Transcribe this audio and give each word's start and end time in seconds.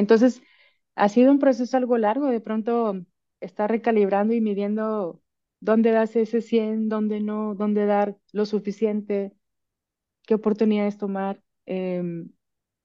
Entonces, 0.00 0.42
ha 0.96 1.08
sido 1.08 1.32
un 1.32 1.38
proceso 1.38 1.76
algo 1.76 1.98
largo, 1.98 2.26
de 2.28 2.40
pronto 2.40 3.00
estar 3.40 3.70
recalibrando 3.70 4.34
y 4.34 4.40
midiendo 4.40 5.22
dónde 5.60 5.92
das 5.92 6.16
ese 6.16 6.40
100, 6.42 6.88
dónde 6.88 7.20
no, 7.20 7.54
dónde 7.54 7.86
dar 7.86 8.16
lo 8.32 8.46
suficiente, 8.46 9.32
qué 10.26 10.34
oportunidades 10.34 10.98
tomar. 10.98 11.42
Em, 11.66 12.30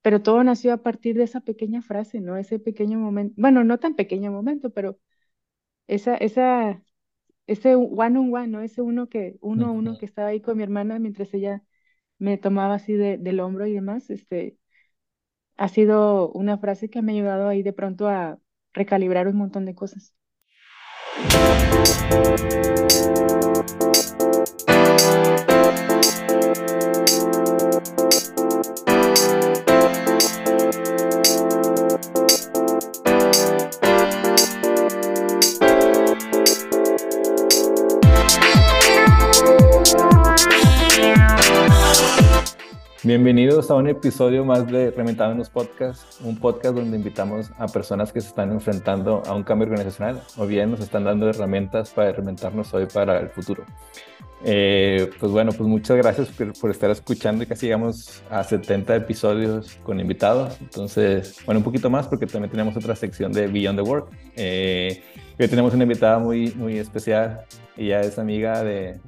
pero 0.01 0.21
todo 0.21 0.43
nació 0.43 0.73
a 0.73 0.77
partir 0.83 1.17
de 1.17 1.23
esa 1.23 1.41
pequeña 1.41 1.81
frase, 1.81 2.21
¿no? 2.21 2.37
Ese 2.37 2.59
pequeño 2.59 2.99
momento, 2.99 3.35
bueno, 3.37 3.63
no 3.63 3.79
tan 3.79 3.95
pequeño 3.95 4.31
momento, 4.31 4.71
pero 4.71 4.99
esa, 5.87 6.15
esa, 6.17 6.83
ese 7.47 7.75
one 7.75 8.19
on 8.19 8.33
one, 8.33 8.47
¿no? 8.49 8.61
Ese 8.61 8.81
uno 8.81 9.09
que, 9.09 9.37
uno 9.41 9.67
a 9.67 9.71
uno 9.71 9.97
que 9.97 10.05
estaba 10.05 10.29
ahí 10.29 10.41
con 10.41 10.57
mi 10.57 10.63
hermana 10.63 10.99
mientras 10.99 11.33
ella 11.33 11.63
me 12.19 12.37
tomaba 12.37 12.75
así 12.75 12.93
de, 12.93 13.17
del 13.17 13.39
hombro 13.41 13.67
y 13.67 13.73
demás, 13.73 14.09
este, 14.09 14.57
ha 15.57 15.67
sido 15.67 16.31
una 16.31 16.57
frase 16.57 16.89
que 16.89 17.01
me 17.01 17.11
ha 17.11 17.15
ayudado 17.15 17.47
ahí 17.47 17.63
de 17.63 17.73
pronto 17.73 18.07
a 18.07 18.39
recalibrar 18.73 19.27
un 19.27 19.37
montón 19.37 19.65
de 19.65 19.75
cosas. 19.75 20.13
Bienvenidos 43.05 43.69
a 43.69 43.75
un 43.75 43.87
episodio 43.87 44.43
más 44.45 44.65
de 44.65 44.91
los 44.91 45.51
Podcast, 45.51 46.19
un 46.21 46.39
podcast 46.39 46.75
donde 46.75 46.97
invitamos 46.97 47.51
a 47.59 47.67
personas 47.67 48.11
que 48.11 48.19
se 48.19 48.29
están 48.29 48.51
enfrentando 48.51 49.21
a 49.27 49.35
un 49.35 49.43
cambio 49.43 49.67
organizacional 49.67 50.23
o 50.37 50.47
bien 50.47 50.71
nos 50.71 50.79
están 50.79 51.03
dando 51.03 51.29
herramientas 51.29 51.91
para 51.91 52.11
reinventarnos 52.13 52.73
hoy 52.73 52.87
para 52.87 53.19
el 53.19 53.29
futuro. 53.29 53.63
Eh, 54.47 55.09
pues 55.19 55.31
bueno, 55.31 55.51
pues 55.51 55.67
muchas 55.67 55.97
gracias 55.97 56.29
por, 56.29 56.69
estar 56.69 56.91
escuchando. 56.91 57.47
Casi 57.47 57.65
llegamos 57.65 58.21
a 58.29 58.43
70 58.43 58.95
episodios 58.95 59.79
con 59.83 59.99
invitados. 59.99 60.55
Entonces, 60.61 61.37
bueno, 61.45 61.59
un 61.59 61.63
poquito 61.63 61.89
más 61.89 62.07
porque 62.07 62.27
también 62.27 62.51
tenemos 62.51 62.77
otra 62.77 62.95
sección 62.95 63.33
de 63.33 63.47
Beyond 63.47 63.79
the 63.79 63.89
Work. 63.89 64.07
Eh, 64.35 65.01
hoy 65.39 65.47
tenemos 65.47 65.73
una 65.73 65.83
invitada 65.83 66.19
muy, 66.19 66.53
muy 66.55 66.77
especial. 66.77 67.41
Ella 67.75 68.01
es 68.01 68.19
amiga 68.19 68.63
de, 68.63 68.99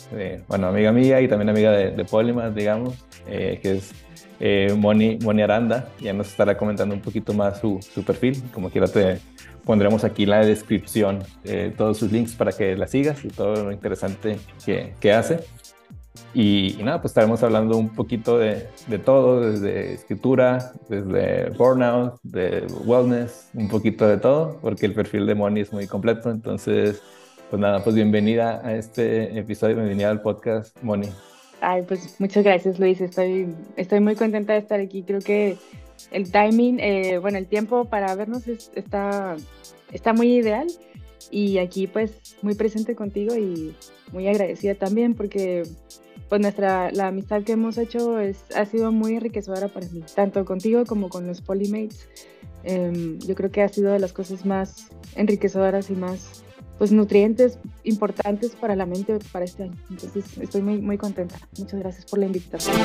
bueno, 0.48 0.68
amiga 0.68 0.92
mía 0.92 1.22
y 1.22 1.28
también 1.28 1.50
amiga 1.50 1.72
de, 1.72 1.92
de 1.92 2.52
digamos, 2.56 2.96
eh, 3.28 3.60
que 3.62 3.78
es 3.78 3.92
eh, 4.40 4.76
Moni, 4.76 5.20
Moni 5.22 5.44
Aranda. 5.44 5.90
Ya 6.02 6.14
nos 6.14 6.30
estará 6.30 6.58
comentando 6.58 6.96
un 6.96 7.02
poquito 7.02 7.34
más 7.34 7.60
su, 7.60 7.80
su 7.94 8.04
perfil. 8.04 8.42
Como 8.52 8.72
quiera 8.72 8.88
te 8.88 9.20
pondremos 9.68 10.06
aquí 10.06 10.24
en 10.24 10.30
la 10.30 10.46
descripción 10.46 11.20
eh, 11.44 11.74
todos 11.78 11.98
sus 11.98 12.12
links 12.12 12.34
para 12.34 12.54
que 12.54 12.76
la 12.76 12.88
sigas 12.88 13.24
y 13.26 13.28
todo 13.28 13.66
lo 13.66 13.72
interesante 13.72 14.40
que, 14.66 14.94
que 15.00 15.12
hace. 15.12 15.42
Y, 16.34 16.78
nada, 16.84 17.02
pues 17.02 17.12
estaremos 17.12 17.44
hablando 17.44 17.78
un 17.78 17.90
poquito 17.90 18.38
de, 18.38 18.68
de, 18.88 18.98
todo, 18.98 19.52
desde 19.52 19.94
escritura, 19.94 20.72
desde 20.90 21.50
burnout, 21.52 22.16
de 22.24 22.66
wellness, 22.86 23.50
un 23.54 23.68
poquito 23.68 24.08
de 24.08 24.18
todo, 24.18 24.58
porque 24.62 24.86
el 24.86 24.94
perfil 24.94 25.26
de 25.26 25.36
Moni 25.36 25.62
es 25.62 25.74
muy 25.74 25.86
completo. 25.86 26.32
Entonces, 26.32 27.02
pues 27.50 27.60
nada, 27.60 27.84
pues 27.84 27.96
bienvenida 27.96 28.62
a 28.64 28.76
este 28.76 29.38
episodio, 29.38 29.76
bienvenida 29.76 30.10
al 30.10 30.22
podcast, 30.22 30.76
Moni. 30.82 31.10
Ay, 31.60 31.84
pues 31.84 32.16
muchas 32.20 32.44
gracias, 32.44 32.80
Luis. 32.80 33.02
Estoy, 33.02 33.48
estoy 33.76 34.00
muy 34.00 34.16
contenta 34.16 34.54
de 34.54 34.60
estar 34.60 34.80
aquí. 34.80 35.04
Creo 35.04 35.20
que 35.20 35.58
el 36.12 36.32
timing, 36.32 36.80
eh, 36.80 37.18
bueno, 37.18 37.38
el 37.38 37.48
tiempo 37.48 37.86
para 37.86 38.14
vernos 38.16 38.48
está, 38.48 39.36
está 39.92 40.14
muy 40.14 40.34
ideal 40.34 40.68
y 41.32 41.58
aquí 41.58 41.88
pues 41.88 42.38
muy 42.42 42.56
presente 42.56 42.96
contigo 42.96 43.36
y 43.36 43.76
muy 44.12 44.28
agradecida 44.28 44.76
también 44.76 45.14
porque 45.14 45.64
pues 46.30 46.42
nuestra, 46.42 46.92
la 46.92 47.08
amistad 47.08 47.44
que 47.44 47.54
hemos 47.54 47.78
hecho 47.78 48.20
es, 48.20 48.44
ha 48.56 48.66
sido 48.66 48.92
muy 48.92 49.16
enriquecedora 49.16 49.70
para 49.70 49.88
mí, 49.88 50.04
tanto 50.14 50.44
contigo 50.46 50.86
como 50.86 51.10
con 51.10 51.26
los 51.26 51.42
Polymates. 51.42 52.10
Em, 52.64 53.18
yo 53.20 53.34
creo 53.36 53.50
que 53.50 53.62
ha 53.62 53.70
sido 53.70 53.94
de 53.94 54.00
las 54.00 54.12
cosas 54.12 54.46
más 54.46 54.88
enriquecedoras 55.16 55.90
y 55.90 55.94
más 55.94 56.44
pues 56.78 56.92
nutrientes 56.92 57.58
importantes 57.84 58.56
para 58.56 58.76
la 58.76 58.86
mente 58.86 59.18
para 59.32 59.46
este 59.46 59.64
año. 59.64 59.78
Entonces 59.90 60.38
estoy 60.38 60.62
muy, 60.62 60.78
muy 60.80 60.98
contenta. 60.98 61.38
Muchas 61.58 61.80
gracias 61.80 62.06
por 62.06 62.20
la 62.20 62.26
invitación. 62.26 62.76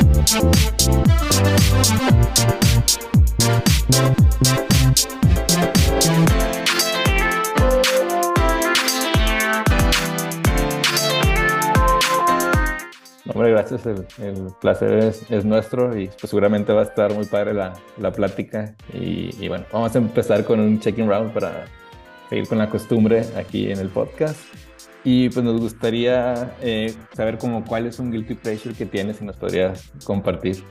Hombre, 13.26 13.52
gracias, 13.52 13.86
el, 13.86 14.04
placer 14.60 14.94
es, 14.94 15.30
es, 15.30 15.44
nuestro 15.44 15.96
y 15.96 16.08
pues 16.08 16.30
seguramente 16.30 16.72
va 16.72 16.80
a 16.80 16.84
estar 16.84 17.14
muy 17.14 17.24
padre 17.24 17.54
la, 17.54 17.72
la 17.98 18.10
plática. 18.10 18.74
Y, 18.92 19.30
y, 19.38 19.48
bueno, 19.48 19.64
vamos 19.72 19.94
a 19.94 19.98
empezar 19.98 20.44
con 20.44 20.58
un 20.58 20.80
checking 20.80 21.08
round 21.08 21.32
para 21.32 21.66
seguir 22.28 22.48
con 22.48 22.58
la 22.58 22.68
costumbre 22.68 23.24
aquí 23.36 23.70
en 23.70 23.78
el 23.78 23.88
podcast. 23.90 24.40
Y 25.04 25.28
pues 25.30 25.44
nos 25.44 25.60
gustaría 25.60 26.54
eh, 26.60 26.94
saber 27.12 27.38
como 27.38 27.64
cuál 27.64 27.86
es 27.86 27.98
un 27.98 28.10
guilty 28.10 28.34
pleasure 28.34 28.74
que 28.74 28.86
tienes 28.86 29.20
y 29.20 29.24
nos 29.24 29.36
podrías 29.36 29.90
compartir. 30.04 30.62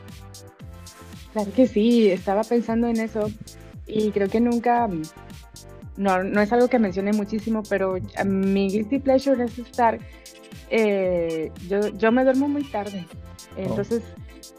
Claro 1.34 1.52
que 1.54 1.68
sí, 1.68 2.10
estaba 2.12 2.44
pensando 2.44 2.88
en 2.88 2.98
eso 2.98 3.30
y 3.88 4.12
creo 4.12 4.30
que 4.30 4.40
nunca, 4.40 4.90
no, 5.98 6.24
no 6.24 6.42
es 6.42 6.52
algo 6.52 6.68
que 6.68 6.80
mencione 6.80 7.14
muchísimo, 7.14 7.64
pero 7.70 7.98
mi 8.26 8.70
guilty 8.70 9.00
pleasure 9.00 9.44
es 9.44 9.60
estar, 9.60 10.00
eh, 10.72 11.52
yo, 11.68 11.90
yo 11.90 12.12
me 12.12 12.24
duermo 12.24 12.48
muy 12.48 12.64
tarde, 12.64 13.06
oh. 13.58 13.60
entonces 13.60 14.02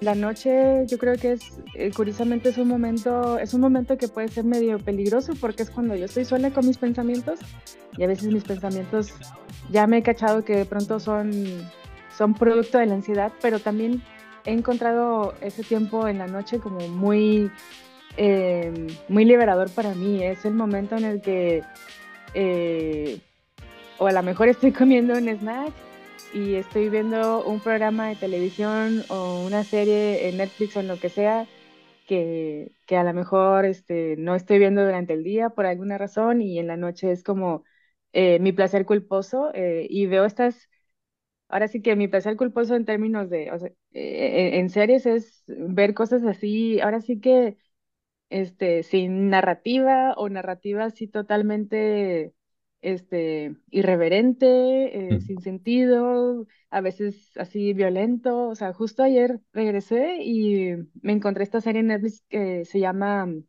la 0.02 0.14
noche 0.14 0.84
yo 0.86 0.98
creo 0.98 1.16
que 1.16 1.32
es, 1.32 1.58
eh, 1.74 1.90
curiosamente 1.94 2.50
es 2.50 2.58
un 2.58 2.68
momento, 2.68 3.38
es 3.38 3.54
un 3.54 3.60
momento 3.60 3.96
que 3.96 4.08
puede 4.08 4.28
ser 4.28 4.44
medio 4.44 4.78
peligroso 4.78 5.32
porque 5.40 5.62
es 5.62 5.70
cuando 5.70 5.94
yo 5.94 6.04
estoy 6.04 6.24
sola 6.24 6.50
con 6.50 6.66
mis 6.66 6.76
pensamientos 6.76 7.38
y 7.96 8.04
a 8.04 8.08
veces 8.08 8.30
mis 8.32 8.44
pensamientos 8.44 9.14
ya 9.70 9.86
me 9.86 9.98
he 9.98 10.02
cachado 10.02 10.44
que 10.44 10.56
de 10.56 10.64
pronto 10.66 11.00
son, 11.00 11.32
son 12.16 12.34
producto 12.34 12.78
de 12.78 12.86
la 12.86 12.94
ansiedad, 12.94 13.32
pero 13.40 13.58
también 13.58 14.02
he 14.44 14.52
encontrado 14.52 15.34
ese 15.40 15.62
tiempo 15.62 16.06
en 16.08 16.18
la 16.18 16.26
noche 16.26 16.58
como 16.58 16.86
muy, 16.88 17.50
eh, 18.16 18.88
muy 19.08 19.24
liberador 19.24 19.70
para 19.70 19.94
mí. 19.94 20.22
Es 20.22 20.44
el 20.44 20.54
momento 20.54 20.96
en 20.96 21.04
el 21.04 21.20
que, 21.22 21.62
o 23.98 24.06
a 24.06 24.12
lo 24.12 24.22
mejor 24.22 24.48
estoy 24.48 24.72
comiendo 24.72 25.14
un 25.14 25.28
snack 25.28 25.72
y 26.32 26.54
estoy 26.54 26.88
viendo 26.88 27.44
un 27.44 27.60
programa 27.60 28.08
de 28.08 28.16
televisión 28.16 29.02
o 29.08 29.44
una 29.44 29.64
serie 29.64 30.28
en 30.28 30.38
Netflix 30.38 30.76
o 30.76 30.80
en 30.80 30.88
lo 30.88 30.98
que 30.98 31.08
sea 31.08 31.46
que, 32.06 32.72
que, 32.86 32.96
a 32.96 33.04
lo 33.04 33.12
mejor 33.14 33.64
este, 33.64 34.16
no 34.18 34.34
estoy 34.34 34.58
viendo 34.58 34.84
durante 34.84 35.14
el 35.14 35.24
día 35.24 35.50
por 35.50 35.66
alguna 35.66 35.98
razón 35.98 36.42
y 36.42 36.58
en 36.58 36.66
la 36.66 36.76
noche 36.76 37.12
es 37.12 37.22
como 37.22 37.64
eh, 38.12 38.38
mi 38.40 38.52
placer 38.52 38.86
culposo 38.86 39.50
eh, 39.54 39.86
y 39.88 40.06
veo 40.06 40.24
estas, 40.24 40.68
ahora 41.48 41.68
sí 41.68 41.82
que 41.82 41.96
mi 41.96 42.08
placer 42.08 42.36
culposo 42.36 42.76
en 42.76 42.84
términos 42.86 43.30
de, 43.30 43.52
o 43.52 43.58
sea, 43.58 43.70
eh, 43.92 44.58
en 44.58 44.70
series 44.70 45.06
es 45.06 45.44
ver 45.46 45.94
cosas 45.94 46.24
así, 46.24 46.80
ahora 46.80 47.00
sí 47.00 47.20
que 47.20 47.56
este, 48.30 48.82
sin 48.82 49.30
narrativa 49.30 50.14
o 50.16 50.28
narrativa 50.28 50.84
así 50.84 51.08
totalmente 51.08 52.34
este, 52.82 53.56
irreverente, 53.70 55.14
eh, 55.16 55.20
sin 55.20 55.40
sentido, 55.40 56.46
a 56.70 56.80
veces 56.82 57.32
así 57.38 57.72
violento. 57.74 58.48
O 58.48 58.54
sea, 58.56 58.72
justo 58.74 59.02
ayer 59.02 59.40
regresé 59.52 60.18
y 60.22 60.72
me 61.02 61.12
encontré 61.12 61.44
esta 61.44 61.60
serie 61.60 61.80
en 61.80 61.88
Netflix 61.88 62.24
que 62.28 62.64
se 62.64 62.80
llama 62.80 63.26
mm, 63.26 63.44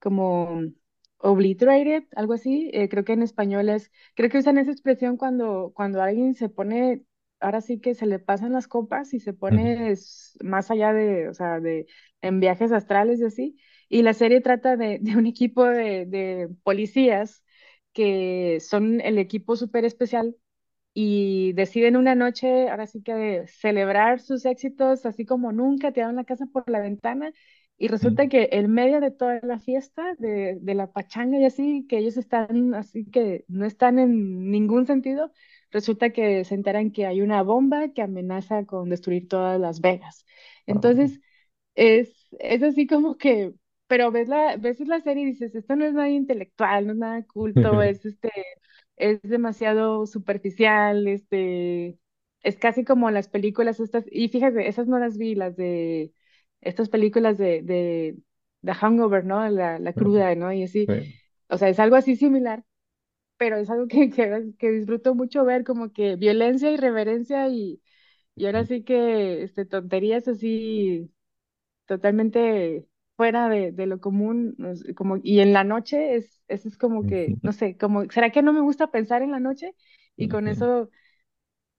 como 0.00 0.62
Obliterated, 1.18 2.04
algo 2.16 2.34
así. 2.34 2.70
Eh, 2.74 2.88
creo 2.88 3.04
que 3.04 3.12
en 3.12 3.22
español 3.22 3.68
es, 3.68 3.90
creo 4.14 4.30
que 4.30 4.38
usan 4.38 4.58
esa 4.58 4.72
expresión 4.72 5.16
cuando, 5.16 5.72
cuando 5.74 6.02
alguien 6.02 6.34
se 6.34 6.48
pone, 6.48 7.04
ahora 7.40 7.60
sí 7.60 7.80
que 7.80 7.94
se 7.94 8.06
le 8.06 8.18
pasan 8.18 8.52
las 8.52 8.68
copas 8.68 9.14
y 9.14 9.20
se 9.20 9.32
pone 9.32 9.94
más 10.42 10.70
allá 10.70 10.92
de, 10.92 11.28
o 11.28 11.34
sea, 11.34 11.60
de, 11.60 11.86
en 12.22 12.40
viajes 12.40 12.72
astrales 12.72 13.20
y 13.20 13.24
así. 13.24 13.56
Y 13.88 14.02
la 14.02 14.14
serie 14.14 14.40
trata 14.40 14.76
de, 14.76 14.98
de 15.00 15.16
un 15.16 15.26
equipo 15.26 15.64
de, 15.64 16.06
de 16.06 16.48
policías 16.64 17.41
que 17.92 18.58
son 18.60 19.00
el 19.00 19.18
equipo 19.18 19.56
súper 19.56 19.84
especial 19.84 20.36
y 20.94 21.52
deciden 21.54 21.96
una 21.96 22.14
noche, 22.14 22.68
ahora 22.68 22.86
sí 22.86 23.02
que 23.02 23.46
celebrar 23.48 24.20
sus 24.20 24.44
éxitos 24.44 25.06
así 25.06 25.24
como 25.24 25.52
nunca, 25.52 25.92
tiraron 25.92 26.16
la 26.16 26.24
casa 26.24 26.46
por 26.52 26.68
la 26.70 26.80
ventana 26.80 27.32
y 27.78 27.88
resulta 27.88 28.28
que 28.28 28.48
en 28.52 28.70
medio 28.70 29.00
de 29.00 29.10
toda 29.10 29.40
la 29.42 29.58
fiesta, 29.58 30.14
de, 30.18 30.58
de, 30.60 30.74
la 30.74 30.92
pachanga 30.92 31.38
y 31.38 31.44
así, 31.44 31.86
que 31.88 31.98
ellos 31.98 32.16
están 32.16 32.74
así 32.74 33.04
que 33.06 33.44
no 33.48 33.64
están 33.64 33.98
en 33.98 34.50
ningún 34.50 34.86
sentido, 34.86 35.32
resulta 35.70 36.10
que 36.10 36.44
se 36.44 36.54
enteran 36.54 36.92
que 36.92 37.06
hay 37.06 37.22
una 37.22 37.42
bomba 37.42 37.88
que 37.88 38.02
amenaza 38.02 38.66
con 38.66 38.88
destruir 38.88 39.26
todas 39.26 39.58
Las 39.60 39.80
Vegas. 39.80 40.24
Entonces, 40.66 41.20
es, 41.74 42.28
es 42.38 42.62
así 42.62 42.86
como 42.86 43.16
que 43.16 43.52
pero 43.92 44.10
ves 44.10 44.28
la, 44.28 44.56
ves 44.56 44.80
la 44.80 45.00
serie 45.00 45.24
y 45.24 45.26
dices, 45.26 45.54
esto 45.54 45.76
no 45.76 45.84
es 45.84 45.92
nada 45.94 46.08
intelectual, 46.10 46.86
no 46.86 46.92
es 46.94 46.98
nada 46.98 47.24
culto, 47.26 47.82
es 47.82 48.04
este, 48.06 48.30
es 48.96 49.20
demasiado 49.22 50.06
superficial, 50.06 51.06
este, 51.08 51.98
es 52.42 52.56
casi 52.56 52.84
como 52.84 53.10
las 53.10 53.28
películas 53.28 53.80
estas, 53.80 54.04
y 54.10 54.28
fíjate, 54.28 54.66
esas 54.68 54.86
no 54.88 54.98
las 54.98 55.18
vi, 55.18 55.34
las 55.34 55.56
de 55.56 56.12
estas 56.62 56.88
películas 56.88 57.36
de, 57.38 57.62
de 57.62 58.16
The 58.64 58.72
Hangover, 58.74 59.24
¿no? 59.26 59.46
La, 59.50 59.78
la 59.78 59.92
cruda, 59.94 60.34
¿no? 60.36 60.52
Y 60.52 60.62
así, 60.64 60.88
Sí. 60.88 61.22
o 61.48 61.58
sea, 61.58 61.68
es 61.68 61.78
algo 61.80 61.96
así 61.96 62.16
similar, 62.16 62.64
pero 63.36 63.56
es 63.56 63.70
algo 63.70 63.88
que, 63.88 64.10
que, 64.10 64.52
que 64.58 64.70
disfruto 64.72 65.14
mucho 65.14 65.44
ver, 65.44 65.64
como 65.64 65.92
que 65.92 66.16
violencia, 66.16 66.70
irreverencia 66.72 67.48
y, 67.48 67.82
y 68.36 68.46
ahora 68.46 68.64
sí 68.64 68.84
que 68.84 69.42
este, 69.42 69.64
tonterías 69.66 70.28
así 70.28 71.12
totalmente 71.86 72.86
fuera 73.22 73.48
de, 73.48 73.72
de 73.72 73.86
lo 73.86 74.00
común, 74.00 74.56
como, 74.96 75.18
y 75.22 75.40
en 75.40 75.52
la 75.52 75.64
noche 75.64 76.16
es, 76.16 76.42
eso 76.48 76.68
es 76.68 76.76
como 76.78 77.06
que, 77.06 77.38
no 77.42 77.52
sé, 77.52 77.76
como, 77.78 78.04
¿será 78.10 78.30
que 78.30 78.42
no 78.42 78.52
me 78.52 78.60
gusta 78.62 78.90
pensar 78.90 79.22
en 79.22 79.30
la 79.32 79.40
noche? 79.40 79.74
Y 80.16 80.28
con 80.28 80.48
eso, 80.48 80.90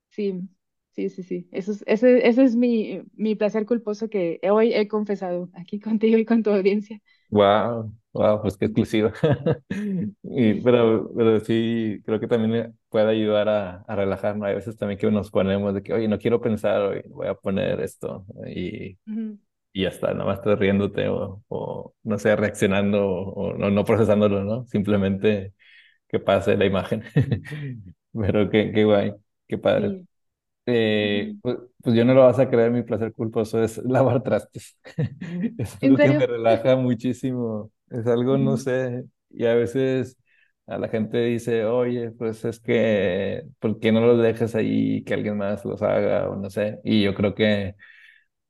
sí, 0.09 0.49
sí, 0.91 1.09
sí, 1.09 1.23
sí, 1.23 1.49
eso 1.51 1.71
es, 1.73 1.83
ese, 1.87 2.27
ese 2.27 2.43
es 2.43 2.55
mi, 2.55 3.01
mi 3.13 3.35
placer 3.35 3.65
culposo 3.65 4.09
que 4.09 4.39
hoy 4.51 4.73
he 4.73 4.87
confesado 4.87 5.49
aquí 5.55 5.79
contigo 5.81 6.17
y 6.17 6.25
con 6.25 6.43
tu 6.43 6.51
audiencia. 6.51 7.01
Wow, 7.29 7.91
wow, 8.13 8.41
pues 8.41 8.57
qué 8.57 8.65
exclusivo. 8.65 9.11
Y, 10.23 10.55
pero, 10.61 11.11
pero 11.15 11.39
sí, 11.41 12.01
creo 12.05 12.19
que 12.19 12.27
también 12.27 12.77
puede 12.89 13.09
ayudar 13.11 13.49
a, 13.49 13.77
a 13.87 13.95
relajarnos. 13.95 14.47
Hay 14.47 14.55
veces 14.55 14.77
también 14.77 14.99
que 14.99 15.09
nos 15.11 15.31
ponemos 15.31 15.73
de 15.73 15.83
que, 15.83 15.93
oye, 15.93 16.07
no 16.07 16.17
quiero 16.19 16.41
pensar 16.41 16.81
hoy, 16.81 17.01
voy 17.09 17.27
a 17.27 17.35
poner 17.35 17.81
esto. 17.81 18.25
Y, 18.47 18.97
Ujú, 19.07 19.37
y 19.73 19.83
ya 19.83 19.89
está, 19.89 20.13
nada 20.13 20.25
más 20.25 20.39
estás 20.39 20.59
riéndote 20.59 21.07
o, 21.09 21.43
o, 21.49 21.95
no 22.03 22.19
sé, 22.19 22.35
reaccionando 22.35 23.07
o, 23.07 23.51
o 23.55 23.71
no, 23.71 23.85
procesándolo, 23.85 24.43
¿no? 24.45 24.65
Simplemente 24.67 25.53
que 26.09 26.19
pase 26.19 26.57
la 26.57 26.65
imagen. 26.65 27.03
Pero 28.13 28.49
qué, 28.49 28.71
qué 28.73 28.85
guay, 28.85 29.13
qué 29.47 29.57
padre. 29.59 29.95
Sí. 29.95 30.05
Eh, 30.65 31.35
pues, 31.41 31.57
pues 31.81 31.95
yo 31.95 32.05
no 32.05 32.13
lo 32.13 32.23
vas 32.23 32.39
a 32.39 32.49
creer, 32.49 32.71
mi 32.71 32.83
placer 32.83 33.13
culposo 33.13 33.61
es 33.63 33.77
lavar 33.85 34.23
trastes. 34.23 34.77
Es 35.57 35.77
¿En 35.81 35.97
algo 35.97 35.97
que 35.97 36.11
me 36.11 36.25
relaja 36.27 36.75
muchísimo. 36.75 37.71
Es 37.89 38.07
algo, 38.07 38.37
no 38.37 38.57
sé, 38.57 39.05
y 39.29 39.45
a 39.45 39.53
veces 39.55 40.17
a 40.65 40.77
la 40.77 40.87
gente 40.89 41.17
dice, 41.19 41.65
oye, 41.65 42.11
pues 42.11 42.45
es 42.45 42.59
que, 42.59 43.43
¿por 43.59 43.79
qué 43.79 43.91
no 43.91 44.01
los 44.01 44.21
dejas 44.21 44.55
ahí 44.55 45.03
que 45.03 45.13
alguien 45.13 45.37
más 45.37 45.65
los 45.65 45.81
haga? 45.81 46.29
O 46.29 46.35
no 46.37 46.49
sé. 46.49 46.79
Y 46.83 47.03
yo 47.03 47.13
creo 47.13 47.35
que, 47.35 47.75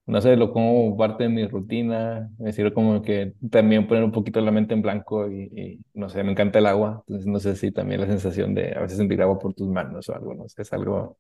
no 0.05 0.21
sé, 0.21 0.35
lo 0.38 0.51
como 0.53 0.97
parte 0.97 1.23
de 1.23 1.29
mi 1.29 1.47
rutina. 1.47 2.29
Me 2.39 2.51
sirve 2.53 2.73
como 2.73 3.01
que 3.01 3.33
también 3.51 3.88
poner 3.88 4.03
un 4.03 4.11
poquito 4.11 4.41
la 4.41 4.51
mente 4.51 4.73
en 4.73 4.81
blanco 4.81 5.29
y, 5.31 5.44
y, 5.55 5.79
no 5.94 6.09
sé, 6.09 6.23
me 6.23 6.31
encanta 6.31 6.59
el 6.59 6.65
agua. 6.67 7.03
Entonces 7.07 7.27
no 7.27 7.39
sé 7.39 7.55
si 7.55 7.71
también 7.71 8.01
la 8.01 8.07
sensación 8.07 8.53
de 8.55 8.73
a 8.75 8.81
veces 8.81 8.97
sentir 8.97 9.21
agua 9.21 9.39
por 9.39 9.53
tus 9.53 9.69
manos 9.69 10.09
o 10.09 10.15
algo, 10.15 10.33
no 10.35 10.47
sé, 10.50 10.61
es 10.63 10.73
algo 10.73 11.17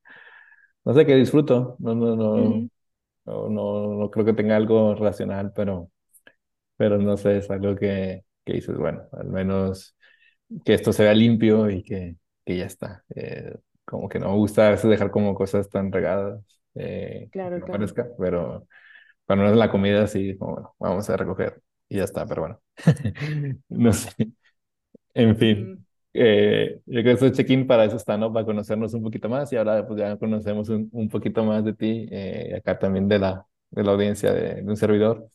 no 0.85 0.93
sé, 0.93 1.05
que 1.05 1.15
disfruto. 1.15 1.75
No, 1.79 1.95
no, 1.95 2.15
no, 2.15 2.35
ujú, 2.35 2.69
no, 3.25 3.49
no, 3.49 3.93
no 3.95 4.11
creo 4.11 4.25
que 4.25 4.33
tenga 4.33 4.55
algo 4.57 4.95
relacional, 4.95 5.53
pero, 5.55 5.91
pero 6.77 6.97
no 6.97 7.17
sé, 7.17 7.37
es 7.37 7.49
algo 7.51 7.75
que, 7.75 8.23
que 8.45 8.53
dices, 8.53 8.77
bueno, 8.77 9.03
al 9.13 9.27
menos 9.29 9.95
que 10.65 10.73
esto 10.75 10.93
se 10.93 11.03
vea 11.03 11.13
limpio 11.13 11.69
y 11.69 11.83
que, 11.83 12.17
que 12.45 12.57
ya 12.57 12.65
está. 12.65 13.05
Eh, 13.15 13.55
como 13.85 14.09
que 14.09 14.19
no 14.19 14.29
me 14.31 14.37
gusta 14.37 14.67
a 14.67 14.71
veces 14.71 14.89
dejar 14.89 15.11
como 15.11 15.35
cosas 15.35 15.69
tan 15.69 15.91
regadas, 15.91 16.41
eh, 16.75 17.29
que 17.33 17.33
Claro, 17.33 17.61
no 17.61 17.67
claro. 17.67 17.89
parezca, 17.89 18.07
pero 18.19 18.67
cuando 19.25 19.45
no 19.45 19.51
es 19.51 19.57
la 19.57 19.71
comida, 19.71 20.07
sí, 20.07 20.37
como, 20.37 20.53
bueno, 20.55 20.75
vamos 20.79 21.09
a 21.09 21.17
recoger 21.17 21.61
y 21.89 21.97
ya 21.97 22.05
está, 22.05 22.25
pero 22.27 22.41
bueno. 22.43 22.61
No 23.69 23.93
sé. 23.93 24.11
En 25.13 25.37
fin, 25.37 25.71
Ujú, 25.71 25.83
eh, 26.13 26.79
yo 26.85 27.01
creo 27.01 27.17
que 27.17 27.25
este 27.27 27.31
check-in 27.43 27.67
para 27.67 27.85
eso 27.85 27.97
está, 27.97 28.17
¿no? 28.17 28.33
Para 28.33 28.45
conocernos 28.45 28.93
un 28.93 29.03
poquito 29.03 29.29
más 29.29 29.51
y 29.53 29.57
ahora 29.57 29.85
pues 29.87 29.99
ya 29.99 30.17
conocemos 30.17 30.69
un, 30.69 30.89
un 30.91 31.09
poquito 31.09 31.43
más 31.43 31.63
de 31.63 31.73
ti, 31.73 32.07
eh, 32.11 32.55
acá 32.57 32.79
también 32.79 33.07
de 33.07 33.19
la, 33.19 33.45
de 33.71 33.83
la 33.83 33.91
audiencia 33.91 34.33
de, 34.33 34.55
de 34.55 34.63
un 34.63 34.77
servidor. 34.77 35.29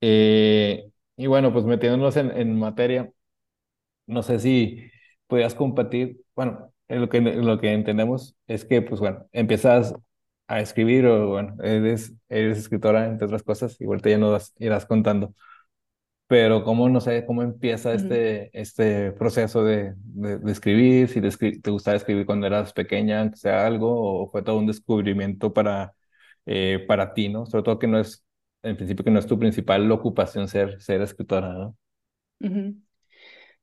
Eh, 0.00 0.90
y 1.16 1.26
bueno, 1.28 1.52
pues 1.52 1.64
metiéndonos 1.66 2.16
en, 2.16 2.30
en 2.32 2.58
materia, 2.58 3.12
no 4.06 4.22
sé 4.22 4.38
si 4.40 4.90
podías 5.26 5.54
compartir, 5.54 6.20
bueno, 6.34 6.72
en 6.88 7.00
lo 7.02 7.08
que, 7.08 7.20
lo 7.20 7.58
que 7.60 7.72
entendemos 7.72 8.36
es 8.46 8.64
que 8.64 8.82
pues 8.82 9.00
bueno, 9.00 9.26
empiezas 9.32 9.94
a 10.56 10.60
escribir 10.60 11.06
o 11.06 11.28
bueno, 11.30 11.56
eres, 11.62 12.14
eres 12.28 12.58
escritora 12.58 13.06
entre 13.06 13.26
otras 13.26 13.42
cosas, 13.42 13.80
igual 13.80 14.02
te 14.02 14.10
ya 14.10 14.18
nos 14.18 14.54
irás 14.58 14.86
contando 14.86 15.34
pero 16.26 16.64
cómo, 16.64 16.88
no 16.88 17.00
sé, 17.00 17.26
cómo 17.26 17.42
empieza 17.42 17.92
ujú, 17.92 18.22
este, 18.32 18.50
este 18.58 19.12
proceso 19.12 19.64
de, 19.64 19.94
de, 19.98 20.38
de 20.38 20.52
escribir, 20.52 21.08
si 21.08 21.20
te, 21.20 21.30
te 21.60 21.70
gustaba 21.70 21.96
escribir 21.98 22.24
cuando 22.26 22.46
eras 22.46 22.72
pequeña, 22.72 23.20
aunque 23.20 23.36
sea 23.36 23.66
algo, 23.66 24.22
o 24.24 24.30
fue 24.30 24.42
todo 24.42 24.56
un 24.58 24.66
descubrimiento 24.66 25.52
para, 25.52 25.94
eh, 26.46 26.84
para 26.88 27.12
ti, 27.14 27.28
¿no? 27.28 27.44
Sobre 27.46 27.64
todo 27.64 27.78
que 27.78 27.86
no 27.88 27.98
es, 28.00 28.24
en 28.62 28.76
principio 28.76 29.04
que 29.04 29.10
no 29.10 29.18
es 29.18 29.26
tu 29.26 29.38
principal 29.38 29.90
ocupación 29.92 30.48
ser, 30.48 30.80
ser 30.80 31.02
escritora, 31.02 31.52
¿no? 31.52 31.76
ujú. 32.40 32.76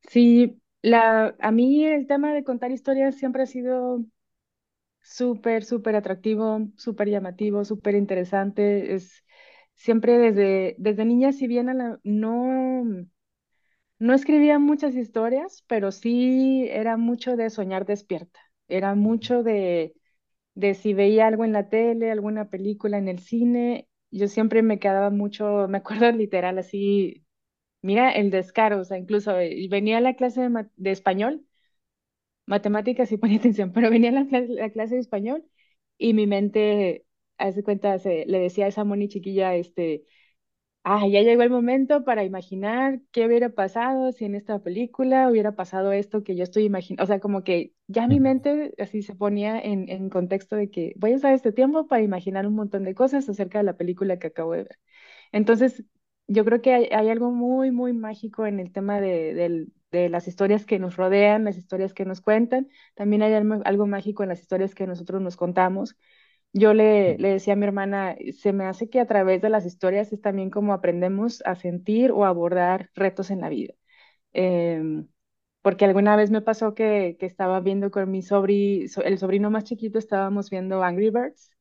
Sí, 0.10 0.62
la, 0.82 1.36
a 1.40 1.52
mí 1.52 1.86
el 1.86 2.08
tema 2.08 2.34
de 2.34 2.44
contar 2.44 2.72
historias 2.72 3.16
siempre 3.18 3.44
ha 3.44 3.46
sido 3.48 4.06
súper, 5.16 5.64
súper 5.66 5.96
atractivo, 5.96 6.68
súper 6.78 7.10
llamativo, 7.10 7.66
súper 7.66 7.96
interesante. 7.96 8.94
Es 8.96 9.24
siempre 9.76 10.18
desde, 10.18 10.76
desde 10.80 11.06
niña, 11.06 11.32
si 11.34 11.48
bien 11.48 11.70
a 11.70 11.74
la- 11.74 12.00
no, 12.04 12.84
no 14.00 14.14
escribía 14.14 14.60
muchas 14.60 14.96
historias, 14.96 15.64
pero 15.68 15.92
sí 15.92 16.68
era 16.70 16.98
mucho 16.98 17.36
de 17.38 17.50
soñar 17.50 17.86
despierta. 17.86 18.40
Era 18.68 18.96
mucho 18.96 19.44
de, 19.44 19.96
de 20.56 20.74
si 20.76 20.94
veía 20.94 21.28
algo 21.28 21.46
en 21.46 21.54
la 21.54 21.70
tele, 21.70 22.12
alguna 22.12 22.50
película 22.50 22.98
en 22.98 23.08
el 23.10 23.20
cine. 23.20 23.90
Yo 24.12 24.28
siempre 24.28 24.62
me 24.64 24.80
quedaba 24.80 25.10
mucho, 25.12 25.68
me 25.70 25.80
acuerdo 25.80 26.12
literal 26.14 26.58
así, 26.60 27.26
mira 27.82 28.12
el 28.12 28.32
descaro, 28.32 28.82
o 28.82 28.86
sea, 28.86 28.98
incluso 28.98 29.40
eh, 29.40 29.68
venía 29.70 29.98
a 30.00 30.02
la 30.02 30.16
clase 30.16 30.50
de, 30.78 30.92
español 30.92 31.46
matemáticas 32.50 33.10
sí 33.10 33.18
ponía 33.18 33.40
atención, 33.40 33.72
pero 33.74 33.92
venía 33.92 34.12
la 34.12 34.28
clase, 34.28 34.50
la 34.54 34.72
clase 34.72 34.96
de 34.96 35.02
español 35.02 35.46
y 36.00 36.14
mi 36.16 36.28
mente, 36.28 37.06
hace 37.40 37.64
cuenta, 37.64 38.00
se, 38.00 38.26
le 38.28 38.40
decía 38.40 38.66
a 38.66 38.70
esa 38.70 38.86
moni 38.86 39.10
chiquilla, 39.10 39.56
este, 39.56 40.06
ah, 40.84 41.08
ya 41.08 41.22
llegó 41.22 41.44
el 41.44 41.50
momento 41.50 42.04
para 42.06 42.24
imaginar 42.24 43.02
qué 43.12 43.26
hubiera 43.28 43.50
pasado 43.50 44.12
si 44.12 44.26
en 44.26 44.36
esta 44.36 44.60
película 44.64 45.30
hubiera 45.30 45.56
pasado 45.56 45.92
esto 45.92 46.24
que 46.24 46.36
yo 46.36 46.44
estoy 46.44 46.64
imaginando, 46.66 47.04
o 47.04 47.08
sea, 47.08 47.20
como 47.20 47.44
que 47.44 47.74
ya 47.88 48.08
mi 48.08 48.20
mente 48.20 48.74
así 48.80 49.02
se 49.04 49.16
ponía 49.16 49.60
en, 49.60 49.90
en 49.90 50.10
contexto 50.10 50.56
de 50.56 50.70
que 50.72 50.94
voy 50.98 51.14
a 51.14 51.16
usar 51.18 51.34
este 51.34 51.52
tiempo 51.54 51.88
para 51.88 52.04
imaginar 52.04 52.48
un 52.48 52.56
montón 52.56 52.84
de 52.86 52.96
cosas 52.96 53.28
acerca 53.30 53.60
de 53.60 53.64
la 53.66 53.78
película 53.78 54.20
que 54.20 54.28
acabo 54.28 54.54
de 54.54 54.64
ver. 54.64 54.80
Entonces, 55.32 55.84
yo 56.28 56.46
creo 56.46 56.62
que 56.62 56.74
hay, 56.74 56.86
hay 56.92 57.10
algo 57.10 57.32
muy, 57.32 57.72
muy 57.72 57.94
mágico 57.94 58.46
en 58.46 58.60
el 58.60 58.72
tema 58.72 59.02
de, 59.02 59.34
del- 59.34 59.74
de 59.92 60.10
las 60.10 60.28
historias 60.28 60.66
que 60.66 60.80
nos 60.80 60.96
rodean, 60.98 61.44
las 61.46 61.58
historias 61.58 61.94
que 61.94 62.06
nos 62.06 62.22
cuentan. 62.22 62.70
También 62.96 63.22
hay 63.24 63.34
algo, 63.34 63.88
mágico 63.88 64.24
en 64.24 64.30
las 64.30 64.42
historias 64.42 64.76
que 64.76 64.88
nosotros 64.88 65.22
nos 65.22 65.36
contamos. 65.38 65.96
Yo 66.54 66.74
le, 66.74 67.18
le 67.20 67.30
decía 67.30 67.54
a 67.54 67.56
mi 67.58 67.66
hermana, 67.66 68.16
se 68.38 68.54
me 68.54 68.66
hace 68.66 68.90
que 68.90 69.00
a 69.00 69.08
través 69.08 69.42
de 69.42 69.50
las 69.50 69.66
historias 69.66 70.12
es 70.14 70.22
también 70.22 70.50
como 70.50 70.74
aprendemos 70.74 71.42
a 71.46 71.56
sentir 71.56 72.12
o 72.12 72.26
abordar 72.26 72.90
retos 72.96 73.32
en 73.32 73.42
la 73.42 73.50
vida. 73.50 73.74
Em, 74.34 75.08
porque 75.62 75.86
alguna 75.86 76.16
vez 76.16 76.32
me 76.32 76.42
pasó 76.42 76.74
que, 76.76 77.18
que 77.20 77.26
estaba 77.26 77.60
viendo 77.62 77.92
con 77.92 78.10
mi 78.12 78.22
sobrino, 78.22 78.88
el 79.04 79.18
sobrino 79.20 79.52
más 79.52 79.66
chiquito, 79.66 80.00
estábamos 80.00 80.50
viendo 80.50 80.84
Angry 80.84 81.10
Birds 81.12 81.52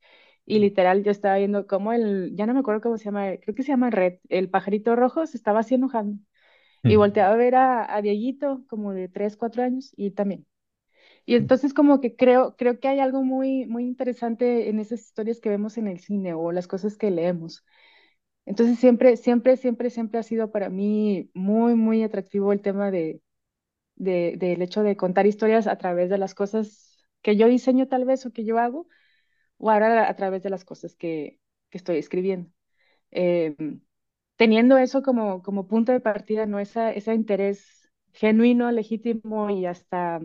y 0.47 0.59
literal 0.61 1.05
yo 1.05 1.11
estaba 1.11 1.37
viendo 1.39 1.67
cómo 1.67 1.93
el, 1.93 2.35
ya 2.37 2.47
no 2.47 2.55
me 2.55 2.61
acuerdo 2.61 2.81
cómo 2.83 2.99
se 2.99 3.07
llama, 3.07 3.37
creo 3.43 3.55
que 3.55 3.63
se 3.63 3.69
llama 3.73 3.91
Red, 3.91 4.21
el 4.29 4.51
pajarito 4.51 4.97
rojo 4.97 5.27
se 5.27 5.37
estaba 5.37 5.61
así 5.61 5.75
enojando 5.75 6.19
y 6.87 6.97
volteaba 6.97 7.35
a 7.35 7.37
ver 7.37 7.55
a, 7.57 7.95
a 7.97 8.03
Dieguito 8.03 8.65
como 8.69 8.93
de 8.93 9.09
3 9.09 9.37
4 9.37 9.63
años 9.63 9.93
y 9.97 10.11
también. 10.13 10.47
Y 11.27 11.37
entonces 11.37 11.75
como 11.75 12.01
que 12.01 12.17
creo, 12.17 12.57
creo 12.57 12.81
que 12.81 12.89
hay 12.89 13.01
algo 13.01 13.23
muy, 13.25 13.67
muy 13.67 13.85
interesante 13.87 14.69
en 14.71 14.81
esas 14.81 15.01
historias 15.03 15.41
que 15.41 15.51
vemos 15.51 15.79
en 15.79 15.89
el 15.89 16.01
cine 16.01 16.35
o 16.35 16.53
las 16.53 16.69
cosas 16.69 16.97
que 16.97 17.11
leemos. 17.11 17.65
Entonces 18.47 18.79
siempre, 18.79 19.17
siempre, 19.17 19.57
siempre, 19.57 19.91
siempre 19.91 20.21
ha 20.21 20.23
sido 20.23 20.51
para 20.51 20.71
mí 20.71 21.31
muy, 21.35 21.75
muy 21.75 22.03
atractivo 22.03 22.53
el 22.53 22.63
tema 22.63 22.91
de 22.91 23.23
de, 23.97 24.37
del 24.39 24.63
hecho 24.63 24.83
de 24.83 24.97
contar 24.97 25.27
historias 25.27 25.67
a 25.67 25.77
través 25.79 26.11
de 26.11 26.19
las 26.19 26.35
cosas 26.35 27.07
que 27.23 27.37
yo 27.37 27.49
diseño 27.49 27.89
tal 27.89 28.05
vez 28.05 28.27
o 28.27 28.33
que 28.33 28.45
yo 28.45 28.59
hago, 28.59 28.89
o 29.59 29.71
ahora 29.71 30.09
a 30.09 30.17
través 30.17 30.43
de 30.43 30.51
las 30.51 30.65
cosas 30.65 30.97
que, 30.97 31.41
que 31.71 31.79
estoy 31.79 31.99
escribiendo. 31.99 32.51
Eh, 33.13 33.57
teniendo 34.39 34.79
eso 34.79 35.03
como, 35.05 35.43
como 35.45 35.69
punto 35.69 35.93
de 35.93 36.01
partida, 36.01 36.47
¿no? 36.47 36.61
Esa, 36.61 36.93
ese 36.93 37.15
interés 37.15 37.91
genuino, 38.15 38.73
legítimo 38.73 39.51
y 39.51 39.67
hasta, 39.67 40.21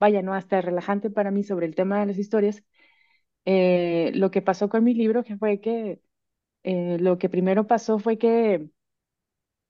vaya, 0.00 0.22
¿no? 0.22 0.34
Hasta 0.34 0.60
relajante 0.60 1.10
para 1.10 1.30
mí 1.30 1.44
sobre 1.44 1.66
el 1.66 1.74
tema 1.74 2.00
de 2.00 2.06
las 2.06 2.18
historias. 2.18 2.64
eh, 3.44 4.12
lo 4.14 4.30
que 4.30 4.42
pasó 4.42 4.68
con 4.68 4.84
mi 4.84 4.94
libro 4.94 5.24
que 5.24 5.36
fue 5.38 5.60
que 5.60 6.02
eh, 6.64 6.98
lo 7.00 7.18
que 7.18 7.28
primero 7.30 7.66
pasó 7.66 7.98
fue 8.00 8.18
que 8.18 8.68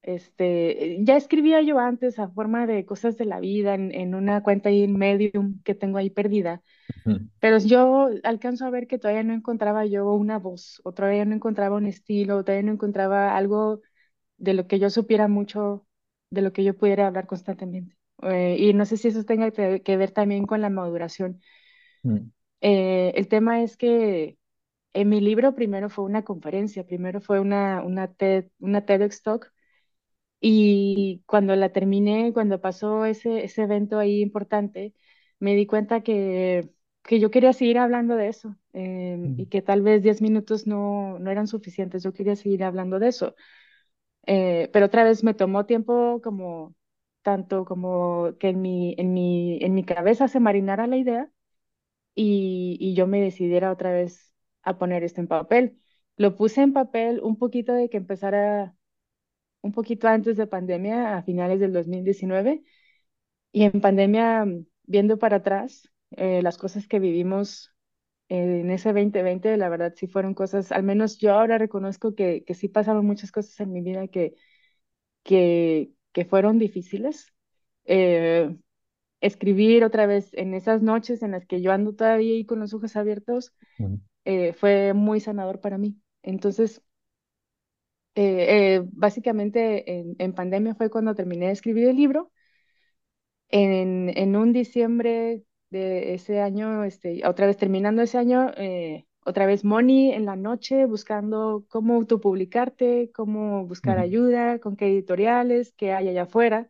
Este, 0.03 0.99
ya 1.05 1.17
escribía 1.17 1.63
yo 1.63 1.79
antes 1.79 2.19
a 2.19 2.29
forma 2.29 2.67
de 2.67 2.85
cosas 2.85 3.17
de 3.17 3.25
la 3.25 3.41
vida 3.41 3.75
en, 3.75 3.95
en 3.95 4.15
una 4.15 4.43
cuenta 4.43 4.69
ahí 4.69 4.83
en 4.83 4.97
Medium 4.99 5.63
que 5.65 5.75
tengo 5.75 5.99
ahí 5.99 6.11
perdida, 6.11 6.63
pero 7.41 7.59
yo 7.59 8.09
alcanzo 8.25 8.67
a 8.67 8.71
ver 8.71 8.87
que 8.87 8.99
todavía 8.99 9.25
no 9.25 9.35
encontraba 9.35 9.87
yo 9.87 10.13
una 10.15 10.39
voz, 10.39 10.81
o 10.85 10.93
todavía 10.93 11.25
no 11.25 11.35
encontraba 11.35 11.77
un 11.77 11.87
estilo, 11.87 12.39
o 12.39 12.45
todavía 12.45 12.65
no 12.67 12.73
encontraba 12.73 13.37
algo 13.37 13.81
de 14.39 14.55
lo 14.55 14.67
que 14.69 14.79
yo 14.81 14.91
supiera 14.91 15.29
mucho, 15.29 15.87
de 16.31 16.43
lo 16.43 16.53
que 16.53 16.65
yo 16.65 16.77
pudiera 16.77 17.07
hablar 17.09 17.27
constantemente. 17.27 17.97
Eh, 18.23 18.57
y 18.59 18.75
no 18.75 18.87
sé 18.87 18.97
si 18.99 19.09
eso 19.09 19.25
tenga 19.25 19.51
que, 19.53 19.83
que 19.83 19.97
ver 19.97 20.13
también 20.13 20.47
con 20.47 20.61
la 20.63 20.71
maduración. 20.71 21.41
Eh, 22.61 23.13
el 23.17 23.29
tema 23.29 23.63
es 23.63 23.77
que 23.77 24.39
en 24.95 25.09
mi 25.11 25.21
libro 25.21 25.55
primero 25.55 25.91
fue 25.91 26.05
una 26.07 26.25
conferencia, 26.25 26.87
primero 26.87 27.21
fue 27.21 27.41
una, 27.41 27.83
una, 27.85 28.13
TED, 28.15 28.47
una 28.61 28.85
TEDx 28.87 29.23
Talk, 29.23 29.52
y 30.43 31.25
cuando 31.27 31.57
la 31.57 31.71
terminé, 31.73 32.33
cuando 32.35 32.61
pasó 32.63 33.07
ese, 33.07 33.45
ese 33.45 33.63
evento 33.65 33.99
ahí 34.01 34.23
importante, 34.23 34.95
me 35.41 35.55
di 35.57 35.67
cuenta 35.67 36.03
que, 36.03 36.71
que 37.05 37.21
yo 37.21 37.31
quería 37.33 37.55
seguir 37.55 37.79
hablando 37.79 38.17
de 38.17 38.29
eso 38.29 38.57
em, 38.75 39.33
y 39.37 39.47
que 39.49 39.63
tal 39.63 39.83
vez 39.83 40.03
10 40.03 40.23
minutos 40.23 40.67
no, 40.69 41.19
no 41.21 41.31
eran 41.33 41.49
suficientes, 41.49 42.03
yo 42.05 42.13
quería 42.15 42.37
seguir 42.37 42.65
hablando 42.65 42.99
de 43.01 43.09
eso. 43.09 43.37
Eh, 44.27 44.71
pero 44.73 44.87
otra 44.87 45.05
vez 45.05 45.25
me 45.25 45.35
tomó 45.35 45.67
tiempo 45.67 46.21
como 46.23 46.75
tanto 47.23 47.65
como 47.65 48.37
que 48.39 48.49
en 48.51 48.63
mi, 48.63 48.95
en 48.99 49.13
mi, 49.15 49.59
en 49.63 49.75
mi 49.75 49.85
cabeza 49.85 50.29
se 50.29 50.41
marinara 50.41 50.87
la 50.87 50.97
idea 50.97 51.31
y, 52.15 52.77
y 52.81 52.95
yo 52.95 53.07
me 53.07 53.21
decidiera 53.21 53.73
otra 53.73 53.93
vez 53.93 54.33
a 54.63 54.79
poner 54.79 55.05
esto 55.05 55.21
en 55.21 55.29
papel. 55.29 55.81
Lo 56.17 56.37
puse 56.37 56.63
en 56.63 56.73
papel 56.73 57.21
un 57.23 57.39
poquito 57.39 57.73
de 57.73 57.89
que 57.91 57.97
empezara, 57.99 58.77
un 59.63 59.73
poquito 59.73 60.09
antes 60.09 60.37
de 60.37 60.47
pandemia, 60.47 61.17
a 61.19 61.23
finales 61.23 61.61
del 61.61 61.73
2019, 61.73 62.65
y 63.53 63.65
en 63.65 63.81
pandemia, 63.81 64.47
viendo 64.85 65.19
para 65.19 65.39
atrás, 65.39 65.91
eh, 66.13 66.43
las 66.43 66.59
cosas 66.59 66.89
que 66.89 67.01
vivimos 67.01 67.75
en 68.29 68.71
ese 68.71 68.91
2020, 68.91 69.57
la 69.59 69.69
verdad 69.71 69.95
sí 69.97 70.07
fueron 70.09 70.35
cosas, 70.35 70.73
al 70.73 70.83
menos 70.85 71.19
yo 71.19 71.35
ahora 71.35 71.59
reconozco 71.59 72.15
que, 72.15 72.45
que 72.45 72.55
sí 72.55 72.69
pasaron 72.69 73.07
muchas 73.07 73.33
cosas 73.33 73.59
en 73.61 73.73
mi 73.73 73.83
vida 73.83 74.09
que, 74.09 74.37
que, 75.23 75.93
que 76.13 76.25
fueron 76.25 76.59
difíciles. 76.59 77.33
Eh, 77.85 78.57
escribir 79.21 79.85
otra 79.85 80.07
vez 80.07 80.31
en 80.35 80.55
esas 80.55 80.83
noches 80.83 81.23
en 81.23 81.33
las 81.33 81.47
que 81.47 81.63
yo 81.63 81.73
ando 81.73 81.95
todavía 81.95 82.35
ahí 82.35 82.47
con 82.47 82.61
los 82.61 82.75
ojos 82.75 82.97
abiertos, 82.97 83.55
eh, 84.25 84.53
fue 84.55 84.95
muy 84.95 85.21
sanador 85.21 85.61
para 85.61 85.79
mí. 85.79 86.01
Entonces, 86.23 86.83
eh, 88.15 88.77
eh, 88.77 88.83
básicamente 88.93 89.91
en, 89.99 90.17
en, 90.19 90.35
pandemia 90.35 90.75
fue 90.75 90.91
cuando 90.91 91.15
terminé 91.15 91.47
de 91.47 91.53
escribir 91.53 91.89
el 91.89 91.97
libro. 91.97 92.33
En, 93.51 94.11
en 94.17 94.37
un 94.37 94.53
diciembre 94.53 95.43
de 95.71 96.15
ese 96.15 96.41
año, 96.41 96.85
este, 96.85 97.27
otra 97.27 97.47
vez 97.47 97.57
terminando 97.59 98.03
ese 98.03 98.19
año, 98.19 98.51
otra 99.25 99.47
vez 99.47 99.65
Moni 99.65 100.13
en 100.13 100.25
la 100.27 100.37
noche 100.37 100.87
buscando 100.87 101.65
cómo 101.69 101.95
autopublicarte, 101.95 103.11
cómo 103.15 103.67
buscar 103.67 103.99
ayuda, 103.99 104.59
con 104.59 104.77
qué 104.77 104.87
editoriales, 104.89 105.73
qué 105.77 105.93
hay 105.93 106.09
allá 106.09 106.23
afuera. 106.25 106.69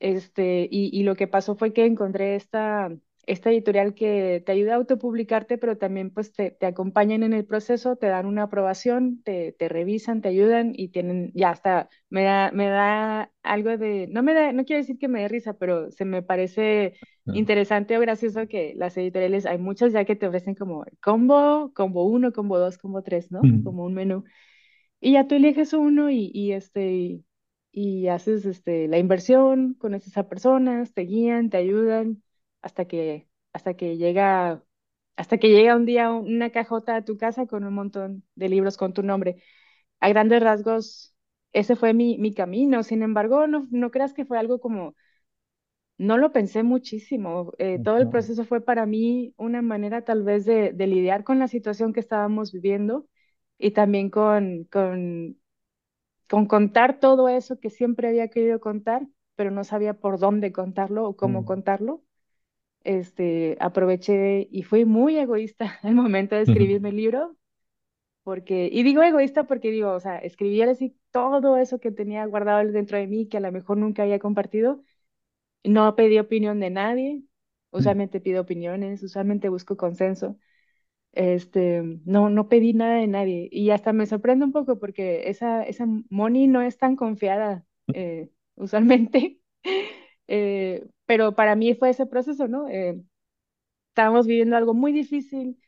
Este, 0.00 0.68
y, 0.70 0.90
y, 0.98 1.02
lo 1.02 1.16
que 1.16 1.26
pasó 1.26 1.56
fue 1.56 1.72
que 1.72 1.84
encontré 1.84 2.36
esta, 2.36 2.88
esta 3.28 3.50
editorial 3.50 3.94
que 3.94 4.42
te 4.44 4.52
ayuda 4.52 4.72
a 4.72 4.76
autopublicarte, 4.76 5.58
pero 5.58 5.76
también 5.76 6.10
pues 6.10 6.32
te, 6.32 6.50
te 6.50 6.66
acompañan 6.66 7.22
en 7.22 7.34
el 7.34 7.44
proceso, 7.44 7.96
te 7.96 8.06
dan 8.06 8.26
una 8.26 8.44
aprobación, 8.44 9.22
te, 9.22 9.52
te, 9.52 9.68
revisan, 9.68 10.22
te 10.22 10.28
ayudan 10.28 10.72
y 10.74 10.88
tienen, 10.88 11.30
ya 11.34 11.50
hasta, 11.50 11.90
me 12.08 12.24
da, 12.24 12.50
me 12.52 12.68
da 12.68 13.30
algo 13.42 13.76
de, 13.76 14.08
no 14.10 14.22
me 14.22 14.32
da, 14.32 14.52
no 14.52 14.64
quiero 14.64 14.80
decir 14.80 14.98
que 14.98 15.08
me 15.08 15.20
dé 15.20 15.28
risa, 15.28 15.52
pero 15.54 15.90
se 15.90 16.06
me 16.06 16.22
parece 16.22 16.94
interesante 17.30 17.98
o 17.98 18.00
gracioso 18.00 18.48
que 18.48 18.72
las 18.76 18.96
editoriales, 18.96 19.44
hay 19.44 19.58
muchas 19.58 19.92
ya 19.92 20.06
que 20.06 20.16
te 20.16 20.26
ofrecen 20.26 20.54
como 20.54 20.86
combo, 21.02 21.70
combo 21.74 22.04
uno, 22.04 22.32
combo 22.32 22.58
dos, 22.58 22.78
combo 22.78 23.02
tres, 23.02 23.30
¿no? 23.30 23.40
Como 23.62 23.84
un 23.84 23.92
menú. 23.94 24.24
Y 25.00 25.12
ya 25.12 25.26
tú 25.28 25.34
eliges 25.36 25.72
uno 25.74 26.10
y, 26.10 26.30
y 26.34 26.52
este, 26.52 27.22
y 27.72 28.08
haces 28.08 28.46
este, 28.46 28.88
la 28.88 28.98
inversión, 28.98 29.74
conoces 29.74 30.16
a 30.18 30.28
personas, 30.28 30.94
te 30.94 31.02
guían, 31.02 31.50
te 31.50 31.58
ayudan, 31.58 32.22
hasta 32.62 32.86
que, 32.86 33.28
hasta 33.52 33.74
que 33.74 33.96
llega, 33.96 34.62
hasta 35.16 35.38
que 35.38 35.48
llega 35.50 35.76
un 35.76 35.86
día 35.86 36.10
una 36.12 36.50
cajota 36.50 36.96
a 36.96 37.04
tu 37.04 37.16
casa 37.18 37.46
con 37.46 37.64
un 37.64 37.74
montón 37.74 38.24
de 38.34 38.48
libros 38.48 38.76
con 38.76 38.92
tu 38.92 39.02
nombre. 39.02 39.42
A 40.00 40.08
grandes 40.10 40.42
rasgos, 40.42 41.14
ese 41.52 41.76
fue 41.76 41.94
mi, 41.94 42.18
mi 42.18 42.34
camino. 42.34 42.82
Sin 42.82 43.02
embargo, 43.02 43.46
no, 43.46 43.68
no 43.70 43.90
creas 43.90 44.14
que 44.14 44.26
fue 44.26 44.38
algo 44.38 44.60
como, 44.60 44.96
no 45.98 46.18
lo 46.18 46.32
pensé 46.32 46.62
muchísimo. 46.62 47.52
Eh, 47.58 47.78
todo 47.80 47.96
el 47.98 48.08
proceso 48.08 48.44
fue 48.44 48.60
para 48.60 48.86
mí 48.86 49.34
una 49.36 49.62
manera 49.62 50.02
tal 50.04 50.22
vez 50.22 50.44
de, 50.44 50.72
de 50.72 50.86
lidiar 50.86 51.24
con 51.24 51.38
la 51.38 51.48
situación 51.48 51.92
que 51.92 52.00
estábamos 52.00 52.52
viviendo 52.52 53.06
y 53.58 53.72
también 53.72 54.10
con, 54.10 54.64
con 54.64 55.36
con 56.28 56.46
contar 56.46 57.00
todo 57.00 57.28
eso 57.28 57.58
que 57.60 57.70
siempre 57.70 58.08
había 58.08 58.28
querido 58.28 58.60
contar, 58.60 59.06
pero 59.36 59.50
no 59.50 59.64
sabía 59.64 59.94
por 59.94 60.18
dónde 60.18 60.52
contarlo 60.52 61.06
o 61.08 61.16
cómo 61.16 61.42
mm. 61.42 61.44
contarlo. 61.44 62.02
Este, 62.88 63.56
aproveché 63.60 64.48
y 64.50 64.62
fui 64.62 64.84
muy 64.86 65.18
egoísta 65.18 65.78
al 65.84 65.94
momento 65.94 66.36
de 66.36 66.42
escribir 66.42 66.80
mi 66.80 66.90
libro, 66.92 67.36
porque, 68.24 68.68
y 68.72 68.82
digo 68.84 69.02
egoísta 69.02 69.44
porque 69.44 69.70
digo, 69.70 69.92
o 69.92 70.00
sea, 70.00 70.18
escribí 70.18 70.62
así 70.62 70.96
todo 71.12 71.56
eso 71.58 71.80
que 71.80 71.92
tenía 71.92 72.26
guardado 72.26 72.66
dentro 72.72 72.98
de 72.98 73.06
mí, 73.08 73.28
que 73.28 73.38
a 73.38 73.40
lo 73.40 73.52
mejor 73.52 73.78
nunca 73.78 74.02
había 74.04 74.18
compartido, 74.20 74.82
no 75.64 75.94
pedí 75.96 76.18
opinión 76.18 76.60
de 76.60 76.70
nadie, 76.70 77.22
usualmente 77.70 78.20
pido 78.20 78.42
opiniones, 78.42 79.02
usualmente 79.02 79.48
busco 79.48 79.76
consenso, 79.76 80.38
este, 81.12 81.82
no, 82.06 82.30
no 82.30 82.48
pedí 82.48 82.74
nada 82.74 82.96
de 82.96 83.06
nadie. 83.08 83.48
Y 83.52 83.70
hasta 83.70 83.92
me 83.94 84.06
sorprende 84.06 84.44
un 84.46 84.52
poco 84.52 84.78
porque 84.80 85.28
esa, 85.30 85.62
esa 85.64 85.86
Moni 86.10 86.46
no 86.48 86.62
es 86.62 86.78
tan 86.78 86.96
confiada 86.96 87.66
eh, 87.92 88.30
usualmente. 88.56 89.40
Eh, 90.28 90.86
pero 91.06 91.34
para 91.34 91.56
mí 91.56 91.74
fue 91.74 91.90
ese 91.90 92.06
proceso, 92.06 92.48
¿no? 92.48 92.68
Eh, 92.68 93.00
estábamos 93.90 94.26
viviendo 94.26 94.56
algo 94.56 94.74
muy 94.74 94.92
difícil. 94.92 95.60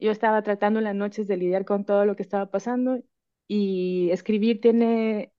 Yo 0.00 0.12
estaba 0.12 0.42
tratando 0.42 0.80
en 0.80 0.84
las 0.86 0.94
noches 0.96 1.28
de 1.28 1.36
lidiar 1.38 1.64
con 1.64 1.84
todo 1.84 2.04
lo 2.06 2.16
que 2.16 2.22
estaba 2.22 2.50
pasando 2.50 3.00
y 3.48 4.10
escribir 4.12 4.60
tiene, 4.60 5.32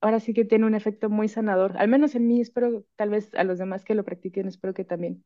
ahora 0.00 0.20
sí 0.20 0.34
que 0.34 0.44
tiene 0.46 0.66
un 0.66 0.74
efecto 0.76 1.10
muy 1.10 1.28
sanador. 1.28 1.76
Al 1.78 1.88
menos 1.88 2.14
en 2.16 2.28
mí, 2.28 2.40
espero, 2.40 2.84
tal 2.96 3.10
vez 3.10 3.34
a 3.34 3.44
los 3.44 3.58
demás 3.58 3.84
que 3.84 3.94
lo 3.94 4.04
practiquen, 4.04 4.48
espero 4.48 4.74
que 4.74 4.84
también. 4.84 5.24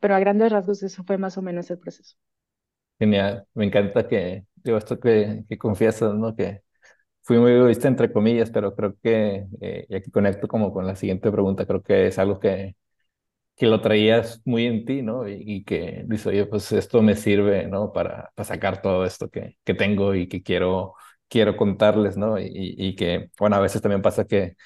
Pero 0.00 0.14
a 0.14 0.20
grandes 0.20 0.52
rasgos 0.52 0.82
eso 0.82 1.02
fue 1.04 1.16
más 1.16 1.38
o 1.38 1.42
menos 1.42 1.70
el 1.70 1.78
proceso. 1.78 2.16
Genial, 2.98 3.46
me 3.54 3.64
encanta 3.66 4.06
que, 4.08 4.46
digo, 4.56 4.78
esto 4.78 4.98
que, 5.00 5.44
que 5.48 5.58
confiesas, 5.58 6.14
¿no? 6.14 6.34
Que 6.36 6.62
fui 7.22 7.38
muy 7.38 7.52
egoísta 7.52 7.88
entre 7.88 8.12
comillas, 8.12 8.50
pero 8.50 8.74
creo 8.74 8.96
que, 9.02 9.46
eh, 9.60 9.86
y 9.88 9.94
aquí 9.94 10.10
conecto 10.10 10.48
como 10.48 10.72
con 10.72 10.86
la 10.86 10.96
siguiente 10.96 11.30
pregunta, 11.32 11.66
creo 11.66 11.82
que 11.82 12.06
es 12.08 12.18
algo 12.18 12.38
que, 12.40 12.76
que 13.56 13.66
lo 13.66 13.80
traías 13.80 14.40
muy 14.44 14.66
en 14.66 14.84
ti, 14.84 15.02
¿no? 15.02 15.28
Y, 15.28 15.64
que 15.64 16.04
dices, 16.06 16.26
oye, 16.28 16.46
pues 16.46 16.72
esto 16.72 17.02
me 17.02 17.16
sirve, 17.16 17.66
¿no? 17.68 17.92
Para, 17.92 18.30
para 18.34 18.46
sacar 18.48 18.82
todo 18.82 19.04
esto 19.04 19.30
que, 19.30 19.58
que 19.64 19.74
tengo 19.74 20.14
y 20.14 20.28
que 20.28 20.42
quiero, 20.42 20.94
quiero 21.28 21.56
contarles, 21.56 22.16
¿no? 22.16 22.38
Y, 22.38 22.48
y 22.52 22.96
que, 22.96 23.30
bueno, 23.38 23.56
a 23.56 23.60
veces 23.60 23.82
también 23.82 24.02
pasa 24.02 24.24
que, 24.26 24.56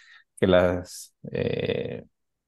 que 0.41 0.47
las 0.47 1.15
eh, 1.33 2.05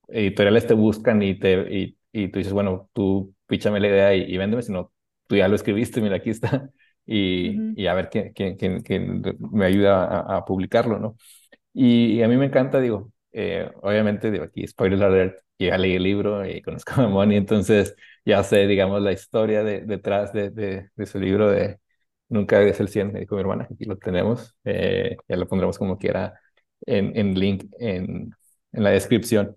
editoriales 0.09 0.67
te 0.67 0.75
buscan 0.75 1.23
y, 1.23 1.39
te, 1.39 1.55
y, 1.75 1.99
y 2.13 2.29
tú 2.29 2.39
dices, 2.39 2.53
bueno, 2.53 2.89
tú 2.93 3.35
píchame 3.47 3.81
la 3.81 3.89
idea 3.89 4.15
y, 4.15 4.23
y 4.23 4.37
véndeme, 4.39 4.63
sino 4.63 4.93
tú 5.27 5.37
ya 5.37 5.49
lo 5.49 5.57
escribiste, 5.57 6.01
mira, 6.01 6.17
aquí 6.17 6.31
está, 6.31 6.71
y, 7.09 7.63
y 7.75 7.87
a 7.87 7.95
ver 7.95 8.11
quién, 8.11 8.33
quién, 8.35 8.83
quién, 8.83 9.23
me 9.53 9.65
ayuda 9.67 10.05
a, 10.05 10.39
a 10.39 10.45
publicarlo, 10.45 10.99
¿no? 10.99 11.17
Y, 11.73 12.23
a 12.23 12.29
mí 12.29 12.37
me 12.37 12.47
encanta, 12.47 12.81
digo, 12.81 13.13
eh, 13.33 13.71
obviamente, 13.83 14.31
digo, 14.31 14.45
aquí 14.45 14.67
spoiler 14.67 15.03
alert, 15.05 15.39
ya 15.59 15.79
leí 15.79 15.95
el 15.97 16.03
libro 16.05 16.47
y 16.47 16.63
conozco 16.63 17.01
a 17.03 17.09
Moni, 17.09 17.37
entonces 17.37 17.97
ya 18.25 18.43
sé, 18.45 18.67
digamos, 18.67 19.03
la 19.03 19.13
historia 19.13 19.63
de, 19.65 19.83
detrás 19.83 20.33
de, 20.33 20.51
de, 20.51 20.91
de 20.97 21.07
su 21.07 21.19
libro 21.21 21.51
de 21.51 21.79
Nunca 22.31 22.61
es 22.63 22.79
el 22.81 22.89
100, 22.89 23.13
me 23.13 23.21
dijo 23.21 23.37
mi 23.37 23.41
hermana, 23.41 23.67
aquí 23.73 23.85
lo 23.87 23.97
tenemos, 23.97 24.55
eh, 24.65 25.17
ya 25.29 25.37
lo 25.37 25.49
pondremos 25.49 25.79
como 25.79 25.97
quiera 25.99 26.39
en, 26.87 27.17
en 27.17 27.39
link 27.39 27.65
en, 27.79 28.33
en 28.73 28.83
la 28.85 28.91
descripción. 28.91 29.57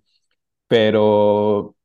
Pero 0.67 1.75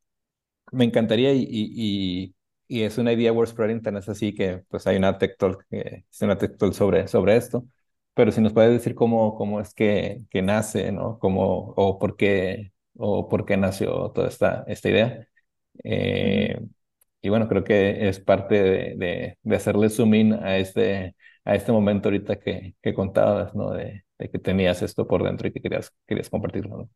me 0.73 0.85
encantaría 0.87 1.32
y, 1.35 1.46
y, 1.50 2.36
y 2.68 2.82
es 2.82 2.99
una 2.99 3.12
idea 3.12 3.32
spreading, 3.46 3.82
tan 3.82 3.96
es 3.96 4.08
así 4.08 4.35
que 4.35 4.58
pues 4.68 4.87
hay 4.87 4.96
una 4.96 5.18
tech 5.18 5.37
talk, 5.38 5.64
eh, 5.70 6.04
una 6.20 6.38
tech 6.38 6.56
talk 6.58 6.73
sobre, 6.75 7.08
sobre 7.08 7.37
esto, 7.37 7.66
pero 8.14 8.32
si 8.32 8.40
nos 8.40 8.52
puedes 8.52 8.73
decir 8.73 8.94
cómo, 8.94 9.37
cómo 9.37 9.61
es 9.61 9.75
que, 9.75 10.23
que 10.30 10.42
nace, 10.42 10.92
¿no? 10.92 11.18
Cómo, 11.18 11.75
o 11.76 11.99
por 11.99 12.16
qué, 12.16 12.73
o 12.96 13.28
por 13.28 13.44
qué 13.46 13.56
nació 13.56 14.11
toda 14.12 14.28
esta, 14.28 14.64
esta 14.68 14.88
idea. 14.88 15.28
Eh, 15.85 16.58
y 17.23 17.28
bueno, 17.28 17.49
creo 17.49 17.64
que 17.64 18.08
es 18.08 18.20
parte 18.20 18.62
de, 18.62 19.37
de, 19.42 19.56
hacerle 19.56 19.90
zoom 19.90 20.14
in 20.14 20.32
a 20.35 20.58
este, 20.58 21.16
a 21.44 21.54
este 21.56 21.73
momento 21.73 22.08
ahorita 22.08 22.38
que, 22.38 22.76
que 22.82 22.94
contabas, 22.94 23.54
¿no? 23.54 23.73
De, 23.73 24.04
de 24.18 24.30
que 24.30 24.38
tenías 24.38 24.82
esto 24.82 25.06
por 25.06 25.25
dentro 25.25 25.49
y 25.49 25.52
que 25.52 25.61
querías, 25.61 25.92
querías 26.06 26.30
compartirlo, 26.30 26.78
¿no? 26.78 26.90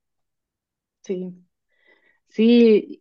Sí, 1.03 1.35
sí, 2.29 3.00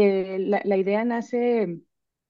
eh, 0.00 0.38
la, 0.40 0.60
la 0.64 0.76
idea 0.76 1.04
nace, 1.04 1.80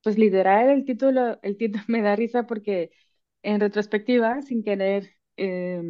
pues 0.03 0.19
literal 0.19 0.71
el 0.71 0.85
título, 0.85 1.39
el 1.43 1.57
título 1.57 1.85
me 1.89 2.03
da 2.03 2.17
risa 2.17 2.47
porque 2.47 2.91
en 3.43 3.61
retrospectiva, 3.61 4.43
sin 4.43 4.63
querer, 4.65 5.11
eh, 5.37 5.83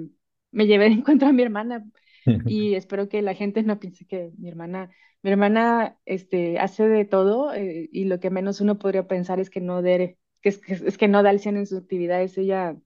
me 0.50 0.66
llevé 0.66 0.86
de 0.86 0.92
encuentro 0.96 1.28
a 1.28 1.32
mi 1.32 1.42
hermana 1.42 1.84
y 2.44 2.74
espero 2.74 3.08
que 3.08 3.22
la 3.22 3.34
gente 3.34 3.62
no 3.62 3.78
piense 3.80 4.06
que 4.06 4.32
mi 4.38 4.48
hermana, 4.48 4.90
mi 5.22 5.30
hermana 5.30 5.98
este, 6.06 6.58
hace 6.58 6.88
de 6.88 7.04
todo 7.04 7.52
eh, 7.54 7.88
y 7.92 8.04
lo 8.04 8.20
que 8.20 8.30
menos 8.30 8.60
uno 8.60 8.78
podría 8.78 9.06
pensar 9.08 9.40
es 9.40 9.50
que 9.50 9.60
no 9.60 9.82
dé, 9.82 10.18
que 10.42 10.48
es, 10.50 10.58
que 10.58 10.74
es 10.74 10.98
que 10.98 11.08
no 11.08 11.22
da 11.22 11.30
el 11.30 11.40
100 11.40 11.56
en 11.56 11.66
sus 11.66 11.78
actividades. 11.78 12.36
Ella, 12.38 12.76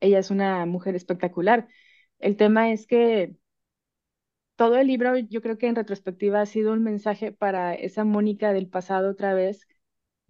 ella 0.00 0.18
es 0.18 0.30
una 0.30 0.66
mujer 0.66 0.96
espectacular. 0.96 1.68
El 2.18 2.36
tema 2.36 2.72
es 2.72 2.86
que 2.86 3.36
todo 4.60 4.76
el 4.78 4.88
libro, 4.88 5.16
yo 5.18 5.42
creo 5.42 5.58
que 5.58 5.68
en 5.68 5.76
retrospectiva 5.76 6.42
ha 6.42 6.46
sido 6.46 6.74
un 6.74 6.84
mensaje 6.84 7.32
para 7.32 7.74
esa 7.74 8.04
Mónica 8.04 8.52
del 8.52 8.68
pasado 8.68 9.10
otra 9.10 9.34
vez, 9.34 9.66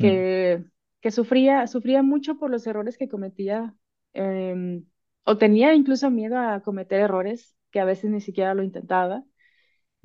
Mm, 0.01 0.25
que, 0.25 0.65
que 1.03 1.11
sufría, 1.13 1.67
sufría 1.69 2.03
mucho 2.05 2.39
por 2.39 2.51
los 2.51 2.67
errores 2.67 2.99
que 2.99 3.09
cometía, 3.09 3.75
em, 4.15 4.87
o 5.25 5.39
tenía 5.39 5.75
incluso 5.75 6.11
miedo 6.11 6.39
a 6.39 6.63
cometer 6.63 7.01
errores, 7.03 7.57
que 7.73 7.81
a 7.81 7.87
veces 7.87 8.11
ni 8.13 8.21
siquiera 8.23 8.55
lo 8.55 8.63
intentaba. 8.65 9.25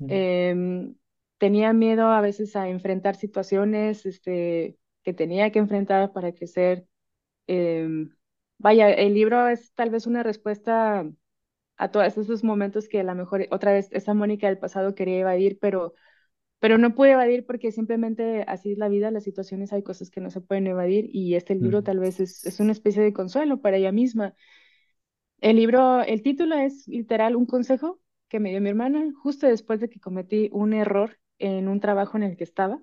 mm, 0.00 0.20
Em, 0.20 0.94
tenía 1.38 1.72
miedo 1.72 2.06
a 2.08 2.20
veces 2.20 2.56
a 2.56 2.68
enfrentar 2.68 3.16
situaciones, 3.16 4.06
este, 4.06 4.78
que 5.02 5.12
tenía 5.14 5.50
que 5.52 5.58
enfrentar 5.58 6.12
para 6.12 6.32
crecer. 6.32 6.86
Em, 7.48 8.10
vaya, 8.58 8.90
el 8.92 9.14
libro 9.14 9.48
es 9.48 9.72
tal 9.74 9.90
vez 9.90 10.06
una 10.08 10.22
respuesta 10.24 11.06
a 11.76 11.90
todos 11.90 12.16
esos 12.18 12.44
momentos 12.44 12.88
que 12.88 13.00
a 13.00 13.04
lo 13.04 13.14
mejor 13.14 13.46
otra 13.50 13.72
vez 13.72 13.88
esa 13.92 14.14
Mónica 14.14 14.48
del 14.48 14.58
pasado 14.58 14.94
quería 14.94 15.20
evadir, 15.20 15.58
pero, 15.60 15.94
pero 16.60 16.78
no 16.78 16.94
pude 16.94 17.12
evadir 17.12 17.46
porque 17.46 17.72
simplemente 17.72 18.44
así 18.48 18.72
es 18.72 18.78
la 18.78 18.88
vida, 18.88 19.10
las 19.10 19.24
situaciones 19.24 19.72
hay 19.72 19.82
cosas 19.82 20.10
que 20.10 20.20
no 20.20 20.30
se 20.30 20.40
pueden 20.42 20.66
evadir 20.68 21.08
y 21.12 21.34
este 21.36 21.54
libro 21.54 21.82
mm, 21.82 21.84
tal 21.84 22.00
vez 22.00 22.20
es, 22.20 22.44
es 22.46 22.60
una 22.60 22.72
especie 22.72 23.02
de 23.02 23.12
consuelo 23.12 23.60
para 23.60 23.76
ella 23.78 23.92
misma. 23.92 24.34
El 25.40 25.56
libro, 25.56 26.02
el 26.02 26.22
título 26.22 26.56
es 26.56 26.88
literal 26.88 27.36
un 27.36 27.46
consejo 27.46 28.00
que 28.28 28.40
me 28.40 28.50
dio 28.50 28.60
mi 28.60 28.70
hermana 28.70 29.12
justo 29.22 29.46
después 29.46 29.80
de 29.80 29.88
que 29.88 30.00
cometí 30.00 30.48
un 30.52 30.72
error 30.72 31.18
en 31.38 31.68
un 31.68 31.80
trabajo 31.80 32.16
en 32.16 32.24
el 32.24 32.36
que 32.36 32.44
estaba, 32.44 32.80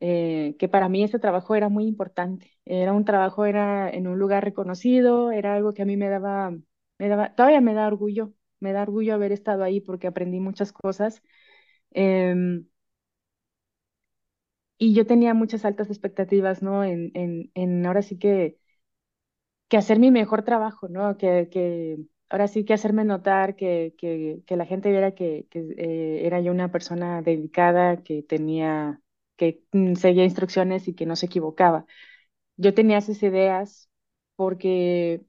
eh, 0.00 0.56
que 0.58 0.68
para 0.68 0.88
mí 0.88 1.04
ese 1.04 1.18
trabajo 1.20 1.54
era 1.56 1.68
muy 1.70 1.86
importante. 1.86 2.52
Era 2.66 2.92
un 2.92 3.04
trabajo, 3.04 3.44
era 3.46 3.90
en 3.90 4.06
un 4.08 4.18
lugar 4.18 4.44
reconocido, 4.44 5.32
era 5.32 5.54
algo 5.56 5.74
que 5.74 5.82
a 5.82 5.86
mí 5.86 5.96
me 5.96 6.08
daba, 6.10 6.56
me 7.08 7.30
todavía 7.30 7.60
me 7.60 7.74
da 7.74 7.86
orgullo, 7.86 8.32
me 8.60 8.72
da 8.72 8.82
orgullo 8.82 9.14
haber 9.14 9.32
estado 9.32 9.64
ahí 9.64 9.80
porque 9.80 10.06
aprendí 10.08 10.40
muchas 10.40 10.72
cosas. 10.72 11.22
em, 11.92 12.66
y 14.78 14.94
yo 14.94 15.06
tenía 15.06 15.34
muchas 15.34 15.64
altas 15.64 15.88
expectativas, 15.88 16.62
¿no? 16.62 16.84
En, 16.84 17.10
en, 17.14 17.50
en 17.54 17.86
ahora 17.86 18.02
sí 18.02 18.18
que 18.18 18.58
que 19.68 19.76
hacer 19.76 19.98
mi 19.98 20.10
mejor 20.10 20.42
trabajo, 20.44 20.88
¿no? 20.88 21.16
Que, 21.16 21.48
que 21.50 21.98
ahora 22.28 22.48
sí 22.48 22.64
que 22.64 22.74
hacerme 22.74 23.04
notar, 23.04 23.56
que, 23.56 23.94
que, 23.98 24.42
que 24.46 24.56
la 24.56 24.66
gente 24.66 24.90
viera 24.90 25.14
que, 25.14 25.46
que 25.50 25.60
eh, 25.78 26.26
era 26.26 26.40
yo 26.40 26.52
una 26.52 26.70
persona 26.70 27.22
dedicada, 27.22 28.02
que 28.02 28.22
tenía, 28.22 29.00
que 29.36 29.64
seguía 29.96 30.24
instrucciones 30.24 30.88
y 30.88 30.94
que 30.94 31.06
no 31.06 31.16
se 31.16 31.26
equivocaba. 31.26 31.86
Yo 32.58 32.74
tenía 32.74 32.98
esas 32.98 33.22
ideas 33.22 33.90
porque 34.36 35.22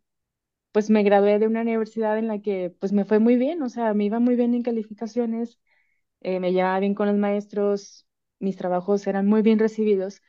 pues 0.73 0.91
me 0.91 1.03
gradué 1.03 1.39
de 1.39 1.47
una 1.47 1.63
universidad 1.63 2.19
en 2.19 2.29
la 2.29 2.41
que 2.41 2.75
pues 2.81 2.93
me 2.93 3.05
fue 3.05 3.19
muy 3.19 3.37
bien, 3.37 3.63
o 3.63 3.69
sea, 3.69 3.95
me 3.95 4.05
iba 4.05 4.19
muy 4.21 4.35
bien 4.37 4.55
en 4.55 4.63
calificaciones, 4.63 5.59
eh, 6.21 6.39
me 6.39 6.53
llevaba 6.53 6.79
bien 6.79 6.95
con 6.95 7.07
los 7.07 7.17
maestros, 7.17 8.07
mis 8.39 8.57
trabajos 8.57 9.07
eran 9.07 9.27
muy 9.27 9.41
bien 9.41 9.59
recibidos. 9.59 10.21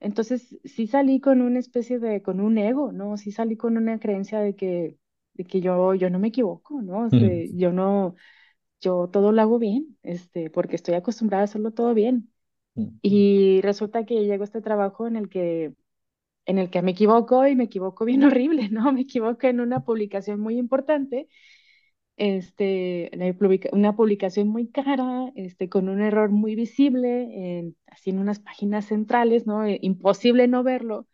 Entonces, 0.00 0.58
sí 0.64 0.86
salí 0.88 1.20
con 1.20 1.42
una 1.42 1.58
especie 1.60 1.98
de, 2.00 2.22
con 2.22 2.40
un 2.40 2.58
ego, 2.58 2.92
¿no? 2.92 3.16
Sí 3.18 3.32
salí 3.32 3.56
con 3.56 3.76
una 3.78 3.98
creencia 4.00 4.40
de 4.40 4.56
que, 4.56 4.98
de 5.34 5.44
que 5.44 5.60
yo, 5.62 5.94
yo 5.94 6.10
no 6.10 6.18
me 6.20 6.28
equivoco, 6.28 6.82
¿no? 6.82 7.08
mm, 7.12 7.44
yo 7.54 7.72
no, 7.72 8.14
yo 8.80 9.08
todo 9.12 9.32
lo 9.32 9.42
hago 9.42 9.58
bien, 9.58 9.98
este, 10.02 10.50
porque 10.50 10.76
estoy 10.76 10.94
acostumbrada 10.94 11.42
a 11.42 11.44
hacerlo 11.46 11.72
todo 11.72 11.94
bien. 11.94 12.32
mm, 12.76 12.98
Y 13.02 13.60
resulta 13.62 14.04
que 14.06 14.24
llego 14.24 14.42
a 14.44 14.46
este 14.46 14.62
trabajo 14.62 15.06
en 15.06 15.16
el 15.16 15.28
que, 15.28 15.74
en 16.46 16.58
el 16.58 16.70
que 16.70 16.82
me 16.82 16.92
equivoco 16.92 17.46
y 17.46 17.56
me 17.56 17.64
equivoco 17.64 18.04
bien 18.04 18.24
horrible, 18.24 18.68
¿no? 18.70 18.92
Me 18.92 19.02
equivoco 19.02 19.46
en 19.46 19.60
una 19.60 19.84
publicación 19.84 20.40
muy 20.40 20.58
importante, 20.58 21.28
este, 22.16 23.10
una 23.72 23.96
publicación 23.96 24.48
muy 24.48 24.68
cara, 24.70 25.32
este, 25.36 25.68
con 25.68 25.88
un 25.88 26.00
error 26.02 26.30
muy 26.30 26.54
visible, 26.56 27.58
en, 27.60 27.76
así 27.86 28.10
en 28.10 28.18
unas 28.20 28.40
páginas 28.40 28.86
centrales, 28.86 29.46
¿no? 29.46 29.64
Eh, 29.64 29.78
imposible 29.82 30.48
no 30.48 30.62
verlo 30.64 31.08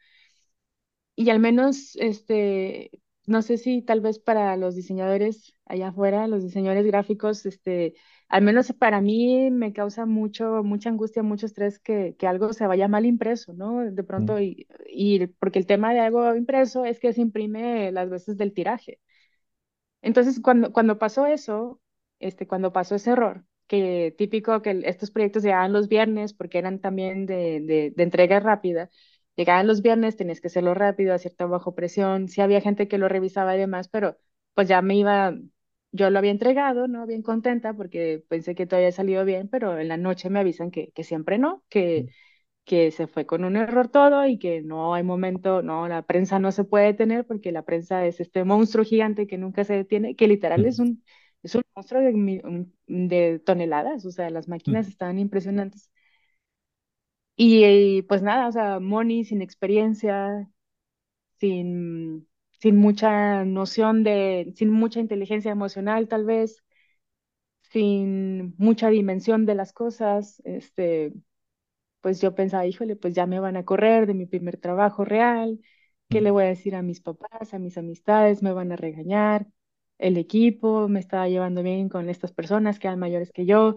y 1.16 1.30
al 1.30 1.40
menos, 1.40 1.96
este, 1.96 2.90
no 3.26 3.42
sé 3.42 3.58
si 3.58 3.82
tal 3.82 4.00
vez 4.00 4.18
para 4.18 4.56
los 4.56 4.74
diseñadores 4.74 5.54
allá 5.66 5.88
afuera, 5.88 6.26
los 6.28 6.42
diseñadores 6.42 6.86
gráficos, 6.86 7.46
este, 7.46 7.94
al 8.28 8.42
menos 8.42 8.72
para 8.74 9.00
mí 9.00 9.50
me 9.50 9.72
causa 9.72 10.06
mucho, 10.06 10.62
mucha 10.64 10.90
angustia, 10.90 11.22
mucho 11.22 11.46
estrés 11.46 11.78
que, 11.78 12.16
que 12.18 12.26
algo 12.26 12.52
se 12.52 12.66
vaya 12.66 12.88
mal 12.88 13.06
impreso, 13.06 13.52
¿no? 13.54 13.80
De 13.90 14.02
mm, 14.16 14.30
pronto, 14.30 14.40
y, 14.40 14.66
y 14.88 15.26
porque 15.28 15.58
el 15.58 15.66
tema 15.66 15.92
de 15.94 16.00
algo 16.00 16.34
impreso 16.34 16.84
es 16.84 16.98
que 17.00 17.12
se 17.12 17.20
imprime 17.22 17.92
las 17.92 18.10
veces 18.10 18.36
del 18.36 18.52
tiraje. 18.52 19.00
Entonces, 20.02 20.40
cuando, 20.40 20.72
cuando 20.72 20.98
pasó 20.98 21.26
eso, 21.26 21.80
este, 22.20 22.46
cuando 22.46 22.72
pasó 22.72 22.94
ese 22.94 23.10
error, 23.12 23.44
que 23.66 24.14
típico 24.18 24.62
que 24.62 24.82
estos 24.84 25.10
proyectos 25.10 25.42
llegaban 25.42 25.72
los 25.72 25.88
viernes 25.88 26.32
porque 26.34 26.58
eran 26.58 26.80
también 26.80 27.26
de, 27.26 27.60
de, 27.60 27.92
de 27.94 28.02
entrega 28.02 28.40
rápida, 28.40 28.90
llegaban 29.40 29.66
los 29.66 29.82
viernes, 29.82 30.16
tenías 30.16 30.40
que 30.40 30.48
hacerlo 30.48 30.74
rápido, 30.74 31.14
a 31.14 31.18
cierta 31.18 31.46
bajo 31.46 31.74
presión, 31.74 32.28
sí 32.28 32.40
había 32.40 32.60
gente 32.60 32.88
que 32.88 32.98
lo 32.98 33.08
revisaba 33.08 33.56
y 33.56 33.58
demás, 33.60 33.88
pero 33.88 34.16
pues 34.54 34.68
ya 34.68 34.82
me 34.82 34.96
iba, 34.96 35.34
yo 35.92 36.10
lo 36.10 36.18
había 36.18 36.30
entregado, 36.32 36.88
¿no? 36.88 37.06
Bien 37.06 37.22
contenta 37.22 37.74
porque 37.74 38.24
pensé 38.28 38.54
que 38.54 38.66
todo 38.66 38.78
había 38.78 38.92
salido 38.92 39.24
bien, 39.24 39.48
pero 39.48 39.78
en 39.78 39.88
la 39.88 39.96
noche 39.96 40.30
me 40.30 40.40
avisan 40.40 40.70
que, 40.70 40.92
que 40.92 41.04
siempre 41.04 41.38
no, 41.38 41.64
que 41.68 42.06
mm, 42.06 42.10
que 42.64 42.90
se 42.92 43.06
fue 43.08 43.26
con 43.26 43.44
un 43.44 43.56
error 43.56 43.88
todo 43.88 44.26
y 44.26 44.38
que 44.38 44.62
no 44.62 44.94
hay 44.94 45.02
momento, 45.02 45.62
no, 45.62 45.88
la 45.88 46.02
prensa 46.02 46.38
no 46.38 46.52
se 46.52 46.64
puede 46.64 46.86
detener 46.86 47.26
porque 47.26 47.52
la 47.52 47.64
prensa 47.64 48.06
es 48.06 48.20
este 48.20 48.44
monstruo 48.44 48.84
gigante 48.84 49.26
que 49.26 49.38
nunca 49.38 49.64
se 49.64 49.74
detiene, 49.74 50.14
que 50.16 50.28
literal 50.28 50.64
es 50.66 50.78
mm, 50.78 50.80
un, 50.80 51.02
es 51.42 51.54
un 51.56 51.62
monstruo 51.74 52.00
de, 52.00 52.66
de 52.86 53.38
toneladas, 53.40 54.04
o 54.06 54.10
sea, 54.12 54.30
las 54.30 54.48
mm, 54.66 54.76
máquinas 54.76 54.88
estaban 54.88 55.18
impresionantes. 55.18 55.90
Y, 57.42 57.64
eh, 57.64 58.04
pues 58.08 58.20
nada, 58.22 58.48
o 58.48 58.52
sea, 58.52 58.80
Moni 58.80 59.24
sin 59.24 59.40
experiencia, 59.42 60.50
sin, 61.40 62.28
sin 62.60 62.76
mucha 62.78 63.44
noción 63.46 64.04
de, 64.04 64.52
sin 64.56 64.70
mucha 64.70 65.00
inteligencia 65.00 65.52
emocional 65.52 66.08
tal 66.08 66.24
vez, 66.26 66.64
sin 67.70 68.54
mucha 68.58 68.88
dimensión 68.90 69.46
de 69.46 69.54
las 69.54 69.72
cosas, 69.72 70.40
este, 70.44 71.12
pues 72.00 72.20
yo 72.20 72.34
pensaba, 72.34 72.66
híjole, 72.66 72.96
pues 72.96 73.14
ya 73.14 73.26
me 73.26 73.40
van 73.40 73.56
a 73.58 73.64
correr 73.64 74.06
de 74.06 74.14
mi 74.14 74.26
primer 74.26 74.58
trabajo 74.58 75.04
real, 75.04 75.60
¿qué 76.08 76.20
le 76.22 76.30
voy 76.32 76.44
a 76.44 76.48
decir 76.48 76.74
a 76.76 76.82
mis 76.82 77.00
papás, 77.00 77.54
a 77.54 77.58
mis 77.60 77.78
amistades? 77.78 78.42
Me 78.42 78.52
van 78.52 78.72
a 78.72 78.76
regañar, 78.76 79.48
el 79.98 80.16
equipo 80.18 80.88
me 80.88 81.00
estaba 81.00 81.28
llevando 81.28 81.62
bien 81.62 81.88
con 81.90 82.08
estas 82.10 82.32
personas 82.32 82.78
que 82.80 82.88
eran 82.88 83.00
mayores 83.00 83.32
que 83.32 83.46
yo, 83.46 83.76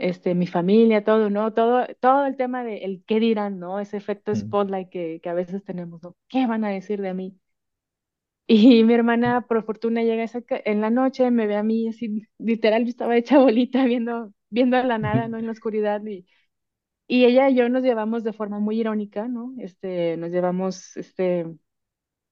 este, 0.00 0.34
mi 0.34 0.46
familia, 0.46 1.04
todo, 1.04 1.30
¿no? 1.30 1.52
Todo, 1.54 1.86
todo 2.00 2.26
el 2.26 2.36
tema 2.36 2.64
de 2.64 2.78
el 2.78 3.04
qué 3.06 3.20
dirán, 3.20 3.58
¿no? 3.60 3.80
Ese 3.80 3.96
efecto 3.98 4.34
mm, 4.34 4.36
spotlight 4.36 4.88
que, 4.90 5.20
que 5.22 5.28
a 5.28 5.34
veces 5.34 5.64
tenemos, 5.64 6.02
¿no? 6.02 6.16
¿Qué 6.28 6.46
van 6.46 6.64
a 6.64 6.70
decir 6.70 7.00
de 7.02 7.14
mí? 7.14 7.38
Y 8.46 8.82
mi 8.84 8.94
hermana, 8.94 9.42
por 9.46 9.64
fortuna, 9.64 10.02
llega 10.02 10.24
esa 10.24 10.42
en 10.64 10.80
la 10.80 10.90
noche, 10.90 11.30
me 11.30 11.46
ve 11.46 11.56
a 11.56 11.62
mí 11.62 11.88
así, 11.88 12.26
literal, 12.38 12.82
yo 12.84 12.88
estaba 12.90 13.16
hecha 13.16 13.38
bolita 13.38 13.84
viendo, 13.84 14.32
viendo 14.50 14.76
a 14.76 14.82
la 14.84 14.98
nada, 14.98 15.28
¿no? 15.28 15.38
En 15.38 15.46
la 15.46 15.52
oscuridad 15.52 16.04
y 16.06 16.26
y 17.08 17.24
ella 17.26 17.50
y 17.50 17.56
yo 17.56 17.68
nos 17.68 17.82
llevamos 17.84 18.24
de 18.24 18.32
forma 18.32 18.60
muy 18.60 18.80
irónica, 18.80 19.28
¿no? 19.28 19.54
Este, 19.58 20.16
nos 20.18 20.30
llevamos, 20.32 20.96
este, 20.96 21.46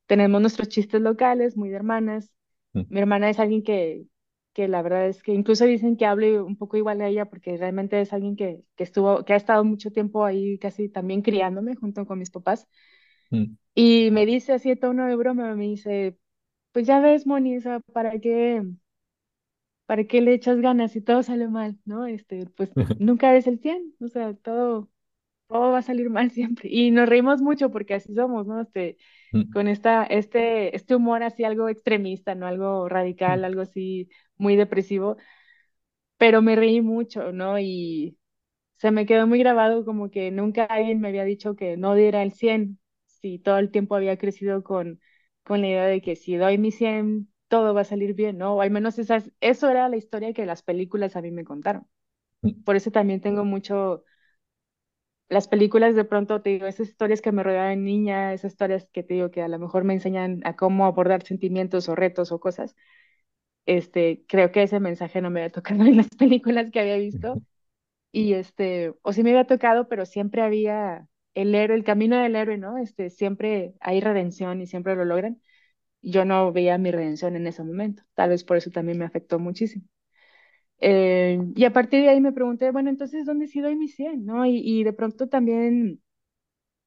tenemos 0.07 0.41
nuestros 0.41 0.69
chistes 0.69 1.01
locales, 1.03 1.57
muy 1.57 1.71
de 1.71 1.77
hermanas. 1.77 2.31
mm, 2.75 2.85
Mi 2.89 3.01
hermana 3.01 3.31
es 3.31 3.41
alguien 3.41 3.63
que, 3.65 4.07
que 4.59 4.69
la 4.69 4.83
verdad 4.83 5.09
es 5.09 5.23
que 5.23 5.33
incluso 5.33 5.65
dicen 5.67 5.97
que 5.97 6.07
hable 6.07 6.41
un 6.43 6.57
poco 6.57 6.77
igual 6.77 7.01
a 7.01 7.09
ella 7.09 7.27
porque 7.27 7.57
realmente 7.57 8.01
es 8.01 8.13
alguien 8.13 8.37
que, 8.37 8.65
que 8.77 8.85
estuvo, 8.85 9.25
que 9.25 9.35
ha 9.35 9.37
estado 9.37 9.65
mucho 9.65 9.91
tiempo 9.93 10.25
ahí 10.25 10.59
casi 10.59 10.89
también 10.89 11.23
criándome 11.23 11.77
junto 11.77 12.07
con 12.07 12.19
mis 12.19 12.31
papás. 12.31 12.69
mm, 13.31 13.57
Y 13.75 14.11
me 14.11 14.27
dice 14.27 14.53
así 14.53 14.69
de 14.71 14.77
tono 14.77 15.07
de 15.07 15.17
broma, 15.17 15.55
me 15.55 15.65
dice, 15.65 16.19
pues 16.73 16.87
ya 16.87 17.01
ves, 17.01 17.27
Moni, 17.27 17.59
o 17.59 17.61
sea, 17.63 17.81
¿para 17.93 18.19
qué, 18.21 18.63
para 19.87 20.05
qué 20.05 20.21
le 20.21 20.35
echas 20.35 20.59
ganas 20.61 20.93
si 20.93 21.01
todo 21.01 21.23
sale 21.23 21.49
mal, 21.49 21.79
¿no? 21.85 22.07
Este, 22.07 22.47
pues 22.57 22.71
nunca 22.99 23.31
eres 23.31 23.47
el 23.47 23.59
100, 23.61 23.95
o 24.01 24.09
sea, 24.09 24.35
todo. 24.35 24.91
todo 25.49 25.73
va 25.73 25.79
a 25.81 25.83
salir 25.83 26.11
mal 26.11 26.31
siempre. 26.33 26.69
Y 26.73 26.91
nos 26.93 27.09
reímos 27.09 27.43
mucho 27.43 27.71
porque 27.73 27.95
así 27.97 28.15
somos, 28.15 28.47
¿no? 28.47 28.63
Este, 28.63 28.99
Mm, 29.35 29.55
con 29.55 29.69
esta, 29.69 30.05
este, 30.05 30.77
este 30.77 30.97
humor 30.97 31.23
así 31.25 31.45
algo 31.45 31.69
extremista, 31.71 32.35
¿no? 32.37 32.47
Algo 32.47 32.89
radical, 32.89 33.45
mm, 33.45 33.45
algo 33.45 33.63
así 33.63 34.09
muy 34.39 34.57
depresivo, 34.57 35.17
pero 36.17 36.43
me 36.43 36.57
reí 36.57 36.81
mucho, 36.81 37.33
¿no? 37.33 37.59
Y 37.59 38.19
se 38.79 38.91
me 38.93 39.07
quedó 39.07 39.27
muy 39.27 39.41
grabado 39.41 39.85
como 39.85 40.11
que 40.11 40.31
nunca 40.31 40.65
alguien 40.67 41.01
me 41.01 41.09
había 41.09 41.25
dicho 41.25 41.57
que 41.57 41.77
no 41.77 41.95
diera 41.97 42.23
el 42.23 42.33
100 42.33 42.81
si 43.07 43.39
todo 43.41 43.59
el 43.59 43.71
tiempo 43.73 43.97
había 43.97 44.19
crecido 44.19 44.65
con, 44.65 45.01
con 45.45 45.61
la 45.63 45.69
idea 45.69 45.87
de 45.87 46.03
que 46.03 46.17
si 46.17 46.37
doy 46.37 46.59
mi 46.59 46.73
100 46.73 47.33
todo 47.49 47.75
va 47.75 47.83
a 47.83 47.85
salir 47.85 48.15
bien, 48.15 48.39
¿no? 48.39 48.57
O 48.57 48.63
al 48.63 48.71
menos 48.73 48.99
esas, 48.99 49.33
eso 49.41 49.71
era 49.71 49.89
la 49.91 49.97
historia 49.99 50.33
que 50.35 50.47
las 50.47 50.63
películas 50.63 51.17
a 51.17 51.23
mí 51.23 51.31
me 51.33 51.45
contaron. 51.45 51.87
Por 52.65 52.77
eso 52.77 52.91
también 52.93 53.21
tengo 53.23 53.45
mucho 53.45 54.05
las 55.29 55.49
películas 55.49 55.95
de 55.95 56.05
pronto 56.05 56.41
te 56.43 56.51
digo, 56.51 56.67
esas 56.67 56.89
historias 56.89 57.21
que 57.23 57.33
me 57.33 57.43
rodean 57.43 57.71
de 57.71 57.77
niña, 57.77 58.33
esas 58.35 58.53
historias 58.53 58.89
que 58.93 59.03
te 59.03 59.15
digo 59.15 59.31
que 59.31 59.43
a 59.43 59.49
lo 59.49 59.59
mejor 59.59 59.85
me 59.85 59.95
enseñan 59.95 60.41
a 60.45 60.57
cómo 60.57 60.87
abordar 60.87 61.23
sentimientos 61.25 61.89
o 61.89 61.95
retos 61.95 62.33
o 62.33 62.41
cosas, 62.41 62.75
este, 63.69 64.25
creo 64.29 64.53
que 64.53 64.65
ese 64.65 64.81
mensaje 64.81 65.23
no 65.23 65.31
me 65.31 65.41
había 65.43 65.53
tocado 65.53 65.85
en 65.87 65.99
las 65.99 66.09
películas 66.11 66.71
que 66.73 66.81
había 66.81 66.97
visto 66.99 67.43
y 68.13 68.35
este, 68.35 68.95
o 69.03 69.13
sí 69.13 69.23
me 69.23 69.31
había 69.31 69.47
tocado, 69.47 69.89
pero 69.89 70.07
siempre 70.07 70.43
había 70.43 71.09
el 71.35 71.55
héroe, 71.55 71.77
el 71.77 71.85
camino 71.85 72.19
del 72.19 72.37
héroe, 72.37 72.59
¿no? 72.59 72.79
Este, 72.79 73.11
siempre 73.11 73.75
hay 73.81 74.01
redención 74.01 74.61
y 74.63 74.67
siempre 74.67 74.97
lo 74.97 75.05
logran. 75.05 75.43
Yo 76.03 76.25
no 76.27 76.53
veía 76.53 76.79
mi 76.79 76.91
redención 76.93 77.37
en 77.37 77.47
ese 77.49 77.65
momento, 77.65 78.03
tal 78.15 78.31
vez 78.31 78.45
por 78.45 78.57
eso 78.59 78.71
también 78.71 78.99
me 78.99 79.05
afectó 79.07 79.39
muchísimo. 79.41 79.85
Eh, 80.81 81.39
y 81.57 81.65
a 81.65 81.73
partir 81.73 82.03
de 82.03 82.09
ahí 82.11 82.21
me 82.21 82.33
pregunté, 82.33 82.71
bueno, 82.71 82.91
entonces, 82.91 83.27
¿dónde 83.27 83.49
sí 83.49 83.61
doy 83.61 83.77
mi 83.77 83.89
100, 83.89 84.25
no? 84.25 84.47
Y, 84.47 84.59
y 84.65 84.85
de 84.85 84.93
pronto 84.93 85.29
también 85.29 86.03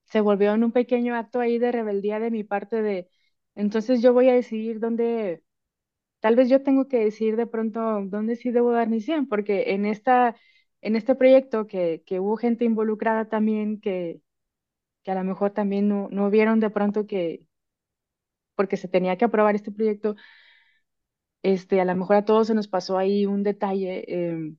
se 0.06 0.22
volvió 0.22 0.54
en 0.54 0.63
un 0.63 0.72
pequeño 0.72 1.15
acto 1.15 1.39
ahí 1.39 1.58
de 1.60 1.72
rebeldía 1.72 2.20
de 2.20 2.32
mi 2.32 2.44
parte 2.44 2.82
de, 2.82 3.10
entonces 3.56 4.02
yo 4.02 4.13
voy 4.13 4.30
a 4.30 4.34
decidir 4.36 4.80
dónde, 4.80 5.44
tal 6.22 6.38
vez 6.38 6.50
yo 6.50 6.64
tengo 6.64 6.90
que 6.90 7.00
decidir 7.06 7.38
de 7.38 7.48
pronto 7.48 7.82
dónde 8.06 8.38
sí 8.38 8.52
debo 8.52 8.74
dar 8.74 8.90
mi 8.90 9.02
100, 9.02 9.28
porque 9.30 9.74
en 9.74 9.86
esta, 9.88 10.38
en 10.82 10.98
este 10.98 11.16
proyecto 11.16 11.68
que, 11.68 12.04
que 12.08 12.22
hubo 12.22 12.38
gente 12.38 12.66
involucrada 12.66 13.30
también 13.30 13.82
que, 13.82 14.22
que 15.04 15.12
a 15.12 15.16
lo 15.16 15.24
mejor 15.26 15.52
también 15.52 15.90
no, 15.90 16.10
no 16.12 16.30
vieron 16.32 16.60
de 16.62 16.70
pronto 16.72 17.08
que, 17.08 17.48
porque 18.56 18.78
se 18.78 18.88
tenía 18.88 19.18
que 19.18 19.26
aprobar 19.26 19.56
este 19.56 19.72
proyecto, 19.72 20.16
este, 21.44 21.82
a 21.82 21.86
lo 21.86 21.96
mejor 21.96 22.18
a 22.18 22.26
todos 22.26 22.48
se 22.48 22.54
nos 22.56 22.68
pasó 22.68 22.98
ahí 22.98 23.26
un 23.26 23.44
detalle, 23.44 24.04
em, 24.08 24.58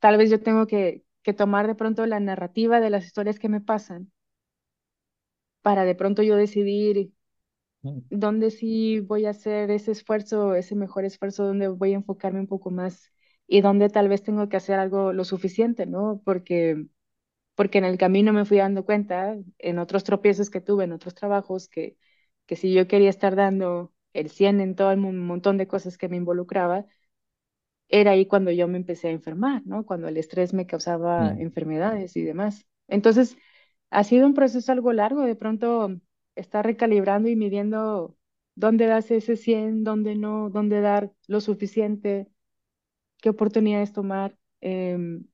tal 0.00 0.16
vez 0.18 0.30
yo 0.30 0.40
tengo 0.42 0.66
que, 0.68 1.04
que 1.22 1.32
tomar 1.34 1.66
de 1.66 1.74
pronto 1.74 2.06
la 2.06 2.20
narrativa 2.20 2.80
de 2.80 2.90
las 2.90 3.04
historias 3.06 3.38
que 3.40 3.48
me 3.48 3.60
pasan 3.60 4.12
para 5.62 5.84
de 5.84 5.94
pronto 5.94 6.22
yo 6.22 6.36
decidir 6.36 7.12
dónde 8.10 8.50
sí 8.50 9.00
voy 9.00 9.26
a 9.26 9.30
hacer 9.30 9.70
ese 9.70 9.92
esfuerzo, 9.92 10.54
ese 10.54 10.74
mejor 10.76 11.04
esfuerzo, 11.04 11.44
donde 11.46 11.68
voy 11.68 11.92
a 11.92 11.96
enfocarme 11.96 12.40
un 12.40 12.46
poco 12.46 12.70
más 12.70 13.12
y 13.46 13.60
donde 13.60 13.88
tal 13.90 14.08
vez 14.08 14.22
tengo 14.22 14.48
que 14.48 14.56
hacer 14.56 14.78
algo 14.78 15.12
lo 15.12 15.24
suficiente, 15.24 15.86
¿no? 15.86 16.22
Porque, 16.24 16.86
porque 17.56 17.78
en 17.78 17.84
el 17.86 17.98
camino 17.98 18.32
me 18.32 18.44
fui 18.46 18.58
dando 18.58 18.84
cuenta, 18.84 19.36
en 19.58 19.78
otros 19.78 20.04
tropiezos 20.04 20.50
que 20.50 20.60
tuve, 20.62 20.84
en 20.84 20.92
otros 20.92 21.14
trabajos, 21.14 21.68
que, 21.68 21.96
que 22.46 22.56
si 22.56 22.72
yo 22.74 22.88
quería 22.88 23.10
estar 23.10 23.36
dando 23.36 23.92
el 24.14 24.30
100 24.30 24.60
en 24.60 24.74
todo 24.76 24.90
el 24.92 24.98
mon- 24.98 25.20
montón 25.26 25.58
de 25.58 25.68
cosas 25.68 25.98
que 25.98 26.08
me 26.08 26.16
involucraba, 26.18 26.86
era 27.88 28.12
ahí 28.12 28.26
cuando 28.26 28.50
yo 28.50 28.68
me 28.68 28.78
empecé 28.78 29.08
a 29.08 29.10
enfermar, 29.12 29.62
¿no? 29.66 29.84
Cuando 29.86 30.08
el 30.08 30.16
estrés 30.16 30.52
me 30.54 30.66
causaba 30.66 31.32
mm, 31.32 31.38
enfermedades 31.38 32.16
y 32.16 32.22
demás. 32.22 32.66
Entonces, 32.88 33.36
ha 33.90 34.04
sido 34.04 34.26
un 34.26 34.34
proceso 34.34 34.72
algo 34.72 34.92
largo, 34.92 35.22
de 35.22 35.36
pronto 35.36 35.90
estar 36.36 36.64
recalibrando 36.66 37.28
y 37.28 37.36
midiendo 37.36 38.16
dónde 38.54 38.86
das 38.86 39.10
ese 39.10 39.36
100, 39.36 39.84
dónde 39.84 40.16
no, 40.16 40.50
dónde 40.50 40.80
dar 40.80 41.12
lo 41.28 41.40
suficiente, 41.40 42.28
qué 43.20 43.30
oportunidades 43.30 43.92
tomar. 43.92 44.36
em, 44.60 45.26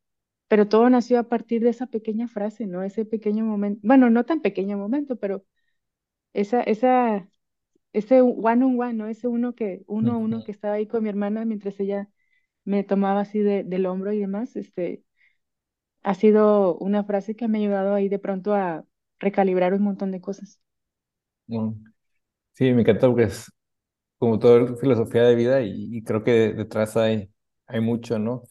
pero 0.48 0.68
todo 0.68 0.90
nació 0.90 1.18
a 1.20 1.24
partir 1.28 1.62
de 1.62 1.70
esa 1.70 1.86
pequeña 1.88 2.28
frase, 2.28 2.66
¿no? 2.66 2.82
Ese 2.82 3.04
pequeño 3.06 3.44
momento, 3.44 3.80
bueno, 3.84 4.10
no 4.10 4.24
tan 4.26 4.40
pequeño 4.42 4.78
momento, 4.78 5.16
pero 5.16 5.44
esa, 6.34 6.62
esa, 6.62 7.28
ese 7.92 8.20
one 8.22 8.64
on 8.64 8.80
one, 8.80 8.94
¿no? 8.94 9.06
Ese 9.08 9.28
uno 9.28 9.54
que, 9.54 9.84
uno 9.88 10.12
a 10.14 10.18
uno 10.18 10.44
que 10.44 10.52
estaba 10.52 10.74
ahí 10.76 10.86
con 10.88 11.02
mi 11.04 11.08
hermana 11.10 11.44
mientras 11.46 11.80
ella 11.80 12.10
me 12.64 12.84
tomaba 12.84 13.20
así 13.22 13.40
de, 13.40 13.64
del 13.64 13.86
hombro 13.86 14.12
y 14.12 14.20
demás, 14.20 14.56
este, 14.56 15.04
ha 16.02 16.14
sido 16.14 16.76
una 16.78 17.04
frase 17.04 17.34
que 17.36 17.48
me 17.48 17.58
ha 17.58 17.62
ayudado 17.62 17.94
ahí 17.94 18.08
de 18.10 18.18
pronto 18.18 18.54
a 18.54 18.84
recalibrar 19.18 19.72
un 19.74 19.82
montón 19.82 20.10
de 20.12 20.20
cosas. 20.20 20.60
Sí, 22.54 22.72
me 22.72 22.82
encanta 22.82 23.06
porque 23.08 23.24
es 23.24 23.50
como 24.18 24.38
toda 24.38 24.76
filosofía 24.76 25.24
de 25.24 25.34
vida 25.36 25.62
y, 25.62 26.02
creo 26.04 26.24
que 26.24 26.52
detrás 26.54 26.96
hay, 26.96 27.30
hay 27.66 27.80
mucho, 27.80 28.18
¿no? 28.18 28.44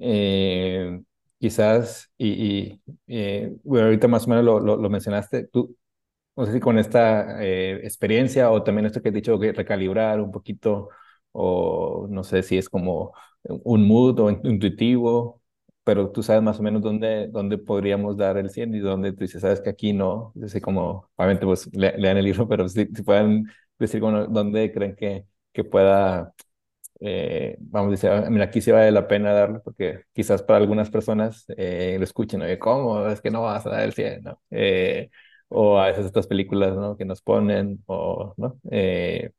Eh, 0.00 1.00
quizás, 1.38 2.10
y, 2.18 2.28
y, 2.76 2.82
eh, 3.08 3.56
ahorita 3.66 4.08
más 4.08 4.26
o 4.26 4.30
menos 4.30 4.44
lo, 4.44 4.60
lo, 4.60 4.76
mencionaste, 4.90 5.46
tú, 5.48 5.76
no 6.36 6.46
sé 6.46 6.52
si 6.54 6.60
con 6.60 6.78
esta 6.78 7.42
eh, 7.44 7.80
experiencia 7.84 8.50
o 8.50 8.62
también 8.64 8.86
esto 8.86 9.02
que 9.02 9.10
he 9.10 9.12
dicho, 9.12 9.38
que 9.40 9.52
recalibrar 9.52 10.20
un 10.20 10.32
poquito, 10.32 10.90
o 11.32 12.06
no 12.10 12.24
sé 12.24 12.42
si 12.42 12.58
es 12.58 12.68
como 12.70 13.14
un 13.46 13.86
mood 13.88 14.20
o 14.20 14.30
in- 14.30 14.40
intuitivo, 14.44 15.39
pero 15.84 16.10
tú 16.10 16.22
sabes 16.22 16.42
más 16.42 16.58
o 16.60 16.62
menos 16.62 16.82
dónde, 16.82 17.28
dónde 17.28 17.58
podríamos 17.58 18.16
dar 18.16 18.36
el 18.38 18.50
100 18.50 18.74
y 18.74 18.78
dónde 18.80 19.12
tú 19.12 19.20
dices, 19.20 19.40
sabes 19.42 19.60
que 19.60 19.70
aquí 19.70 19.92
no, 19.92 20.32
yo 20.34 20.48
sé 20.48 20.60
como, 20.60 21.10
obviamente 21.16 21.46
pues 21.46 21.68
le- 21.74 21.96
lean 21.98 22.16
el 22.18 22.24
libro, 22.26 22.48
pero 22.48 22.68
si, 22.68 22.86
si 22.86 23.02
pueden 23.02 23.46
decir 23.78 24.00
como, 24.00 24.26
dónde 24.26 24.72
creen 24.72 24.94
que, 24.96 25.26
que 25.52 25.64
pueda 25.64 26.32
eh, 27.00 27.56
vamos 27.60 27.88
a 27.88 27.90
decir, 27.92 28.10
"Ah, 28.10 28.28
mira, 28.30 28.44
aquí 28.46 28.60
sí 28.60 28.70
vale 28.70 28.90
la 28.92 29.08
pena 29.08 29.32
darlo, 29.32 29.62
porque 29.62 30.04
quizás 30.12 30.42
para 30.42 30.58
algunas 30.58 30.90
personas 30.90 31.44
eh, 31.56 31.96
lo 31.98 32.04
escuchen, 32.04 32.42
oye, 32.42 32.58
¿cómo? 32.58 33.06
Es 33.08 33.20
que 33.20 33.30
no 33.30 33.42
vas 33.42 33.66
a 33.66 33.70
dar 33.70 33.82
el 33.82 33.92
100, 33.94 34.22
¿no? 34.22 34.40
Eh, 34.50 35.10
o 35.48 35.78
a 35.78 35.86
veces 35.88 36.06
estas 36.06 36.26
películas, 36.26 36.76
¿no? 36.76 36.96
Que 36.96 37.04
nos 37.04 37.22
ponen, 37.22 37.82
o, 37.86 38.34
¿no? 38.36 38.60
Eh, 38.70 39.32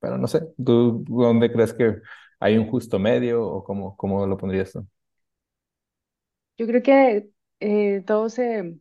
pero 0.00 0.18
no 0.18 0.28
sé, 0.28 0.42
¿tú 0.64 1.04
dónde 1.08 1.52
crees 1.52 1.74
que 1.74 1.96
hay 2.40 2.58
un 2.58 2.68
justo 2.70 2.98
medio 2.98 3.44
o 3.46 3.64
cómo, 3.64 3.96
cómo 3.96 4.26
lo 4.26 4.36
pondrías 4.38 4.72
tú? 4.72 4.86
Yo 6.60 6.68
creo 6.68 6.82
que 6.84 7.30
eh, 7.60 8.02
todo 8.06 8.30
se, 8.30 8.78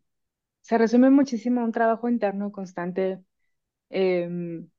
se 0.62 0.78
resume 0.80 1.10
muchísimo 1.12 1.62
a 1.62 1.66
un 1.66 1.74
trabajo 1.74 2.10
interno 2.10 2.52
constante, 2.54 3.24
em, 3.90 4.70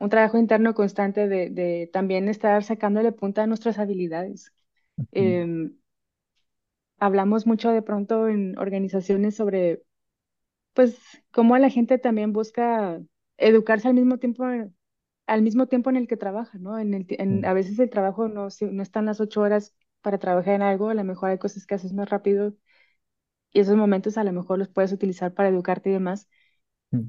un 0.00 0.10
trabajo 0.10 0.38
interno 0.38 0.74
constante 0.74 1.28
de, 1.28 1.50
de 1.50 1.90
también 1.92 2.28
estar 2.28 2.64
sacándole 2.64 3.12
punta 3.12 3.44
a 3.44 3.48
nuestras 3.48 3.78
habilidades. 3.80 4.52
Em, 5.12 5.76
hablamos 6.98 7.46
mucho 7.46 7.70
de 7.70 7.82
pronto 7.82 8.28
en 8.28 8.58
organizaciones 8.58 9.36
sobre, 9.36 9.82
pues, 10.74 10.98
cómo 11.32 11.58
la 11.58 11.70
gente 11.70 11.98
también 11.98 12.32
busca 12.34 13.00
educarse 13.38 13.88
al 13.88 13.94
mismo 13.94 14.18
tiempo, 14.18 14.44
al 15.26 15.42
mismo 15.42 15.66
tiempo 15.68 15.90
en 15.90 15.96
el 15.98 16.08
que 16.08 16.18
trabaja, 16.18 16.58
¿no? 16.58 16.78
En 16.78 16.94
el, 16.94 17.06
ti- 17.06 17.16
en, 17.20 17.44
mm, 17.44 17.46
a 17.46 17.54
veces 17.54 17.78
el 17.78 17.90
trabajo 17.90 18.28
no, 18.28 18.50
si- 18.50 18.66
no 18.66 18.82
están 18.82 19.06
las 19.06 19.20
ocho 19.20 19.42
horas 19.42 19.74
para 20.04 20.18
trabajar 20.20 20.54
en 20.56 20.62
algo, 20.62 20.90
a 20.90 20.94
lo 20.94 21.04
mejor 21.04 21.30
hay 21.32 21.38
cosas 21.40 21.66
que 21.66 21.76
haces 21.76 21.94
más 21.94 22.10
rápido 22.10 22.54
y 23.52 23.60
esos 23.60 23.76
momentos 23.76 24.18
a 24.18 24.24
lo 24.24 24.32
mejor 24.32 24.58
los 24.58 24.68
puedes 24.68 24.92
utilizar 24.92 25.34
para 25.34 25.48
educarte 25.48 25.90
y 25.90 25.92
demás. 25.94 26.28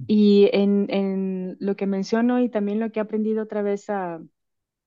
Y 0.08 0.50
en, 0.54 0.88
en 0.92 1.58
lo 1.60 1.76
que 1.78 1.88
menciono 1.88 2.40
y 2.42 2.50
también 2.50 2.80
lo 2.80 2.92
que 2.92 3.00
he 3.00 3.04
aprendido 3.04 3.44
otra 3.44 3.62
vez 3.64 3.90
a, 3.90 4.22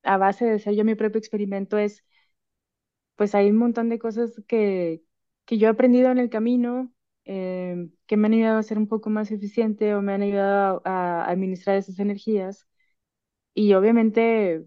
a 0.05 0.17
base 0.19 0.47
de 0.47 0.59
ser 0.61 0.75
yo 0.77 0.85
mi 0.85 0.95
propio 0.97 1.19
experimento 1.21 1.79
es, 1.79 2.05
pues 3.17 3.35
hay 3.35 3.51
un 3.51 3.57
montón 3.57 3.89
de 3.89 3.99
cosas 3.99 4.33
que, 4.49 5.03
que 5.45 5.59
yo 5.59 5.69
he 5.69 5.71
aprendido 5.71 6.11
en 6.11 6.19
el 6.19 6.31
camino, 6.31 6.93
eh, 7.25 7.89
que 8.07 8.17
me 8.17 8.27
han 8.29 8.35
ayudado 8.35 8.59
a 8.59 8.63
ser 8.63 8.79
un 8.79 8.89
poco 8.89 9.11
más 9.11 9.31
eficiente 9.31 9.95
o 9.95 10.03
me 10.03 10.13
han 10.15 10.23
ayudado 10.23 10.83
a, 10.85 11.23
a 11.25 11.31
administrar 11.31 11.77
esas 11.77 11.99
energías. 11.99 12.67
Y 13.55 13.75
obviamente, 13.75 14.67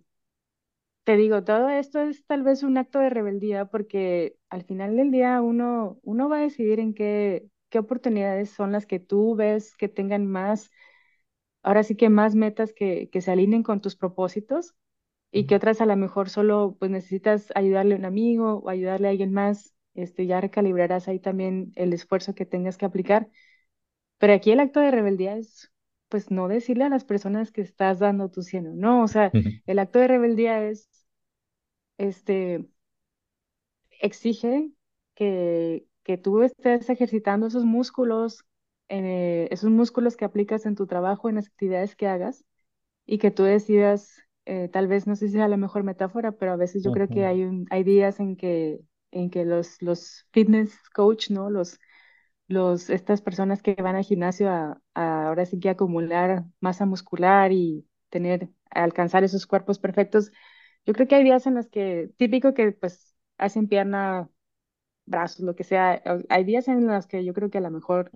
te 1.04 1.16
digo, 1.18 1.44
todo 1.44 1.70
esto 1.70 2.00
es 2.02 2.26
tal 2.26 2.44
vez 2.44 2.64
un 2.64 2.78
acto 2.78 3.00
de 3.00 3.10
rebeldía 3.10 3.66
porque 3.66 4.38
al 4.50 4.64
final 4.64 4.96
del 4.98 5.12
día 5.12 5.42
uno, 5.42 6.00
uno 6.04 6.30
va 6.30 6.38
a 6.38 6.42
decidir 6.42 6.80
en 6.80 6.94
qué, 6.94 7.48
qué 7.70 7.80
oportunidades 7.80 8.52
son 8.52 8.72
las 8.72 8.86
que 8.86 9.00
tú 9.00 9.36
ves 9.36 9.76
que 9.76 9.90
tengan 9.90 10.28
más 10.28 10.70
ahora 11.64 11.84
sí 11.84 11.96
que 11.96 12.10
más 12.10 12.36
metas 12.36 12.74
que, 12.74 13.10
que 13.12 13.22
se 13.22 13.32
alineen 13.32 13.64
con 13.64 13.82
tus 13.82 13.96
propósitos 13.96 14.76
y 15.32 15.46
que 15.48 15.56
otras 15.56 15.82
a 15.82 15.86
lo 15.88 15.96
mejor 15.98 16.30
solo 16.30 16.78
pues 16.80 16.92
necesitas 16.92 17.52
ayudarle 17.56 17.96
a 17.96 17.98
un 18.00 18.06
amigo 18.06 18.56
o 18.64 18.70
ayudarle 18.70 19.08
a 19.08 19.12
alguien 19.12 19.34
más, 19.34 19.76
este, 19.96 20.28
ya 20.28 20.42
recalibrarás 20.42 21.08
ahí 21.08 21.20
también 21.20 21.74
el 21.76 21.94
esfuerzo 21.94 22.36
que 22.36 22.46
tengas 22.46 22.78
que 22.78 22.86
aplicar. 22.86 23.30
Pero 24.20 24.34
aquí 24.34 24.52
el 24.52 24.60
acto 24.60 24.80
de 24.80 24.92
rebeldía 24.92 25.38
es 25.38 25.72
pues 26.10 26.30
no 26.32 26.48
decirle 26.50 26.84
a 26.86 26.90
las 26.90 27.06
personas 27.06 27.52
que 27.52 27.62
estás 27.62 28.00
dando 28.00 28.30
tu 28.30 28.42
cieno, 28.44 28.72
no, 28.76 29.04
o 29.04 29.08
sea, 29.08 29.34
el 29.66 29.80
acto 29.80 30.00
de 30.00 30.08
rebeldía 30.10 30.62
es, 30.68 30.90
este, 32.02 32.66
exige 34.02 34.72
que, 35.16 35.86
que 36.04 36.18
tú 36.18 36.42
estés 36.44 36.90
ejercitando 36.90 37.48
esos 37.48 37.66
músculos, 37.66 38.44
eh, 38.90 39.48
esos 39.52 39.70
músculos 39.70 40.16
que 40.18 40.26
aplicas 40.26 40.66
en 40.66 40.76
tu 40.76 40.88
trabajo, 40.88 41.30
en 41.30 41.36
las 41.36 41.48
actividades 41.48 41.96
que 41.96 42.08
hagas, 42.08 42.44
y 43.06 43.20
que 43.20 43.32
tú 43.32 43.44
decidas, 43.44 44.22
eh, 44.46 44.70
tal 44.70 44.88
vez 44.88 45.08
no 45.08 45.16
sé 45.16 45.28
si 45.28 45.34
sea 45.36 45.48
la 45.48 45.58
mejor 45.58 45.84
metáfora, 45.84 46.32
pero 46.34 46.54
a 46.54 46.56
veces 46.58 46.84
yo 46.84 46.92
creo 46.92 47.10
que 47.10 47.26
hay, 47.26 47.44
un, 47.44 47.68
hay 47.72 47.84
días 47.84 48.20
en 48.20 48.36
que, 48.38 48.82
en 49.12 49.30
que 49.30 49.46
los, 49.46 49.82
los 49.82 50.28
fitness 50.32 50.78
coach, 50.94 51.32
¿no? 51.32 51.50
Los, 51.50 51.80
los, 52.48 52.90
estas 52.90 53.22
personas 53.22 53.62
que 53.62 53.76
van 53.76 53.96
al 53.96 54.04
gimnasio 54.04 54.50
a, 54.50 54.82
a 54.94 55.28
ahora 55.28 55.46
sí 55.46 55.60
que 55.60 55.70
acumular 55.70 56.46
masa 56.60 56.86
muscular 56.86 57.52
y 57.52 57.88
tener, 58.10 58.50
alcanzar 58.70 59.24
esos 59.24 59.48
cuerpos 59.48 59.80
perfectos, 59.80 60.32
yo 60.86 60.94
creo 60.94 61.08
que 61.08 61.16
hay 61.16 61.24
días 61.24 61.46
en 61.48 61.56
los 61.56 61.68
que, 61.70 62.12
típico 62.18 62.54
que 62.54 62.72
pues 62.72 63.16
hacen 63.38 63.68
pierna, 63.68 64.30
brazos, 65.06 65.42
lo 65.42 65.56
que 65.56 65.64
sea, 65.64 66.02
hay 66.30 66.44
días 66.46 66.68
en 66.68 66.88
los 66.88 67.08
que 67.08 67.26
yo 67.26 67.34
creo 67.34 67.50
que 67.50 67.60
a 67.60 67.62
lo 67.62 67.72
mejor 67.72 68.12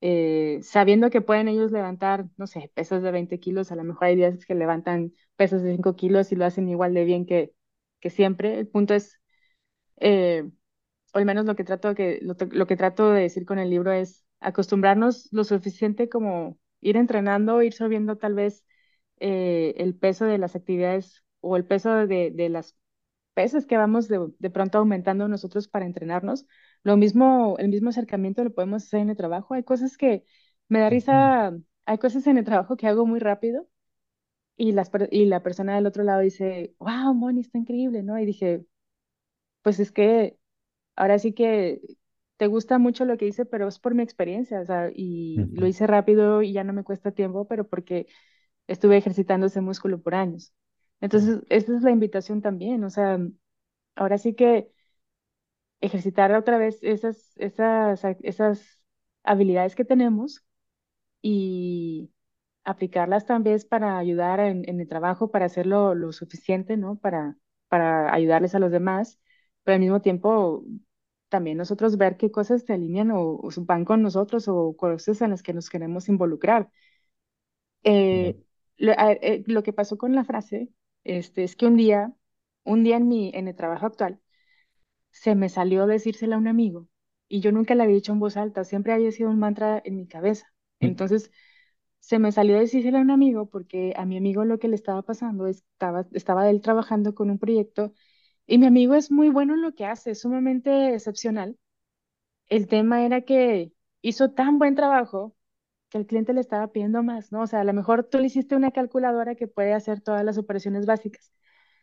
eh, 0.00 0.60
sabiendo 0.62 1.10
que 1.10 1.20
pueden 1.20 1.48
ellos 1.48 1.72
levantar, 1.72 2.26
no 2.36 2.46
sé, 2.46 2.70
pesas 2.74 3.02
de 3.02 3.10
20 3.12 3.38
kilos, 3.40 3.72
a 3.72 3.76
lo 3.76 3.84
mejor 3.84 4.04
hay 4.06 4.16
días 4.16 4.44
que 4.46 4.54
levantan 4.54 5.12
pesas 5.36 5.62
de 5.62 5.72
5 5.76 5.96
kilos 5.96 6.32
y 6.32 6.36
lo 6.36 6.44
hacen 6.46 6.68
igual 6.68 6.94
de 6.94 7.04
bien 7.04 7.26
que, 7.26 7.52
que 8.00 8.10
siempre. 8.10 8.58
El 8.58 8.68
punto 8.68 8.94
es, 8.94 9.20
eh, 9.98 10.44
o 11.14 11.18
al 11.18 11.24
menos 11.26 11.46
lo 11.46 11.56
que, 11.56 11.64
trato 11.64 11.94
que, 11.94 12.18
lo, 12.22 12.36
lo, 12.52 12.66
que 12.66 12.76
trato 12.76 13.12
de 13.12 13.22
decir 13.22 13.44
con 13.46 13.58
el 13.58 13.70
libro 13.70 13.92
es 13.92 14.24
acostumbrarnos 14.40 15.28
lo 15.32 15.44
suficiente 15.44 16.08
como 16.08 16.58
ir 16.80 16.96
entrenando, 16.96 17.62
ir 17.62 17.72
subiendo 17.74 18.16
tal 18.18 18.34
vez 18.34 18.64
eh, 19.20 19.74
el 19.78 19.94
peso 19.96 20.24
de 20.26 20.38
las 20.38 20.56
actividades 20.56 21.24
o 21.40 21.56
el 21.56 21.64
peso 21.66 22.06
de, 22.06 22.30
de 22.32 22.48
las 22.48 22.76
pesas 23.34 23.66
que 23.66 23.76
vamos 23.76 24.08
de, 24.08 24.28
de 24.38 24.50
pronto 24.50 24.78
aumentando 24.78 25.28
nosotros 25.28 25.68
para 25.68 25.86
entrenarnos 25.86 26.46
lo 26.82 26.96
mismo, 26.96 27.56
el 27.58 27.68
mismo 27.68 27.90
acercamiento 27.90 28.44
lo 28.44 28.52
podemos 28.54 28.84
hacer 28.84 29.00
en 29.00 29.10
el 29.10 29.16
trabajo. 29.16 29.54
Hay 29.54 29.64
cosas 29.64 29.96
que 29.98 30.24
me 30.68 30.80
da 30.80 30.90
risa, 30.90 31.52
hay 31.86 31.98
cosas 31.98 32.26
en 32.26 32.38
el 32.38 32.44
trabajo 32.44 32.76
que 32.76 32.86
hago 32.88 33.06
muy 33.06 33.20
rápido 33.20 33.68
y, 34.56 34.72
las, 34.72 34.90
y 35.10 35.26
la 35.26 35.42
persona 35.42 35.74
del 35.76 35.86
otro 35.86 36.04
lado 36.04 36.20
dice, 36.20 36.74
wow, 36.78 37.14
Moni, 37.14 37.40
está 37.40 37.58
increíble, 37.58 38.02
¿no? 38.02 38.18
Y 38.18 38.26
dije, 38.26 38.64
pues 39.62 39.80
es 39.80 39.92
que 39.92 40.38
ahora 40.96 41.18
sí 41.18 41.34
que 41.34 41.80
te 42.38 42.46
gusta 42.48 42.78
mucho 42.78 43.04
lo 43.06 43.16
que 43.18 43.26
hice, 43.28 43.46
pero 43.46 43.68
es 43.68 43.78
por 43.80 43.94
mi 43.94 44.02
experiencia, 44.04 44.60
o 44.62 44.66
sea, 44.66 44.90
y 44.94 45.48
lo 45.52 45.66
hice 45.66 45.86
rápido 45.88 46.42
y 46.42 46.52
ya 46.52 46.64
no 46.64 46.72
me 46.74 46.84
cuesta 46.84 47.12
tiempo, 47.12 47.48
pero 47.48 47.68
porque 47.68 48.08
estuve 48.68 48.98
ejercitando 48.98 49.46
ese 49.48 49.60
músculo 49.62 50.02
por 50.02 50.14
años. 50.16 50.54
Entonces, 51.00 51.40
esa 51.48 51.76
es 51.76 51.82
la 51.82 51.90
invitación 51.90 52.42
también, 52.42 52.84
o 52.84 52.90
sea, 52.90 53.18
ahora 53.96 54.18
sí 54.18 54.34
que 54.34 54.72
ejercitar 55.80 56.32
otra 56.34 56.58
vez 56.58 56.78
esas, 56.82 57.32
esas, 57.36 58.04
esas 58.22 58.84
habilidades 59.22 59.74
que 59.74 59.84
tenemos 59.84 60.44
y 61.22 62.12
aplicarlas 62.64 63.26
también 63.26 63.58
para 63.70 63.98
ayudar 63.98 64.40
en, 64.40 64.68
en 64.68 64.80
el 64.80 64.88
trabajo, 64.88 65.30
para 65.30 65.46
hacerlo 65.46 65.94
lo 65.94 66.12
suficiente, 66.12 66.76
¿no? 66.76 66.96
Para, 66.98 67.36
para 67.68 68.14
ayudarles 68.14 68.54
a 68.54 68.58
los 68.60 68.72
demás, 68.72 69.20
pero 69.64 69.74
al 69.76 69.80
mismo 69.82 70.02
tiempo 70.02 70.64
también 71.28 71.58
nosotros 71.58 71.98
ver 71.98 72.16
qué 72.16 72.30
cosas 72.32 72.64
te 72.64 72.74
alinean 72.74 73.10
o, 73.12 73.20
o 73.42 73.50
van 73.60 73.84
con 73.84 74.02
nosotros 74.02 74.48
o 74.48 74.76
cosas 74.76 75.22
en 75.22 75.30
las 75.30 75.42
que 75.42 75.54
nos 75.54 75.70
queremos 75.70 76.08
involucrar. 76.08 76.70
Eh, 77.82 78.36
lo, 78.78 78.92
eh, 78.92 79.42
lo, 79.46 79.62
que 79.62 79.72
pasó 79.72 79.96
con 79.98 80.14
la 80.14 80.24
frase 80.24 80.68
este, 81.04 81.44
es 81.44 81.56
que 81.56 81.66
un 81.66 81.76
día, 81.76 82.12
un 82.64 82.84
día 82.84 82.96
en, 82.96 83.08
mi, 83.08 83.30
en 83.34 83.48
el 83.48 83.56
trabajo 83.56 83.86
actual, 83.86 84.20
se 85.10 85.34
me 85.34 85.48
salió 85.48 85.86
decírsela 85.86 86.36
a 86.36 86.38
un 86.38 86.48
amigo 86.48 86.88
y 87.28 87.40
yo 87.40 87.52
nunca 87.52 87.74
la 87.74 87.84
había 87.84 87.96
dicho 87.96 88.12
en 88.12 88.20
voz 88.20 88.36
alta, 88.36 88.64
siempre 88.64 88.92
había 88.92 89.12
sido 89.12 89.30
un 89.30 89.38
mantra 89.38 89.80
en 89.84 89.96
mi 89.96 90.06
cabeza. 90.08 90.46
Mm. 90.80 90.86
Entonces, 90.86 91.30
se 92.00 92.18
me 92.18 92.32
salió 92.32 92.58
decírsela 92.58 92.98
a 92.98 93.02
un 93.02 93.10
amigo 93.10 93.48
porque 93.50 93.94
a 93.96 94.06
mi 94.06 94.16
amigo 94.18 94.44
lo 94.44 94.58
que 94.58 94.68
le 94.68 94.76
estaba 94.76 95.02
pasando 95.02 95.46
estaba, 95.46 96.06
estaba 96.12 96.50
él 96.50 96.60
trabajando 96.62 97.14
con 97.14 97.30
un 97.30 97.38
proyecto 97.38 97.94
y 98.46 98.58
mi 98.58 98.66
amigo 98.66 98.94
es 98.94 99.10
muy 99.12 99.30
bueno 99.30 99.54
en 99.54 99.62
lo 99.62 99.74
que 99.74 99.86
hace, 99.86 100.12
es 100.12 100.20
sumamente 100.22 100.94
excepcional. 100.94 101.58
El 102.48 102.68
tema 102.68 103.04
era 103.06 103.22
que 103.22 103.72
hizo 104.02 104.32
tan 104.32 104.58
buen 104.58 104.74
trabajo 104.74 105.34
que 105.90 105.98
el 105.98 106.06
cliente 106.06 106.32
le 106.34 106.40
estaba 106.40 106.68
pidiendo 106.72 107.02
más, 107.02 107.32
¿no? 107.32 107.42
O 107.42 107.46
sea, 107.46 107.60
a 107.60 107.64
lo 107.64 107.72
mejor 107.74 108.04
tú 108.04 108.18
le 108.18 108.26
hiciste 108.26 108.56
una 108.56 108.70
calculadora 108.72 109.34
que 109.36 109.48
puede 109.48 109.74
hacer 109.74 110.00
todas 110.00 110.24
las 110.24 110.38
operaciones 110.38 110.86
básicas. 110.86 111.32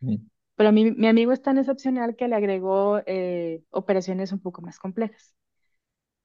Mm. 0.02 0.28
Pero 0.56 0.72
mi, 0.72 0.90
mi 0.92 1.06
amigo 1.06 1.32
es 1.32 1.42
tan 1.42 1.58
excepcional 1.58 2.16
que 2.16 2.26
le 2.28 2.34
agregó 2.34 3.00
eh, 3.06 3.62
operaciones 3.70 4.32
un 4.32 4.40
poco 4.40 4.60
más 4.62 4.78
complejas. 4.78 5.34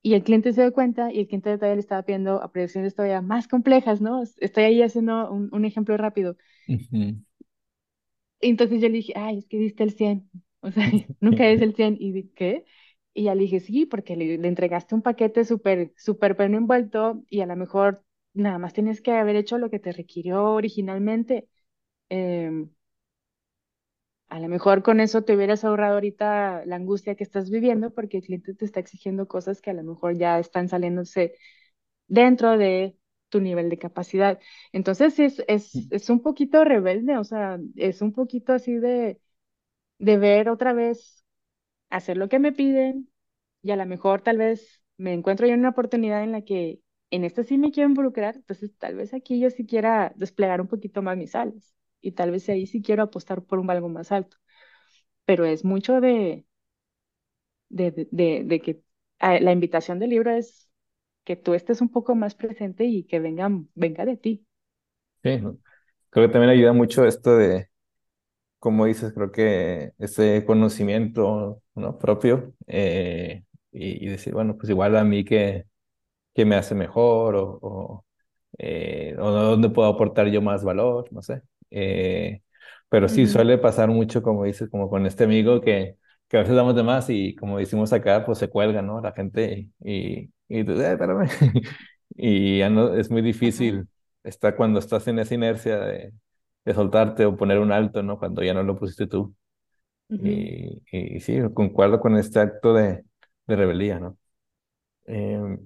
Y 0.02 0.16
el 0.16 0.24
cliente 0.24 0.54
se 0.54 0.62
dio 0.62 0.74
cuenta 0.74 1.12
y 1.14 1.20
el 1.22 1.28
cliente 1.28 1.56
todavía 1.58 1.76
le 1.76 1.82
estaba 1.82 2.04
pidiendo 2.04 2.38
operaciones 2.38 2.96
todavía 2.96 3.22
más 3.22 3.48
complejas, 3.48 4.02
¿no? 4.02 4.24
Estoy 4.40 4.64
ahí 4.66 4.82
haciendo 4.82 5.32
un, 5.32 5.50
un 5.54 5.66
ejemplo 5.66 5.98
rápido. 5.98 6.38
Entonces 8.42 8.82
yo 8.82 8.90
le 8.90 8.96
dije, 8.96 9.14
ay, 9.16 9.40
es 9.40 9.48
que 9.48 9.58
diste 9.58 9.84
el 9.84 9.92
100. 9.94 10.30
O 10.62 10.72
sea, 10.72 10.86
nunca 11.20 11.48
es 11.48 11.62
el 11.62 11.76
100. 11.76 11.98
¿Y 12.00 12.30
qué? 12.36 12.66
Y 13.14 13.26
ya 13.26 13.36
le 13.36 13.42
dije, 13.44 13.60
sí, 13.60 13.86
porque 13.86 14.16
le, 14.16 14.38
le 14.38 14.48
entregaste 14.48 14.96
un 14.96 15.02
paquete 15.04 15.46
súper, 15.46 15.94
súper 15.98 16.34
bueno 16.36 16.58
envuelto 16.58 17.24
y 17.30 17.42
a 17.42 17.46
lo 17.46 17.56
mejor 17.56 18.04
nada 18.34 18.58
más 18.60 18.74
tienes 18.74 19.02
que 19.02 19.12
haber 19.12 19.36
hecho 19.36 19.58
lo 19.60 19.70
que 19.70 19.80
te 19.80 19.92
requirió 19.92 20.46
originalmente. 20.54 21.48
Eh, 22.10 22.68
a 24.30 24.40
lo 24.40 24.48
mejor 24.50 24.82
con 24.84 25.00
eso 25.00 25.24
te 25.24 25.36
hubieras 25.36 25.64
ahorrado 25.64 25.96
ahorita 25.96 26.64
la 26.66 26.76
angustia 26.78 27.16
que 27.16 27.24
estás 27.24 27.50
viviendo 27.50 27.94
porque 27.94 28.18
el 28.18 28.24
cliente 28.24 28.54
te 28.56 28.66
está 28.66 28.80
exigiendo 28.80 29.28
cosas 29.28 29.62
que 29.62 29.70
a 29.72 29.74
lo 29.74 29.84
mejor 29.84 30.18
ya 30.18 30.40
están 30.40 30.70
saliéndose 30.70 31.36
dentro 32.08 32.58
de 32.58 32.98
tu 33.30 33.42
nivel 33.42 33.70
de 33.70 33.80
capacidad. 33.80 34.40
Entonces 34.74 35.20
es, 35.20 35.44
es, 35.48 35.76
mm. 35.76 35.88
es 35.92 36.10
un 36.12 36.22
poquito 36.22 36.64
rebelde, 36.66 37.18
o 37.18 37.24
sea, 37.26 37.60
es 37.78 38.02
un 38.02 38.14
poquito 38.14 38.54
así 38.54 38.76
de, 38.76 39.22
de 40.00 40.18
ver 40.18 40.50
otra 40.50 40.74
vez, 40.74 41.23
hacer 41.94 42.18
lo 42.18 42.30
que 42.30 42.40
me 42.40 42.52
piden 42.54 43.10
y 43.64 43.72
a 43.72 43.78
lo 43.78 43.86
mejor 43.88 44.22
tal 44.24 44.38
vez 44.40 44.84
me 44.98 45.14
encuentro 45.14 45.48
yo 45.48 45.54
en 45.56 45.62
una 45.62 45.70
oportunidad 45.72 46.24
en 46.24 46.34
la 46.34 46.44
que 46.44 46.82
en 47.12 47.24
esta 47.26 47.44
sí 47.44 47.58
me 47.58 47.72
quiero 47.72 47.90
involucrar, 47.90 48.36
entonces 48.38 48.78
tal 48.78 48.96
vez 48.96 49.14
aquí 49.16 49.40
yo 49.40 49.50
sí 49.52 49.66
quiera 49.66 50.14
desplegar 50.18 50.62
un 50.62 50.68
poquito 50.68 51.02
más 51.04 51.18
mis 51.18 51.36
alas 51.36 51.76
y 52.02 52.14
tal 52.14 52.32
vez 52.32 52.50
ahí 52.50 52.68
sí 52.68 52.82
quiero 52.82 53.04
apostar 53.04 53.44
por 53.44 53.60
un 53.60 53.70
algo 53.72 53.90
más 53.90 54.12
alto. 54.12 54.38
Pero 55.26 55.46
es 55.46 55.66
mucho 55.66 56.02
de, 56.02 56.46
de, 57.70 58.08
de, 58.12 58.62
que 58.62 58.84
la 59.20 59.52
invitación 59.52 60.00
del 60.00 60.12
libro 60.12 60.32
es 60.32 60.70
que 61.26 61.36
tú 61.38 61.54
estés 61.54 61.82
un 61.82 61.90
poco 61.90 62.16
más 62.16 62.36
presente 62.36 62.86
y 62.86 63.06
que 63.06 63.20
venga, 63.20 63.50
venga 63.76 64.06
de 64.06 64.18
ti. 64.18 64.48
Sí, 65.24 65.40
creo 66.10 66.28
que 66.28 66.34
también 66.34 66.50
ayuda 66.52 66.74
mucho 66.74 67.06
esto 67.06 67.38
de, 67.38 67.70
como 68.60 68.86
dices, 68.88 69.14
creo 69.14 69.32
que 69.32 69.94
ese 70.00 70.46
conocimiento 70.46 71.63
¿no? 71.76 71.98
propio 71.98 72.54
eh, 72.68 73.44
y, 73.72 74.08
decir, 74.08 74.34
bueno, 74.34 74.56
pues 74.58 74.70
igual 74.70 74.96
a 74.98 75.04
mí 75.04 75.24
que, 75.26 75.66
que 76.34 76.46
me 76.46 76.56
hace 76.56 76.76
mejor 76.76 77.36
o, 77.36 77.60
o, 77.62 78.06
eh, 78.58 79.16
o 79.20 79.32
dónde 79.32 79.70
puedo 79.70 79.90
aportar 79.90 80.28
yo 80.30 80.42
más 80.42 80.64
valor, 80.64 81.08
no 81.12 81.22
sé. 81.22 81.42
Eh, 81.72 82.42
pero 82.90 83.10
sí, 83.10 83.28
suele 83.28 83.58
pasar 83.58 83.90
mucho, 83.90 84.22
como 84.22 84.44
dices, 84.46 84.70
como 84.70 84.90
con 84.90 85.06
este 85.06 85.24
amigo 85.26 85.62
que, 85.62 85.98
que 86.28 86.38
a 86.38 86.42
veces 86.42 86.56
damos 86.56 86.76
de 86.76 86.84
más 86.84 87.10
y 87.10 87.36
como 87.36 87.58
decimos 87.58 87.92
acá, 87.94 88.26
pues 88.26 88.38
se 88.40 88.50
cuelga, 88.50 88.82
¿no? 88.82 89.02
La 89.02 89.14
gente 89.14 89.70
y, 89.84 90.32
y, 90.48 90.64
tú, 90.64 90.74
eh, 90.74 90.92
espérame. 90.94 91.28
y 92.16 92.60
ya 92.60 92.70
no, 92.70 92.94
es 92.96 93.10
muy 93.12 93.22
difícil 93.22 93.88
estar 94.24 94.56
cuando 94.56 94.80
estás 94.80 95.08
en 95.08 95.20
esa 95.20 95.34
inercia 95.36 95.80
de, 95.80 96.14
de, 96.66 96.74
soltarte 96.74 97.26
o 97.26 97.36
poner 97.38 97.60
un 97.60 97.72
alto, 97.72 98.04
¿no? 98.04 98.20
Cuando 98.20 98.44
ya 98.44 98.54
no 98.54 98.64
lo 98.64 98.78
pusiste 98.78 99.08
tú. 99.08 99.36
Y, 100.10 100.82
y, 100.92 101.20
sí, 101.22 101.40
concuerdo 101.54 102.00
con 102.00 102.18
este 102.18 102.40
acto 102.40 102.74
de, 102.74 103.04
de 103.48 103.56
rebeldía, 103.56 104.00
¿no? 104.00 104.18
Eh, 105.06 105.58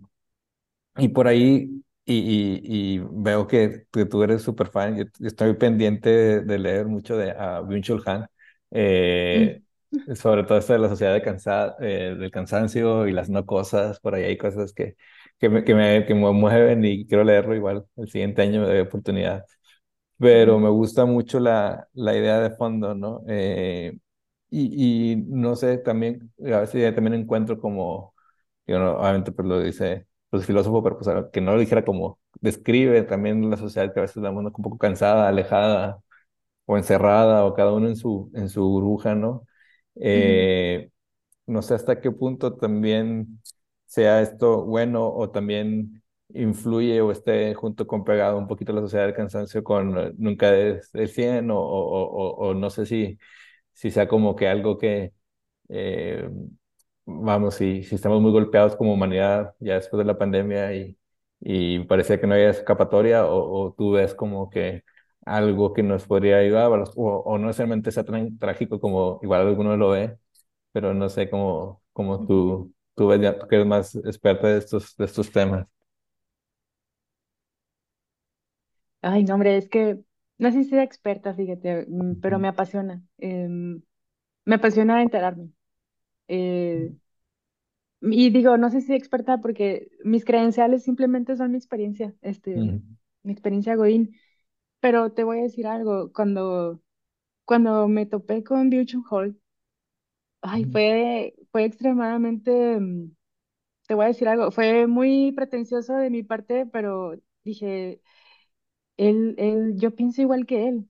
y 0.98 1.10
por 1.10 1.28
ahí 1.28 1.84
y, 2.06 2.96
y, 2.96 3.00
veo 3.12 3.48
que, 3.48 3.86
que, 3.92 4.06
tú 4.06 4.24
eres 4.24 4.42
súper 4.42 4.68
fan. 4.70 4.96
Yo 4.98 5.28
estoy 5.28 5.54
pendiente 5.56 6.42
de, 6.42 6.58
leer 6.60 6.86
mucho 6.88 7.18
de 7.18 7.32
a 7.32 7.62
Byung-Chul 7.62 8.02
Han, 8.06 8.28
eh, 8.72 9.62
mm. 9.92 10.14
sobre 10.16 10.44
todo 10.44 10.58
esto 10.58 10.74
de 10.74 10.80
la 10.80 10.90
sociedad 10.90 11.14
de 11.14 11.22
cansa, 11.22 11.76
eh, 11.82 12.16
del 12.18 12.32
cansancio 12.32 13.08
y 13.08 13.12
las 13.12 13.30
no 13.30 13.46
cosas. 13.46 14.00
Por 14.00 14.16
ahí 14.16 14.24
hay 14.24 14.38
cosas 14.38 14.74
que, 14.74 14.96
que, 15.38 15.50
me, 15.50 15.64
que, 15.66 15.76
me, 15.76 16.06
que 16.06 16.16
me 16.16 16.32
mueven 16.32 16.86
y 16.86 17.06
quiero 17.08 17.24
leerlo 17.26 17.56
igual. 17.56 17.86
El 17.98 18.10
siguiente 18.10 18.42
año 18.42 18.62
me 18.62 18.68
doy 18.68 18.80
oportunidad. 18.80 19.44
Pero 20.20 20.60
me 20.60 20.70
gusta 20.70 21.06
mucho 21.06 21.40
la, 21.40 21.88
la 21.94 22.16
idea 22.18 22.40
de 22.40 22.52
fondo, 22.56 22.96
¿no? 22.96 23.24
Eh, 23.28 23.98
y, 24.50 25.12
y 25.14 25.16
no 25.18 25.56
sé, 25.56 25.78
también, 25.78 26.32
a 26.46 26.60
veces 26.62 26.96
también 26.96 27.14
encuentro 27.16 27.60
como, 27.60 28.14
yo 28.68 28.80
no, 28.80 28.98
obviamente 29.00 29.32
pues 29.32 29.48
lo 29.48 29.62
dice 29.62 30.08
pues 30.30 30.46
filósofo, 30.46 30.84
pero 30.84 30.98
pues 31.00 31.10
que 31.32 31.42
no 31.42 31.54
lo 31.54 31.60
dijera 31.60 31.86
como 31.86 32.20
describe 32.42 33.04
también 33.04 33.50
la 33.50 33.58
sociedad 33.58 33.94
que 33.94 34.00
a 34.00 34.04
veces 34.04 34.18
la 34.24 34.32
un 34.32 34.52
poco 34.52 34.78
cansada, 34.78 35.28
alejada 35.30 36.00
o 36.66 36.78
encerrada 36.78 37.46
o 37.46 37.54
cada 37.54 37.74
uno 37.74 37.88
en 37.88 37.96
su, 37.96 38.32
en 38.36 38.50
su 38.50 38.64
burbuja, 38.68 39.16
¿no? 39.16 39.46
Eh, 39.96 40.92
no 41.48 41.62
sé 41.62 41.76
hasta 41.76 42.02
qué 42.02 42.12
punto 42.12 42.56
también 42.58 43.42
sea 43.86 44.22
esto 44.22 44.66
bueno 44.66 45.08
o 45.08 45.30
también 45.32 46.04
influye 46.30 47.02
o 47.02 47.12
esté 47.12 47.54
junto 47.56 47.88
con 47.88 48.04
pegado 48.04 48.38
un 48.38 48.48
poquito 48.48 48.74
la 48.74 48.82
sociedad 48.82 49.06
del 49.06 49.16
cansancio 49.16 49.64
con 49.64 49.98
eh, 49.98 50.14
nunca 50.18 50.56
es 50.56 50.90
el 50.96 51.10
100 51.10 51.52
o, 51.52 51.58
o, 51.60 52.36
o, 52.50 52.54
no 52.54 52.70
sé 52.70 52.86
si, 52.86 53.18
si 53.78 53.92
sea 53.92 54.10
como 54.10 54.36
que 54.36 54.50
algo 54.50 54.78
que, 54.80 55.14
eh, 55.70 56.30
vamos, 57.06 57.56
si, 57.56 57.84
si 57.84 57.96
estamos 57.96 58.22
muy 58.22 58.32
golpeados 58.32 58.76
como 58.76 58.94
humanidad 58.94 59.56
ya 59.60 59.76
después 59.76 60.00
de 60.00 60.06
la 60.06 60.18
pandemia 60.18 60.74
y, 60.76 60.98
y 61.42 61.80
parecía 61.86 62.20
que 62.20 62.28
no 62.28 62.34
había 62.36 62.50
escapatoria 62.52 63.26
o, 63.28 63.74
tú 63.78 63.92
ves 63.94 64.14
como 64.16 64.50
que 64.50 64.84
algo 65.26 65.74
que 65.74 65.84
nos 65.84 66.06
podría 66.08 66.38
ayudar 66.38 66.72
o, 66.72 66.84
o 67.20 67.38
no 67.38 67.48
necesariamente 67.48 67.92
sea 67.92 68.04
tan 68.06 68.38
trágico 68.40 68.80
como 68.80 69.20
igual 69.24 69.42
alguno 69.48 69.78
lo 69.78 69.90
ve, 69.92 70.18
pero 70.72 70.94
no 70.94 71.10
sé 71.10 71.30
cómo, 71.30 71.84
cómo 71.94 72.26
tú, 72.28 72.74
tú 72.96 73.08
ves, 73.08 73.22
ya, 73.22 73.38
tú 73.40 73.48
que 73.48 73.56
eres 73.58 73.68
más 73.68 73.96
experta 73.98 74.48
de 74.50 74.60
estos, 74.60 74.96
de 74.98 75.06
estos 75.06 75.32
temas. 75.32 75.68
Ay, 79.02 79.24
no, 79.24 79.36
hombre, 79.36 79.58
es 79.58 79.70
que 79.70 80.00
no 80.38 80.52
sé 80.52 80.64
si 80.64 80.70
soy 80.70 80.80
experta, 80.80 81.34
fíjate, 81.34 81.86
mm, 81.88 82.20
pero 82.22 82.40
me 82.40 82.48
apasiona. 82.48 83.02
Em, 83.18 83.82
me 84.46 84.56
apasiona 84.56 85.02
enterarme. 85.04 85.52
Eh, 86.30 86.94
y 88.02 88.30
digo, 88.30 88.58
no 88.58 88.70
sé 88.70 88.82
si 88.82 88.94
experta 88.94 89.40
porque 89.40 89.90
mis 90.04 90.24
credenciales 90.26 90.84
simplemente 90.84 91.36
son 91.36 91.52
mi 91.52 91.58
experiencia, 91.58 92.14
este, 92.22 92.80
mi 93.24 93.32
experiencia 93.34 93.76
Godín. 93.76 94.16
Pero 94.82 95.12
te 95.14 95.24
voy 95.24 95.40
a 95.40 95.44
decir 95.44 95.68
algo, 95.68 96.12
cuando, 96.14 96.82
cuando 97.46 97.88
me 97.90 98.06
topé 98.08 98.44
con 98.44 98.70
Byung 98.72 99.06
Hall, 99.12 99.40
ay, 100.42 100.66
fue, 100.66 101.36
fue 101.52 101.66
extremadamente, 101.66 102.80
mm, 102.80 103.12
te 103.88 103.94
voy 103.96 104.06
a 104.06 104.08
decir 104.10 104.28
algo, 104.30 104.52
fue 104.52 104.88
muy 104.88 105.32
pretencioso 105.34 105.96
de 105.96 106.10
mi 106.10 106.24
parte, 106.24 106.66
pero 106.68 107.16
dije, 107.44 108.02
él, 108.98 109.36
él, 109.38 109.76
yo 109.78 109.96
pienso 109.96 110.22
igual 110.22 110.46
que 110.46 110.68
él, 110.70 110.90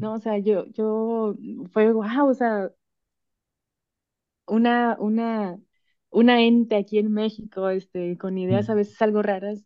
¿no? 0.00 0.14
O 0.14 0.20
sea, 0.20 0.38
yo, 0.38 0.66
yo, 0.68 1.36
fue 1.72 1.92
wow, 1.92 2.28
o 2.30 2.34
sea, 2.34 2.70
una, 4.46 4.96
una, 4.98 5.58
una 6.10 6.42
ente 6.42 6.76
aquí 6.76 6.98
en 6.98 7.12
México, 7.12 7.68
este, 7.70 8.16
con 8.18 8.38
ideas 8.38 8.70
a 8.70 8.74
veces 8.74 9.00
algo 9.02 9.22
raras, 9.22 9.64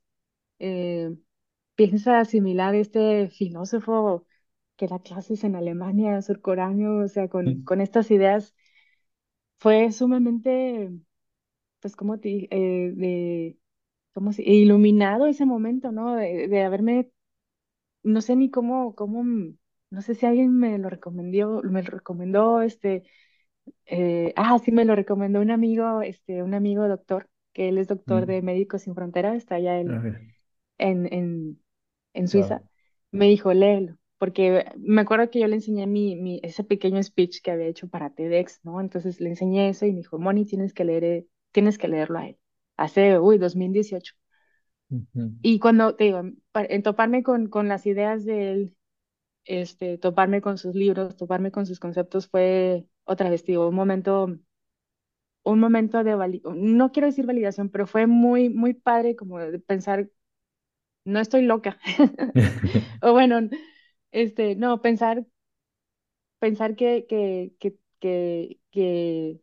eh, 0.59 1.17
piensa 1.77 2.21
asimilar 2.21 2.75
este 2.75 3.29
filósofo 3.31 4.27
que 4.77 4.89
da 4.89 5.01
clases 5.01 5.45
en 5.45 5.57
Alemania, 5.57 6.23
surcoreano, 6.23 7.05
o 7.05 7.09
sea, 7.09 7.29
con, 7.29 7.63
con 7.65 7.81
estas 7.81 8.11
ideas, 8.11 8.55
fue 9.59 9.91
sumamente, 9.93 10.91
pues, 11.81 11.97
como 11.97 12.19
te, 12.21 12.49
eh, 12.53 12.93
de, 12.95 13.59
como 14.15 14.33
si, 14.33 14.43
iluminado 14.45 15.27
ese 15.27 15.47
momento, 15.47 15.93
¿no? 15.93 16.17
De, 16.17 16.49
de 16.49 16.63
haberme 16.65 17.11
no 18.03 18.21
sé 18.21 18.37
ni 18.37 18.51
cómo, 18.51 18.95
cómo, 18.95 19.25
no 19.91 20.03
sé 20.03 20.15
si 20.15 20.27
alguien 20.27 20.57
me 20.59 20.79
lo 20.79 20.91
recomendó, 20.91 21.63
me 21.65 21.83
lo 21.83 21.91
recomendó, 21.91 22.63
este, 22.63 23.05
eh, 23.87 24.33
ah, 24.37 24.59
sí, 24.59 24.73
me 24.73 24.85
lo 24.85 24.95
recomendó 24.97 25.41
un 25.41 25.51
amigo, 25.51 26.03
este, 26.03 26.43
un 26.43 26.55
amigo 26.55 26.89
doctor, 26.89 27.29
que 27.53 27.69
él 27.69 27.79
es 27.79 27.89
doctor 27.89 28.27
de 28.27 28.43
Médicos 28.43 28.83
Sin 28.83 28.95
Fronteras, 28.95 29.37
está 29.37 29.57
allá 29.57 29.79
en, 29.81 30.05
en, 30.79 31.13
en, 31.13 31.63
en 32.15 32.29
Suiza, 32.29 32.65
me 33.11 33.27
dijo, 33.27 33.53
léelo, 33.55 33.97
porque 34.19 34.67
me 34.79 35.03
acuerdo 35.03 35.31
que 35.31 35.41
yo 35.41 35.47
le 35.49 35.57
enseñé 35.57 35.87
mi, 35.87 36.17
mi, 36.17 36.41
ese 36.43 36.65
pequeño 36.65 37.03
speech 37.03 37.41
que 37.43 37.51
había 37.51 37.67
hecho 37.67 37.89
para 37.89 38.11
TEDx, 38.11 38.61
¿no? 38.65 38.81
Entonces 38.81 39.21
le 39.21 39.31
enseñé 39.31 39.69
eso 39.71 39.87
y 39.87 39.93
me 39.93 39.99
dijo, 39.99 40.19
Moni, 40.19 40.45
tienes 40.47 40.75
que 40.75 40.85
leer, 40.85 41.05
eh, 41.05 41.27
tienes 41.53 41.79
que 41.79 41.89
leerlo 41.89 42.19
a 42.19 42.29
él, 42.29 42.39
hace, 42.77 43.19
uy, 43.19 43.39
2018. 43.39 44.15
Y 45.43 45.59
cuando, 45.61 45.95
te 45.97 46.05
digo, 46.05 46.23
en 46.55 46.83
toparme 46.83 47.23
con, 47.23 47.49
con 47.49 47.69
las 47.69 47.87
ideas 47.87 48.25
de 48.25 48.53
él, 48.53 48.77
este, 49.45 49.99
toparme 49.99 50.43
con 50.43 50.59
sus 50.59 50.75
libros, 50.75 51.17
toparme 51.17 51.53
con 51.53 51.67
sus 51.67 51.81
conceptos 51.81 52.29
fue 52.29 52.87
otra 53.05 53.31
vez, 53.31 53.45
digo, 53.47 53.69
un 53.69 53.75
momento, 53.77 54.29
un 55.45 55.61
momento 55.61 56.05
de, 56.05 56.41
no 56.55 56.93
quiero 56.93 57.07
decir 57.07 57.27
validación, 57.27 57.71
pero 57.71 57.87
fue 57.87 58.07
muy, 58.07 58.51
muy 58.51 58.75
padre 58.75 59.17
como 59.17 59.39
de 59.39 59.59
pensar, 59.59 60.11
no 61.05 61.21
estoy 61.21 61.43
loca. 61.43 61.79
o 63.03 63.13
bueno, 63.13 63.41
este, 64.13 64.57
no, 64.57 64.83
pensar, 64.83 65.27
pensar 66.39 66.77
que, 66.77 67.07
que, 67.09 67.55
que, 67.61 67.77
que, 68.01 68.61
que, 68.71 69.41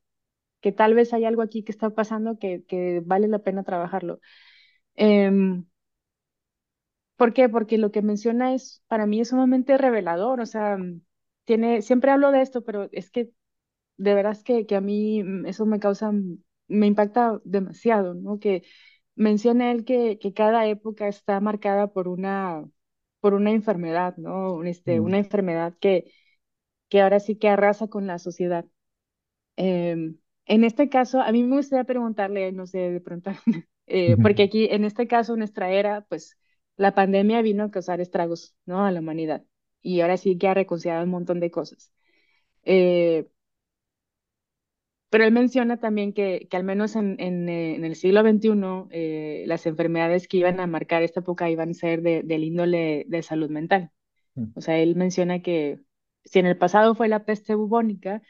que 0.61 0.71
tal 0.71 0.93
vez 0.95 1.13
hay 1.13 1.25
algo 1.25 1.41
aquí 1.41 1.63
que 1.63 1.71
está 1.71 1.91
pasando 1.91 2.39
que, 2.39 2.65
que 2.65 3.01
vale 3.05 3.27
la 3.27 3.39
pena 3.39 3.63
trabajarlo. 3.63 4.21
Em, 4.97 5.65
¿por 7.15 7.33
qué? 7.33 7.49
Porque 7.49 7.77
lo 7.77 7.91
que 7.91 8.01
menciona 8.01 8.53
es, 8.53 8.83
para 8.87 9.05
mí 9.05 9.21
es 9.21 9.29
sumamente 9.29 9.77
revelador, 9.77 10.41
o 10.41 10.45
sea, 10.45 10.77
tiene, 11.45 11.81
siempre 11.81 12.11
hablo 12.11 12.31
de 12.31 12.41
esto, 12.41 12.63
pero 12.63 12.89
es 12.91 13.09
que 13.11 13.31
de 13.97 14.13
veras 14.15 14.43
que, 14.43 14.65
que 14.67 14.75
a 14.75 14.81
mí 14.81 15.23
mm, 15.23 15.47
eso 15.47 15.65
me 15.65 15.79
causa, 15.79 16.11
mm, 16.13 16.39
me 16.69 16.87
impacta 16.87 17.39
demasiado, 17.45 18.15
¿no? 18.15 18.39
Que 18.39 18.63
menciona 19.15 19.71
él 19.71 19.85
que, 19.85 20.19
que 20.19 20.33
cada 20.33 20.67
época 20.67 21.07
está 21.07 21.39
marcada 21.41 21.87
por 21.93 22.07
una, 22.09 22.65
por 23.21 23.33
una 23.35 23.51
enfermedad, 23.51 24.17
¿no? 24.17 24.63
Este, 24.65 24.99
una 25.01 25.19
enfermedad 25.19 25.75
que, 25.81 26.11
que 26.89 27.01
ahora 27.01 27.19
sí 27.19 27.37
que 27.37 27.49
arrasa 27.49 27.87
con 27.89 28.07
la 28.07 28.19
sociedad. 28.19 28.65
Em, 29.57 30.17
en 30.47 30.63
este 30.65 30.89
caso, 30.89 31.21
a 31.21 31.31
mí 31.33 31.43
me 31.43 31.57
gustaría 31.57 31.85
preguntarle, 31.85 32.51
no 32.53 32.67
sé, 32.67 32.79
de 32.91 33.01
pronto, 33.01 33.31
eh, 33.87 34.17
porque 34.21 34.43
aquí 34.43 34.67
en 34.71 34.85
este 34.85 35.07
caso, 35.07 35.35
nuestra 35.35 35.71
era, 35.71 36.01
pues 36.09 36.37
la 36.77 36.93
pandemia 36.95 37.41
vino 37.41 37.63
a 37.65 37.71
causar 37.71 38.01
estragos, 38.01 38.55
¿no? 38.65 38.85
A 38.85 38.91
la 38.91 38.99
humanidad. 38.99 39.43
Y 39.81 40.01
ahora 40.01 40.17
sí 40.17 40.37
que 40.37 40.47
ha 40.47 40.53
reconciliado 40.53 41.03
un 41.03 41.11
montón 41.11 41.39
de 41.39 41.51
cosas. 41.51 41.91
Eh, 42.63 43.27
pero 45.09 45.23
él 45.23 45.31
menciona 45.31 45.77
también 45.77 46.13
que, 46.13 46.47
que 46.49 46.57
al 46.57 46.63
menos 46.63 46.95
en, 46.95 47.15
en, 47.19 47.47
eh, 47.47 47.75
en 47.75 47.85
el 47.85 47.95
siglo 47.95 48.21
XXI, 48.21 48.87
eh, 48.91 49.45
las 49.47 49.65
enfermedades 49.65 50.27
que 50.27 50.37
iban 50.37 50.59
a 50.59 50.67
marcar 50.67 51.03
esta 51.03 51.21
época 51.21 51.49
iban 51.49 51.69
a 51.69 51.73
ser 51.73 52.01
de, 52.01 52.21
del 52.23 52.43
índole 52.43 53.05
de 53.07 53.23
salud 53.23 53.49
mental. 53.49 53.91
Mm. 54.33 54.47
O 54.55 54.61
sea, 54.61 54.77
él 54.77 54.95
menciona 54.95 55.41
que 55.41 55.79
si 56.25 56.39
en 56.39 56.47
el 56.47 56.57
pasado 56.57 56.95
fue 56.95 57.07
la 57.07 57.23
peste 57.23 57.55
bubónica, 57.55 58.21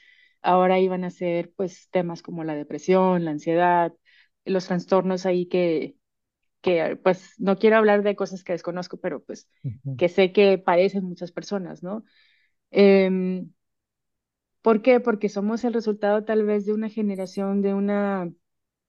ahora 0.44 0.80
iban 0.80 1.04
a 1.04 1.10
ser 1.10 1.52
pues 1.56 1.90
temas 1.90 2.22
como 2.22 2.44
la 2.44 2.54
depresión, 2.56 3.26
la 3.26 3.32
ansiedad, 3.32 3.94
los 4.46 4.68
trastornos 4.68 5.26
ahí 5.26 5.48
que, 5.48 5.98
que 6.62 6.98
pues 7.04 7.34
no 7.40 7.58
quiero 7.58 7.78
hablar 7.78 8.04
de 8.04 8.16
cosas 8.16 8.44
que 8.44 8.54
desconozco, 8.54 8.98
pero 8.98 9.24
pues 9.24 9.50
que 9.98 10.10
sé 10.10 10.34
que 10.34 10.58
padecen 10.58 11.06
muchas 11.06 11.32
personas, 11.32 11.84
¿no? 11.84 12.06
Em, 12.72 13.52
¿Por 14.62 14.82
qué? 14.82 15.00
Porque 15.00 15.30
somos 15.30 15.64
el 15.64 15.74
resultado 15.74 16.24
tal 16.26 16.44
vez 16.46 16.66
de 16.66 16.74
una 16.74 16.90
generación, 16.90 17.62
de 17.62 17.74
una, 17.74 18.32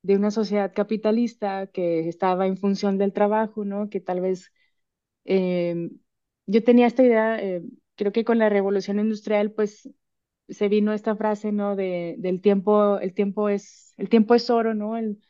de 0.02 0.16
una 0.16 0.30
sociedad 0.30 0.72
capitalista 0.74 1.66
que 1.68 2.08
estaba 2.08 2.46
en 2.46 2.56
función 2.58 2.96
del 2.98 3.12
trabajo, 3.12 3.64
¿no? 3.64 3.90
Que 3.90 4.00
tal 4.00 4.20
vez 4.22 4.52
em, 5.24 5.90
yo 6.46 6.64
tenía 6.64 6.86
esta 6.88 7.02
idea, 7.04 7.42
eh, 7.42 7.62
creo 7.96 8.12
que 8.12 8.24
con 8.24 8.38
la 8.38 8.48
revolución 8.50 9.00
industrial, 9.00 9.52
pues 9.52 9.90
se 10.48 10.68
vino 10.68 10.92
esta 10.94 11.16
frase, 11.16 11.52
¿no? 11.52 11.76
De, 11.76 12.16
del 12.18 12.40
tiempo, 12.42 12.98
el 13.00 13.14
tiempo 13.14 13.48
es, 13.50 13.94
el 13.98 14.08
tiempo 14.10 14.34
es 14.34 14.50
oro, 14.50 14.74
¿no? 14.74 14.96
El, 14.96 15.20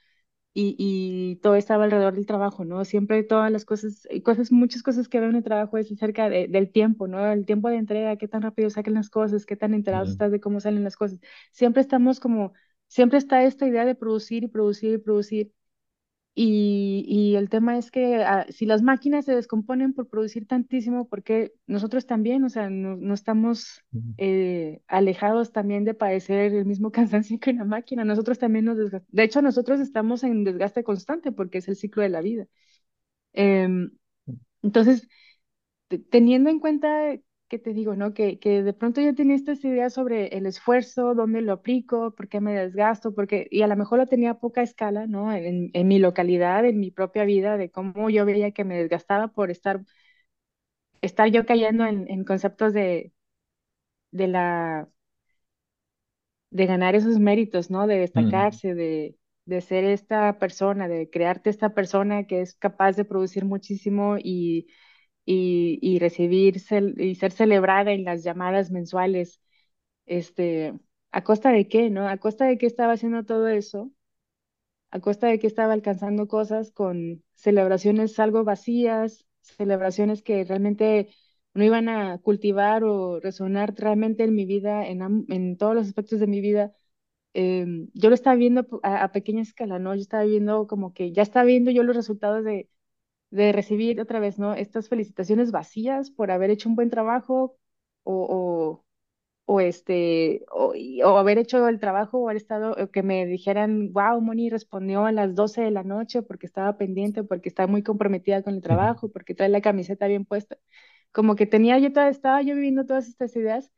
y, 0.58 1.36
todo 1.42 1.56
estaba 1.56 1.84
alrededor 1.84 2.14
del 2.14 2.26
trabajo, 2.26 2.64
¿no? 2.64 2.84
Siempre 2.84 3.22
todas 3.22 3.52
las 3.52 3.64
cosas, 3.64 4.08
cosas 4.24 4.50
muchas 4.50 4.82
cosas 4.82 5.08
que 5.08 5.20
veo 5.20 5.28
en 5.28 5.36
el 5.36 5.44
trabajo 5.44 5.76
es 5.76 5.92
acerca 5.92 6.30
del 6.30 6.70
tiempo, 6.72 7.06
¿no? 7.06 7.24
El 7.30 7.44
tiempo 7.44 7.68
de 7.68 7.76
entrega, 7.76 8.16
qué 8.16 8.26
tan 8.28 8.42
rápido 8.42 8.70
saquen 8.70 8.94
las 8.94 9.10
cosas, 9.10 9.44
qué 9.44 9.56
tan 9.56 9.74
enterados 9.74 10.10
estás 10.10 10.32
de 10.32 10.40
cómo 10.40 10.60
salen 10.60 10.84
las 10.84 10.96
cosas. 10.96 11.20
Siempre 11.52 11.82
estamos 11.82 12.20
como, 12.20 12.54
siempre 12.88 13.18
está 13.18 13.44
esta 13.44 13.66
idea 13.66 13.84
de 13.84 13.94
producir 13.94 14.44
y 14.44 14.48
producir 14.48 14.94
y 14.94 14.98
producir 14.98 15.52
y, 16.38 17.02
y, 17.08 17.34
el 17.36 17.48
tema 17.48 17.78
es 17.78 17.90
que 17.90 18.22
ah, 18.22 18.44
si 18.50 18.66
las 18.66 18.82
máquinas 18.82 19.24
se 19.24 19.34
descomponen 19.34 19.94
por 19.94 20.06
producir 20.06 20.46
tantísimo, 20.46 21.08
porque 21.08 21.54
nosotros 21.66 22.04
también, 22.04 22.44
o 22.44 22.50
sea, 22.50 22.68
no, 22.68 22.94
no 22.94 23.14
estamos 23.14 23.82
eh, 24.18 24.82
alejados 24.86 25.52
también 25.52 25.86
de 25.86 25.94
padecer 25.94 26.52
el 26.52 26.66
mismo 26.66 26.92
cansancio 26.92 27.38
que 27.40 27.52
una 27.52 27.64
máquina, 27.64 28.04
nosotros 28.04 28.38
también 28.38 28.66
nos 28.66 28.76
desgastamos. 28.76 29.14
De 29.14 29.22
hecho, 29.22 29.40
nosotros 29.40 29.80
estamos 29.80 30.24
en 30.24 30.44
desgaste 30.44 30.84
constante 30.84 31.32
porque 31.32 31.56
es 31.58 31.68
el 31.68 31.76
ciclo 31.76 32.02
de 32.02 32.10
la 32.10 32.20
vida. 32.20 32.46
Em, 33.32 33.92
entonces, 34.62 35.08
teniendo 36.10 36.50
en 36.50 36.60
cuenta 36.60 37.16
¿qué 37.48 37.58
te 37.58 37.72
digo, 37.74 37.96
no? 37.96 38.14
Que, 38.14 38.38
que 38.38 38.62
de 38.62 38.72
pronto 38.72 39.00
yo 39.00 39.14
tenía 39.14 39.36
estas 39.36 39.64
ideas 39.64 39.92
sobre 39.94 40.28
el 40.36 40.46
esfuerzo, 40.46 41.14
dónde 41.14 41.40
lo 41.42 41.52
aplico, 41.54 42.12
por 42.14 42.28
qué 42.28 42.40
me 42.40 42.54
desgasto, 42.54 43.14
porque, 43.14 43.46
y 43.50 43.62
a 43.62 43.66
lo 43.68 43.76
mejor 43.76 43.98
lo 43.98 44.06
tenía 44.08 44.32
a 44.32 44.38
poca 44.40 44.62
escala, 44.62 45.06
¿no? 45.06 45.32
En, 45.32 45.70
en 45.72 45.88
mi 45.88 45.98
localidad, 45.98 46.64
en 46.66 46.80
mi 46.80 46.90
propia 46.90 47.24
vida, 47.24 47.56
de 47.56 47.70
cómo 47.70 48.10
yo 48.10 48.24
veía 48.26 48.50
que 48.52 48.64
me 48.64 48.76
desgastaba 48.78 49.28
por 49.28 49.50
estar, 49.50 49.82
estar 51.02 51.28
yo 51.30 51.46
cayendo 51.46 51.84
en, 51.86 52.06
en 52.10 52.24
conceptos 52.24 52.72
de, 52.74 53.12
de 54.12 54.28
la 54.28 54.88
de 56.50 56.66
ganar 56.66 56.94
esos 56.94 57.18
méritos, 57.18 57.70
¿no? 57.70 57.86
De 57.86 57.98
Mm, 58.14 58.40
destacarse, 58.40 58.74
de, 58.74 59.16
de 59.44 59.60
ser 59.60 59.84
esta 59.84 60.38
persona, 60.38 60.88
de 60.88 61.10
crearte 61.10 61.50
esta 61.50 61.74
persona 61.74 62.26
que 62.26 62.40
es 62.42 62.54
capaz 62.54 62.96
de 62.96 63.04
producir 63.04 63.44
muchísimo 63.44 64.16
y, 64.18 64.68
y, 65.26 65.78
y 65.82 66.00
recibir 66.00 66.58
y 66.98 67.16
ser 67.16 67.32
celebrada 67.32 67.92
en 67.92 68.04
las 68.06 68.24
llamadas 68.24 68.72
mensuales, 68.72 69.42
este, 70.06 70.74
¿a 71.12 71.24
costa 71.24 71.50
de 71.52 71.68
qué, 71.68 71.90
no? 71.90 72.08
¿A 72.08 72.18
costa 72.18 72.46
de 72.46 72.58
qué 72.58 72.66
estaba 72.66 72.94
haciendo 72.94 73.24
todo 73.24 73.48
eso? 73.48 73.92
¿A 74.90 75.00
costa 75.00 75.26
de 75.28 75.38
que 75.38 75.46
estaba 75.46 75.72
alcanzando 75.74 76.28
cosas 76.28 76.72
con 76.72 77.22
celebraciones 77.34 78.18
algo 78.18 78.44
vacías, 78.44 79.26
celebraciones 79.42 80.22
que 80.22 80.44
realmente 80.44 81.08
no 81.54 81.64
iban 81.64 81.88
a 81.88 82.18
cultivar 82.18 82.84
o 82.84 83.20
resonar 83.20 83.74
realmente 83.76 84.24
en 84.24 84.34
mi 84.34 84.46
vida, 84.46 84.86
en, 84.86 85.26
en 85.28 85.56
todos 85.56 85.74
los 85.74 85.86
aspectos 85.88 86.20
de 86.20 86.26
mi 86.26 86.40
vida? 86.40 86.72
em, 87.34 87.88
yo 87.94 88.08
lo 88.10 88.14
estaba 88.16 88.36
viendo 88.36 88.66
a, 88.82 89.04
a 89.04 89.12
pequeña 89.12 89.42
escala, 89.42 89.78
¿no? 89.78 89.94
Yo 89.94 90.00
estaba 90.02 90.24
viendo 90.24 90.66
como 90.66 90.94
que 90.94 91.12
ya 91.12 91.22
estaba 91.22 91.46
viendo 91.46 91.70
yo 91.70 91.82
los 91.84 91.96
resultados 91.96 92.44
de, 92.44 92.68
de 93.30 93.52
recibir 93.52 94.00
otra 94.00 94.20
vez, 94.20 94.38
¿no? 94.38 94.54
Estas 94.54 94.88
felicitaciones 94.88 95.50
vacías 95.52 96.10
por 96.10 96.30
haber 96.30 96.50
hecho 96.50 96.68
un 96.68 96.76
buen 96.76 96.90
trabajo 96.90 97.56
o, 98.04 98.82
o, 99.48 99.54
o 99.54 99.60
este, 99.60 100.44
o, 100.50 100.74
haber 101.18 101.38
hecho 101.38 101.68
el 101.68 101.80
trabajo 101.80 102.18
o 102.18 102.26
haber 102.28 102.36
estado, 102.38 102.90
que 102.90 103.02
me 103.02 103.26
dijeran, 103.26 103.92
wow, 103.92 104.20
Moni 104.20 104.50
respondió 104.50 105.04
a 105.06 105.12
las 105.12 105.34
12 105.34 105.62
de 105.62 105.70
la 105.70 105.82
noche 105.84 106.22
porque 106.22 106.46
estaba 106.46 106.76
pendiente, 106.78 107.24
porque 107.24 107.48
está 107.48 107.66
muy 107.66 107.82
comprometida 107.82 108.42
con 108.42 108.54
el 108.54 108.62
trabajo, 108.62 109.10
porque 109.10 109.34
trae 109.34 109.48
la 109.48 109.60
camiseta 109.60 110.06
bien 110.08 110.24
puesta. 110.24 110.58
Como 111.12 111.36
que 111.36 111.46
tenía 111.46 111.78
yo, 111.78 111.92
toda, 111.92 112.08
estaba 112.08 112.42
yo 112.42 112.54
viviendo 112.54 112.84
todas 112.86 113.08
estas 113.08 113.34
ideas 113.36 113.70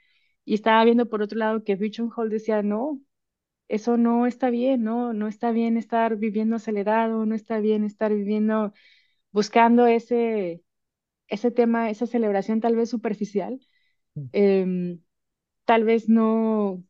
y 0.44 0.54
estaba 0.54 0.84
viendo 0.84 1.08
por 1.08 1.22
otro 1.22 1.38
lado 1.38 1.64
que 1.64 1.76
Richard 1.76 2.08
Hall 2.16 2.30
decía, 2.30 2.62
no 2.62 3.00
eso 3.68 3.96
no 3.96 4.26
está 4.26 4.50
bien, 4.50 4.82
¿no? 4.84 5.12
No 5.12 5.28
está 5.28 5.50
bien 5.52 5.76
estar 5.76 6.16
viviendo 6.16 6.56
acelerado, 6.56 7.26
no 7.26 7.34
está 7.34 7.58
bien 7.60 7.84
estar 7.84 8.12
viviendo, 8.14 8.72
buscando 9.38 9.86
ese, 9.86 10.62
ese 11.28 11.50
tema, 11.52 11.90
esa 11.90 12.06
celebración 12.06 12.60
tal 12.60 12.76
vez 12.76 12.90
superficial, 12.90 13.60
em, 14.32 15.00
tal 15.66 15.84
vez 15.84 16.08
no, 16.08 16.84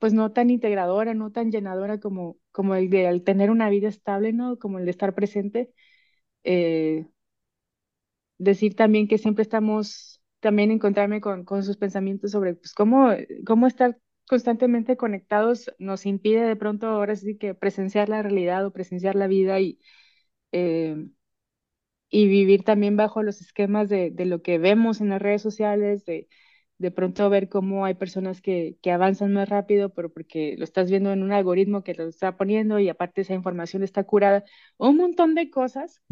pues 0.00 0.14
no 0.14 0.32
tan 0.32 0.50
integradora, 0.50 1.14
no 1.14 1.32
tan 1.32 1.50
llenadora 1.52 2.00
como, 2.00 2.38
como 2.52 2.74
el 2.76 2.90
de 2.90 3.08
al 3.08 3.22
tener 3.24 3.50
una 3.50 3.70
vida 3.70 3.88
estable, 3.88 4.32
¿no? 4.32 4.58
Como 4.58 4.78
el 4.78 4.86
de 4.86 4.92
estar 4.92 5.14
presente. 5.16 5.72
Eh, 6.44 7.06
decir 8.38 8.74
también 8.76 9.08
que 9.08 9.18
siempre 9.18 9.42
estamos, 9.42 10.22
también 10.40 10.70
encontrarme 10.70 11.20
con, 11.20 11.44
con 11.44 11.62
sus 11.64 11.76
pensamientos 11.76 12.30
sobre 12.32 12.54
pues, 12.54 12.74
cómo, 12.74 13.10
cómo 13.46 13.66
estar 13.66 13.98
constantemente 14.28 14.96
conectados 14.96 15.70
nos 15.78 16.06
impide 16.06 16.42
de 16.46 16.56
pronto 16.56 16.86
ahora 16.88 17.14
sí 17.16 17.36
que 17.36 17.54
presenciar 17.54 18.08
la 18.08 18.22
realidad 18.22 18.64
o 18.66 18.72
presenciar 18.72 19.14
la 19.16 19.26
vida 19.26 19.60
y, 19.60 19.78
eh, 20.52 21.08
y 22.14 22.28
vivir 22.28 22.64
también 22.64 22.96
bajo 22.96 23.22
los 23.22 23.40
esquemas 23.40 23.88
de, 23.88 24.10
de 24.10 24.26
lo 24.26 24.42
que 24.42 24.58
vemos 24.58 25.00
en 25.00 25.08
las 25.10 25.20
redes 25.22 25.42
sociales, 25.42 26.04
de, 26.04 26.28
de 26.78 26.90
pronto 26.90 27.28
ver 27.30 27.48
cómo 27.48 27.84
hay 27.84 27.94
personas 27.94 28.40
que, 28.42 28.78
que 28.82 28.92
avanzan 28.92 29.32
más 29.32 29.48
rápido, 29.48 29.90
pero 29.94 30.12
porque 30.12 30.56
lo 30.58 30.64
estás 30.64 30.90
viendo 30.90 31.12
en 31.12 31.22
un 31.22 31.32
algoritmo 31.32 31.82
que 31.84 31.94
lo 31.94 32.04
está 32.08 32.36
poniendo 32.36 32.78
y 32.78 32.88
aparte 32.88 33.22
esa 33.22 33.34
información 33.34 33.82
está 33.82 34.04
curada, 34.04 34.44
un 34.78 34.96
montón 34.96 35.34
de 35.34 35.50
cosas 35.50 36.02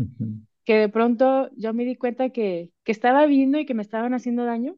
que 0.65 0.75
de 0.77 0.89
pronto 0.89 1.51
yo 1.57 1.75
me 1.75 1.85
di 1.85 1.97
cuenta 1.97 2.31
que, 2.31 2.73
que 2.85 2.93
estaba 2.93 3.27
viendo 3.27 3.59
y 3.59 3.67
que 3.67 3.75
me 3.75 3.83
estaban 3.83 4.15
haciendo 4.15 4.45
daño, 4.45 4.77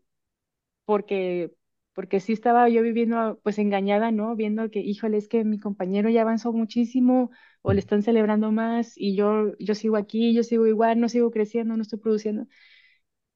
porque, 0.85 1.53
porque 1.95 2.21
sí 2.21 2.33
estaba 2.33 2.69
yo 2.69 2.83
viviendo 2.83 3.41
pues 3.43 3.59
engañada, 3.59 4.11
¿no? 4.11 4.37
Viendo 4.37 4.71
que, 4.71 4.81
híjole, 4.81 5.19
es 5.19 5.29
que 5.29 5.45
mi 5.45 5.59
compañero 5.59 6.11
ya 6.11 6.23
avanzó 6.23 6.53
muchísimo 6.53 7.31
o 7.65 7.75
le 7.75 7.81
están 7.81 8.03
celebrando 8.05 8.53
más 8.53 8.95
y 8.97 9.17
yo, 9.17 9.57
yo 9.59 9.75
sigo 9.77 9.97
aquí, 9.99 10.35
yo 10.35 10.45
sigo 10.45 10.67
igual, 10.69 11.01
no 11.01 11.09
sigo 11.11 11.33
creciendo, 11.33 11.77
no 11.77 11.83
estoy 11.83 12.01
produciendo. 12.01 12.47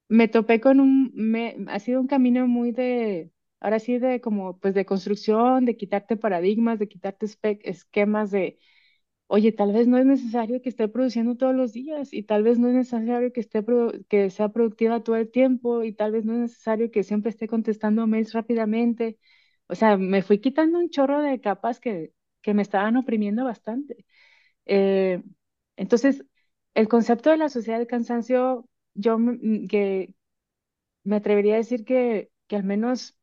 Me 0.08 0.28
topé 0.28 0.60
con 0.60 0.80
un, 0.80 1.12
me, 1.14 1.56
ha 1.68 1.78
sido 1.80 2.00
un 2.00 2.06
camino 2.06 2.46
muy 2.48 2.72
de, 2.72 3.30
ahora 3.60 3.78
sí 3.78 3.98
de 3.98 4.20
como 4.22 4.58
pues 4.58 4.74
de 4.74 4.86
construcción, 4.86 5.64
de 5.66 5.76
quitarte 5.76 6.16
paradigmas, 6.16 6.78
de 6.78 6.88
quitarte 6.88 7.26
esquemas 7.64 8.30
de 8.30 8.58
Oye, 9.28 9.52
tal 9.52 9.72
vez 9.72 9.88
no 9.88 9.98
es 9.98 10.06
necesario 10.06 10.62
que 10.62 10.68
esté 10.70 10.88
produciendo 10.88 11.36
todos 11.36 11.54
los 11.54 11.72
días 11.74 12.12
y 12.14 12.22
tal 12.24 12.44
vez 12.44 12.58
no 12.58 12.68
es 12.68 12.74
necesario 12.74 13.32
que 13.32 13.40
esté 13.40 13.64
que 14.08 14.30
sea 14.30 14.50
productiva 14.50 15.02
todo 15.04 15.16
el 15.16 15.30
tiempo 15.30 15.84
y 15.84 15.92
tal 15.94 16.12
vez 16.12 16.24
no 16.24 16.34
es 16.34 16.40
necesario 16.40 16.90
que 16.90 17.02
siempre 17.04 17.30
esté 17.30 17.48
contestando 17.48 18.06
mails 18.06 18.32
rápidamente. 18.34 19.18
O 19.68 19.74
sea, 19.74 19.96
me 19.98 20.22
fui 20.22 20.40
quitando 20.40 20.78
un 20.78 20.90
chorro 20.90 21.20
de 21.22 21.40
capas 21.40 21.80
que, 21.80 22.12
que 22.42 22.54
me 22.54 22.62
estaban 22.62 22.96
oprimiendo 22.96 23.44
bastante. 23.44 24.06
Eh, 24.68 25.22
entonces, 25.76 26.24
el 26.74 26.88
concepto 26.88 27.30
de 27.30 27.38
la 27.38 27.50
sociedad 27.50 27.78
del 27.78 27.88
cansancio, 27.88 28.68
yo 28.94 29.18
me- 29.18 29.68
que 29.68 30.14
me 31.04 31.16
atrevería 31.16 31.54
a 31.54 31.58
decir 31.58 31.84
que, 31.86 32.30
que 32.48 32.56
al 32.56 32.64
menos 32.64 33.16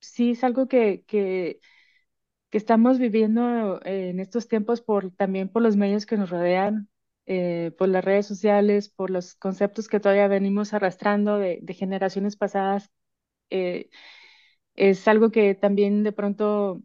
sí 0.00 0.32
es 0.32 0.44
algo 0.44 0.68
que, 0.68 1.04
que 2.50 2.58
estamos 2.58 2.98
viviendo 2.98 3.80
en 3.84 4.20
estos 4.20 4.48
tiempos 4.48 4.82
por 4.82 5.10
también 5.12 5.48
por 5.48 5.62
los 5.62 5.76
medios 5.76 6.06
que 6.06 6.16
nos 6.16 6.30
rodean, 6.30 6.88
eh, 7.26 7.72
por 7.78 7.88
las 7.88 8.04
redes 8.04 8.26
sociales, 8.26 8.88
por 8.90 9.10
los 9.10 9.34
conceptos 9.36 9.88
que 9.88 10.00
todavía 10.00 10.28
venimos 10.28 10.74
arrastrando 10.74 11.38
de, 11.38 11.58
de 11.62 11.74
generaciones 11.74 12.36
pasadas. 12.36 12.90
eh, 13.50 13.90
es 14.76 15.08
algo 15.08 15.30
que 15.30 15.54
también 15.54 16.04
de 16.04 16.12
pronto, 16.12 16.82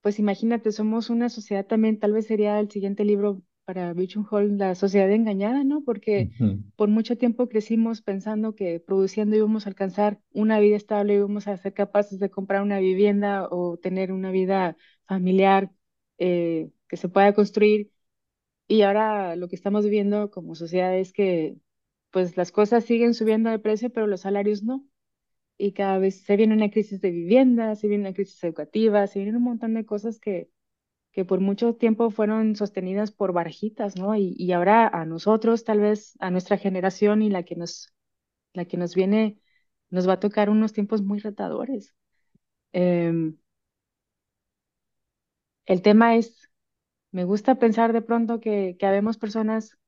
pues 0.00 0.18
imagínate, 0.18 0.72
somos 0.72 1.10
una 1.10 1.28
sociedad 1.28 1.66
también, 1.66 1.98
tal 1.98 2.12
vez 2.12 2.26
sería 2.26 2.58
el 2.60 2.70
siguiente 2.70 3.04
libro 3.04 3.42
para 3.64 3.92
Byung 3.94 4.26
Hall, 4.30 4.58
La 4.58 4.74
sociedad 4.74 5.10
engañada, 5.10 5.64
¿no? 5.64 5.82
Porque 5.84 6.30
por 6.76 6.88
mucho 6.88 7.18
tiempo 7.18 7.48
crecimos 7.48 8.02
pensando 8.02 8.54
que 8.54 8.80
produciendo 8.80 9.36
íbamos 9.36 9.66
a 9.66 9.70
alcanzar 9.70 10.20
una 10.32 10.60
vida 10.60 10.76
estable, 10.76 11.14
íbamos 11.16 11.48
a 11.48 11.56
ser 11.56 11.74
capaces 11.74 12.18
de 12.20 12.30
comprar 12.30 12.62
una 12.62 12.78
vivienda 12.78 13.46
o 13.50 13.76
tener 13.78 14.12
una 14.12 14.30
vida 14.30 14.76
familiar 15.06 15.70
eh, 16.18 16.70
que 16.88 16.96
se 16.96 17.08
pueda 17.08 17.34
construir. 17.34 17.90
Y 18.68 18.82
ahora 18.82 19.36
lo 19.36 19.48
que 19.48 19.56
estamos 19.56 19.84
viviendo 19.84 20.30
como 20.30 20.54
sociedad 20.54 20.96
es 20.98 21.12
que 21.12 21.56
pues 22.10 22.36
las 22.36 22.52
cosas 22.52 22.84
siguen 22.84 23.14
subiendo 23.14 23.50
de 23.50 23.58
precio, 23.58 23.90
pero 23.90 24.06
los 24.06 24.22
salarios 24.22 24.62
no. 24.62 24.84
Y 25.58 25.72
cada 25.72 25.98
vez 25.98 26.22
se 26.24 26.36
viene 26.36 26.54
una 26.54 26.70
crisis 26.70 27.00
de 27.02 27.10
vivienda, 27.10 27.74
se 27.76 27.88
viene 27.88 28.04
una 28.04 28.14
crisis 28.14 28.42
educativa, 28.44 29.06
se 29.08 29.18
vienen 29.20 29.36
un 29.36 29.44
montón 29.44 29.74
de 29.74 29.86
cosas 29.86 30.18
que 30.20 30.50
que 31.12 31.24
por 31.24 31.40
mucho 31.40 31.74
tiempo 31.74 32.10
fueron 32.10 32.56
sostenidas 32.56 33.10
por 33.12 33.32
barajitas, 33.32 33.96
¿no? 33.96 34.14
Y, 34.16 34.34
y 34.38 34.52
ahora 34.52 34.88
a 34.88 35.04
nosotros, 35.06 35.64
tal 35.64 35.80
vez 35.80 36.14
a 36.20 36.30
nuestra 36.30 36.58
generación 36.58 37.22
y 37.22 37.30
la 37.30 37.42
que 37.44 37.56
nos, 37.56 37.92
la 38.54 38.66
que 38.66 38.76
nos 38.78 38.94
viene, 38.94 39.40
nos 39.90 40.08
va 40.08 40.14
a 40.14 40.20
tocar 40.20 40.50
unos 40.50 40.72
tiempos 40.74 41.02
muy 41.02 41.20
retadores. 41.20 41.94
Em, 42.72 43.38
el 45.66 45.82
tema 45.82 46.16
es, 46.16 46.50
me 47.12 47.24
gusta 47.24 47.56
pensar 47.60 47.94
de 47.94 48.02
pronto 48.02 48.40
que, 48.40 48.76
que 48.80 48.86
habemos 48.86 49.18
personas 49.18 49.78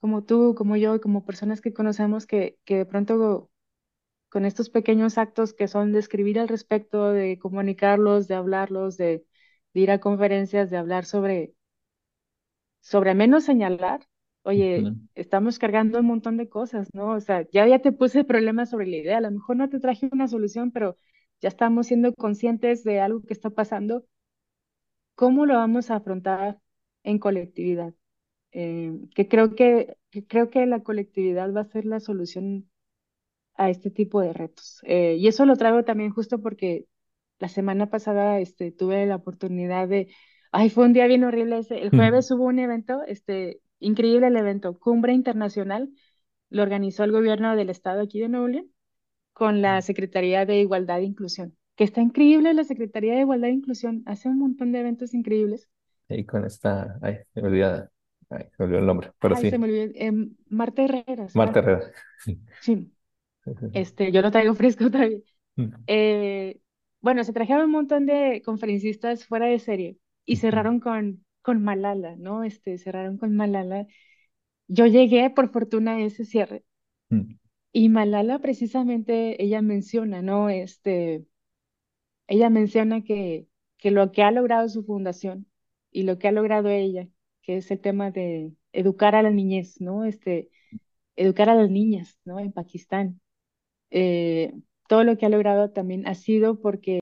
como 0.00 0.24
tú, 0.24 0.56
como 0.56 0.76
yo, 0.76 1.00
como 1.02 1.26
personas 1.26 1.62
que 1.62 1.74
conocemos 1.74 2.26
que, 2.26 2.58
que 2.66 2.78
de 2.78 2.86
pronto 2.86 3.51
con 4.32 4.46
estos 4.46 4.70
pequeños 4.70 5.18
actos 5.18 5.54
que 5.54 5.68
son 5.68 5.92
de 5.92 6.00
escribir 6.00 6.40
al 6.40 6.48
respecto, 6.48 7.12
de 7.12 7.38
comunicarlos, 7.38 8.28
de 8.28 8.34
hablarlos, 8.36 8.96
de, 8.98 9.24
de 9.74 9.80
ir 9.80 9.90
a 9.92 10.00
conferencias, 10.00 10.70
de 10.70 10.78
hablar 10.78 11.04
sobre 11.06 11.54
sobre 12.80 13.14
menos 13.14 13.44
señalar, 13.44 14.00
oye, 14.42 14.92
estamos 15.14 15.58
cargando 15.58 16.00
un 16.00 16.06
montón 16.06 16.36
de 16.36 16.48
cosas, 16.48 16.88
¿no? 16.94 17.10
O 17.12 17.20
sea, 17.20 17.46
ya, 17.50 17.66
ya 17.66 17.78
te 17.80 17.92
puse 17.92 18.24
problemas 18.24 18.70
sobre 18.70 18.86
la 18.86 18.96
idea, 18.96 19.18
a 19.18 19.20
lo 19.20 19.30
mejor 19.30 19.56
no 19.56 19.68
te 19.68 19.80
traje 19.80 20.08
una 20.12 20.28
solución, 20.28 20.70
pero 20.72 20.96
ya 21.40 21.48
estamos 21.48 21.86
siendo 21.88 22.14
conscientes 22.14 22.84
de 22.84 23.00
algo 23.00 23.22
que 23.22 23.32
está 23.34 23.50
pasando. 23.50 24.04
¿Cómo 25.14 25.46
lo 25.46 25.54
vamos 25.54 25.90
a 25.90 25.96
afrontar 25.96 26.58
en 27.04 27.18
colectividad? 27.18 27.94
Eh, 28.52 28.92
que 29.16 29.28
creo 29.28 29.54
que, 29.56 29.98
que 30.10 30.26
creo 30.26 30.50
que 30.50 30.66
la 30.66 30.82
colectividad 30.82 31.52
va 31.54 31.62
a 31.62 31.66
ser 31.66 31.86
la 31.86 32.00
solución 32.00 32.70
a 33.56 33.70
este 33.70 33.90
tipo 33.90 34.20
de 34.20 34.32
retos. 34.32 34.80
Eh, 34.84 35.16
y 35.18 35.28
eso 35.28 35.46
lo 35.46 35.56
traigo 35.56 35.84
también 35.84 36.10
justo 36.10 36.40
porque 36.40 36.86
la 37.38 37.48
semana 37.48 37.90
pasada 37.90 38.38
este, 38.40 38.72
tuve 38.72 39.06
la 39.06 39.16
oportunidad 39.16 39.88
de, 39.88 40.14
ay, 40.52 40.70
fue 40.70 40.86
un 40.86 40.92
día 40.92 41.06
bien 41.06 41.24
horrible 41.24 41.58
ese. 41.58 41.80
El 41.82 41.90
jueves 41.92 42.30
hubo 42.30 42.44
un 42.44 42.58
evento, 42.58 43.02
este, 43.06 43.60
increíble 43.80 44.28
el 44.28 44.36
evento, 44.36 44.78
Cumbre 44.78 45.12
Internacional, 45.12 45.90
lo 46.50 46.62
organizó 46.62 47.04
el 47.04 47.12
gobierno 47.12 47.56
del 47.56 47.70
estado 47.70 48.02
aquí 48.02 48.20
de 48.20 48.28
Nuevo 48.28 48.48
León 48.48 48.70
con 49.34 49.62
la 49.62 49.82
Secretaría 49.82 50.46
de 50.46 50.60
Igualdad 50.60 51.00
e 51.00 51.04
Inclusión, 51.04 51.56
que 51.76 51.84
está 51.84 52.00
increíble 52.02 52.54
la 52.54 52.64
Secretaría 52.64 53.14
de 53.14 53.20
Igualdad 53.22 53.50
e 53.50 53.54
Inclusión, 53.54 54.02
hace 54.06 54.28
un 54.28 54.38
montón 54.38 54.72
de 54.72 54.80
eventos 54.80 55.14
increíbles. 55.14 55.68
Y 56.08 56.24
con 56.26 56.44
esta, 56.44 56.98
ay, 57.02 57.18
me 57.34 57.42
olvida, 57.42 57.90
ay, 58.30 58.44
me 58.58 58.64
olvidó 58.66 58.80
el 58.80 58.86
nombre, 58.86 59.12
pero 59.18 59.34
Ay, 59.34 59.46
se 59.46 59.50
sí, 59.50 59.58
me 59.58 59.66
olvidó, 59.66 59.92
em, 59.94 60.36
Marta 60.48 60.82
Herrera, 60.84 61.26
Marta. 61.34 61.60
Herrera. 61.60 61.92
Sí, 62.58 62.92
este, 63.72 64.12
yo 64.12 64.22
lo 64.22 64.30
traigo 64.30 64.54
fresco 64.56 64.90
también. 64.90 65.24
Eh, 65.86 66.60
bueno, 67.00 67.24
se 67.24 67.32
trajeron 67.32 67.66
un 67.66 67.70
montón 67.72 68.06
de 68.06 68.42
conferencistas 68.44 69.26
fuera 69.26 69.46
de 69.46 69.58
serie 69.58 69.98
y 70.24 70.36
cerraron 70.36 70.80
con, 70.80 71.24
con 71.42 71.62
Malala, 71.62 72.16
¿no? 72.16 72.44
Este, 72.44 72.78
cerraron 72.78 73.18
con 73.18 73.34
Malala. 73.36 73.86
Yo 74.68 74.86
llegué, 74.86 75.30
por 75.30 75.50
fortuna, 75.52 75.96
a 75.96 76.00
ese 76.02 76.24
cierre. 76.24 76.64
Y 77.72 77.88
Malala 77.90 78.38
precisamente, 78.38 79.42
ella 79.42 79.60
menciona, 79.62 80.22
¿no? 80.22 80.48
Este, 80.50 81.26
ella 82.26 82.50
menciona 82.50 83.02
que, 83.02 83.48
que 83.78 83.90
lo 83.90 84.12
que 84.12 84.22
ha 84.22 84.30
logrado 84.30 84.68
su 84.68 84.84
fundación 84.84 85.46
y 85.90 86.04
lo 86.04 86.18
que 86.18 86.28
ha 86.28 86.32
logrado 86.32 86.68
ella, 86.70 87.08
que 87.42 87.56
es 87.58 87.70
el 87.70 87.80
tema 87.80 88.10
de 88.10 88.52
educar 88.72 89.14
a 89.14 89.22
la 89.22 89.30
niñez, 89.30 89.80
¿no? 89.80 90.04
Este, 90.04 90.50
educar 91.16 91.50
a 91.50 91.54
las 91.56 91.70
niñas, 91.70 92.18
¿no? 92.24 92.40
En 92.40 92.52
Pakistán. 92.52 93.20
Eh, 93.92 94.54
todo 94.88 95.04
lo 95.04 95.18
que 95.18 95.26
ha 95.26 95.30
logrado 95.30 95.70
también 95.72 96.06
ha 96.08 96.16
sido 96.16 96.60
porque, 96.60 97.00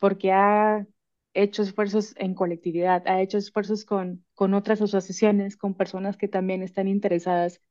porque 0.00 0.32
ha 0.32 0.86
hecho 1.34 1.62
esfuerzos 1.62 2.14
en 2.18 2.34
colectividad, 2.34 3.06
ha 3.08 3.22
hecho 3.22 3.38
esfuerzos 3.38 3.84
con, 3.86 4.24
con 4.34 4.54
otras 4.54 4.82
asociaciones, 4.82 5.56
con 5.58 5.74
personas 5.76 6.16
que 6.18 6.28
también 6.28 6.62
están 6.64 6.88
interesadas 6.88 7.62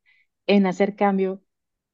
en 0.47 0.67
hacer 0.67 0.95
cambio 0.95 1.43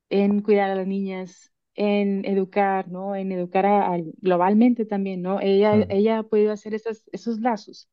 en 0.10 0.42
cuidar 0.42 0.70
a 0.72 0.76
las 0.76 0.88
niñas, 0.88 1.54
en 1.76 2.26
educar, 2.26 2.90
¿no? 2.90 3.16
En 3.16 3.32
educar 3.32 3.66
a, 3.66 3.94
a- 3.94 4.00
globalmente 4.22 4.86
también, 4.86 5.22
¿no? 5.22 5.40
Ella, 5.42 5.86
ella 5.90 6.20
ha 6.20 6.24
podido 6.24 6.52
hacer 6.54 6.74
esos, 6.76 7.04
esos 7.12 7.40
lazos 7.42 7.90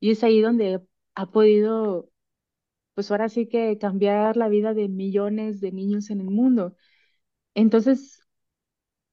y 0.00 0.10
es 0.12 0.24
ahí 0.24 0.40
donde 0.42 0.80
ha 1.16 1.26
podido, 1.30 2.10
pues 2.94 3.10
ahora 3.10 3.28
sí 3.28 3.48
que 3.48 3.78
cambiar 3.78 4.36
la 4.36 4.48
vida 4.48 4.74
de 4.74 4.88
millones 4.88 5.60
de 5.60 5.72
niños 5.72 6.10
en 6.10 6.20
el 6.20 6.30
mundo. 6.30 6.76
Entonces, 7.54 8.20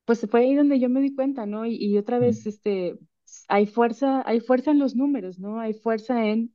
pues 0.05 0.27
fue 0.29 0.41
ahí 0.41 0.55
donde 0.55 0.79
yo 0.79 0.89
me 0.89 1.01
di 1.01 1.15
cuenta, 1.15 1.45
¿no? 1.45 1.65
Y, 1.65 1.75
y 1.77 1.97
otra 1.97 2.19
vez, 2.19 2.45
este, 2.47 2.99
hay 3.47 3.67
fuerza, 3.67 4.23
hay 4.27 4.39
fuerza 4.41 4.71
en 4.71 4.79
los 4.79 4.95
números, 4.95 5.39
¿no? 5.39 5.59
Hay 5.59 5.73
fuerza 5.73 6.25
en 6.27 6.53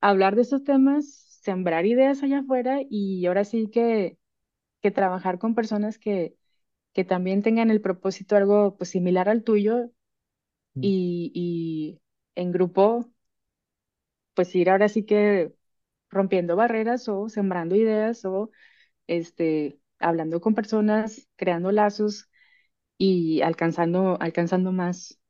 hablar 0.00 0.36
de 0.36 0.42
esos 0.42 0.64
temas, 0.64 1.06
sembrar 1.42 1.86
ideas 1.86 2.22
allá 2.22 2.40
afuera 2.40 2.80
y 2.88 3.26
ahora 3.26 3.44
sí 3.44 3.68
que, 3.70 4.18
que 4.82 4.90
trabajar 4.90 5.38
con 5.38 5.54
personas 5.54 5.98
que 5.98 6.36
que 6.94 7.04
también 7.04 7.42
tengan 7.42 7.70
el 7.70 7.80
propósito 7.82 8.36
algo 8.36 8.76
pues 8.76 8.90
similar 8.90 9.28
al 9.28 9.44
tuyo 9.44 9.90
ujú. 10.76 10.90
y, 10.90 11.32
y 11.34 12.00
en 12.36 12.52
grupo 12.52 13.10
pues 14.34 14.54
ir 14.54 14.70
ahora 14.70 14.88
sí 14.88 15.04
que 15.04 15.54
rompiendo 16.10 16.56
barreras 16.56 17.08
o 17.08 17.28
sembrando 17.28 17.76
ideas 17.76 18.24
o 18.24 18.50
este 19.08 19.78
hablando 20.04 20.40
con 20.40 20.54
personas, 20.54 21.28
creando 21.36 21.72
lazos 21.72 22.30
y 22.98 23.42
alcanzando 23.42 24.18
alcanzando 24.20 24.72
más 24.72 25.20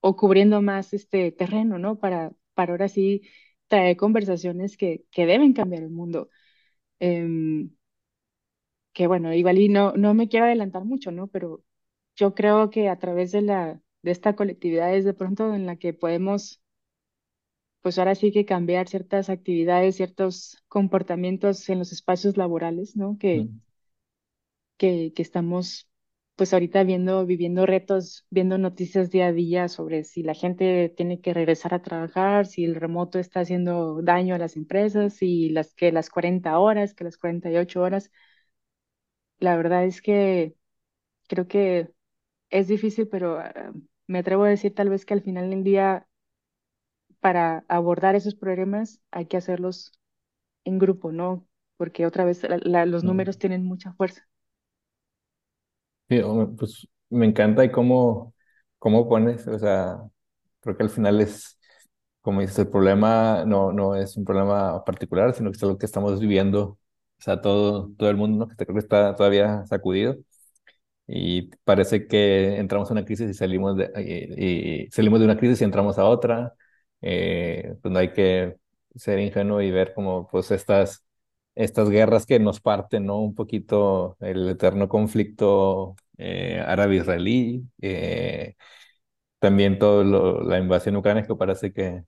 o 0.00 0.16
cubriendo 0.16 0.62
más 0.62 0.92
este 0.94 1.32
terreno, 1.32 1.78
¿no? 1.78 1.98
Para 2.00 2.32
para 2.54 2.72
ahora 2.72 2.88
sí 2.88 3.22
traer 3.68 3.96
conversaciones 3.96 4.76
que 4.76 5.04
que 5.12 5.26
deben 5.26 5.52
cambiar 5.54 5.84
el 5.84 5.90
mundo. 5.90 6.30
Em, 7.00 7.70
que 8.92 9.06
bueno, 9.06 9.32
igual 9.34 9.58
y 9.58 9.68
no, 9.68 9.92
no 9.94 10.14
me 10.14 10.28
quiero 10.28 10.46
adelantar 10.46 10.84
mucho, 10.84 11.10
¿no? 11.12 11.26
Pero 11.28 11.64
yo 12.16 12.34
creo 12.34 12.70
que 12.70 12.88
a 12.88 12.98
través 12.98 13.32
de 13.32 13.42
la, 13.42 13.80
de 14.02 14.10
esta 14.10 14.36
colectividad 14.36 14.94
es 14.94 15.04
de 15.04 15.14
pronto 15.14 15.54
en 15.54 15.66
la 15.66 15.76
que 15.76 15.94
podemos, 15.94 16.62
pues 17.82 17.98
ahora 17.98 18.14
sí 18.14 18.32
que 18.32 18.44
cambiar 18.46 18.88
ciertas 18.88 19.28
actividades, 19.30 19.96
ciertos 19.96 20.62
comportamientos 20.68 21.68
en 21.68 21.78
los 21.80 21.92
espacios 21.92 22.36
laborales, 22.36 22.96
¿no? 22.96 23.18
Que. 23.18 23.48
Que, 24.82 25.12
que 25.14 25.22
estamos, 25.22 25.88
pues 26.36 26.52
ahorita 26.54 26.84
viendo, 26.84 27.26
viviendo 27.26 27.66
retos, 27.66 28.26
viendo 28.30 28.58
noticias 28.58 29.10
día 29.10 29.28
a 29.28 29.32
día 29.32 29.68
sobre 29.68 30.04
si 30.04 30.22
la 30.24 30.34
gente 30.34 30.88
tiene 30.96 31.20
que 31.20 31.34
regresar 31.34 31.74
a 31.74 31.82
trabajar, 31.82 32.46
si 32.46 32.64
el 32.64 32.74
remoto 32.76 33.18
está 33.20 33.40
haciendo 33.40 34.02
daño 34.02 34.34
a 34.34 34.38
las 34.38 34.56
empresas, 34.56 35.22
y 35.22 35.50
las 35.50 35.74
que 35.74 35.92
las 35.92 36.10
40 36.10 36.58
horas, 36.58 36.94
que 36.94 37.04
las 37.04 37.18
48 37.18 37.82
horas. 37.82 38.10
La 39.40 39.56
verdad 39.56 39.84
es 39.84 40.00
que 40.02 40.56
creo 41.28 41.48
que 41.48 41.92
Es 42.50 42.68
difícil, 42.68 43.08
pero 43.08 43.38
ah, 43.40 43.72
me 44.08 44.20
atrevo 44.20 44.44
a 44.44 44.50
decir 44.50 44.74
tal 44.74 44.90
vez 44.90 45.06
que 45.06 45.14
al 45.14 45.22
final 45.22 45.50
del 45.50 45.64
día, 45.64 46.08
para 47.20 47.64
abordar 47.68 48.14
esos 48.16 48.34
problemas, 48.34 49.00
hay 49.10 49.26
que 49.26 49.36
hacerlos 49.36 49.92
en 50.64 50.78
grupo, 50.80 51.12
¿no? 51.12 51.46
Porque 51.78 52.06
otra 52.06 52.24
vez 52.26 52.42
la- 52.44 52.58
la- 52.62 52.86
los 52.86 53.04
números 53.04 53.38
tienen 53.38 53.64
mucha 53.64 53.92
fuerza. 53.94 54.28
Pues 56.58 56.88
me 57.10 57.26
encanta 57.26 57.64
y 57.64 57.70
cómo, 57.70 58.34
cómo 58.78 59.08
pones, 59.08 59.46
o 59.46 59.58
sea, 59.58 59.98
creo 60.60 60.76
que 60.76 60.82
al 60.84 60.90
final 60.90 61.20
es, 61.20 61.58
como 62.22 62.40
dices, 62.40 62.58
el 62.60 62.68
problema 62.68 63.44
no, 63.46 63.72
no 63.72 63.96
es 63.96 64.16
un 64.16 64.24
problema 64.24 64.84
particular, 64.84 65.34
sino 65.34 65.50
que 65.50 65.56
es 65.56 65.62
algo 65.62 65.78
que 65.78 65.86
estamos 65.86 66.20
viviendo, 66.20 66.62
o 66.62 66.78
sea, 67.18 67.40
todo, 67.40 67.90
todo 67.98 68.10
el 68.10 68.16
mundo, 68.16 68.46
¿no? 68.46 68.48
Que 68.56 68.56
creo 68.66 68.74
que 68.74 68.80
está 68.80 69.16
todavía 69.16 69.64
sacudido 69.66 70.16
y 71.06 71.50
parece 71.64 72.06
que 72.06 72.56
entramos 72.58 72.90
a 72.90 72.92
una 72.94 73.04
crisis 73.04 73.30
y 73.30 73.34
salimos 73.34 73.76
de, 73.76 73.90
y, 74.88 74.90
salimos 74.90 75.20
de 75.20 75.26
una 75.26 75.36
crisis 75.36 75.60
y 75.60 75.64
entramos 75.64 75.98
a 75.98 76.04
otra. 76.04 76.54
Eh, 77.00 77.74
pues 77.82 77.92
no 77.92 77.98
hay 77.98 78.12
que 78.12 78.56
ser 78.94 79.18
ingenuo 79.18 79.60
y 79.60 79.70
ver 79.70 79.92
como 79.94 80.28
pues 80.28 80.50
estas, 80.50 81.04
estas 81.54 81.90
guerras 81.90 82.26
que 82.26 82.38
nos 82.40 82.60
parten, 82.60 83.06
¿no? 83.06 83.18
Un 83.20 83.34
poquito 83.34 84.16
el 84.20 84.48
eterno 84.48 84.88
conflicto 84.88 85.96
eh, 86.18 86.62
árabe-israelí, 86.66 87.64
eh, 87.82 88.54
también 89.38 89.78
todo 89.78 90.04
lo- 90.04 90.42
la 90.42 90.58
invasión 90.58 90.96
ucraniana 90.96 91.26
que 91.26 91.34
parece 91.36 91.72
que, 91.72 92.04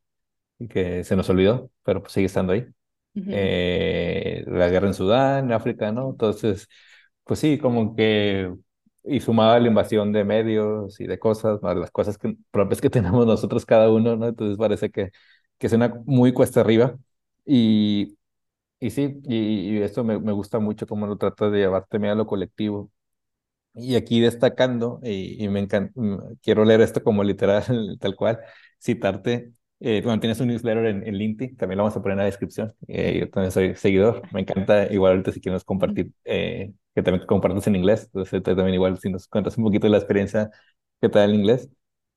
que 0.71 1.05
se 1.05 1.17
nos 1.17 1.29
olvidó, 1.31 1.71
pero 1.85 2.03
pues 2.03 2.13
sigue 2.13 2.27
estando 2.27 2.53
ahí 2.53 2.67
Ujú, 3.17 3.31
eh, 3.31 4.45
la 4.49 4.69
guerra 4.69 4.89
en 4.89 4.95
Sudán, 4.95 5.53
África, 5.53 5.93
¿no? 5.93 6.11
Entonces, 6.11 6.69
pues 7.25 7.41
sí, 7.41 7.59
como 7.59 7.97
que, 7.97 8.53
y 9.05 9.21
sumaba 9.21 9.59
la 9.61 9.69
invasión 9.69 10.13
de 10.13 10.25
medios 10.25 11.01
y 11.01 11.07
de 11.07 11.19
cosas, 11.19 11.63
más 11.63 11.77
las 11.77 11.91
cosas 11.91 12.19
que, 12.19 12.37
propias 12.51 12.81
que 12.81 12.91
tenemos 12.91 13.27
nosotros 13.27 13.67
cada 13.67 13.91
uno, 13.91 14.17
¿no? 14.17 14.29
Entonces 14.29 14.59
parece 14.59 14.91
que, 14.91 15.11
que 15.59 15.69
suena 15.69 15.95
muy 16.07 16.33
cuesta 16.33 16.61
arriba. 16.61 16.97
Y, 17.47 18.17
y 18.87 18.91
sí, 18.91 19.21
y, 19.25 19.79
y 19.79 19.83
esto 19.83 20.05
me, 20.05 20.19
me 20.19 20.33
gusta 20.33 20.59
mucho 20.59 20.87
cómo 20.87 21.07
lo 21.07 21.17
trata 21.19 21.51
de 21.51 21.59
llevar 21.61 21.87
también 21.89 22.13
a 22.13 22.15
lo 22.17 22.27
colectivo. 22.27 22.91
Y 23.75 23.97
aquí 23.97 24.21
destacando, 24.21 25.01
y, 25.03 25.43
y 25.45 25.49
me 25.49 25.61
encanta, 25.61 25.93
quiero 26.43 26.65
leer 26.65 26.81
esto 26.83 27.03
como 27.05 27.25
literal, 27.25 27.65
tal 28.01 28.17
cual, 28.17 28.41
citarte. 28.81 29.53
Eh, 29.81 30.01
bueno, 30.05 30.21
tienes 30.21 30.41
un 30.41 30.49
newsletter 30.49 30.87
en, 30.87 31.07
en 31.07 31.17
LinkedIn, 31.19 31.57
también 31.57 31.79
lo 31.79 31.85
vamos 31.85 31.97
a 31.97 32.03
poner 32.03 32.15
en 32.15 32.19
la 32.21 32.25
descripción. 32.27 32.75
Eh, 32.89 33.19
yo 33.21 33.31
también 33.31 33.53
soy 33.53 33.75
seguidor, 33.77 34.23
me 34.33 34.41
encanta. 34.43 34.93
Igual 34.93 35.13
ahorita 35.13 35.33
si 35.33 35.41
quieres 35.41 35.65
compartir, 35.65 36.13
eh, 36.25 36.73
que 36.95 37.03
también 37.03 37.27
compartas 37.27 37.67
en 37.67 37.77
inglés, 37.77 38.05
entonces 38.07 38.43
tú 38.43 38.55
también 38.57 38.75
igual 38.75 38.99
si 39.01 39.11
nos 39.11 39.29
cuentas 39.29 39.59
un 39.59 39.65
poquito 39.65 39.87
de 39.87 39.91
la 39.93 39.99
experiencia 39.99 40.51
que 41.01 41.09
te 41.09 41.19
da 41.19 41.25
el 41.27 41.35
inglés. 41.35 41.69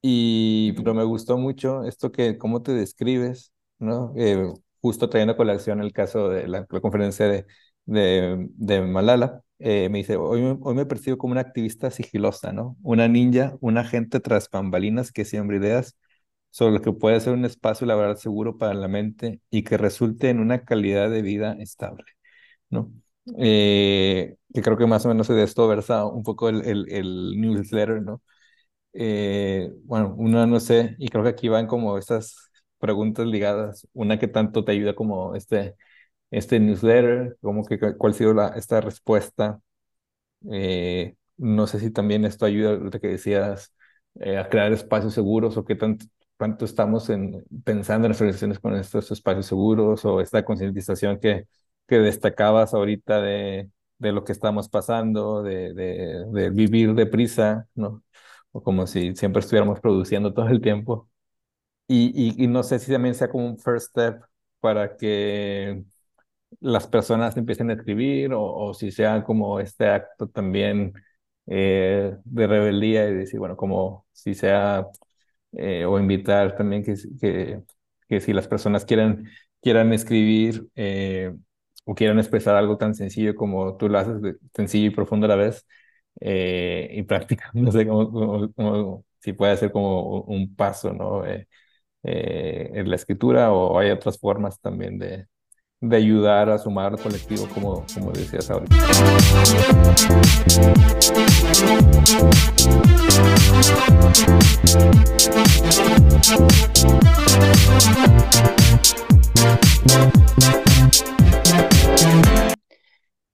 Y 0.02 0.74
pero 0.74 0.94
me 0.94 1.04
gustó 1.04 1.38
mucho 1.38 1.84
esto 1.86 2.12
que, 2.12 2.38
cómo 2.38 2.62
te 2.62 2.72
describes, 2.74 3.52
¿no? 3.80 4.14
Justo 4.88 5.10
trayendo 5.10 5.34
a 5.34 5.38
colación 5.38 5.82
el 5.82 5.94
caso 5.94 6.30
de 6.30 6.48
la, 6.48 6.66
la 6.70 6.82
conferencia 6.82 7.28
de, 7.28 7.46
de, 7.86 8.48
de 8.56 8.82
Malala 8.82 9.42
eh, 9.60 9.90
me 9.90 10.00
dice, 10.00 10.16
hoy, 10.18 10.58
hoy 10.62 10.76
me 10.76 10.86
percibo 10.86 11.18
como 11.18 11.32
una 11.34 11.42
activista 11.42 11.92
sigilosa, 11.92 12.54
¿no? 12.54 12.78
Una 12.84 13.08
ninja, 13.08 13.58
una 13.62 13.82
agente 13.82 14.20
tras 14.20 14.50
bambalinas 14.50 15.12
que 15.12 15.26
siembra 15.26 15.58
ideas 15.58 15.98
sobre 16.52 16.74
lo 16.74 16.82
que 16.82 16.94
puede 16.94 17.20
ser 17.20 17.34
un 17.34 17.46
espacio 17.46 17.88
laboral 17.88 18.18
seguro 18.18 18.58
para 18.58 18.74
la 18.74 18.88
mente 18.88 19.42
y 19.50 19.64
que 19.64 19.78
resulte 19.78 20.30
en 20.30 20.40
una 20.40 20.64
calidad 20.66 21.10
de 21.10 21.22
vida 21.22 21.54
estable, 21.60 22.06
¿no? 22.70 22.92
Eh, 23.38 24.38
que 24.54 24.62
creo 24.62 24.78
que 24.78 24.88
más 24.88 25.06
o 25.06 25.10
menos 25.10 25.28
de 25.30 25.44
esto 25.44 25.68
versa 25.68 26.06
un 26.06 26.24
poco 26.24 26.50
el, 26.50 26.66
el, 26.66 26.92
el 26.92 27.42
newsletter, 27.42 28.02
¿no? 28.02 28.22
Eh, 28.94 29.72
bueno, 29.84 30.16
una 30.18 30.48
no 30.48 30.60
sé, 30.60 30.96
y 31.00 31.10
creo 31.10 31.24
que 31.24 31.30
aquí 31.30 31.50
van 31.50 31.68
como 31.68 31.98
estas 31.98 32.47
preguntas 32.80 33.28
ligadas, 33.28 33.88
una 33.94 34.20
que 34.20 34.28
tanto 34.28 34.64
te 34.66 34.72
ayuda 34.74 34.96
como 34.96 35.36
este, 35.36 35.76
este 36.32 36.60
newsletter, 36.60 37.38
como 37.42 37.66
que 37.66 37.80
cuál 37.98 38.14
ha 38.14 38.16
sido 38.16 38.34
la, 38.34 38.50
esta 38.50 38.82
respuesta 38.82 39.60
eh, 40.52 41.16
no 41.38 41.68
sé 41.68 41.80
si 41.80 41.92
también 41.92 42.26
esto 42.26 42.46
ayuda, 42.46 42.74
lo 42.74 42.90
que 42.92 43.08
decías, 43.08 43.74
eh, 44.16 44.38
a 44.38 44.50
crear 44.50 44.72
espacios 44.74 45.14
seguros 45.14 45.58
o 45.58 45.66
qué 45.66 45.76
tanto, 45.76 46.06
cuánto 46.38 46.66
estamos 46.66 47.10
en, 47.10 47.44
pensando 47.64 48.06
en 48.08 48.12
las 48.12 48.20
relaciones 48.22 48.60
con 48.60 48.76
estos 48.76 49.12
espacios 49.12 49.46
seguros 49.46 50.04
o 50.06 50.22
esta 50.22 50.44
concientización 50.46 51.20
que, 51.20 51.48
que 51.88 51.98
destacabas 52.00 52.74
ahorita 52.74 53.22
de, 53.22 53.70
de 54.00 54.12
lo 54.12 54.24
que 54.24 54.32
estamos 54.32 54.70
pasando, 54.70 55.44
de, 55.44 55.74
de, 55.74 56.26
de 56.32 56.50
vivir 56.50 56.94
deprisa, 56.96 57.68
¿no? 57.76 58.04
O 58.52 58.64
como 58.64 58.88
si 58.88 59.16
siempre 59.16 59.42
estuviéramos 59.42 59.80
produciendo 59.80 60.34
todo 60.34 60.48
el 60.50 60.62
tiempo. 60.62 61.10
Y, 61.88 62.12
y, 62.40 62.44
y 62.44 62.48
no 62.48 62.64
sé 62.64 62.80
si 62.80 62.92
también 62.92 63.16
sea 63.16 63.30
como 63.30 63.46
un 63.48 63.58
first 63.60 63.90
step 63.92 64.22
para 64.60 64.98
que 64.98 65.84
las 66.62 66.88
personas 66.88 67.38
empiecen 67.38 67.70
a 67.72 67.74
escribir 67.76 68.34
o, 68.34 68.44
o 68.44 68.74
si 68.74 68.92
sea 68.92 69.24
como 69.24 69.60
este 69.60 69.88
acto 69.90 70.28
también 70.30 70.94
eh, 71.48 72.18
de 72.26 72.48
rebeldía 72.48 73.10
y 73.10 73.16
decir, 73.16 73.40
bueno, 73.40 73.58
como 73.58 74.06
si 74.14 74.34
sea, 74.36 74.88
eh, 75.54 75.86
o 75.86 76.00
invitar 76.00 76.56
también 76.58 76.84
que, 76.84 76.96
que, 77.22 77.62
que, 78.10 78.22
si 78.22 78.34
las 78.34 78.48
personas 78.48 78.86
quieran, 78.86 79.26
quieran 79.62 79.94
escribir 79.94 80.68
eh, 80.76 81.34
o 81.86 81.96
quieran 81.96 82.20
expresar 82.20 82.56
algo 82.56 82.78
tan 82.78 82.96
sencillo 82.96 83.36
como 83.36 83.78
tú 83.78 83.90
lo 83.90 84.00
haces, 84.00 84.16
sencillo 84.56 84.88
y 84.88 84.92
profundo 84.96 85.26
a 85.26 85.30
la 85.30 85.36
vez, 85.38 85.66
y 86.22 87.04
práctica, 87.08 87.52
no 87.54 87.72
sé 87.72 87.88
cómo, 87.88 89.06
si 89.22 89.34
puede 89.34 89.58
ser 89.58 89.72
como 89.72 90.22
un 90.24 90.56
paso, 90.56 90.94
¿no? 90.94 91.24
En 92.08 92.90
la 92.90 92.96
escritura 92.96 93.52
o 93.52 93.78
hay 93.80 93.92
otras 93.92 94.18
formas 94.20 94.60
también 94.62 94.98
de, 95.00 95.28
de 95.82 95.96
ayudar 95.98 96.50
a 96.50 96.58
sumar 96.58 96.94
al 96.94 97.00
colectivo, 97.00 97.48
como, 97.54 97.86
como 97.94 98.12
decías 98.12 98.50
ahorita. 98.50 98.76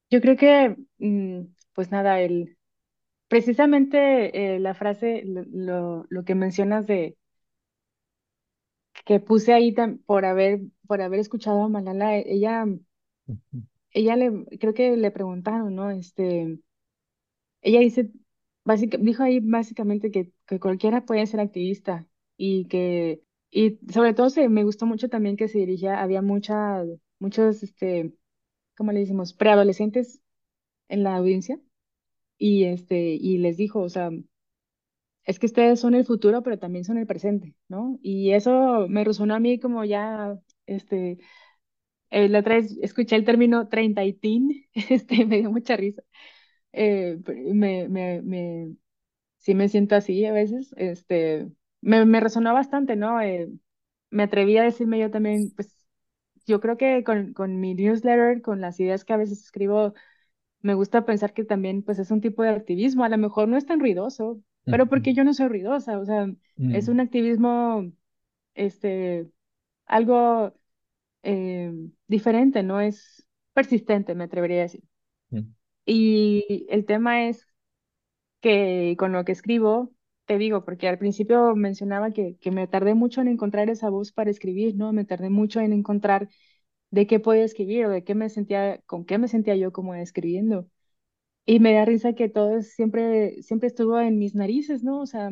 Yo 0.09 0.21
creo 0.21 0.37
que, 0.37 0.75
mm, 0.99 1.47
pues 1.73 1.91
nada, 1.91 2.19
el, 2.21 2.57
precisamente 3.27 4.55
eh, 4.55 4.59
la 4.59 4.75
frase, 4.75 5.23
lo, 5.25 6.05
lo 6.09 6.23
que 6.23 6.35
mencionas 6.35 6.85
de 6.85 7.17
que 9.05 9.19
puse 9.19 9.53
ahí 9.53 9.73
por 10.05 10.25
haber, 10.25 10.61
por 10.87 11.01
haber 11.01 11.19
escuchado 11.19 11.63
a 11.63 11.69
Malala, 11.69 12.17
ella, 12.17 12.65
ella 13.91 14.15
le, 14.15 14.45
creo 14.59 14.73
que 14.73 14.97
le 14.97 15.11
preguntaron, 15.11 15.75
¿no? 15.75 15.91
Este, 15.91 16.59
ella 17.61 17.79
dice, 17.79 18.11
dijo 18.99 19.23
ahí 19.23 19.39
básicamente 19.39 20.11
que, 20.11 20.31
que 20.47 20.59
cualquiera 20.59 21.05
puede 21.05 21.25
ser 21.27 21.39
activista 21.39 22.07
y 22.37 22.65
que, 22.67 23.23
y 23.51 23.79
sobre 23.91 24.13
todo 24.13 24.29
se, 24.29 24.49
me 24.49 24.63
gustó 24.63 24.85
mucho 24.85 25.09
también 25.09 25.37
que 25.37 25.47
se 25.47 25.59
dirigía, 25.59 26.01
había 26.01 26.21
mucha, 26.21 26.83
muchos, 27.19 27.63
este, 27.63 28.13
¿cómo 28.77 28.91
le 28.91 29.01
decimos? 29.01 29.33
Preadolescentes 29.33 30.21
en 30.89 31.03
la 31.03 31.15
audiencia 31.15 31.59
y 32.37 32.65
este, 32.65 33.15
y 33.15 33.37
les 33.39 33.57
dijo, 33.57 33.81
o 33.81 33.89
sea, 33.89 34.11
es 35.25 35.39
que 35.39 35.45
ustedes 35.47 35.79
son 35.79 35.95
el 35.95 36.05
futuro, 36.05 36.43
pero 36.43 36.59
también 36.59 36.85
son 36.85 36.97
el 36.97 37.07
presente, 37.07 37.55
¿no? 37.69 37.99
Y 38.03 38.31
eso 38.33 38.87
me 38.89 39.03
resonó 39.03 39.35
a 39.35 39.39
mí 39.39 39.59
como 39.59 39.85
ya, 39.85 40.37
este, 40.67 41.19
eh, 42.09 42.29
la 42.29 42.39
otra 42.39 42.55
vez 42.55 42.77
escuché 42.81 43.15
el 43.15 43.25
término 43.25 43.67
treinta 43.69 44.03
y 44.05 44.13
teen, 44.13 44.65
este, 44.89 45.25
me 45.25 45.37
dio 45.39 45.51
mucha 45.51 45.75
risa. 45.77 46.03
Eh, 46.73 47.19
me, 47.53 47.87
me, 47.89 48.21
me, 48.23 48.75
sí 49.37 49.55
me 49.55 49.69
siento 49.69 49.95
así 49.95 50.25
a 50.25 50.33
veces, 50.33 50.73
este, 50.77 51.49
me, 51.81 52.05
me 52.05 52.19
resonó 52.21 52.53
bastante, 52.53 52.95
¿no? 52.95 53.21
Eh, 53.21 53.49
me 54.11 54.23
atreví 54.23 54.57
a 54.57 54.63
decirme 54.63 54.99
yo 54.99 55.11
también, 55.11 55.51
pues, 55.55 55.87
yo 56.45 56.59
creo 56.61 56.77
que 56.77 57.03
con, 57.03 57.33
con 57.33 57.59
mi 57.59 57.75
newsletter, 57.75 58.41
con 58.41 58.61
las 58.61 58.79
ideas 58.79 59.05
que 59.05 59.13
a 59.13 59.17
veces 59.17 59.41
escribo, 59.43 59.93
me 60.61 60.73
gusta 60.75 61.05
pensar 61.05 61.33
que 61.33 61.43
también, 61.45 61.83
pues, 61.83 61.99
es 61.99 62.11
un 62.11 62.21
tipo 62.21 62.43
de 62.43 62.49
activismo, 62.49 63.03
a 63.03 63.09
lo 63.09 63.17
mejor 63.17 63.47
no 63.47 63.57
es 63.57 63.65
tan 63.65 63.79
ruidoso, 63.79 64.41
pero 64.69 64.87
porque 64.87 65.13
yo 65.13 65.23
no 65.23 65.33
soy 65.33 65.47
ruidosa, 65.49 65.99
o 65.99 66.05
sea, 66.05 66.27
es 66.69 66.87
un 66.87 66.99
activismo, 66.99 67.91
este, 68.55 69.29
algo 69.87 70.55
eh, 71.23 71.73
diferente, 72.07 72.63
no 72.63 72.81
es 72.81 73.27
persistente, 73.53 74.15
me 74.15 74.25
atrevería 74.25 74.59
a 74.59 74.63
decir. 74.63 74.83
Y 75.85 76.65
el 76.69 76.85
tema 76.85 77.27
es 77.27 77.47
que 78.41 78.95
con 78.99 79.11
lo 79.13 79.25
que 79.25 79.31
escribo, 79.33 79.93
te 80.25 80.37
digo, 80.37 80.65
porque 80.65 80.87
al 80.89 80.97
principio 80.99 81.55
mencionaba 81.55 82.11
que, 82.13 82.37
que 82.39 82.51
me 82.51 82.67
tardé 82.67 82.93
mucho 82.95 83.21
en 83.21 83.27
encontrar 83.29 83.69
esa 83.69 83.89
voz 83.89 84.11
para 84.11 84.31
escribir, 84.31 84.75
¿no? 84.75 84.93
Me 84.93 85.05
tardé 85.05 85.29
mucho 85.29 85.59
en 85.61 85.73
encontrar 85.73 86.29
de 86.91 87.07
qué 87.07 87.19
podía 87.19 87.43
escribir 87.45 87.85
o 87.87 87.89
de 87.91 88.03
qué 88.03 88.15
me 88.15 88.29
sentía, 88.29 88.81
con 88.87 89.05
qué 89.05 89.17
me 89.17 89.27
sentía 89.29 89.55
yo 89.55 89.71
como 89.73 89.95
escribiendo. 89.95 90.67
Y 91.45 91.59
me 91.59 91.73
da 91.73 91.85
risa 91.85 92.13
que 92.13 92.29
todo 92.29 92.61
siempre, 92.61 93.41
siempre 93.43 93.67
estuvo 93.67 93.99
en 93.99 94.17
mis 94.17 94.33
narices, 94.35 94.83
¿no? 94.83 95.01
O 95.01 95.05
sea, 95.05 95.29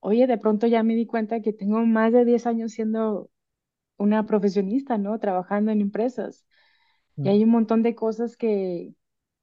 oye, 0.00 0.26
de 0.26 0.38
pronto 0.38 0.66
ya 0.66 0.82
me 0.82 0.94
di 0.96 1.06
cuenta 1.06 1.40
que 1.42 1.52
tengo 1.52 1.80
más 1.86 2.12
de 2.12 2.24
10 2.24 2.46
años 2.46 2.72
siendo 2.72 3.30
una 3.98 4.26
profesionista, 4.26 4.98
¿no? 4.98 5.18
Trabajando 5.20 5.72
en 5.72 5.80
empresas. 5.82 6.46
Y 7.22 7.28
hay 7.30 7.44
un 7.44 7.50
montón 7.50 7.82
de 7.82 7.94
cosas 7.94 8.36
que, 8.36 8.94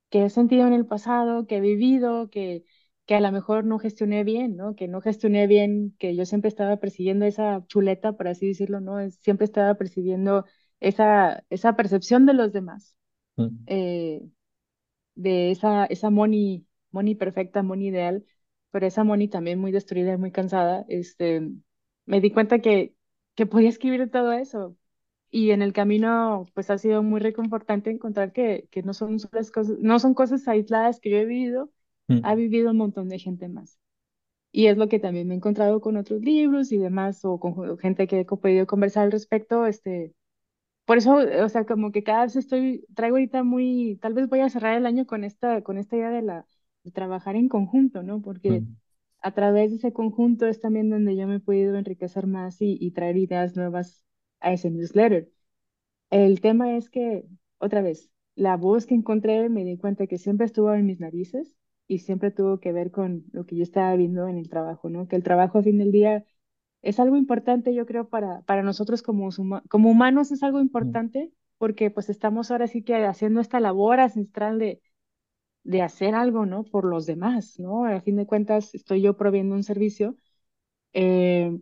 que 0.10 0.26
he 0.26 0.30
sentido 0.30 0.68
en 0.68 0.74
el 0.74 0.86
pasado, 0.88 1.48
que 1.48 1.58
he 1.58 1.62
vivido, 1.62 2.30
que, 2.32 2.66
que 3.06 3.16
a 3.16 3.22
lo 3.22 3.32
mejor 3.32 3.66
no 3.66 3.80
gestioné 3.80 4.24
bien, 4.26 4.58
¿no? 4.58 4.76
Que 4.76 4.88
no 4.90 5.02
gestioné 5.02 5.48
bien, 5.48 5.96
que 6.00 6.16
yo 6.16 6.26
siempre 6.26 6.50
estaba 6.50 6.78
persiguiendo 6.78 7.26
esa 7.26 7.66
chuleta, 7.68 8.14
por 8.14 8.28
así 8.30 8.48
decirlo, 8.50 8.82
¿no? 8.82 9.10
Siempre 9.12 9.46
estaba 9.46 9.76
persiguiendo 9.76 10.46
esa, 10.82 11.44
esa 11.50 11.76
percepción 11.76 12.26
de 12.26 12.34
los 12.36 12.54
demás. 12.54 12.96
Eh, 13.68 14.22
de 15.16 15.52
esa, 15.52 15.86
esa 15.86 16.10
Moni, 16.10 16.66
Moni 16.92 17.16
perfecta, 17.16 17.64
Moni 17.64 17.88
ideal, 17.88 18.26
pero 18.72 18.86
esa 18.88 19.04
Moni 19.04 19.28
también 19.28 19.60
muy 19.60 19.72
destruida 19.72 20.14
y 20.14 20.18
muy 20.18 20.32
cansada, 20.32 20.86
este, 20.90 21.50
me 22.06 22.22
di 22.22 22.32
cuenta 22.32 22.60
que, 22.60 22.94
que 23.36 23.46
podía 23.46 23.70
escribir 23.70 24.10
todo 24.12 24.34
eso. 24.34 24.76
Y 25.32 25.52
en 25.52 25.62
el 25.62 25.74
camino, 25.74 26.46
pues 26.54 26.70
ha 26.70 26.78
sido 26.78 27.04
muy 27.04 27.20
reconfortante 27.20 27.90
encontrar 27.90 28.32
que, 28.32 28.68
que 28.72 28.84
no, 28.84 28.94
son 28.94 29.18
cosas, 29.20 29.52
no 29.80 30.00
son 30.00 30.14
cosas 30.14 30.48
aisladas 30.48 31.00
que 31.00 31.10
yo 31.10 31.18
he 31.18 31.26
vivido, 31.26 31.72
mm. 32.08 32.20
ha 32.24 32.36
vivido 32.36 32.72
un 32.72 32.78
montón 32.78 33.10
de 33.10 33.20
gente 33.20 33.48
más. 33.50 33.80
Y 34.52 34.68
es 34.68 34.78
lo 34.78 34.88
que 34.88 35.00
también 35.00 35.28
me 35.28 35.34
he 35.34 35.38
encontrado 35.38 35.82
con 35.82 35.98
otros 35.98 36.22
libros 36.22 36.72
y 36.72 36.78
demás, 36.78 37.26
o 37.26 37.40
con 37.40 37.78
gente 37.80 38.08
que 38.08 38.22
he 38.22 38.26
podido 38.26 38.66
conversar 38.68 39.04
al 39.04 39.12
respecto, 39.12 39.66
este, 39.68 40.14
por 40.86 40.98
eso, 40.98 41.16
o 41.18 41.50
sea, 41.50 41.66
como 41.66 41.92
que 41.92 42.04
cada 42.04 42.24
vez 42.26 42.36
estoy, 42.36 42.86
traigo 42.96 43.18
ahorita 43.18 43.44
muy, 43.44 43.98
tal 44.02 44.14
vez 44.14 44.30
voy 44.30 44.42
a 44.42 44.50
cerrar 44.50 44.78
el 44.78 44.86
año 44.86 45.06
con 45.08 45.24
esta, 45.24 45.62
con 45.64 45.78
esta 45.78 45.96
idea 45.98 46.10
de 46.12 46.22
la, 46.22 46.48
de 46.84 46.92
trabajar 46.92 47.36
en 47.36 47.50
conjunto, 47.50 48.04
¿no? 48.04 48.22
Porque 48.22 48.66
a 49.22 49.34
través 49.34 49.72
de 49.72 49.78
ese 49.78 49.94
conjunto 49.94 50.48
es 50.48 50.60
también 50.62 50.90
donde 50.90 51.16
yo 51.16 51.28
me 51.28 51.36
he 51.38 51.40
podido 51.40 51.76
enriquecer 51.78 52.28
más 52.28 52.62
y, 52.62 52.78
y 52.80 52.92
traer 52.92 53.18
ideas 53.18 53.56
nuevas 53.56 54.04
a 54.42 54.54
ese 54.54 54.70
newsletter. 54.72 55.30
El 56.10 56.42
tema 56.42 56.76
es 56.78 56.90
que, 56.90 57.26
otra 57.60 57.82
vez, 57.82 58.10
la 58.36 58.58
voz 58.58 58.86
que 58.86 58.96
encontré 58.96 59.50
me 59.50 59.64
di 59.66 59.78
cuenta 59.78 60.08
que 60.08 60.18
siempre 60.18 60.46
estuvo 60.46 60.74
en 60.74 60.86
mis 60.86 61.00
narices 61.00 61.56
y 61.88 62.00
siempre 62.00 62.32
tuvo 62.32 62.60
que 62.60 62.72
ver 62.72 62.92
con 62.92 63.26
lo 63.32 63.46
que 63.46 63.56
yo 63.58 63.64
estaba 63.64 63.96
viendo 63.96 64.28
en 64.28 64.38
el 64.38 64.50
trabajo, 64.50 64.90
¿no? 64.90 65.08
Que 65.08 65.16
el 65.16 65.24
trabajo 65.24 65.60
a 65.60 65.64
fin 65.64 65.78
del 65.78 65.92
día 65.92 66.26
es 66.86 67.00
algo 67.00 67.18
importante, 67.18 67.74
yo 67.74 67.86
creo, 67.86 68.08
para, 68.10 68.42
para 68.44 68.64
nosotros 68.64 69.02
como, 69.02 69.30
como 69.70 69.90
humanos 69.90 70.32
es 70.32 70.44
algo 70.44 70.62
importante 70.62 71.32
porque 71.58 71.90
pues 71.90 72.10
estamos 72.10 72.52
ahora 72.52 72.68
sí 72.68 72.84
que 72.84 72.96
haciendo 73.06 73.42
esta 73.42 73.60
labor 73.60 74.00
ancestral 74.00 74.60
de, 74.60 74.82
de 75.64 75.82
hacer 75.82 76.16
algo, 76.16 76.46
¿no? 76.46 76.64
Por 76.64 76.86
los 76.86 77.06
demás, 77.06 77.60
¿no? 77.60 77.86
A 77.86 78.02
fin 78.02 78.18
de 78.18 78.28
cuentas 78.28 78.76
estoy 78.76 79.02
yo 79.02 79.18
proviendo 79.18 79.56
un 79.56 79.64
servicio. 79.64 80.16
Eh, 80.94 81.60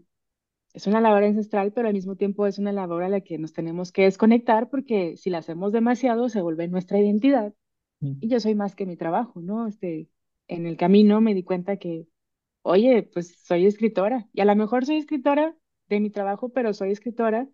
es 0.74 0.88
una 0.88 1.02
labor 1.02 1.24
ancestral, 1.24 1.72
pero 1.74 1.88
al 1.88 1.94
mismo 1.94 2.16
tiempo 2.16 2.48
es 2.48 2.60
una 2.60 2.74
labor 2.74 3.04
a 3.04 3.10
la 3.10 3.22
que 3.22 3.38
nos 3.38 3.54
tenemos 3.54 3.92
que 3.92 4.04
desconectar 4.04 4.70
porque 4.70 5.16
si 5.18 5.30
la 5.30 5.40
hacemos 5.40 5.72
demasiado 5.72 6.30
se 6.30 6.42
vuelve 6.42 6.68
nuestra 6.68 7.00
identidad. 7.00 7.54
Y 8.02 8.28
yo 8.28 8.40
soy 8.42 8.56
más 8.56 8.76
que 8.76 8.86
mi 8.86 8.98
trabajo, 8.98 9.42
¿no? 9.42 9.68
Este, 9.68 10.10
en 10.48 10.66
el 10.66 10.76
camino 10.78 11.22
me 11.22 11.34
di 11.34 11.44
cuenta 11.44 11.78
que 11.78 12.08
oye, 12.64 13.04
pues 13.14 13.38
soy 13.44 13.68
escritora 13.68 14.28
y 14.34 14.42
a 14.42 14.46
lo 14.46 14.56
mejor 14.58 14.86
soy 14.86 14.98
escritora 14.98 15.56
de 15.90 16.02
mi 16.02 16.12
trabajo, 16.12 16.50
pero 16.52 16.74
soy 16.74 16.92
escritora 16.92 17.50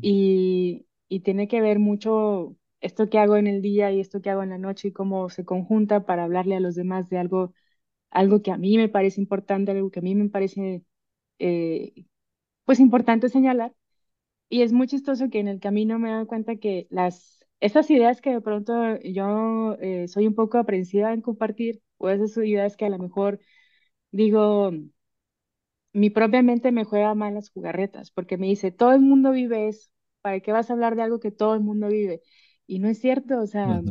y, 0.00 0.86
y 1.08 1.20
tiene 1.20 1.48
que 1.48 1.60
ver 1.60 1.78
mucho 1.78 2.56
esto 2.80 3.08
que 3.10 3.18
hago 3.18 3.36
en 3.36 3.46
el 3.46 3.62
día 3.62 3.90
y 3.92 4.00
esto 4.00 4.20
que 4.22 4.30
hago 4.30 4.42
en 4.42 4.50
la 4.50 4.58
noche 4.58 4.88
y 4.88 4.92
cómo 4.92 5.30
se 5.30 5.44
conjunta 5.44 6.06
para 6.06 6.24
hablarle 6.24 6.56
a 6.56 6.60
los 6.60 6.74
demás 6.74 7.08
de 7.10 7.18
algo, 7.18 7.54
algo 8.10 8.42
que 8.42 8.52
a 8.52 8.58
mí 8.58 8.76
me 8.78 8.88
parece 8.90 9.20
importante, 9.20 9.72
algo 9.72 9.90
que 9.92 10.00
a 10.00 10.02
mí 10.02 10.14
me 10.16 10.28
parece 10.30 10.84
eh, 11.40 12.06
pues 12.64 12.80
importante 12.80 13.28
señalar. 13.28 13.74
Y 14.48 14.62
es 14.62 14.72
muy 14.72 14.86
chistoso 14.86 15.28
que 15.30 15.40
en 15.40 15.48
el 15.48 15.60
camino 15.60 15.98
me 15.98 16.12
doy 16.12 16.26
cuenta 16.26 16.56
que 16.56 16.86
las, 16.90 17.44
esas 17.60 17.90
ideas 17.90 18.20
que 18.20 18.30
de 18.32 18.40
pronto 18.40 19.00
yo 19.02 19.74
eh, 19.80 20.06
soy 20.08 20.26
un 20.26 20.34
poco 20.34 20.58
aprensiva 20.58 21.12
en 21.12 21.20
compartir, 21.22 21.82
o 21.98 22.08
esas 22.10 22.36
ideas 22.38 22.76
que 22.76 22.86
a 22.86 22.90
lo 22.90 22.98
mejor 22.98 23.40
digo, 24.12 24.72
mi 25.92 26.10
propia 26.10 26.42
mente 26.42 26.72
me 26.72 26.84
juega 26.84 27.14
mal 27.14 27.34
las 27.34 27.50
jugarretas, 27.50 28.10
porque 28.10 28.36
me 28.38 28.46
dice, 28.46 28.70
todo 28.72 28.92
el 28.92 29.00
mundo 29.00 29.32
vive 29.32 29.68
eso, 29.68 29.90
¿para 30.20 30.40
qué 30.40 30.52
vas 30.52 30.70
a 30.70 30.74
hablar 30.74 30.96
de 30.96 31.02
algo 31.02 31.20
que 31.20 31.30
todo 31.30 31.54
el 31.54 31.60
mundo 31.60 31.88
vive? 31.88 32.22
Y 32.66 32.78
no 32.80 32.88
es 32.88 32.98
cierto, 33.00 33.40
o 33.40 33.46
sea, 33.46 33.82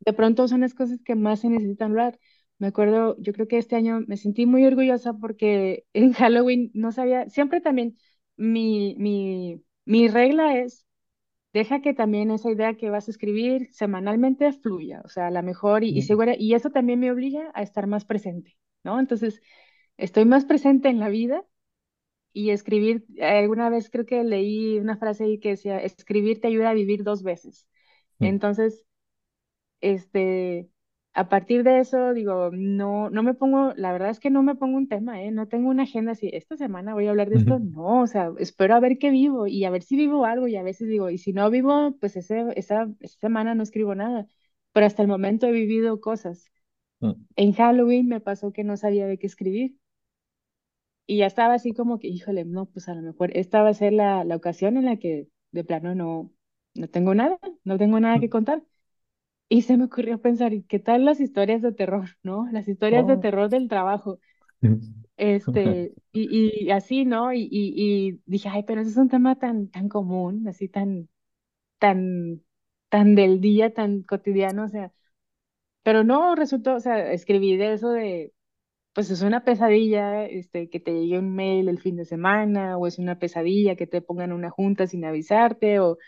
de 0.00 0.12
pronto 0.12 0.48
son 0.48 0.60
las 0.62 0.74
cosas 0.74 1.00
que 1.04 1.14
más 1.16 1.40
se 1.40 1.48
necesitan 1.50 1.90
hablar. 1.92 2.18
Me 2.58 2.68
acuerdo, 2.68 3.16
yo 3.20 3.32
creo 3.32 3.48
que 3.48 3.58
este 3.58 3.76
año 3.76 4.02
me 4.06 4.16
sentí 4.16 4.46
muy 4.46 4.64
orgullosa 4.66 5.14
porque 5.14 5.86
en 5.94 6.12
Halloween 6.12 6.70
no 6.74 6.92
sabía, 6.92 7.28
siempre 7.30 7.60
también 7.60 7.96
mi, 8.36 8.96
mi, 8.98 9.62
mi 9.84 10.08
regla 10.08 10.58
es 10.58 10.86
deja 11.52 11.80
que 11.82 11.94
también 11.94 12.30
esa 12.30 12.50
idea 12.50 12.74
que 12.76 12.90
vas 12.90 13.08
a 13.08 13.10
escribir 13.10 13.68
semanalmente 13.72 14.52
fluya, 14.52 15.02
o 15.04 15.08
sea, 15.08 15.28
a 15.28 15.30
lo 15.30 15.42
mejor 15.42 15.84
y, 15.84 15.90
y 15.96 16.02
segura, 16.02 16.34
y 16.38 16.54
eso 16.54 16.70
también 16.70 17.00
me 17.00 17.10
obliga 17.12 17.50
a 17.54 17.62
estar 17.62 17.86
más 17.86 18.04
presente, 18.04 18.56
¿no? 18.84 18.98
Entonces, 19.00 19.40
estoy 19.98 20.24
más 20.26 20.44
presente 20.46 20.88
en 20.88 21.00
la 21.00 21.08
vida 21.10 21.44
y 22.32 22.50
escribir, 22.50 23.04
alguna 23.20 23.70
vez 23.70 23.90
creo 23.90 24.06
que 24.06 24.24
leí 24.24 24.78
una 24.78 24.96
frase 24.96 25.24
ahí 25.24 25.38
que 25.40 25.50
decía, 25.50 25.78
escribir 25.82 26.40
te 26.40 26.48
ayuda 26.48 26.70
a 26.70 26.74
vivir 26.74 27.04
dos 27.04 27.22
veces. 27.22 27.66
Entonces, 28.20 28.84
este, 29.80 30.68
a 31.14 31.28
partir 31.28 31.62
de 31.64 31.80
eso, 31.80 32.14
digo, 32.14 32.50
no, 32.52 33.10
no 33.10 33.22
me 33.22 33.34
pongo, 33.34 33.72
la 33.76 33.92
verdad 33.92 34.10
es 34.10 34.20
que 34.20 34.30
no 34.30 34.42
me 34.42 34.54
pongo 34.54 34.78
un 34.78 34.88
tema, 34.88 35.22
¿eh? 35.22 35.30
No 35.30 35.46
tengo 35.48 35.68
una 35.70 35.82
agenda 35.84 36.12
así, 36.12 36.30
esta 36.32 36.56
semana 36.56 36.94
voy 36.94 37.06
a 37.06 37.10
hablar 37.10 37.28
de 37.30 37.36
esto, 37.36 37.58
no, 37.58 38.02
o 38.02 38.06
sea, 38.06 38.32
espero 38.38 38.74
a 38.74 38.80
ver 38.80 38.98
qué 38.98 39.10
vivo 39.10 39.46
y 39.46 39.64
a 39.64 39.70
ver 39.70 39.82
si 39.82 39.96
vivo 39.96 40.24
algo 40.24 40.48
y 40.48 40.56
a 40.56 40.62
veces 40.62 40.88
digo, 40.88 41.10
y 41.10 41.18
si 41.18 41.32
no 41.34 41.50
vivo, 41.50 41.96
pues 42.00 42.16
ese, 42.16 42.46
esa, 42.56 42.88
esa 43.00 43.18
semana 43.20 43.54
no 43.54 43.62
escribo 43.62 43.94
nada, 43.94 44.26
pero 44.72 44.86
hasta 44.86 45.02
el 45.02 45.08
momento 45.08 45.46
he 45.46 45.52
vivido 45.52 46.00
cosas. 46.00 46.50
mm, 47.00 47.16
En 47.36 47.52
Halloween 47.54 48.08
me 48.08 48.20
pasó 48.20 48.52
que 48.52 48.64
no 48.64 48.76
sabía 48.78 49.06
de 49.06 49.18
qué 49.18 49.26
escribir 49.28 49.76
y 51.06 51.18
ya 51.18 51.26
estaba 51.26 51.54
así 51.54 51.72
como 51.74 51.98
que, 51.98 52.08
híjole, 52.08 52.44
no, 52.44 52.66
pues 52.66 52.88
a 52.88 52.94
lo 52.94 53.02
mejor 53.02 53.36
esta 53.36 53.62
va 53.62 53.70
a 53.70 53.74
ser 53.74 53.92
la, 53.92 54.24
la 54.24 54.36
ocasión 54.36 54.76
en 54.76 54.84
la 54.86 54.96
que 54.98 55.28
de 55.52 55.64
plano 55.64 55.94
no, 55.94 56.32
no 56.74 56.88
tengo 56.88 57.14
nada, 57.14 57.38
no 57.64 57.78
tengo 57.78 58.00
nada 58.00 58.18
que 58.20 58.30
contar. 58.30 58.62
Y 59.52 59.62
se 59.62 59.76
me 59.76 59.84
ocurrió 59.84 60.20
pensar, 60.20 60.52
¿y 60.54 60.62
qué 60.64 60.78
tal 60.78 61.04
las 61.04 61.20
historias 61.20 61.62
de 61.62 61.72
terror, 61.72 62.08
no? 62.24 62.48
Las 62.52 62.68
historias 62.68 63.06
de 63.06 63.16
Oh. 63.16 63.18
terror 63.18 63.50
del 63.50 63.68
trabajo. 63.68 64.18
Este, 65.16 65.94
y, 66.12 66.66
y 66.66 66.70
así, 66.70 67.04
¿no? 67.04 67.32
Y, 67.32 67.42
y, 67.50 68.08
y 68.10 68.22
dije, 68.26 68.48
ay, 68.50 68.64
pero 68.64 68.80
ese 68.80 68.90
es 68.90 68.96
un 68.96 69.08
tema 69.08 69.38
tan, 69.38 69.68
tan 69.70 69.88
común, 69.88 70.48
así 70.48 70.68
tan, 70.68 71.08
tan, 71.78 72.42
tan 72.90 73.14
del 73.16 73.40
día, 73.40 73.74
tan 73.74 74.02
cotidiano, 74.04 74.64
o 74.66 74.68
sea, 74.68 74.92
pero 75.82 76.04
no 76.04 76.34
resultó, 76.36 76.74
o 76.76 76.80
sea, 76.80 77.12
escribí 77.12 77.56
de 77.56 77.74
eso 77.74 77.90
de, 77.90 78.34
pues 78.94 79.10
es 79.10 79.22
una 79.22 79.44
pesadilla, 79.44 80.26
este, 80.26 80.70
que 80.70 80.80
te 80.80 80.92
llegue 80.92 81.18
un 81.20 81.34
mail 81.34 81.68
el 81.68 81.80
fin 81.80 81.96
de 81.96 82.04
semana, 82.06 82.78
o 82.78 82.86
es 82.86 82.98
una 82.98 83.18
pesadilla 83.18 83.76
que 83.76 83.86
te 83.88 84.02
pongan 84.02 84.32
una 84.32 84.50
junta 84.50 84.86
sin 84.88 85.04
avisarte, 85.06 85.80
o 85.80 85.98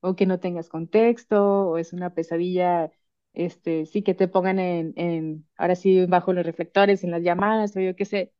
o 0.00 0.16
que 0.16 0.26
no 0.26 0.40
tengas 0.40 0.68
contexto, 0.68 1.68
o 1.70 1.78
es 1.78 1.92
una 1.92 2.14
pesadilla, 2.14 2.90
este, 3.32 3.86
sí 3.86 4.02
que 4.02 4.14
te 4.14 4.28
pongan 4.28 4.58
en, 4.58 4.92
en, 4.96 5.48
ahora 5.56 5.76
sí, 5.76 6.06
bajo 6.06 6.32
los 6.32 6.46
reflectores, 6.46 7.04
en 7.04 7.10
las 7.12 7.22
llamadas, 7.22 7.76
o 7.76 7.80
yo 7.80 7.96
qué 7.96 8.04
sé. 8.04 8.32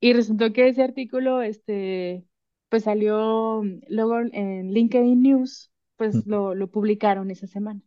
Y 0.00 0.12
resultó 0.12 0.52
que 0.52 0.68
ese 0.68 0.82
artículo, 0.82 1.42
este, 1.42 2.26
pues 2.68 2.84
salió 2.84 3.62
mm, 3.64 3.80
luego 3.88 4.20
en 4.20 4.72
LinkedIn 4.72 5.22
News, 5.22 5.72
pues 5.96 6.26
lo, 6.26 6.54
lo 6.54 6.70
publicaron 6.70 7.30
esa 7.30 7.46
semana. 7.46 7.80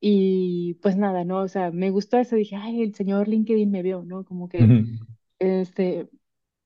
Y 0.00 0.74
pues 0.82 0.96
nada, 0.96 1.24
¿no? 1.24 1.42
O 1.42 1.48
sea, 1.48 1.70
me 1.70 1.90
gustó 1.90 2.18
eso, 2.18 2.34
dije, 2.34 2.56
ay, 2.56 2.82
el 2.82 2.94
señor 2.94 3.28
LinkedIn 3.28 3.70
me 3.70 3.82
vio, 3.82 4.02
¿no? 4.04 4.24
Como 4.24 4.48
que, 4.48 4.72
este, 5.38 6.08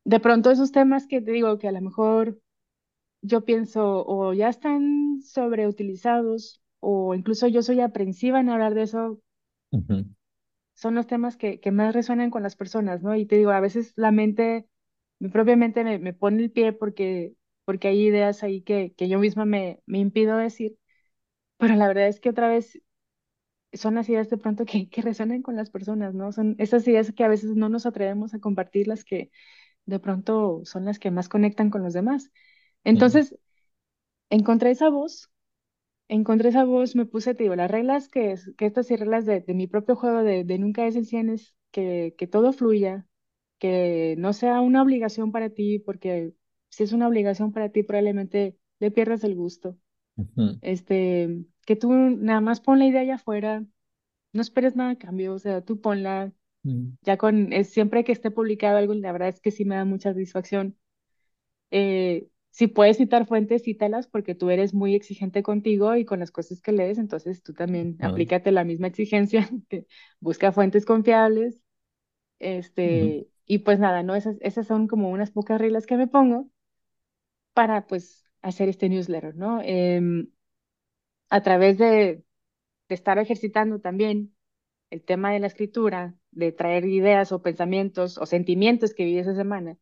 de 0.05 0.20
pronto 0.20 0.51
esos 0.51 0.72
temas 0.72 1.07
que 1.07 1.20
te 1.20 1.32
digo 1.32 1.59
que 1.59 1.68
a 1.68 1.72
lo 1.72 1.82
mejor 1.82 2.41
yo 3.22 3.44
pienso 3.44 4.04
o 4.06 4.32
ya 4.34 4.48
están 4.48 5.20
sobreutilizados 5.22 6.62
o 6.80 7.14
incluso 7.14 7.48
yo 7.48 7.62
soy 7.62 7.80
aprensiva 7.80 8.40
en 8.40 8.50
hablar 8.50 8.74
de 8.74 8.82
eso, 8.84 9.20
son 10.74 10.94
los 10.94 11.06
temas 11.06 11.36
que, 11.36 11.60
que 11.60 11.70
más 11.72 11.94
resuenan 11.94 12.30
con 12.30 12.42
las 12.42 12.56
personas, 12.56 13.02
¿no? 13.02 13.14
Y 13.16 13.26
te 13.26 13.36
digo, 13.36 13.50
a 13.50 13.60
veces 13.60 13.92
la 13.96 14.10
mente, 14.12 14.68
mi 15.18 15.28
propia 15.30 15.56
mente 15.56 15.84
me, 15.84 15.98
me 15.98 16.12
pone 16.14 16.42
el 16.42 16.50
pie 16.50 16.72
porque, 16.72 17.34
porque 17.64 17.88
hay 17.88 18.06
ideas 18.06 18.42
ahí 18.42 18.62
que, 18.62 18.92
que 18.94 19.08
yo 19.08 19.18
misma 19.18 19.44
me, 19.46 19.80
me 19.86 19.98
impido 19.98 20.36
decir, 20.36 20.78
pero 21.58 21.76
la 21.76 21.88
verdad 21.88 22.08
es 22.08 22.20
que 22.20 22.30
otra 22.30 22.48
vez 22.48 22.80
son 23.72 23.94
las 23.96 24.08
ideas 24.08 24.30
de 24.30 24.38
pronto 24.38 24.64
que, 24.64 24.88
que 24.90 25.02
resuenan 25.02 25.42
con 25.42 25.56
las 25.56 25.70
personas, 25.70 26.14
¿no? 26.14 26.32
Son 26.32 26.56
esas 26.58 26.86
ideas 26.88 27.12
que 27.12 27.24
a 27.24 27.28
veces 27.28 27.56
no 27.56 27.68
nos 27.68 27.86
atrevemos 27.86 28.34
a 28.34 28.40
compartir, 28.40 28.88
las 28.88 29.04
que 29.04 29.30
de 29.86 30.00
pronto 30.00 30.62
son 30.64 30.84
las 30.86 30.98
que 31.00 31.10
más 31.12 31.28
conectan 31.30 31.70
con 31.70 31.82
los 31.84 31.94
demás. 31.94 32.32
Entonces, 32.87 33.37
encontré 34.30 34.70
esa 34.72 34.91
voz 34.91 35.30
encontré 36.09 36.51
esa 36.51 36.64
voz, 36.64 36.97
me 36.97 37.07
puse, 37.07 37.34
te 37.34 37.45
digo, 37.45 37.57
las 37.57 37.70
reglas 37.70 38.09
que, 38.09 38.32
es- 38.32 38.53
que 38.59 38.66
estas 38.66 38.91
y 38.91 38.97
reglas 38.97 39.26
de, 39.26 39.41
de 39.43 39.55
mi 39.55 39.66
propio 39.68 39.97
juego 39.97 40.22
de, 40.24 40.45
de 40.45 40.59
nunca 40.59 40.87
es 40.87 40.97
el 40.97 41.07
100 41.07 41.30
es 41.30 41.57
que, 41.72 42.14
que 42.18 42.26
todo 42.28 42.53
fluya, 42.53 43.07
que 43.59 44.16
no 44.18 44.32
sea 44.34 44.61
una 44.62 44.82
obligación 44.82 45.32
para 45.32 45.51
ti, 45.51 45.78
porque 45.80 46.34
si 46.70 46.84
es 46.84 46.93
una 46.93 47.09
obligación 47.09 47.53
para 47.53 47.70
ti, 47.70 47.82
probablemente 47.84 48.59
le 48.80 48.91
pierdas 48.93 49.24
el 49.24 49.34
gusto. 49.37 49.78
ujú, 50.16 50.59
Este, 50.62 51.45
que 51.66 51.76
tú 51.76 51.93
nada 51.93 52.41
más 52.41 52.61
pon 52.61 52.78
la 52.80 52.87
idea 52.87 53.03
allá 53.03 53.16
afuera, 53.16 53.64
no 54.32 54.43
esperes 54.43 54.76
nada 54.76 54.93
a 54.93 54.99
cambio, 54.99 55.34
o 55.34 55.39
sea, 55.41 55.62
tú 55.62 55.80
ponla, 55.80 56.32
mm, 56.64 56.97
ya 57.03 57.18
con, 57.18 57.53
es, 57.55 57.70
siempre 57.70 58.05
que 58.05 58.12
esté 58.12 58.30
publicado 58.32 58.78
algo, 58.78 58.95
la 58.95 59.12
verdad 59.12 59.28
es 59.30 59.41
que 59.41 59.51
sí 59.53 59.64
me 59.66 59.76
da 59.76 59.84
mucha 59.87 60.11
satisfacción. 60.12 60.78
Eh, 61.70 62.28
si 62.57 62.68
puedes 62.68 62.96
citar 62.96 63.26
fuentes, 63.26 63.64
cítalas 63.64 64.07
porque 64.07 64.34
tú 64.34 64.48
eres 64.48 64.72
muy 64.72 64.94
exigente 64.94 65.42
contigo 65.42 65.94
y 65.94 66.07
con 66.07 66.20
las 66.20 66.30
cosas 66.30 66.62
que 66.62 66.72
lees, 66.72 66.96
entonces 66.96 67.42
tú 67.42 67.52
también 67.52 67.98
aplícate 68.00 68.50
la 68.50 68.64
misma 68.64 68.86
exigencia, 68.86 69.46
busca 70.20 70.52
fuentes 70.52 70.86
confiables, 70.86 71.61
este, 72.38 73.28
y 73.46 73.59
pues 73.61 73.78
nada, 73.78 74.02
¿no? 74.02 74.14
Esas, 74.16 74.38
esas 74.40 74.66
son 74.66 74.88
como 74.88 75.11
unas 75.11 75.30
pocas 75.32 75.61
reglas 75.61 75.86
que 75.86 75.96
me 75.98 76.09
pongo 76.09 76.50
para 77.54 77.86
pues 77.86 78.24
hacer 78.42 78.68
este 78.68 78.88
newsletter, 78.88 79.34
¿no? 79.36 79.61
Em, 79.62 80.28
a 81.30 81.42
través 81.42 81.78
de, 81.78 82.24
de 82.88 82.94
estar 82.94 83.18
ejercitando 83.18 83.80
también 83.80 84.34
el 84.90 85.02
tema 85.04 85.32
de 85.32 85.40
la 85.40 85.48
escritura, 85.48 86.16
de 86.32 86.52
traer 86.52 86.86
ideas 86.86 87.32
o 87.32 87.42
pensamientos 87.42 88.18
o 88.18 88.26
sentimientos 88.26 88.94
que 88.94 89.04
viví 89.04 89.18
esa 89.20 89.34
semana 89.34 89.78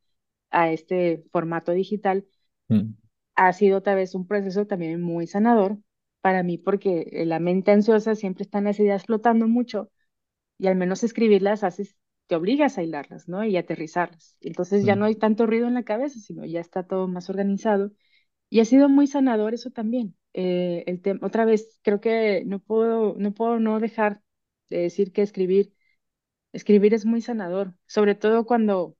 a 0.51 0.71
este 0.73 1.25
formato 1.33 1.73
digital, 1.73 2.27
mm, 2.69 2.95
ha 3.37 3.53
sido 3.53 3.83
tal 3.83 3.97
vez 3.97 4.15
un 4.15 4.27
proceso 4.27 4.67
también 4.67 5.01
muy 5.03 5.27
sanador 5.27 5.79
para 6.21 6.43
mí 6.43 6.59
porque 6.59 7.09
eh, 7.13 7.27
la 7.27 7.41
mente 7.41 7.71
ansiosa 7.73 8.15
siempre 8.15 8.43
están 8.45 8.65
las 8.65 8.79
ideas 8.81 9.05
flotando 9.05 9.49
mucho 9.49 9.91
y 10.59 10.69
al 10.69 10.77
menos 10.77 11.05
escribirlas 11.05 11.65
haces, 11.65 11.97
te 12.29 12.37
obligas 12.37 12.79
a 12.79 12.83
hilarlas, 12.83 13.29
¿no? 13.29 13.45
Y 13.45 13.57
aterrizarlas. 13.57 14.37
Entonces 14.41 14.85
ya 14.85 14.97
no 14.97 15.05
hay 15.07 15.15
mm, 15.15 15.19
tanto 15.19 15.47
ruido 15.47 15.69
en 15.69 15.75
la 15.75 15.85
cabeza, 15.85 16.19
sino 16.21 16.45
ya 16.47 16.61
está 16.61 16.85
todo 16.87 17.09
más 17.09 17.31
organizado. 17.31 17.93
Y 18.51 18.61
ha 18.61 18.65
sido 18.67 18.89
muy 18.89 19.07
sanador 19.09 19.55
eso 19.55 19.71
también. 19.71 20.17
Eh, 20.35 20.85
el 20.87 21.21
otra 21.25 21.45
vez, 21.47 21.81
creo 21.83 22.01
que 22.01 22.45
no 22.47 22.61
puedo, 22.61 23.17
no 23.19 23.33
puedo 23.35 23.61
no 23.61 23.81
dejar 23.81 24.23
de 24.71 24.79
decir 24.81 25.13
que 25.13 25.23
escribir, 25.23 25.75
escribir 26.53 26.95
es 26.95 27.07
muy 27.07 27.23
sanador, 27.23 27.75
sobre 27.87 28.15
todo 28.17 28.47
cuando 28.47 28.97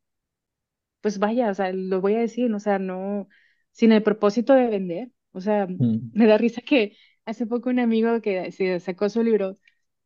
pues 1.01 1.19
vaya, 1.19 1.51
o 1.51 1.55
sea, 1.55 1.73
lo 1.73 2.01
voy 2.01 2.15
a 2.15 2.21
decir, 2.21 2.53
o 2.55 2.61
sea, 2.61 2.79
no, 2.79 3.29
sin 3.75 3.93
el 3.93 4.03
propósito 4.03 4.55
de 4.55 4.69
vender. 4.69 5.13
O 5.33 5.43
sea, 5.43 5.69
mm, 5.69 6.13
me 6.15 6.27
da 6.27 6.39
risa 6.39 6.63
que 6.63 6.97
hace 7.27 7.47
poco 7.47 7.71
un 7.71 7.81
amigo 7.81 8.23
que 8.23 8.53
se 8.53 8.81
sacó 8.81 9.11
su 9.11 9.23
libro 9.23 9.57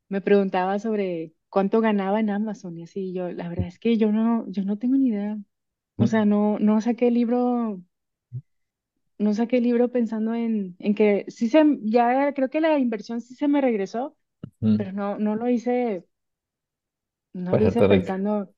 me 0.08 0.20
preguntaba 0.22 0.78
sobre 0.78 1.34
cuánto 1.50 1.80
ganaba 1.80 2.20
en 2.20 2.30
Amazon 2.30 2.78
y 2.78 2.84
así, 2.84 3.12
yo, 3.14 3.32
la 3.32 3.48
verdad 3.48 3.68
es 3.68 3.78
que 3.78 3.98
yo 3.98 4.12
no, 4.12 4.46
yo 4.48 4.64
no 4.64 4.78
tengo 4.78 4.96
ni 4.96 5.08
idea. 5.10 5.38
O 5.96 6.06
sea, 6.06 6.24
no, 6.24 6.58
no 6.60 6.80
saqué 6.80 7.08
el 7.08 7.14
libro, 7.14 7.82
no 9.18 9.34
saqué 9.34 9.58
el 9.58 9.64
libro 9.64 9.90
pensando 9.90 10.34
en, 10.34 10.76
en 10.78 10.94
que 10.94 11.24
sí 11.28 11.48
se, 11.48 11.64
ya 11.82 12.32
creo 12.34 12.50
que 12.50 12.60
la 12.60 12.78
inversión 12.78 13.20
sí 13.20 13.34
se 13.34 13.48
me 13.48 13.60
regresó, 13.60 14.16
mm. 14.60 14.76
pero 14.76 14.92
no, 14.92 15.18
no 15.18 15.36
lo 15.36 15.48
hice, 15.48 16.04
no 17.32 17.50
Para 17.50 17.62
lo 17.64 17.68
hice 17.68 17.88
pensando, 17.88 18.54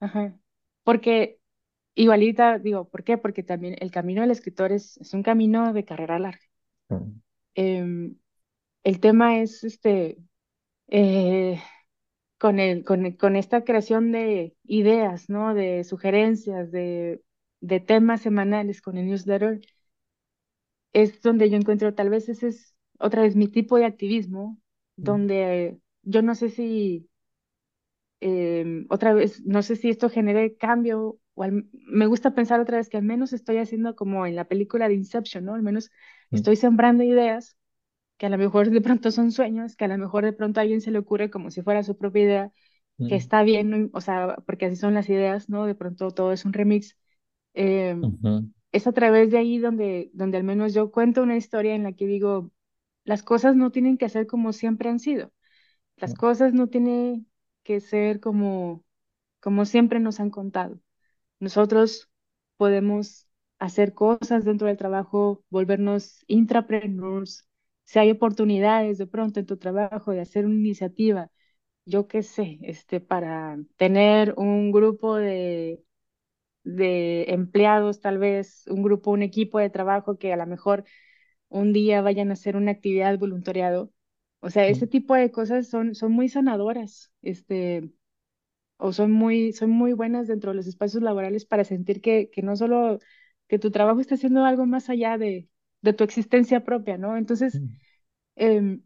ajá, 0.00 0.36
porque 0.84 1.35
Igualita, 1.96 2.58
digo, 2.60 2.88
¿por 2.88 3.02
qué? 3.04 3.18
Porque 3.18 3.42
también 3.42 3.74
el 3.80 3.90
camino 3.90 4.20
del 4.22 4.30
escritor 4.30 4.70
es, 4.72 4.96
es 4.98 5.14
un 5.14 5.22
camino 5.24 5.72
de 5.72 5.84
carrera 5.84 6.18
larga. 6.20 6.40
mm, 6.90 7.20
Em, 7.54 8.16
el 8.84 9.00
tema 9.00 9.40
es, 9.40 9.64
este, 9.64 10.18
eh, 10.88 11.60
con 12.38 12.60
el, 12.60 12.84
con, 12.84 13.06
el- 13.06 13.16
con 13.18 13.36
esta 13.36 13.64
creación 13.64 14.12
de 14.12 14.56
ideas, 14.64 15.30
¿no? 15.30 15.54
De 15.54 15.84
sugerencias, 15.84 16.72
de, 16.72 17.22
de 17.60 17.80
temas 17.80 18.22
semanales 18.22 18.82
con 18.82 18.98
el 18.98 19.06
newsletter, 19.08 19.60
es 20.92 21.20
donde 21.22 21.50
yo 21.50 21.56
encuentro, 21.56 21.94
tal 21.94 22.10
vez 22.10 22.28
ese 22.28 22.48
es 22.48 22.76
otra 22.98 23.22
vez 23.22 23.36
mi 23.36 23.48
tipo 23.48 23.76
de 23.78 23.84
activismo, 23.86 24.58
mm, 25.02 25.26
donde 25.26 25.78
yo 26.02 26.22
no 26.22 26.34
sé 26.34 26.50
si 26.50 27.08
eh, 28.20 28.84
otra 28.88 29.12
vez, 29.14 29.44
no 29.44 29.62
sé 29.62 29.76
si 29.76 29.90
esto 29.90 30.08
genere 30.10 30.56
cambio, 30.56 31.18
o 31.36 31.44
al- 31.44 31.66
me 31.72 32.06
gusta 32.08 32.34
pensar 32.36 32.60
otra 32.60 32.78
vez 32.78 32.90
que 32.90 32.98
al 32.98 33.04
menos 33.04 33.34
estoy 33.34 33.58
haciendo 33.58 33.96
como 33.96 34.26
en 34.26 34.36
la 34.36 34.46
película 34.46 34.88
de 34.88 34.94
Inception, 34.96 35.46
¿no? 35.46 35.54
Al 35.56 35.62
menos 35.62 35.92
mm, 36.32 36.42
estoy 36.42 36.56
sembrando 36.56 37.04
ideas 37.04 37.56
que 38.18 38.26
a 38.26 38.30
lo 38.30 38.38
mejor 38.38 38.70
de 38.70 38.80
pronto 38.82 39.10
son 39.12 39.32
sueños, 39.32 39.76
que 39.76 39.84
a 39.86 39.88
lo 39.88 39.98
mejor 39.98 40.24
de 40.24 40.32
pronto 40.34 40.60
a 40.60 40.62
alguien 40.62 40.80
se 40.82 40.90
le 40.92 40.98
ocurre 41.00 41.30
como 41.30 41.50
si 41.50 41.62
fuera 41.62 41.82
su 41.84 41.96
propia 41.98 42.22
idea, 42.24 42.52
que 43.06 43.16
mm, 43.16 43.16
está 43.16 43.42
bien, 43.44 43.70
¿no? 43.70 43.90
o 43.94 44.00
sea, 44.02 44.36
porque 44.46 44.66
así 44.66 44.76
son 44.76 44.94
las 44.94 45.08
ideas, 45.10 45.48
¿no? 45.50 45.66
De 45.66 45.74
pronto 45.76 46.10
todo 46.12 46.32
es 46.32 46.44
un 46.46 46.52
remix. 46.54 46.96
Eh, 47.54 47.96
ujú. 48.00 48.48
es 48.72 48.86
a 48.86 48.92
través 48.92 49.30
de 49.30 49.38
ahí 49.38 49.58
donde, 49.58 50.10
donde 50.14 50.36
al 50.38 50.44
menos 50.44 50.74
yo 50.74 50.90
cuento 50.92 51.22
una 51.22 51.36
historia 51.36 51.74
en 51.74 51.84
la 51.84 51.92
que 51.92 52.06
digo, 52.06 52.50
las 53.04 53.22
cosas 53.22 53.56
no 53.56 53.70
tienen 53.72 53.98
que 53.98 54.08
ser 54.08 54.26
como 54.26 54.52
siempre 54.52 54.90
han 54.90 54.98
sido. 55.00 55.32
Las 55.96 56.14
cosas 56.14 56.54
no 56.54 56.68
tienen 56.68 57.28
que 57.64 57.80
ser 57.80 58.20
como, 58.20 58.84
como 59.40 59.64
siempre 59.66 60.00
nos 60.00 60.20
han 60.20 60.30
contado. 60.30 60.80
Nosotros 61.40 62.10
podemos 62.56 63.28
hacer 63.58 63.94
cosas 63.94 64.44
dentro 64.44 64.66
del 64.68 64.76
trabajo, 64.76 65.44
volvernos 65.50 66.24
intrapreneurs. 66.28 67.48
Si 67.84 67.98
hay 67.98 68.10
oportunidades 68.10 68.98
de 68.98 69.06
pronto 69.06 69.40
en 69.40 69.46
tu 69.46 69.56
trabajo 69.58 70.12
de 70.12 70.20
hacer 70.20 70.46
una 70.46 70.56
iniciativa, 70.56 71.30
yo 71.86 72.08
qué 72.08 72.22
sé, 72.22 72.58
este, 72.62 73.00
para 73.00 73.58
tener 73.76 74.34
un 74.38 74.72
grupo 74.72 75.16
de, 75.16 75.84
de 76.64 77.24
empleados, 77.28 78.00
tal 78.00 78.18
vez 78.18 78.64
un 78.68 78.82
grupo, 78.82 79.10
un 79.12 79.22
equipo 79.22 79.58
de 79.58 79.70
trabajo 79.70 80.18
que 80.18 80.32
a 80.32 80.36
lo 80.36 80.46
mejor 80.46 80.84
un 81.48 81.72
día 81.72 82.02
vayan 82.02 82.30
a 82.30 82.34
hacer 82.34 82.56
una 82.56 82.72
actividad 82.72 83.18
voluntariado. 83.18 83.92
O 84.40 84.50
sea, 84.50 84.66
ese 84.68 84.86
tipo 84.88 85.14
de 85.14 85.30
cosas 85.32 85.68
son, 85.68 85.94
son 85.94 86.12
muy 86.12 86.28
sanadoras, 86.28 87.12
este, 87.22 87.90
o 88.78 88.92
son 88.92 89.12
muy, 89.12 89.52
son 89.52 89.70
muy 89.70 89.92
buenas 89.92 90.26
dentro 90.28 90.50
de 90.50 90.56
los 90.56 90.66
espacios 90.66 91.02
laborales 91.02 91.44
para 91.44 91.64
sentir 91.64 92.00
que, 92.00 92.30
que 92.30 92.42
no 92.42 92.56
solo 92.56 92.98
que 93.48 93.58
tu 93.58 93.70
trabajo 93.70 94.00
está 94.00 94.16
haciendo 94.16 94.44
algo 94.44 94.66
más 94.66 94.88
allá 94.90 95.18
de, 95.18 95.48
de 95.82 95.92
tu 95.92 96.04
existencia 96.04 96.64
propia, 96.64 96.98
¿no? 96.98 97.16
Entonces, 97.16 97.60
em, 98.36 98.82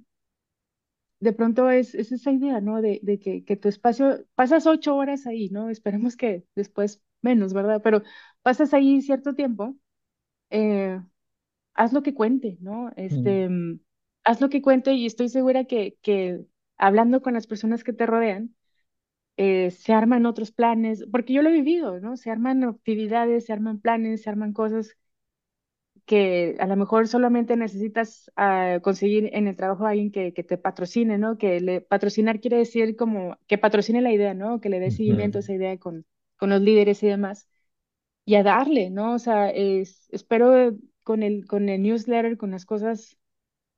de 1.21 1.33
pronto 1.33 1.71
es, 1.71 1.95
es, 1.95 2.13
esa 2.13 2.33
idea, 2.33 2.61
¿no? 2.61 2.81
De, 2.81 3.01
de 3.03 3.19
que, 3.19 3.45
que, 3.45 3.57
tu 3.57 3.69
espacio, 3.69 4.25
pasas 4.35 4.67
ocho 4.67 4.97
horas 4.97 5.27
ahí, 5.27 5.51
¿no? 5.51 5.69
Esperemos 5.71 6.17
que 6.17 6.45
después 6.55 7.03
menos, 7.23 7.53
¿verdad? 7.53 7.81
Pero 7.83 8.03
pasas 8.43 8.73
ahí 8.75 9.03
cierto 9.03 9.35
tiempo, 9.35 9.77
eh, 10.51 11.01
haz 11.75 11.93
lo 11.93 12.03
que 12.03 12.15
cuente, 12.15 12.59
¿no? 12.61 12.93
Este, 12.97 13.49
mm, 13.49 13.81
haz 14.25 14.41
lo 14.41 14.49
que 14.51 14.63
cuente 14.63 14.95
y 14.95 15.07
estoy 15.07 15.29
segura 15.29 15.65
que, 15.65 15.99
que 16.03 16.45
hablando 16.77 17.23
con 17.23 17.35
las 17.35 17.47
personas 17.47 17.85
que 17.85 17.93
te 17.93 18.07
rodean, 18.07 18.55
eh, 19.43 19.71
se 19.71 19.95
arman 19.95 20.27
otros 20.27 20.53
planes, 20.53 21.07
porque 21.11 21.33
yo 21.33 21.41
lo 21.41 21.49
he 21.49 21.53
vivido, 21.53 21.99
¿no? 21.99 22.19
Se 22.19 22.31
arman 22.31 22.63
actividades, 22.63 23.47
se 23.47 23.55
arman 23.55 23.81
planes, 23.81 24.23
se 24.23 24.29
arman 24.29 24.53
cosas 24.53 24.99
que 26.05 26.57
a 26.59 26.67
lo 26.67 26.77
mejor 26.77 27.09
solamente 27.09 27.57
necesitas 27.57 28.31
uh, 28.37 28.81
conseguir 28.83 29.31
en 29.33 29.47
el 29.49 29.57
trabajo 29.57 29.87
a 29.87 29.91
alguien 29.91 30.11
que, 30.13 30.35
que, 30.35 30.43
te 30.45 30.59
patrocine, 30.59 31.17
¿no? 31.19 31.39
Que 31.39 31.61
le, 31.61 31.81
patrocinar 31.81 32.41
quiere 32.41 32.59
decir 32.59 32.97
como 32.97 33.39
que 33.47 33.57
patrocine 33.59 34.03
la 34.03 34.13
idea, 34.13 34.35
¿no? 34.35 34.61
Que 34.61 34.69
le 34.69 34.81
dé 34.81 34.91
seguimiento 34.91 35.39
a 35.39 35.41
esa 35.41 35.55
idea 35.55 35.79
con, 35.79 36.05
con 36.37 36.51
los 36.51 36.61
líderes 36.61 37.03
y 37.03 37.07
demás. 37.07 37.49
Y 38.27 38.35
a 38.37 38.43
darle, 38.43 38.91
¿no? 38.91 39.15
O 39.15 39.19
sea, 39.19 39.51
es, 39.51 40.09
espero 40.13 40.77
con 41.03 41.23
el, 41.23 41.47
con 41.47 41.69
el 41.71 41.83
newsletter, 41.83 42.37
con 42.37 42.51
las 42.53 42.67
cosas 42.67 43.20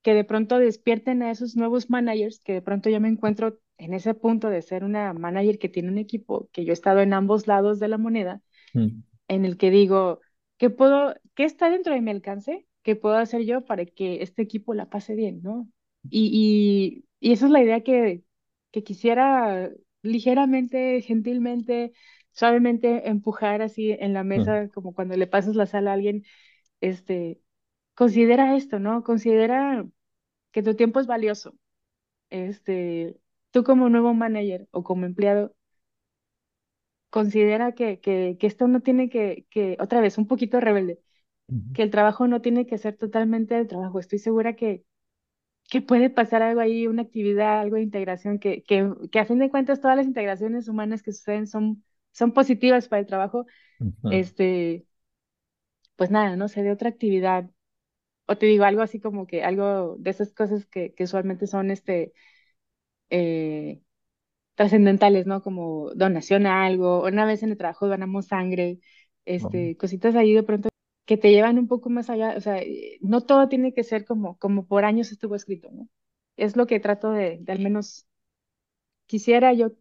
que 0.02 0.14
de 0.14 0.24
pronto 0.24 0.58
despierten 0.58 1.22
a 1.22 1.30
esos 1.30 1.56
nuevos 1.56 1.88
managers, 1.90 2.40
que 2.40 2.54
de 2.54 2.62
pronto 2.62 2.90
yo 2.90 3.00
me 3.00 3.08
encuentro 3.08 3.58
en 3.78 3.94
ese 3.94 4.14
punto 4.14 4.48
de 4.48 4.62
ser 4.62 4.84
una 4.84 5.12
manager 5.12 5.58
que 5.58 5.68
tiene 5.68 5.88
un 5.88 5.98
equipo, 5.98 6.48
que 6.52 6.64
yo 6.64 6.72
he 6.72 6.74
estado 6.74 7.00
en 7.00 7.12
ambos 7.12 7.46
lados 7.46 7.78
de 7.78 7.88
la 7.88 7.98
moneda, 7.98 8.42
mm. 8.74 8.88
en 9.28 9.44
el 9.44 9.56
que 9.56 9.70
digo, 9.70 10.20
¿qué 10.58 10.70
puedo, 10.70 11.14
qué 11.34 11.44
está 11.44 11.70
dentro 11.70 11.94
de 11.94 12.00
mi 12.00 12.10
alcance? 12.10 12.66
¿Qué 12.82 12.96
puedo 12.96 13.16
hacer 13.16 13.42
yo 13.44 13.64
para 13.64 13.86
que 13.86 14.22
este 14.22 14.42
equipo 14.42 14.74
la 14.74 14.90
pase 14.90 15.14
bien, 15.14 15.40
no? 15.42 15.68
Y, 16.10 17.04
y, 17.20 17.28
y 17.28 17.32
esa 17.32 17.46
es 17.46 17.52
la 17.52 17.62
idea 17.62 17.82
que, 17.82 18.24
que 18.72 18.82
quisiera 18.82 19.70
ligeramente, 20.02 21.00
gentilmente, 21.00 21.92
suavemente 22.32 23.08
empujar 23.08 23.62
así 23.62 23.92
en 23.92 24.12
la 24.12 24.24
mesa, 24.24 24.68
como 24.68 24.94
cuando 24.94 25.16
le 25.16 25.28
pasas 25.28 25.54
la 25.54 25.66
sala 25.66 25.92
a 25.92 25.94
alguien, 25.94 26.24
este, 26.80 27.40
considera 27.94 28.56
esto, 28.56 28.78
¿no? 28.78 29.02
Considera 29.04 29.86
que 30.52 30.62
tu 30.62 30.74
tiempo 30.76 31.00
es 31.00 31.06
valioso. 31.06 31.54
Este, 32.30 33.18
tú 33.52 33.64
como 33.64 33.88
nuevo 33.90 34.14
manager 34.14 34.68
o 34.72 34.84
como 34.84 35.06
empleado, 35.06 35.54
considera 37.10 37.72
que, 37.72 38.00
que, 38.00 38.36
que 38.38 38.46
esto 38.46 38.68
no 38.68 38.80
tiene 38.80 39.08
que, 39.10 39.46
que, 39.50 39.76
otra 39.80 40.00
vez, 40.00 40.18
un 40.18 40.26
poquito 40.26 40.60
rebelde, 40.60 41.00
que 41.72 41.82
el 41.82 41.90
trabajo 41.90 42.28
no 42.28 42.42
tiene 42.42 42.66
que 42.66 42.78
ser 42.78 42.96
totalmente 42.96 43.58
el 43.58 43.68
trabajo. 43.68 44.00
Estoy 44.00 44.18
segura 44.20 44.54
que, 44.56 44.84
que 45.70 45.82
puede 45.82 46.10
pasar 46.10 46.42
algo 46.42 46.60
ahí, 46.60 46.86
una 46.86 47.02
actividad, 47.02 47.60
algo 47.60 47.76
de 47.76 47.82
integración, 47.82 48.38
que, 48.38 48.62
que, 48.64 48.90
que 49.12 49.20
a 49.20 49.26
fin 49.26 49.38
de 49.40 49.50
cuentas 49.50 49.80
todas 49.80 49.96
las 49.96 50.06
integraciones 50.06 50.68
humanas 50.68 51.02
que 51.02 51.12
suceden 51.12 51.46
son, 51.46 51.84
son 52.12 52.32
positivas 52.32 52.88
para 52.88 53.00
el 53.00 53.06
trabajo. 53.06 53.46
Este, 54.08 54.86
pues 55.96 56.10
nada, 56.10 56.36
no 56.36 56.48
sé, 56.48 56.62
de 56.62 56.72
otra 56.72 56.88
actividad. 56.90 57.48
O 58.26 58.36
te 58.38 58.46
digo 58.46 58.64
algo 58.64 58.82
así 58.82 59.00
como 59.00 59.26
que 59.26 59.44
algo 59.44 59.96
de 59.98 60.10
esas 60.10 60.32
cosas 60.32 60.66
que, 60.66 60.94
que 60.94 61.04
usualmente 61.04 61.46
son 61.46 61.70
este 61.70 62.12
eh, 63.10 63.82
trascendentales, 64.54 65.26
¿no? 65.26 65.42
Como 65.42 65.90
donación 65.94 66.46
a 66.46 66.64
algo, 66.66 67.04
una 67.04 67.26
vez 67.26 67.42
en 67.42 67.50
el 67.52 67.58
trabajo 67.58 67.88
donamos 67.88 68.26
sangre, 68.28 68.80
este, 69.26 69.76
cositas 69.76 70.16
ahí 70.16 70.34
de 70.34 70.42
pronto 70.42 70.68
que 71.06 71.16
te 71.18 71.30
llevan 71.32 71.58
un 71.58 71.68
poco 71.68 71.90
más 71.90 72.10
allá, 72.10 72.34
o 72.36 72.40
sea, 72.40 72.58
eh, 72.60 72.98
no 73.02 73.22
todo 73.22 73.48
tiene 73.48 73.74
que 73.74 73.84
ser 73.84 74.04
como, 74.06 74.38
como 74.38 74.66
por 74.66 74.84
años 74.84 75.12
estuvo 75.12 75.36
escrito, 75.36 75.70
¿no? 75.72 75.88
Es 76.36 76.56
lo 76.56 76.66
que 76.66 76.80
trato 76.80 77.10
de, 77.12 77.38
de 77.42 77.52
al 77.52 77.60
menos, 77.60 78.06
quisiera 79.06 79.52
yo 79.54 79.72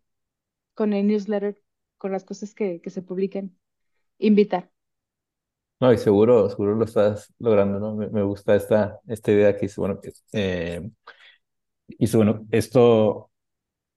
con 0.75 0.93
el 0.93 1.07
newsletter, 1.07 1.61
con 1.99 2.11
las 2.13 2.25
cosas 2.25 2.55
que, 2.55 2.81
que 2.81 2.91
se 2.91 3.03
publiquen, 3.03 3.59
invitar. 4.19 4.70
No, 5.81 5.91
y 5.91 5.97
seguro, 5.97 6.47
seguro 6.49 6.75
lo 6.75 6.85
estás 6.85 7.33
logrando, 7.39 7.79
¿no? 7.79 7.95
Me, 7.95 8.07
me 8.09 8.21
gusta 8.23 8.55
esta, 8.55 8.99
esta 9.07 9.31
idea 9.31 9.57
que 9.57 9.65
hice, 9.65 9.81
bueno, 9.81 9.99
eh, 10.33 10.87
hizo, 11.99 12.17
bueno, 12.17 12.45
esto 12.51 13.29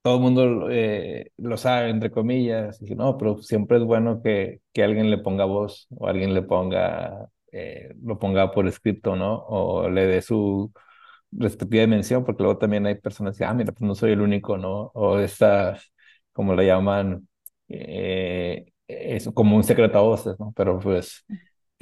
todo 0.03 0.17
el 0.17 0.23
mundo 0.23 0.71
eh, 0.71 1.33
lo 1.39 1.57
sabe, 1.59 1.91
entre 1.91 2.11
comillas, 2.13 2.81
y 2.83 2.95
no, 2.97 3.19
pero 3.19 3.39
siempre 3.43 3.79
es 3.79 3.85
bueno 3.85 4.23
que, 4.23 4.61
que 4.73 4.85
alguien 4.85 5.11
le 5.11 5.19
ponga 5.19 5.45
voz 5.47 5.89
o 5.97 6.09
alguien 6.09 6.35
le 6.35 6.43
ponga, 6.43 7.29
eh, 7.53 7.95
lo 8.03 8.19
ponga 8.19 8.53
por 8.53 8.69
escrito, 8.69 9.17
¿no? 9.17 9.37
O 9.49 9.91
le 9.91 10.07
dé 10.07 10.23
su 10.23 10.73
respectiva 11.33 11.87
mención, 11.89 12.25
porque 12.25 12.43
luego 12.45 12.59
también 12.59 12.87
hay 12.87 12.97
personas 12.97 13.39
que, 13.39 13.45
ah, 13.45 13.55
mira, 13.55 13.73
pues 13.73 13.83
no 13.89 13.95
soy 13.97 14.13
el 14.13 14.23
único, 14.23 14.59
¿no? 14.59 14.91
O 14.95 15.19
estas, 15.21 15.93
como 16.33 16.55
le 16.55 16.67
llaman, 16.67 17.29
eh, 17.69 18.67
es 18.89 19.29
como 19.35 19.57
un 19.57 19.65
secreto 19.65 19.99
a 19.99 20.03
voces, 20.03 20.39
¿no? 20.41 20.53
Pero 20.57 20.79
pues 20.81 21.25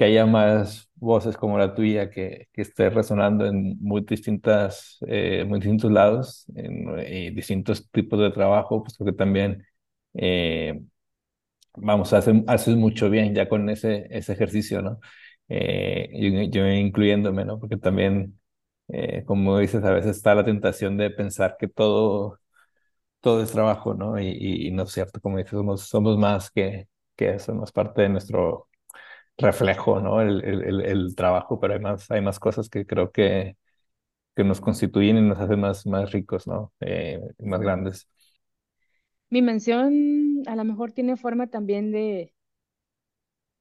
que 0.03 0.09
haya 0.09 0.25
más 0.25 0.89
voces 0.95 1.37
como 1.37 1.57
la 1.57 1.73
tuya 1.75 2.09
que, 2.09 2.47
que 2.53 2.61
esté 2.61 2.89
resonando 2.89 3.45
en 3.45 3.77
muy 3.81 4.01
distintas, 4.01 4.97
eh, 5.07 5.45
muy 5.47 5.59
distintos 5.59 5.91
lados, 5.91 6.45
en, 6.55 6.99
eh, 6.99 7.31
distintos 7.33 7.89
tipos 7.91 8.19
de 8.19 8.31
trabajo, 8.31 8.83
pues 8.83 8.97
que 8.97 9.13
también, 9.13 9.65
eh, 10.13 10.81
vamos, 11.75 12.13
haces, 12.13 12.35
haces 12.47 12.75
mucho 12.75 13.09
bien 13.09 13.35
ya 13.35 13.49
con 13.49 13.69
ese, 13.69 14.07
ese 14.11 14.33
ejercicio, 14.33 14.81
¿no? 14.81 14.99
yo, 15.49 16.43
yo, 16.51 16.67
incluyéndome, 16.67 17.45
¿no? 17.45 17.59
Porque 17.59 17.77
también, 17.77 18.39
como 19.25 19.59
dices, 19.59 19.83
a 19.83 19.91
veces 19.91 20.17
está 20.17 20.35
la 20.35 20.45
tentación 20.45 20.97
de 20.97 21.09
pensar 21.11 21.57
que 21.59 21.67
todo, 21.67 22.39
todo 23.21 23.43
es 23.43 23.51
trabajo, 23.51 23.93
¿no? 23.95 24.19
Y, 24.19 24.29
y, 24.67 24.71
no 24.71 24.83
es 24.83 24.91
cierto, 24.91 25.21
como 25.21 25.37
dices, 25.37 25.51
somos, 25.53 25.81
somos 25.87 26.17
más 26.17 26.51
que, 26.51 26.87
que 27.15 27.31
eso, 27.35 27.63
es 27.63 27.71
parte 27.71 28.03
de 28.03 28.09
nuestro 28.09 28.67
reflejo, 29.37 29.99
¿no? 29.99 30.21
El, 30.21 30.43
el, 30.43 30.81
el, 30.81 31.15
trabajo, 31.15 31.59
pero 31.59 31.73
hay 31.73 31.79
más, 31.79 32.09
hay 32.11 32.21
más 32.21 32.39
cosas 32.39 32.69
que 32.69 32.85
creo 32.85 33.11
que, 33.11 33.57
que 34.35 34.43
nos 34.43 34.61
constituyen 34.61 35.17
y 35.17 35.21
nos 35.21 35.39
hacen 35.39 35.59
más, 35.59 35.85
más 35.85 36.11
ricos, 36.11 36.47
¿no? 36.47 36.73
Eh, 36.79 37.19
más 37.39 37.61
grandes. 37.61 38.09
Mi 39.29 39.41
mención 39.41 40.43
a 40.45 40.55
lo 40.55 40.63
mejor 40.63 40.91
tiene 40.91 41.17
forma 41.17 41.47
también 41.47 41.91
de, 41.91 42.33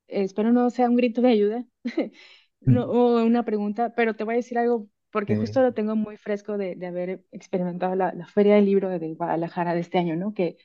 espero 0.08 0.52
no 0.52 0.70
sea 0.70 0.88
un 0.88 0.96
grito 0.96 1.22
de 1.22 1.28
ayuda 1.28 1.64
no, 2.60 2.84
o 2.84 3.24
una 3.24 3.44
pregunta, 3.44 3.94
pero 3.94 4.14
te 4.14 4.24
voy 4.24 4.34
a 4.34 4.36
decir 4.36 4.58
algo 4.58 4.88
porque 5.10 5.36
justo 5.36 5.60
lo 5.60 5.74
tengo 5.74 5.94
muy 5.94 6.16
fresco 6.16 6.56
de, 6.56 6.74
de 6.74 6.86
haber 6.86 7.22
experimentado 7.32 7.94
la, 7.94 8.14
la, 8.14 8.26
Feria 8.26 8.54
del 8.54 8.64
Libro 8.64 8.88
de 8.88 9.14
Guadalajara 9.14 9.74
de 9.74 9.80
este 9.80 9.98
año, 9.98 10.16
¿no? 10.16 10.32
Que, 10.32 10.56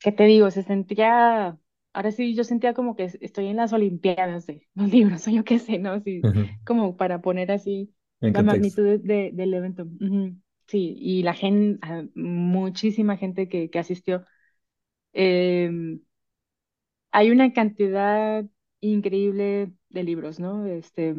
que 0.00 0.10
te 0.10 0.24
digo, 0.24 0.50
se 0.50 0.64
sentía 0.64 1.56
ahora 1.92 2.12
sí 2.12 2.34
yo 2.34 2.44
sentía 2.44 2.74
como 2.74 2.96
que 2.96 3.10
estoy 3.20 3.46
en 3.46 3.56
las 3.56 3.72
Olimpiadas 3.72 4.46
de 4.46 4.66
los 4.74 4.90
libros, 4.90 5.26
o 5.28 5.30
yo 5.30 5.44
qué 5.44 5.58
sé, 5.58 5.78
¿no? 5.78 6.00
Sí, 6.00 6.20
como 6.64 6.96
para 6.96 7.20
poner 7.20 7.50
así 7.52 7.92
la 8.20 8.42
magnitud 8.42 9.00
de, 9.00 9.30
del 9.32 9.54
evento. 9.54 9.86
Sí, 10.66 10.94
y 10.98 11.22
la 11.24 11.34
gente, 11.34 11.78
ah, 11.82 12.04
muchísima 12.14 13.16
gente 13.16 13.48
que, 13.48 13.70
que 13.70 13.78
asistió. 13.80 14.24
Em, 15.12 16.00
hay 17.10 17.30
una 17.30 17.52
cantidad 17.52 18.44
increíble 18.80 19.72
de 19.88 20.02
libros, 20.04 20.38
¿no? 20.38 20.66
Este, 20.66 21.16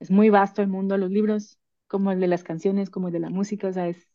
es 0.00 0.10
muy 0.10 0.28
vasto 0.28 0.60
el 0.60 0.68
mundo 0.68 0.94
de 0.94 1.00
los 1.00 1.10
libros, 1.10 1.58
como 1.86 2.12
el 2.12 2.20
de 2.20 2.26
las 2.26 2.44
canciones, 2.44 2.90
como 2.90 3.08
el 3.08 3.14
de 3.14 3.20
la 3.20 3.30
música, 3.30 3.68
o 3.68 3.72
sea, 3.72 3.88
es, 3.88 4.06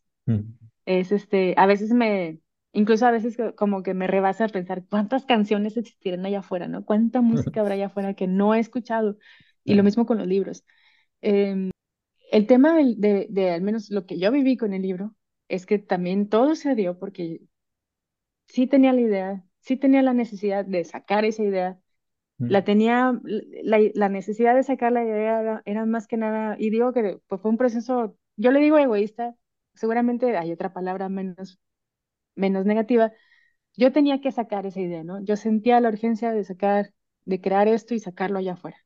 es 0.86 1.10
este, 1.10 1.54
a 1.56 1.66
veces 1.66 1.90
me, 1.90 2.38
Incluso 2.72 3.06
a 3.06 3.10
veces 3.10 3.36
co- 3.36 3.54
como 3.56 3.82
que 3.82 3.94
me 3.94 4.06
rebasa 4.06 4.48
pensar 4.48 4.84
cuántas 4.88 5.24
canciones 5.26 5.76
existirán 5.76 6.24
allá 6.26 6.40
afuera, 6.40 6.68
¿no? 6.68 6.84
Cuánta 6.84 7.20
música 7.20 7.60
habrá 7.60 7.74
allá 7.74 7.86
afuera 7.86 8.14
que 8.14 8.26
no 8.28 8.54
he 8.54 8.60
escuchado. 8.60 9.18
Y 9.64 9.74
lo 9.74 9.82
mismo 9.84 10.06
con 10.06 10.18
los 10.18 10.26
libros. 10.26 10.64
Em, 11.22 11.70
el 12.32 12.46
tema 12.46 12.76
de, 12.76 13.28
de, 13.30 13.50
al 13.52 13.62
menos 13.62 13.90
lo 13.90 14.06
que 14.06 14.18
yo 14.18 14.32
viví 14.32 14.56
con 14.58 14.74
el 14.74 14.82
libro 14.82 15.14
es 15.48 15.66
que 15.66 15.78
también 15.78 16.28
todo 16.28 16.54
se 16.56 16.74
dio 16.76 16.98
porque 16.98 17.42
sí 18.46 18.66
tenía 18.66 18.92
la 18.92 19.00
idea, 19.00 19.44
sí 19.60 19.76
tenía 19.76 20.02
la 20.02 20.14
necesidad 20.14 20.64
de 20.64 20.84
sacar 20.84 21.24
esa 21.24 21.42
idea, 21.42 21.78
la 22.46 22.64
Mm, 22.64 22.64
tenía, 22.64 23.20
la, 23.24 23.78
la 23.94 24.08
necesidad 24.08 24.54
de 24.54 24.64
sacar 24.64 24.92
la 24.92 25.04
idea 25.04 25.40
era, 25.42 25.62
era 25.66 25.86
más 25.86 26.06
que 26.08 26.16
nada, 26.18 26.56
y 26.60 26.70
digo 26.70 26.92
que 26.92 27.20
pues, 27.28 27.40
fue 27.42 27.52
un 27.52 27.58
proceso, 27.58 28.16
yo 28.36 28.52
le 28.52 28.60
digo 28.60 28.78
egoísta, 28.78 29.36
seguramente 29.74 30.36
hay 30.38 30.52
otra 30.52 30.72
palabra 30.72 31.08
menos, 31.10 31.60
menos 32.40 32.66
negativa, 32.66 33.12
yo 33.76 33.92
tenía 33.92 34.20
que 34.22 34.32
sacar 34.32 34.66
esa 34.66 34.80
idea, 34.80 35.04
¿no? 35.04 35.22
Yo 35.24 35.36
sentía 35.36 35.80
la 35.80 35.90
urgencia 35.90 36.32
de 36.32 36.44
sacar, 36.44 36.94
de 37.26 37.40
crear 37.42 37.68
esto 37.68 37.94
y 37.94 38.00
sacarlo 38.00 38.38
allá 38.40 38.54
afuera. 38.54 38.78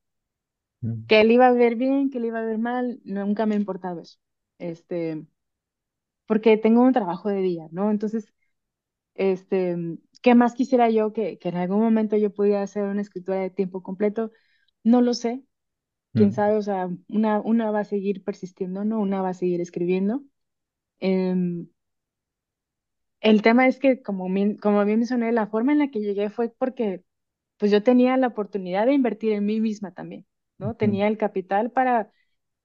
mm, 0.83 1.09
Que 1.09 1.21
él 1.21 1.31
iba 1.33 1.47
a 1.49 1.53
ver 1.53 1.77
bien, 1.77 2.11
que 2.11 2.19
él 2.19 2.27
iba 2.27 2.39
a 2.41 2.43
ver 2.45 2.59
mal, 2.59 3.01
nunca 3.05 3.47
me 3.47 3.55
ha 3.55 3.59
importado 3.59 4.01
eso. 4.01 4.19
Este, 4.59 5.27
porque 6.27 6.57
tengo 6.57 6.83
un 6.83 6.93
trabajo 6.93 7.29
de 7.29 7.41
día, 7.43 7.69
¿no? 7.71 7.91
Entonces, 7.91 8.33
este, 9.15 9.77
¿qué 10.23 10.35
más 10.35 10.55
quisiera 10.55 10.91
yo 10.91 11.13
que, 11.13 11.39
que 11.39 11.51
en 11.51 11.57
algún 11.57 11.81
momento 11.81 12.17
yo 12.19 12.33
pudiera 12.35 12.63
hacer 12.63 12.85
una 12.85 13.03
escritura 13.03 13.39
de 13.41 13.51
tiempo 13.51 13.83
completo? 13.83 14.33
No 14.85 15.03
lo 15.03 15.15
sé, 15.15 15.45
quién 16.15 16.33
mm, 16.33 16.35
sabe, 16.35 16.57
o 16.57 16.63
sea, 16.63 16.91
una, 17.09 17.41
una 17.43 17.71
va 17.71 17.81
a 17.81 17.85
seguir 17.85 18.25
persistiendo, 18.25 18.85
¿no? 18.87 19.01
Una 19.01 19.23
va 19.23 19.31
a 19.31 19.35
seguir 19.35 19.61
escribiendo. 19.63 20.25
Em, 21.01 21.69
el 23.25 23.43
tema 23.43 23.69
es 23.69 23.81
que, 23.81 24.03
como, 24.03 24.29
bien- 24.33 24.59
como 24.59 24.85
bien 24.87 25.01
mencioné, 25.01 25.33
la 25.33 25.49
forma 25.49 25.73
en 25.75 25.81
la 25.81 25.91
que 25.91 26.01
llegué 26.01 26.31
fue 26.31 26.51
porque 26.59 27.05
pues 27.59 27.73
yo 27.73 27.83
tenía 27.85 28.17
la 28.19 28.29
oportunidad 28.29 28.87
de 28.87 28.95
invertir 28.95 29.33
en 29.35 29.47
mí 29.47 29.61
misma 29.61 29.93
también, 29.95 30.27
¿no? 30.59 30.77
Tenía 30.77 31.09
el 31.09 31.19
capital 31.19 31.73
para, 31.73 32.13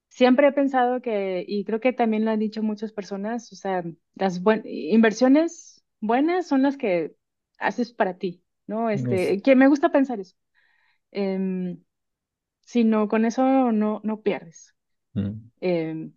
siempre 0.09 0.47
he 0.49 0.53
pensado 0.53 1.01
que, 1.01 1.45
y 1.47 1.65
creo 1.65 1.79
que 1.81 1.93
también 1.93 2.25
lo 2.25 2.31
han 2.31 2.39
dicho 2.39 2.63
muchas 2.63 2.93
personas, 2.93 3.51
o 3.53 3.55
sea, 3.57 3.83
las 4.15 4.43
buen- 4.43 4.63
inversiones 4.65 5.83
buenas 6.01 6.47
son 6.47 6.63
las 6.63 6.77
que 6.77 7.15
haces 7.59 7.93
para 7.93 8.17
ti, 8.17 8.43
¿no? 8.67 8.89
es- 8.91 9.05
Este, 9.07 9.41
que 9.41 9.55
me 9.57 9.67
gusta 9.69 9.91
pensar 9.91 10.19
eso. 10.21 10.35
Em, 11.11 11.83
si 12.61 12.83
no, 12.85 13.07
con 13.09 13.25
eso 13.25 13.71
no, 13.73 14.01
no 14.03 14.21
pierdes. 14.23 14.75
Em, 15.61 16.13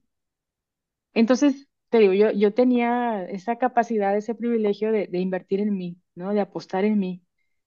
entonces, 1.14 1.68
te 1.92 2.00
digo, 2.00 2.14
yo, 2.14 2.32
yo 2.32 2.54
tenía 2.54 3.24
esa 3.26 3.58
capacidad, 3.58 4.16
ese 4.18 4.34
privilegio 4.36 4.92
de, 4.92 5.08
de 5.08 5.20
invertir 5.20 5.60
en 5.60 5.76
mí, 5.76 5.98
¿no? 6.16 6.34
De 6.34 6.40
apostar 6.42 6.84
en 6.86 6.98
mí. 7.00 7.22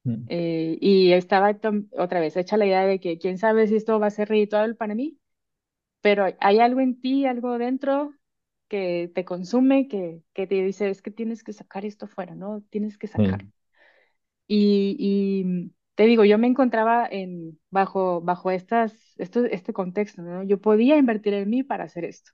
mm, 0.06 0.30
Eh, 0.30 0.78
y 0.82 1.14
estaba 1.14 1.58
otra 1.98 2.20
vez 2.22 2.38
hecha 2.38 2.58
la 2.58 2.66
idea 2.68 2.86
de 2.86 3.00
que 3.00 3.20
quién 3.20 3.38
sabe 3.40 3.68
si 3.68 3.76
esto 3.78 4.00
va 4.00 4.08
a 4.08 4.12
ser 4.12 4.30
redituable 4.30 4.76
para 4.76 4.96
mí, 4.96 5.20
pero 6.02 6.26
hay 6.42 6.60
algo 6.60 6.82
en 6.82 7.02
ti, 7.02 7.26
algo 7.28 7.58
dentro 7.60 8.14
que 8.70 9.12
te 9.16 9.26
consume, 9.26 9.88
que, 9.90 10.24
que 10.34 10.48
te 10.48 10.56
dice, 10.64 10.90
es 10.90 11.02
que 11.04 11.12
tienes 11.12 11.44
que 11.44 11.54
sacar 11.54 11.86
esto 11.86 12.08
fuera, 12.08 12.36
¿no? 12.36 12.64
Tienes 12.72 12.98
que 12.98 13.08
sacar. 13.08 13.40
mm, 13.40 13.52
Y, 14.48 14.96
y 15.00 15.74
te 15.96 16.04
digo, 16.06 16.24
yo 16.26 16.38
me 16.38 16.48
encontraba 16.48 17.08
en, 17.10 17.60
bajo, 17.72 18.22
bajo 18.22 18.52
estas, 18.52 18.94
esto, 19.18 19.46
este 19.46 19.74
contexto, 19.74 20.22
¿no? 20.22 20.44
Yo 20.44 20.62
podía 20.62 20.98
invertir 20.98 21.34
en 21.34 21.50
mí 21.50 21.64
para 21.64 21.86
hacer 21.86 22.06
esto. 22.06 22.32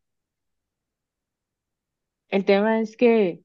El 2.32 2.46
tema 2.46 2.82
es 2.82 2.98
que 2.98 3.44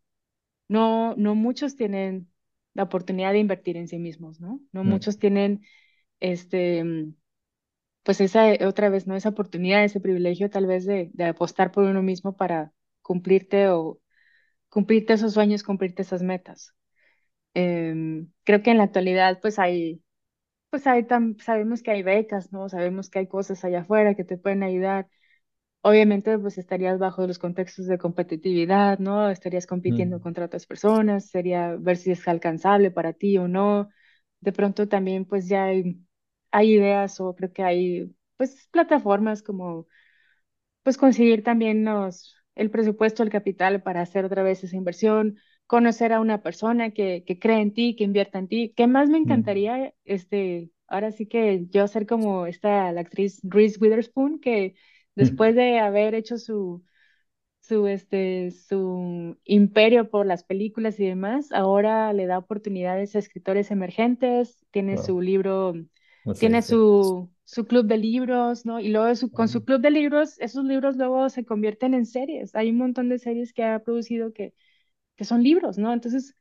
no, 0.68 1.14
no 1.16 1.34
muchos 1.37 1.76
tienen 1.76 2.30
la 2.74 2.84
oportunidad 2.84 3.32
de 3.32 3.41
invertir 3.41 3.76
en 3.78 3.89
sí 3.89 3.99
mismos, 3.99 4.41
¿no? 4.41 4.61
No 4.72 4.84
mm, 4.84 5.01
muchos 5.01 5.18
tienen 5.18 5.64
este 6.20 6.84
pues 8.03 8.20
esa 8.20 8.53
eh, 8.55 8.66
otra 8.66 8.89
vez, 8.91 9.07
¿no? 9.07 9.16
Esa 9.16 9.30
oportunidad, 9.30 9.84
ese 9.84 10.01
privilegio 10.01 10.51
tal 10.51 10.66
vez 10.66 10.87
de, 10.87 11.11
de 11.12 11.24
apostar 11.24 11.72
por 11.72 11.84
uno 11.84 12.03
mismo 12.03 12.37
para 12.37 12.72
cumplirte 13.03 13.68
o 13.70 14.01
cumplirte 14.70 15.14
esos 15.14 15.34
sueños, 15.34 15.62
cumplirte 15.64 16.03
esas 16.03 16.22
metas. 16.22 16.74
Em, 17.55 18.30
creo 18.45 18.62
que 18.62 18.70
en 18.72 18.78
la 18.78 18.84
actualidad 18.84 19.41
pues 19.41 19.59
hay, 19.59 20.03
pues 20.70 20.87
hay 20.87 21.05
tam- 21.05 21.41
sabemos 21.43 21.82
que 21.82 21.93
hay 21.93 22.03
becas, 22.03 22.53
¿no? 22.53 22.68
Sabemos 22.68 23.11
que 23.11 23.20
hay 23.20 23.28
cosas 23.28 23.64
allá 23.64 23.80
afuera 23.82 24.14
que 24.16 24.24
te 24.24 24.39
pueden 24.39 24.62
ayudar. 24.64 25.09
Obviamente 25.89 26.37
pues 26.39 26.59
estarías 26.59 26.99
bajo 26.99 27.26
los 27.26 27.39
contextos 27.39 27.87
de 27.87 27.99
competitividad, 27.99 28.99
¿no? 28.99 29.30
Estarías 29.30 29.66
compitiendo 29.68 30.20
mm, 30.20 30.20
contra 30.20 30.47
otras 30.47 30.66
personas, 30.66 31.26
sería 31.30 31.76
ver 31.78 31.97
si 31.97 32.11
es 32.11 32.26
alcanzable 32.26 32.91
para 32.91 33.12
ti 33.12 33.39
o 33.39 33.47
no. 33.49 33.89
De 34.41 34.53
pronto 34.53 34.89
también 34.89 35.24
pues 35.26 35.49
ya 35.49 35.66
hay, 35.66 36.01
hay 36.51 36.74
ideas 36.74 37.20
o 37.20 37.34
creo 37.37 37.53
que 37.53 37.62
hay 37.62 38.16
pues 38.37 38.68
plataformas 38.72 39.43
como 39.45 39.87
pues 40.82 40.97
conseguir 40.99 41.43
también 41.45 41.84
los, 41.84 42.37
el 42.55 42.70
presupuesto, 42.70 43.22
el 43.22 43.30
capital 43.30 43.82
para 43.82 44.03
hacer 44.03 44.24
otra 44.24 44.43
vez 44.43 44.64
esa 44.64 44.76
inversión, 44.76 45.39
conocer 45.66 46.12
a 46.12 46.20
una 46.20 46.43
persona 46.43 46.91
que, 46.93 47.24
que 47.26 47.39
cree 47.39 47.61
en 47.61 47.74
ti, 47.74 47.97
que 47.97 48.05
invierta 48.05 48.39
en 48.39 48.49
ti. 48.49 48.72
¿Qué 48.76 48.87
más 48.87 49.09
me 49.09 49.18
mm, 49.24 49.59
encantaría? 49.59 49.95
Este, 50.05 50.70
ahora 50.89 51.12
sí 51.12 51.26
que 51.26 51.66
yo 51.70 51.89
ser 51.89 52.07
como 52.07 52.47
esta, 52.47 52.93
la 52.93 53.01
actriz 53.03 53.41
Reese 53.45 53.78
Witherspoon, 53.80 54.41
que 54.41 54.74
mm, 54.76 54.76
después 55.16 55.56
de 55.56 55.80
haber 55.80 56.14
hecho 56.14 56.38
su, 56.38 56.84
su, 57.60 57.86
este, 57.88 58.50
su 58.52 59.36
imperio 59.44 60.10
por 60.10 60.26
las 60.26 60.44
películas 60.44 61.00
y 61.00 61.06
demás, 61.06 61.52
ahora 61.52 62.12
le 62.12 62.26
da 62.26 62.38
oportunidades 62.38 63.16
a 63.16 63.18
escritores 63.20 63.70
emergentes, 63.70 64.66
tiene 64.70 64.96
wow, 64.96 64.98
su 64.98 65.20
libro, 65.20 65.74
no 66.24 66.34
sé 66.34 66.48
tiene 66.48 66.62
su, 66.62 67.30
su 67.44 67.66
club 67.66 67.86
de 67.86 67.98
libros, 67.98 68.66
¿no? 68.66 68.80
Y 68.80 68.88
luego 68.90 69.14
su- 69.16 69.32
con 69.32 69.48
su 69.48 69.64
club 69.64 69.80
de 69.80 69.90
libros, 69.90 70.38
esos 70.40 70.64
libros 70.64 70.96
luego 70.96 71.28
se 71.30 71.44
convierten 71.44 71.94
en 71.94 72.06
series. 72.06 72.54
Hay 72.54 72.70
un 72.70 72.78
montón 72.78 73.08
de 73.08 73.18
series 73.18 73.52
que 73.52 73.64
ha 73.64 73.80
producido 73.82 74.32
que, 74.32 74.54
que 75.16 75.24
son 75.24 75.42
libros, 75.44 75.78
¿no? 75.78 75.92
Entonces, 75.94 76.36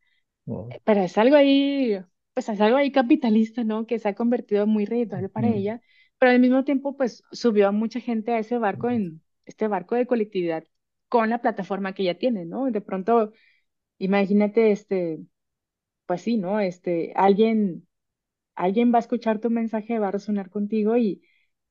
wow, 0.45 0.75
pero 0.83 1.01
es 1.01 1.17
algo 1.17 1.35
ahí, 1.35 1.99
pues 2.33 2.49
es 2.49 2.61
algo 2.61 2.77
ahí 2.77 2.91
capitalista, 2.91 3.63
¿no? 3.63 3.85
Que 3.87 3.99
se 3.99 4.09
ha 4.09 4.15
convertido 4.15 4.67
muy 4.67 4.85
redituable 4.85 5.29
para 5.29 5.49
mm, 5.49 5.51
ella, 5.51 5.81
pero 6.25 6.33
al 6.35 6.39
mismo 6.41 6.63
tiempo, 6.63 6.97
pues 6.97 7.23
subió 7.31 7.67
a 7.67 7.71
mucha 7.71 7.99
gente 7.99 8.33
a 8.33 8.39
ese 8.39 8.57
barco, 8.57 8.89
en 8.89 9.21
este 9.45 9.67
barco 9.67 9.93
de 9.95 10.07
colectividad 10.07 10.63
con 11.07 11.29
la 11.29 11.39
plataforma 11.41 11.93
que 11.93 12.01
ella 12.03 12.17
tiene, 12.17 12.45
¿no? 12.45 12.65
De 12.71 12.81
pronto, 12.81 13.31
imagínate, 13.99 14.71
este, 14.71 15.19
pues 16.07 16.21
sí, 16.23 16.37
¿no? 16.37 16.59
Este, 16.61 17.13
alguien, 17.15 17.87
alguien 18.55 18.93
va 18.93 18.97
a 18.99 19.01
escuchar 19.01 19.39
tu 19.41 19.49
mensaje, 19.51 19.99
va 19.99 20.09
a 20.09 20.11
resonar 20.11 20.49
contigo 20.51 20.97
y 20.97 21.23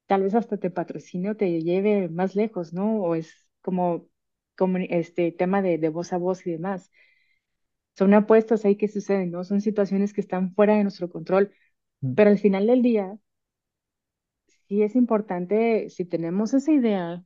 tal 0.07 0.23
vez 0.25 0.35
hasta 0.37 0.59
te 0.59 0.71
patrocine 0.71 1.31
o 1.33 1.37
te 1.37 1.63
lleve 1.63 2.09
más 2.11 2.37
lejos, 2.37 2.73
¿no? 2.75 2.99
O 3.03 3.15
es 3.17 3.49
como, 3.63 4.09
como 4.57 4.79
este 4.79 5.33
tema 5.33 5.63
de, 5.63 5.79
de 5.79 5.91
voz 5.91 6.13
a 6.15 6.19
voz 6.19 6.47
y 6.47 6.53
demás. 6.53 6.91
Son 7.97 8.13
apuestas 8.15 8.65
ahí 8.65 8.77
que 8.77 8.89
suceden, 8.89 9.31
¿no? 9.31 9.45
Son 9.45 9.61
situaciones 9.61 10.13
que 10.13 10.21
están 10.21 10.55
fuera 10.55 10.77
de 10.77 10.83
nuestro 10.85 11.09
control, 11.11 11.53
pero 12.17 12.31
al 12.31 12.39
final 12.39 12.67
del 12.67 12.83
día, 12.83 13.19
sí 14.69 14.83
es 14.83 14.97
importante, 14.97 15.89
si 15.91 16.05
tenemos 16.05 16.55
esa 16.55 16.73
idea, 16.73 17.25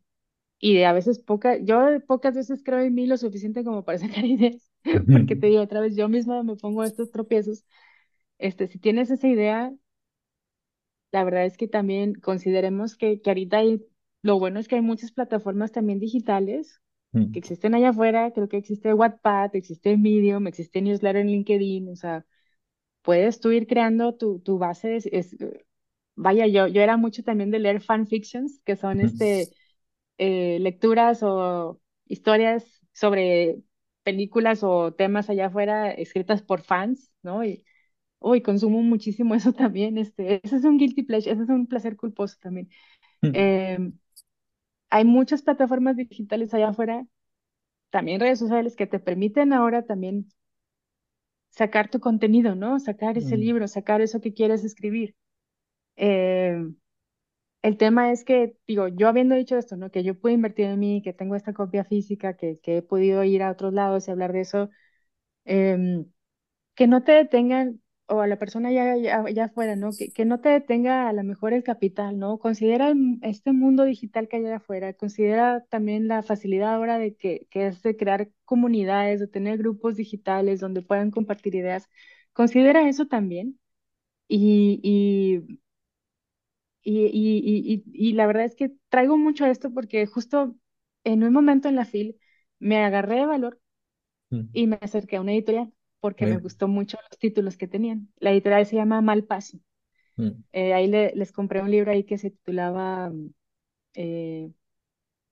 y 0.61 0.83
a 0.85 0.93
veces 0.93 1.19
poca, 1.21 1.59
yo 1.59 1.81
pocas 2.07 2.35
veces 2.37 2.63
creo 2.65 2.81
en 2.81 2.95
mí 2.95 3.07
lo 3.07 3.17
suficiente 3.19 3.65
como 3.65 3.85
para 3.85 3.99
sacar 4.01 4.25
ideas, 4.27 4.71
porque 5.11 5.37
te 5.37 5.49
digo 5.49 5.63
otra 5.63 5.81
vez, 5.81 5.97
yo 5.97 6.09
misma 6.09 6.43
me 6.45 6.57
pongo 6.57 6.85
estos 6.85 7.11
tropiezos. 7.13 7.65
Este, 8.39 8.69
si 8.69 8.79
tienes 8.81 9.11
esa 9.11 9.29
idea, 9.29 9.73
la 11.13 11.25
verdad 11.25 11.45
es 11.47 11.57
que 11.57 11.69
también 11.69 12.15
consideremos 12.15 12.97
que, 12.97 13.21
que 13.23 13.31
ahorita 13.31 13.59
hay, 13.59 13.85
lo 14.23 14.39
bueno 14.39 14.61
es 14.61 14.69
que 14.69 14.77
hay 14.77 14.83
muchas 14.83 15.13
plataformas 15.13 15.73
también 15.73 15.99
digitales 16.01 16.81
que 17.33 17.39
mm, 17.39 17.39
existen 17.41 17.75
allá 17.75 17.91
afuera, 17.91 18.33
creo 18.33 18.49
que 18.49 18.57
existe 18.59 18.95
Wattpad, 18.95 19.55
existe 19.57 19.97
Medium, 19.99 20.47
existe 20.47 20.81
Newsletter 20.83 21.17
en 21.23 21.29
LinkedIn, 21.31 21.89
o 21.91 21.97
sea, 21.97 22.25
puedes 23.03 23.41
tú 23.41 23.53
ir 23.53 23.67
creando 23.69 24.15
tu, 24.17 24.41
tu 24.41 24.59
base, 24.59 24.89
de- 24.91 25.11
es, 25.13 25.37
vaya, 26.19 26.47
yo, 26.47 26.67
yo 26.69 26.83
era 26.83 26.97
mucho 26.97 27.23
también 27.25 27.51
de 27.51 27.59
leer 27.61 27.81
fanfictions, 27.83 28.61
que 28.65 28.77
son 28.77 29.01
este, 29.01 29.51
eh, 30.19 30.59
lecturas 30.61 31.21
o 31.23 31.81
historias 32.07 32.65
sobre 32.93 33.59
películas 34.05 34.63
o 34.65 34.95
temas 34.95 35.31
allá 35.31 35.47
afuera 35.47 35.91
escritas 35.93 36.43
por 36.43 36.63
fans, 36.63 37.13
¿no? 37.23 37.45
Y, 37.45 37.65
consumo 38.43 38.83
muchísimo 38.83 39.35
eso 39.35 39.53
también, 39.55 39.99
este, 39.99 40.41
ese 40.45 40.57
es 40.57 40.65
un 40.65 40.79
guilty 40.79 41.03
pleasure, 41.05 41.33
ese 41.35 41.45
es 41.45 41.49
un 41.51 41.67
placer 41.69 41.97
culposo 41.97 42.37
también. 42.41 42.71
mm, 43.23 43.35
Eh, 43.35 43.79
hay 44.91 45.05
muchas 45.07 45.41
plataformas 45.43 45.97
digitales 45.97 46.53
allá 46.55 46.69
afuera, 46.71 47.07
también 47.91 48.21
redes 48.21 48.39
sociales 48.41 48.77
que 48.77 48.87
te 48.89 48.99
permiten 49.01 49.53
ahora 49.55 49.85
también 49.87 50.29
sacar 51.51 51.91
tu 51.91 52.01
contenido, 52.01 52.55
¿no? 52.55 52.81
Sacar 52.81 53.19
ese 53.19 53.37
mm, 53.37 53.37
libro, 53.37 53.69
sacar 53.69 54.01
eso 54.01 54.21
que 54.23 54.33
quieres 54.33 54.65
escribir. 54.65 55.15
Eh, 55.99 56.57
el 57.63 57.77
tema 57.77 58.13
es 58.13 58.25
que, 58.25 58.57
digo, 58.67 58.89
yo 58.89 59.09
habiendo 59.09 59.35
dicho 59.35 59.57
esto, 59.59 59.77
¿no? 59.77 59.91
Que 59.91 60.05
yo 60.05 60.19
puedo 60.19 60.35
invertir 60.35 60.67
en 60.67 60.79
mí, 60.79 61.03
que 61.03 61.13
tengo 61.13 61.35
esta 61.37 61.53
copia 61.53 61.85
física, 61.85 62.37
que, 62.37 62.59
que 62.63 62.79
he 62.79 62.83
podido 62.83 63.25
ir 63.25 63.43
a 63.43 63.51
otros 63.51 63.73
lados 63.75 64.09
y 64.09 64.11
hablar 64.11 64.33
de 64.33 64.41
eso, 64.43 64.71
Em, 65.47 66.07
que 66.77 66.87
no 66.89 67.05
te 67.05 67.13
detengan, 67.13 67.83
o 68.09 68.21
a 68.23 68.27
la 68.29 68.39
persona 68.39 68.73
ya, 68.73 68.97
ya, 68.97 69.25
ya 69.31 69.45
afuera, 69.47 69.77
¿no? 69.77 69.91
Que, 69.97 70.13
que 70.13 70.25
no 70.27 70.41
te 70.41 70.51
detenga 70.51 71.09
a 71.09 71.13
lo 71.15 71.25
mejor 71.25 71.53
el 71.55 71.65
capital, 71.65 72.19
¿no? 72.19 72.39
Considera 72.39 72.91
el- 72.91 73.19
este 73.23 73.53
mundo 73.53 73.85
digital 73.85 74.29
que 74.29 74.37
hay 74.39 74.47
allá 74.47 74.57
afuera, 74.59 74.95
considera 74.95 75.65
también 75.71 76.09
la 76.09 76.23
facilidad 76.25 76.75
ahora 76.75 76.99
de 76.99 77.17
que, 77.17 77.47
que 77.51 77.69
es 77.69 77.83
de 77.83 77.97
crear 77.97 78.31
comunidades, 78.47 79.21
de 79.21 79.29
tener 79.29 79.59
grupos 79.59 79.97
digitales 79.97 80.61
donde 80.61 80.83
puedan 80.83 81.11
compartir 81.13 81.55
ideas. 81.57 81.89
Considera 82.35 82.89
eso 82.89 83.07
también. 83.07 83.59
Y, 84.29 84.81
y, 84.83 85.61
y, 86.93 87.07
y, 87.07 87.85
y, 87.93 88.11
y 88.11 88.13
la 88.15 88.27
verdad 88.27 88.45
es 88.47 88.55
que 88.57 88.73
traigo 88.89 89.17
mucho 89.19 89.47
esto 89.47 89.73
porque 89.73 90.07
justo 90.07 90.55
en 91.05 91.25
un 91.25 91.33
momento 91.33 91.69
en 91.69 91.77
la 91.77 91.83
FIL 91.85 92.19
me 92.59 92.85
agarré 92.85 93.17
de 93.17 93.27
valor 93.27 93.61
y 94.53 94.67
me 94.67 94.79
acerqué 94.83 95.17
a 95.17 95.21
una 95.23 95.33
editorial 95.35 95.73
porque 96.01 96.27
me 96.27 96.39
gustó 96.39 96.69
mucho 96.69 96.99
los 97.11 97.19
títulos 97.19 97.57
que 97.57 97.69
tenían. 97.69 98.11
La 98.19 98.33
editorial 98.33 98.67
se 98.67 98.77
llama 98.77 99.01
Malpaso. 99.03 99.59
Eh, 100.53 100.75
ahí 100.75 100.89
le- 100.89 101.13
les 101.15 101.33
compré 101.33 101.63
un 101.63 101.71
libro 101.71 101.91
ahí 101.93 102.05
que 102.05 102.19
se 102.19 102.31
titulaba 102.31 103.13
eh, 103.95 104.53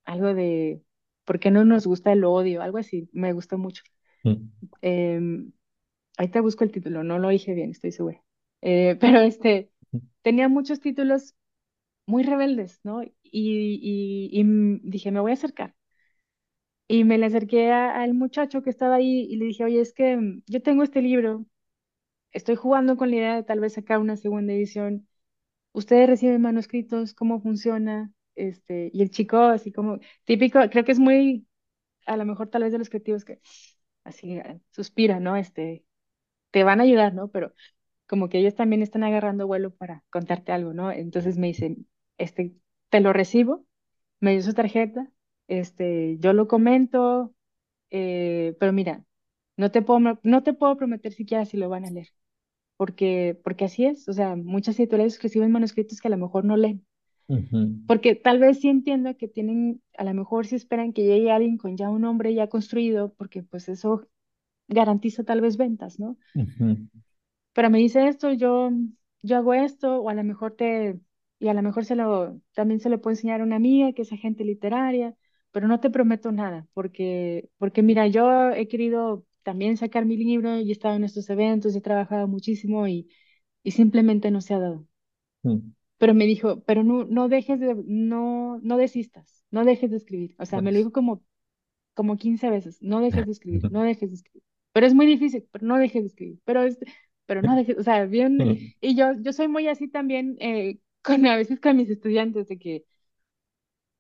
algo 0.05 0.35
de 0.35 0.83
¿Por 1.25 1.41
qué 1.41 1.51
no 1.53 1.65
nos 1.65 1.87
gusta 1.87 2.13
el 2.13 2.25
odio? 2.25 2.63
Algo 2.63 2.79
así, 2.79 3.09
me 3.13 3.33
gustó 3.35 3.59
mucho. 3.59 3.83
Em, 4.81 5.53
ahí 6.19 6.29
te 6.31 6.41
busco 6.41 6.65
el 6.65 6.73
título, 6.73 7.05
no 7.05 7.19
lo 7.19 7.29
dije 7.31 7.55
bien, 7.55 7.71
estoy 7.73 7.93
segura. 7.93 8.23
Eh, 8.63 8.97
pero 9.01 9.21
este, 9.21 9.71
tenía 10.23 10.49
muchos 10.49 10.81
títulos 10.81 11.35
muy 12.07 12.23
rebeldes, 12.25 12.81
¿no? 12.85 13.03
Y, 13.23 14.43
dije, 14.85 15.11
me 15.13 15.21
voy 15.21 15.33
a 15.33 15.35
acercar. 15.35 15.75
Y 16.89 17.05
me 17.05 17.19
le 17.19 17.27
acerqué 17.27 17.73
al 17.73 18.15
muchacho 18.15 18.63
que 18.63 18.71
estaba 18.71 18.97
ahí 18.97 19.27
y 19.29 19.37
le 19.37 19.47
dije, 19.47 19.65
oye, 19.65 19.81
es 19.81 19.93
que 19.93 20.17
mm, 20.17 20.43
yo 20.47 20.63
tengo 20.63 20.83
este 20.85 21.03
libro, 21.03 21.45
estoy 22.33 22.57
jugando 22.57 22.97
con 22.97 23.11
la 23.11 23.17
idea 23.17 23.37
de 23.37 23.45
tal 23.45 23.61
vez 23.61 23.75
sacar 23.75 24.01
una 24.01 24.17
segunda 24.17 24.53
edición. 24.55 25.09
¿Ustedes 25.73 26.09
reciben 26.09 26.43
manuscritos? 26.43 27.15
¿Cómo 27.15 27.41
funciona? 27.43 28.13
Este, 28.37 28.91
y 28.95 29.03
el 29.03 29.11
chico, 29.11 29.39
así 29.39 29.73
como, 29.73 30.01
típico, 30.25 30.61
creo 30.71 30.85
que 30.85 30.93
es 30.93 31.01
muy, 31.01 31.47
a 32.07 32.17
lo 32.17 32.25
mejor 32.27 32.49
tal 32.51 32.65
vez 32.65 32.73
de 32.73 32.79
los 32.79 32.91
creativos 32.91 33.25
que 33.25 33.41
así 34.05 34.33
eh, 34.39 34.61
suspira, 34.73 35.21
¿no? 35.21 35.37
Este, 35.37 35.85
te 36.53 36.65
van 36.65 36.81
a 36.81 36.85
ayudar, 36.85 37.15
¿no? 37.15 37.29
Pero 37.31 37.55
como 38.09 38.29
que 38.29 38.39
ellos 38.39 38.55
también 38.57 38.83
están 38.83 39.05
agarrando 39.05 39.47
vuelo 39.47 39.75
para 39.75 40.05
contarte 40.11 40.53
algo, 40.53 40.75
¿no? 40.75 40.93
Entonces 40.93 41.39
me 41.39 41.49
dicen, 41.49 41.89
este, 42.19 42.55
te 42.91 43.01
lo 43.01 43.13
recibo, 43.13 43.67
me 44.21 44.33
dio 44.33 44.43
su 44.43 44.55
tarjeta, 44.55 45.11
este, 45.49 46.19
yo 46.21 46.33
lo 46.33 46.49
comento, 46.49 47.35
eh, 47.91 48.57
pero 48.61 48.73
mira, 48.75 49.05
no 49.57 49.71
te 49.73 49.83
puedo, 49.83 50.01
no 50.23 50.43
te 50.45 50.55
puedo 50.55 50.77
prometer 50.77 51.13
siquiera 51.15 51.45
si 51.47 51.57
lo 51.59 51.69
van 51.71 51.87
a 51.87 51.91
leer, 51.91 52.09
porque, 52.79 53.41
porque 53.45 53.67
así 53.67 53.87
es, 53.87 54.09
o 54.09 54.15
sea, 54.15 54.37
muchas 54.37 54.79
editoriales 54.81 55.23
reciben 55.23 55.53
manuscritos 55.53 56.01
que 56.01 56.09
a 56.09 56.13
lo 56.13 56.19
mejor 56.19 56.45
no 56.47 56.57
leen, 56.57 56.87
porque 57.87 58.15
tal 58.17 58.39
vez 58.41 58.61
sí 58.61 58.69
entiendo 58.69 59.17
que 59.17 59.29
tienen, 59.29 59.83
a 59.97 60.05
lo 60.05 60.15
mejor 60.15 60.47
sí 60.47 60.57
esperan 60.57 60.93
que 60.93 61.05
llegue 61.05 61.31
alguien 61.31 61.57
con 61.59 61.77
ya 61.77 61.89
un 61.91 62.03
nombre 62.03 62.35
ya 62.35 62.49
construido, 62.49 63.15
porque 63.15 63.43
pues 63.43 63.69
eso 63.69 64.09
garantiza 64.69 65.25
tal 65.25 65.41
vez 65.43 65.57
ventas, 65.57 66.01
¿no? 66.01 66.19
ujú, 66.35 66.87
pero 67.53 67.71
me 67.71 67.79
dice 67.79 68.09
esto, 68.09 68.33
yo, 68.33 68.71
yo 69.23 69.37
hago 69.37 69.55
esto, 69.55 70.01
o 70.03 70.09
a 70.11 70.15
lo 70.15 70.25
mejor 70.25 70.53
te, 70.57 71.01
y 71.39 71.49
a 71.49 71.55
lo 71.55 71.63
mejor 71.63 71.85
se 71.85 71.97
lo, 71.97 72.41
también 72.55 72.81
se 72.81 72.89
lo 72.91 73.01
puedo 73.01 73.13
enseñar 73.15 73.41
a 73.41 73.45
una 73.45 73.57
amiga 73.57 73.93
que 73.93 74.03
es 74.03 74.13
agente 74.13 74.45
literaria, 74.45 75.15
pero 75.53 75.69
no 75.69 75.81
te 75.81 75.91
prometo 75.91 76.33
nada, 76.33 76.67
porque, 76.75 77.51
porque 77.59 77.83
mira, 77.83 78.07
yo 78.09 78.51
he 78.53 78.69
querido 78.69 79.25
también 79.43 79.77
sacar 79.77 80.05
mi 80.07 80.17
libro 80.17 80.59
y 80.59 80.69
he 80.71 80.73
estado 80.73 80.97
en 80.97 81.05
estos 81.05 81.29
eventos, 81.31 81.75
he 81.77 81.81
trabajado 81.81 82.29
muchísimo 82.29 82.89
y, 82.89 83.09
y 83.63 83.73
simplemente 83.73 84.31
no 84.31 84.41
se 84.41 84.55
ha 84.55 84.59
dado. 84.61 84.87
mm. 85.45 85.77
Pero 85.99 86.15
me 86.15 86.27
dijo, 86.27 86.61
pero 86.65 86.85
no, 86.85 87.05
no 87.05 87.29
dejes 87.29 87.59
de, 87.61 87.75
no, 87.87 88.59
no 88.63 88.77
desistas, 88.77 89.45
no 89.51 89.65
dejes 89.65 89.91
de 89.91 89.97
escribir. 89.97 90.35
O 90.39 90.45
sea, 90.47 90.61
me 90.61 90.73
lo 90.73 90.79
dijo 90.79 90.93
como 90.93 91.23
como 91.95 92.17
15 92.19 92.51
veces, 92.51 92.79
no 92.83 93.01
dejes 93.01 93.27
de 93.27 93.33
escribir, 93.33 93.67
no 93.69 93.83
dejes 93.83 94.11
de 94.11 94.17
escribir. 94.17 94.43
Pero 94.73 94.87
es 94.87 94.95
muy 94.95 95.07
difícil, 95.07 95.49
pero 95.53 95.67
no 95.67 95.79
dejes 95.79 96.03
de 96.05 96.09
escribir. 96.09 96.41
Pero 96.45 96.63
es, 96.65 96.79
pero 97.27 97.43
no 97.43 97.57
dejes, 97.57 97.79
o 97.79 97.83
sea, 97.85 98.07
bien, 98.07 98.39
mm, 98.51 98.75
y 98.81 98.97
yo, 98.97 99.13
yo 99.21 99.33
soy 99.35 99.49
muy 99.49 99.69
así 99.69 99.89
también 99.89 100.37
eh, 100.41 100.81
con 101.07 101.27
a 101.27 101.37
veces 101.37 101.61
con 101.61 101.77
mis 101.79 101.91
estudiantes 101.91 102.49
de 102.49 102.59
que, 102.59 102.85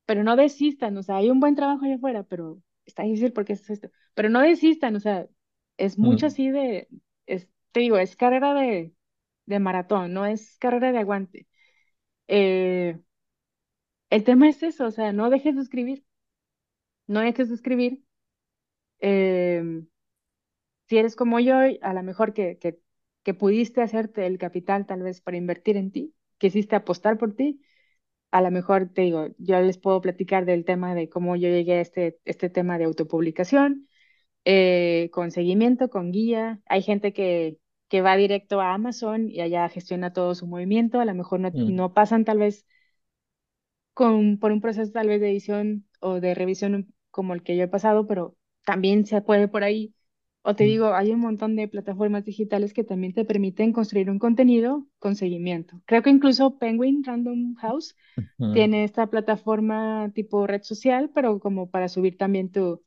pero 0.07 0.23
no 0.25 0.37
desistan, 0.37 0.97
o 0.97 1.03
sea, 1.03 1.17
hay 1.17 1.31
un 1.31 1.41
buen 1.41 1.55
trabajo 1.57 1.85
allá 1.85 1.97
afuera, 1.97 2.23
pero 2.25 2.61
está 2.87 3.03
difícil 3.03 3.33
porque 3.33 3.55
es 3.55 3.69
esto, 3.71 3.91
pero 4.15 4.29
no 4.29 4.41
desistan, 4.41 4.95
o 4.97 5.01
sea, 5.01 5.27
es 5.79 5.99
mucho 5.99 6.27
así 6.27 6.51
de, 6.51 6.89
es, 7.27 7.49
te 7.73 7.81
digo, 7.81 7.99
es 7.99 8.17
carrera 8.17 8.55
de, 8.55 8.95
de 9.47 9.59
maratón, 9.61 10.13
no 10.15 10.27
es 10.27 10.57
carrera 10.59 10.93
de 10.93 10.99
aguante. 10.99 11.49
Eh, 12.29 13.01
el 14.11 14.25
tema 14.25 14.49
es 14.49 14.63
eso, 14.65 14.87
o 14.87 14.91
sea, 14.91 15.13
no 15.13 15.31
dejes 15.31 15.55
de 15.55 15.63
escribir, 15.63 16.05
no 17.07 17.21
dejes 17.21 17.49
de 17.49 17.55
escribir. 17.55 18.03
em, 19.01 19.89
si 20.89 20.99
eres 20.99 21.17
como 21.17 21.41
yo, 21.41 21.57
a 21.83 21.95
lo 21.95 22.05
mejor 22.05 22.35
que, 22.35 22.59
que, 22.59 22.81
que 23.25 23.35
pudiste 23.35 23.83
hacerte 23.83 24.27
el 24.27 24.39
capital 24.39 24.87
tal 24.87 25.03
vez 25.05 25.23
para 25.23 25.39
invertir 25.39 25.79
en 25.79 25.93
ti, 25.93 26.16
quisiste 26.39 26.77
apostar 26.77 27.19
por 27.19 27.35
ti, 27.35 27.61
a 28.31 28.41
lo 28.43 28.51
mejor 28.51 28.91
te 28.93 29.03
digo, 29.03 29.29
yo 29.39 29.61
les 29.61 29.79
puedo 29.79 30.01
platicar 30.01 30.45
del 30.47 30.65
tema 30.65 30.95
de 30.95 31.09
cómo 31.09 31.37
yo 31.37 31.49
llegué 31.49 31.75
a 31.79 31.81
este, 31.81 32.19
este 32.25 32.51
tema 32.51 32.79
de 32.79 32.85
autopublicación, 32.85 33.89
eh, 34.47 35.11
con 35.13 35.31
seguimiento, 35.33 35.91
con 35.91 36.13
guía. 36.13 36.61
Hay 36.67 36.83
gente 36.83 37.13
que, 37.15 37.59
que 37.89 38.03
va 38.03 38.17
directo 38.17 38.61
a 38.61 38.75
Amazon 38.75 39.31
y 39.31 39.41
allá 39.43 39.69
gestiona 39.71 40.13
todo 40.15 40.35
su 40.37 40.47
movimiento, 40.49 41.01
a 41.01 41.07
lo 41.07 41.15
mejor 41.15 41.41
no, 41.41 41.51
mm, 41.53 41.75
no 41.77 41.95
pasan 41.95 42.25
tal 42.27 42.39
vez 42.41 42.67
con, 43.95 44.39
por 44.39 44.53
un 44.53 44.61
proceso 44.61 44.93
tal 44.93 45.09
vez 45.09 45.21
de 45.21 45.31
edición 45.31 45.87
o 46.01 46.21
de 46.21 46.35
revisión 46.35 46.95
como 47.11 47.35
el 47.35 47.43
que 47.43 47.57
yo 47.57 47.65
he 47.65 47.69
pasado, 47.69 48.07
pero 48.07 48.37
también 48.65 49.07
se 49.07 49.23
puede 49.23 49.49
por 49.49 49.65
ahí. 49.65 49.95
O 50.49 50.55
te 50.57 50.63
mm, 50.63 50.73
digo, 50.73 50.95
hay 50.95 51.13
un 51.13 51.21
montón 51.21 51.57
de 51.57 51.69
plataformas 51.69 52.25
digitales 52.25 52.73
que 52.75 52.85
también 52.85 53.13
te 53.15 53.25
permiten 53.25 53.73
construir 53.73 54.11
un 54.11 54.19
contenido 54.21 54.87
con 54.99 55.17
seguimiento. 55.17 55.81
Creo 55.87 56.03
que 56.03 56.11
incluso 56.11 56.59
Penguin 56.59 57.05
Random 57.05 57.55
House 57.57 57.97
tiene 58.51 58.85
esta 58.85 59.09
plataforma 59.09 60.11
tipo 60.15 60.47
red 60.47 60.63
social, 60.63 61.11
pero 61.15 61.41
como 61.41 61.71
para 61.71 61.89
subir 61.89 62.17
también 62.19 62.51
tu, 62.53 62.83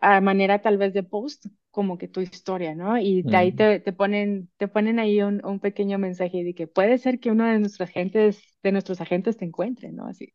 a 0.00 0.20
manera 0.20 0.60
tal 0.62 0.78
vez 0.78 0.92
de 0.94 1.02
post, 1.02 1.46
como 1.70 1.96
que 1.98 2.08
tu 2.08 2.20
historia, 2.20 2.74
¿no? 2.74 2.98
Y 2.98 3.22
de 3.22 3.36
ahí 3.36 3.52
mm, 3.52 3.52
te, 3.52 3.80
te 3.80 3.92
ponen, 3.92 4.50
te 4.58 4.68
ponen 4.68 4.98
ahí 4.98 5.22
un, 5.22 5.44
un 5.44 5.60
pequeño 5.60 5.98
mensaje 5.98 6.44
de 6.44 6.54
que 6.54 6.66
puede 6.66 6.98
ser 6.98 7.20
que 7.20 7.30
uno 7.30 7.44
de 7.46 7.58
nuestros 7.60 7.88
agentes, 7.88 8.42
de 8.62 8.72
nuestros 8.72 9.00
agentes 9.00 9.36
te 9.38 9.44
encuentre, 9.44 9.92
¿no? 9.92 10.06
Así. 10.06 10.34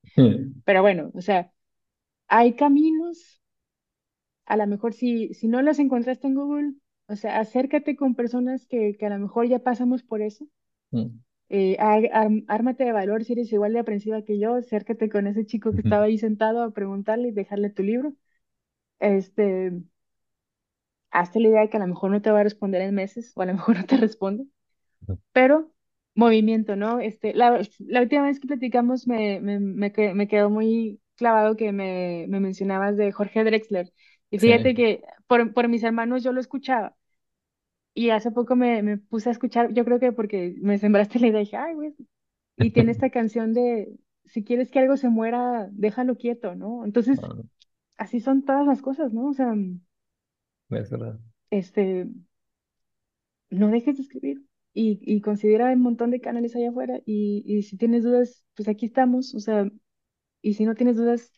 Pero 0.66 0.82
bueno, 0.84 1.12
o 1.16 1.22
sea, 1.22 1.52
hay 2.28 2.56
caminos, 2.56 3.42
a 4.48 4.58
lo 4.58 4.68
mejor 4.68 4.94
si, 4.94 5.34
si 5.36 5.48
no 5.50 5.62
los 5.64 5.80
encontraste 5.80 6.28
en 6.28 6.36
Google, 6.36 6.74
o 7.08 7.16
sea, 7.18 7.40
acércate 7.40 7.96
con 7.98 8.16
personas 8.16 8.66
que, 8.68 8.98
que 8.98 9.06
a 9.08 9.10
lo 9.12 9.20
mejor 9.20 9.48
ya 9.48 9.60
pasamos 9.60 10.04
por 10.04 10.22
eso. 10.24 10.48
mm, 10.92 11.20
Eh, 11.50 11.78
ármate 12.50 12.84
de 12.84 12.92
valor 12.92 13.24
si 13.24 13.34
eres 13.34 13.52
igual 13.54 13.72
de 13.74 13.80
aprensiva 13.80 14.22
que 14.24 14.38
yo, 14.40 14.56
acércate 14.56 15.10
con 15.10 15.28
ese 15.28 15.46
chico 15.46 15.74
que 15.74 15.82
estaba 15.82 16.06
ahí 16.06 16.18
sentado 16.18 16.62
a 16.62 16.72
preguntarle 16.72 17.30
y 17.30 17.32
dejarle 17.32 17.70
tu 17.70 17.84
libro. 17.84 18.14
Este, 19.00 19.74
hazte 21.12 21.40
la 21.40 21.48
idea 21.50 21.62
de 21.62 21.70
que 21.70 21.78
a 21.78 21.80
lo 21.80 21.88
mejor 21.88 22.12
no 22.12 22.22
te 22.22 22.32
va 22.32 22.40
a 22.42 22.44
responder 22.44 22.82
en 22.82 22.96
meses 22.96 23.32
o 23.36 23.42
a 23.42 23.46
lo 23.46 23.54
mejor 23.54 23.78
no 23.78 23.86
te 23.86 23.98
responde, 23.98 24.46
pero 25.34 25.72
movimiento, 26.16 26.76
¿no? 26.76 27.00
Este, 27.00 27.34
la, 27.36 27.62
la 27.80 28.02
última 28.02 28.24
vez 28.26 28.40
que 28.40 28.48
platicamos 28.48 29.08
me, 29.08 29.40
me, 29.42 29.60
me, 29.60 29.92
me 30.16 30.28
quedó 30.28 30.50
muy 30.50 31.02
clavado 31.18 31.56
que 31.58 31.72
me, 31.74 32.26
me 32.30 32.40
mencionabas 32.42 32.98
de 32.98 33.12
Jorge 33.12 33.44
Drexler. 33.46 33.94
Y 34.30 34.40
Sí. 34.40 34.40
fíjate 34.40 34.74
que 34.76 35.04
por, 35.28 35.54
por 35.54 35.68
mis 35.70 35.84
hermanos 35.84 36.24
yo 36.24 36.32
lo 36.34 36.42
escuchaba. 36.42 36.96
Y 37.94 38.12
hace 38.12 38.32
poco 38.32 38.56
me, 38.56 38.84
me 38.84 38.98
puse 38.98 39.30
a 39.30 39.32
escuchar, 39.32 39.74
yo 39.74 39.84
creo 39.86 40.00
que 40.00 40.12
porque 40.12 40.56
me 40.62 40.78
sembraste 40.78 41.20
la 41.20 41.28
idea, 41.28 41.40
dije, 41.42 41.58
ay, 41.58 41.74
güey. 41.76 41.96
Y 42.58 42.72
tiene 42.72 42.92
esta 42.94 43.10
canción 43.12 43.54
de, 43.54 43.98
si 44.26 44.44
quieres 44.44 44.72
que 44.72 44.80
algo 44.80 44.98
se 44.98 45.10
muera, 45.10 45.70
déjalo 45.72 46.18
quieto, 46.18 46.56
¿no? 46.56 46.86
Entonces, 46.86 47.22
Ah, 47.22 47.58
así 47.98 48.20
son 48.22 48.46
todas 48.46 48.68
las 48.68 48.82
cosas, 48.84 49.14
¿no? 49.14 49.30
O 49.30 49.34
sea, 49.34 49.54
es 50.70 50.90
verdad. 50.90 51.20
este, 51.50 52.08
no 53.50 53.70
dejes 53.70 53.98
de 53.98 54.04
escribir 54.04 54.44
y, 54.74 55.00
y 55.02 55.22
considera 55.22 55.72
un 55.74 55.82
montón 55.82 56.12
de 56.12 56.22
canales 56.22 56.56
allá 56.56 56.70
afuera 56.70 57.00
y, 57.06 57.44
y 57.46 57.64
si 57.64 57.78
tienes 57.78 58.04
dudas, 58.04 58.46
pues 58.56 58.68
aquí 58.68 58.86
estamos, 58.86 59.34
o 59.36 59.40
sea, 59.40 59.70
y 60.42 60.56
si 60.56 60.66
no 60.66 60.76
tienes 60.76 60.98
dudas, 60.98 61.32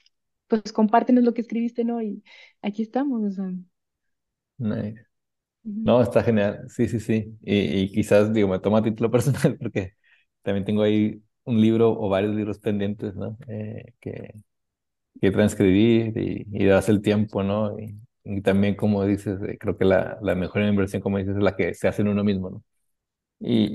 pues 0.49 0.73
compártenos 0.73 1.23
lo 1.25 1.33
que 1.35 1.41
escribiste, 1.41 1.85
¿no? 1.85 2.01
Y 2.01 2.23
aquí 2.63 2.83
estamos, 2.83 3.23
o 3.25 3.31
sea. 3.31 3.51
Nice. 4.57 5.05
No, 5.83 6.01
está 6.01 6.23
genial. 6.23 6.65
Sí, 6.69 6.87
sí, 6.89 6.99
sí. 6.99 7.37
Y, 7.43 7.81
y 7.83 7.91
quizás, 7.91 8.33
digo, 8.33 8.49
me 8.49 8.59
toma 8.59 8.79
a 8.79 8.83
título 8.83 9.11
personal 9.11 9.57
porque 9.59 9.95
también 10.43 10.65
tengo 10.65 10.83
ahí 10.83 11.23
un 11.45 11.61
libro 11.61 11.91
o 11.91 12.09
varios 12.09 12.35
libros 12.35 12.59
pendientes, 12.59 13.15
¿no? 13.15 13.37
Eh, 13.49 13.93
que, 13.99 14.35
que 15.21 15.31
transcribir 15.31 16.17
y, 16.17 16.47
y 16.51 16.65
darse 16.65 16.91
el 16.91 17.01
tiempo, 17.01 17.43
¿no? 17.43 17.79
Y, 17.79 17.97
y 18.25 18.41
también, 18.41 18.75
como 18.75 19.05
dices, 19.05 19.39
eh, 19.43 19.57
creo 19.59 19.77
que 19.77 19.85
la, 19.85 20.19
la 20.21 20.35
mejor 20.35 20.63
inversión, 20.63 21.01
como 21.01 21.17
dices, 21.19 21.37
es 21.37 21.43
la 21.43 21.55
que 21.55 21.73
se 21.75 21.87
hace 21.87 22.03
en 22.03 22.09
uno 22.09 22.23
mismo, 22.23 22.49
¿no? 22.51 22.63
Y, 23.39 23.65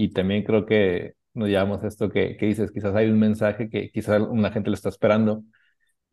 y, 0.00 0.04
y 0.04 0.10
también 0.12 0.44
creo 0.44 0.66
que 0.66 1.14
nos 1.34 1.48
llevamos 1.48 1.82
a 1.82 1.88
esto 1.88 2.08
que, 2.10 2.36
que 2.36 2.46
dices, 2.46 2.70
quizás 2.72 2.94
hay 2.94 3.08
un 3.10 3.18
mensaje 3.18 3.68
que 3.68 3.90
quizás 3.90 4.20
una 4.22 4.52
gente 4.52 4.70
lo 4.70 4.74
está 4.74 4.88
esperando, 4.90 5.44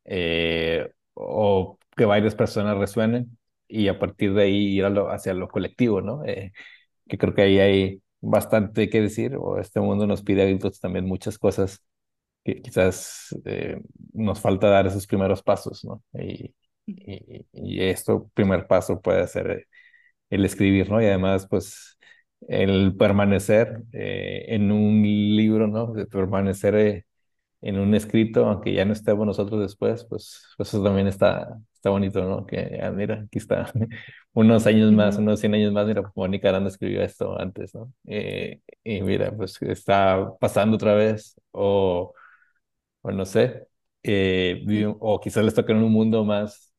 eh, 0.06 0.92
o 1.14 1.78
que 1.96 2.06
varias 2.06 2.36
personas 2.36 2.78
resuenen, 2.78 3.38
y 3.68 3.88
a 3.88 4.00
partir 4.00 4.34
de 4.34 4.44
ahí 4.44 4.78
ir 4.80 4.86
hacia 4.86 5.34
lo 5.34 5.48
colectivo, 5.48 6.02
¿no? 6.02 6.26
Eh, 6.26 6.54
que 7.08 7.18
creo 7.18 7.34
que 7.36 7.44
ahí 7.44 7.60
hay 7.60 8.04
bastante 8.22 8.90
que 8.90 9.02
decir, 9.02 9.36
o 9.38 9.60
este 9.60 9.80
mundo 9.82 10.08
nos 10.08 10.24
pide 10.24 10.44
adultos 10.44 10.80
también 10.80 11.06
muchas 11.06 11.38
cosas 11.40 11.84
que 12.44 12.62
quizás 12.62 13.36
eh, 13.46 13.82
nos 14.14 14.42
falta 14.42 14.70
dar 14.70 14.88
esos 14.88 15.08
primeros 15.08 15.44
pasos, 15.44 15.86
¿no? 15.86 16.04
Y, 16.14 16.56
y, 16.86 17.82
esto, 17.82 18.30
primer 18.34 18.68
paso 18.68 19.02
puede 19.02 19.28
ser 19.28 19.68
el 20.30 20.46
escribir, 20.46 20.90
¿no? 20.92 21.02
Y 21.02 21.06
además, 21.06 21.48
pues, 21.50 21.98
el 22.48 22.96
permanecer 22.98 23.84
en 23.94 24.72
un 24.72 25.02
libro, 25.04 25.68
¿no? 25.68 25.94
De 25.94 26.06
permanecer 26.08 27.06
en 27.62 27.80
un 27.80 27.94
escrito, 27.96 28.46
aunque 28.46 28.74
ya 28.74 28.86
no 28.86 28.94
estemos 28.94 29.26
nosotros 29.26 29.62
después, 29.62 30.06
pues, 30.06 30.46
pues 30.58 30.70
eso 30.70 30.84
también 30.84 31.08
está, 31.08 31.60
está 31.74 31.90
bonito, 31.90 32.24
¿no? 32.24 32.46
Que, 32.46 32.80
ah, 32.82 32.92
mira, 32.92 33.24
aquí 33.26 33.38
está, 33.40 33.72
unos 34.34 34.66
años 34.68 34.92
más, 34.94 35.18
unos 35.18 35.40
100 35.40 35.54
años 35.56 35.74
más, 35.74 35.88
mira, 35.88 36.04
Mónica 36.16 36.50
Aranda 36.50 36.70
escribió 36.70 37.02
esto 37.04 37.40
antes, 37.40 37.76
¿no? 37.76 37.92
Eh, 38.08 38.62
y 38.84 39.02
mira, 39.02 39.32
pues 39.36 39.62
está 39.64 40.32
pasando 40.40 40.76
otra 40.78 40.94
vez, 40.96 41.36
o, 41.52 42.14
o 43.02 43.12
no 43.12 43.26
sé, 43.26 43.68
eh, 44.04 44.64
o 45.00 45.20
quizás 45.22 45.44
les 45.46 45.54
toca 45.54 45.74
en 45.74 45.84
un 45.84 45.92
mundo 45.92 46.24
más, 46.26 46.74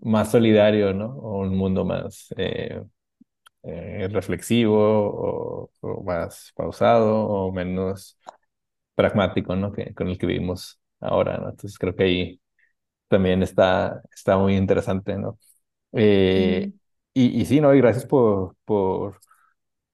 más 0.00 0.30
solidario, 0.30 0.94
¿no? 0.94 1.06
O 1.18 1.40
un 1.42 1.56
mundo 1.56 1.84
más... 1.84 2.28
eh, 2.36 2.82
eh, 3.62 4.08
reflexivo 4.12 4.76
o, 4.78 5.70
o 5.80 6.02
más 6.04 6.52
pausado 6.56 7.14
o 7.28 7.52
menos 7.52 8.18
pragmático, 8.96 9.56
¿no? 9.56 9.72
Que, 9.72 9.94
con 9.94 10.08
el 10.08 10.18
que 10.18 10.26
vivimos 10.28 10.80
ahora, 11.00 11.38
¿no? 11.38 11.50
Entonces 11.50 11.78
creo 11.78 11.96
que 11.96 12.04
ahí 12.04 12.42
también 13.08 13.42
está, 13.42 14.02
está 14.14 14.38
muy 14.38 14.56
interesante, 14.56 15.16
¿no? 15.18 15.38
Eh, 15.92 16.66
ujú, 16.66 16.72
y, 17.14 17.40
y 17.42 17.46
sí, 17.46 17.60
¿no? 17.60 17.74
Y 17.74 17.78
gracias 17.80 18.06
por, 18.06 18.56
por, 18.64 19.20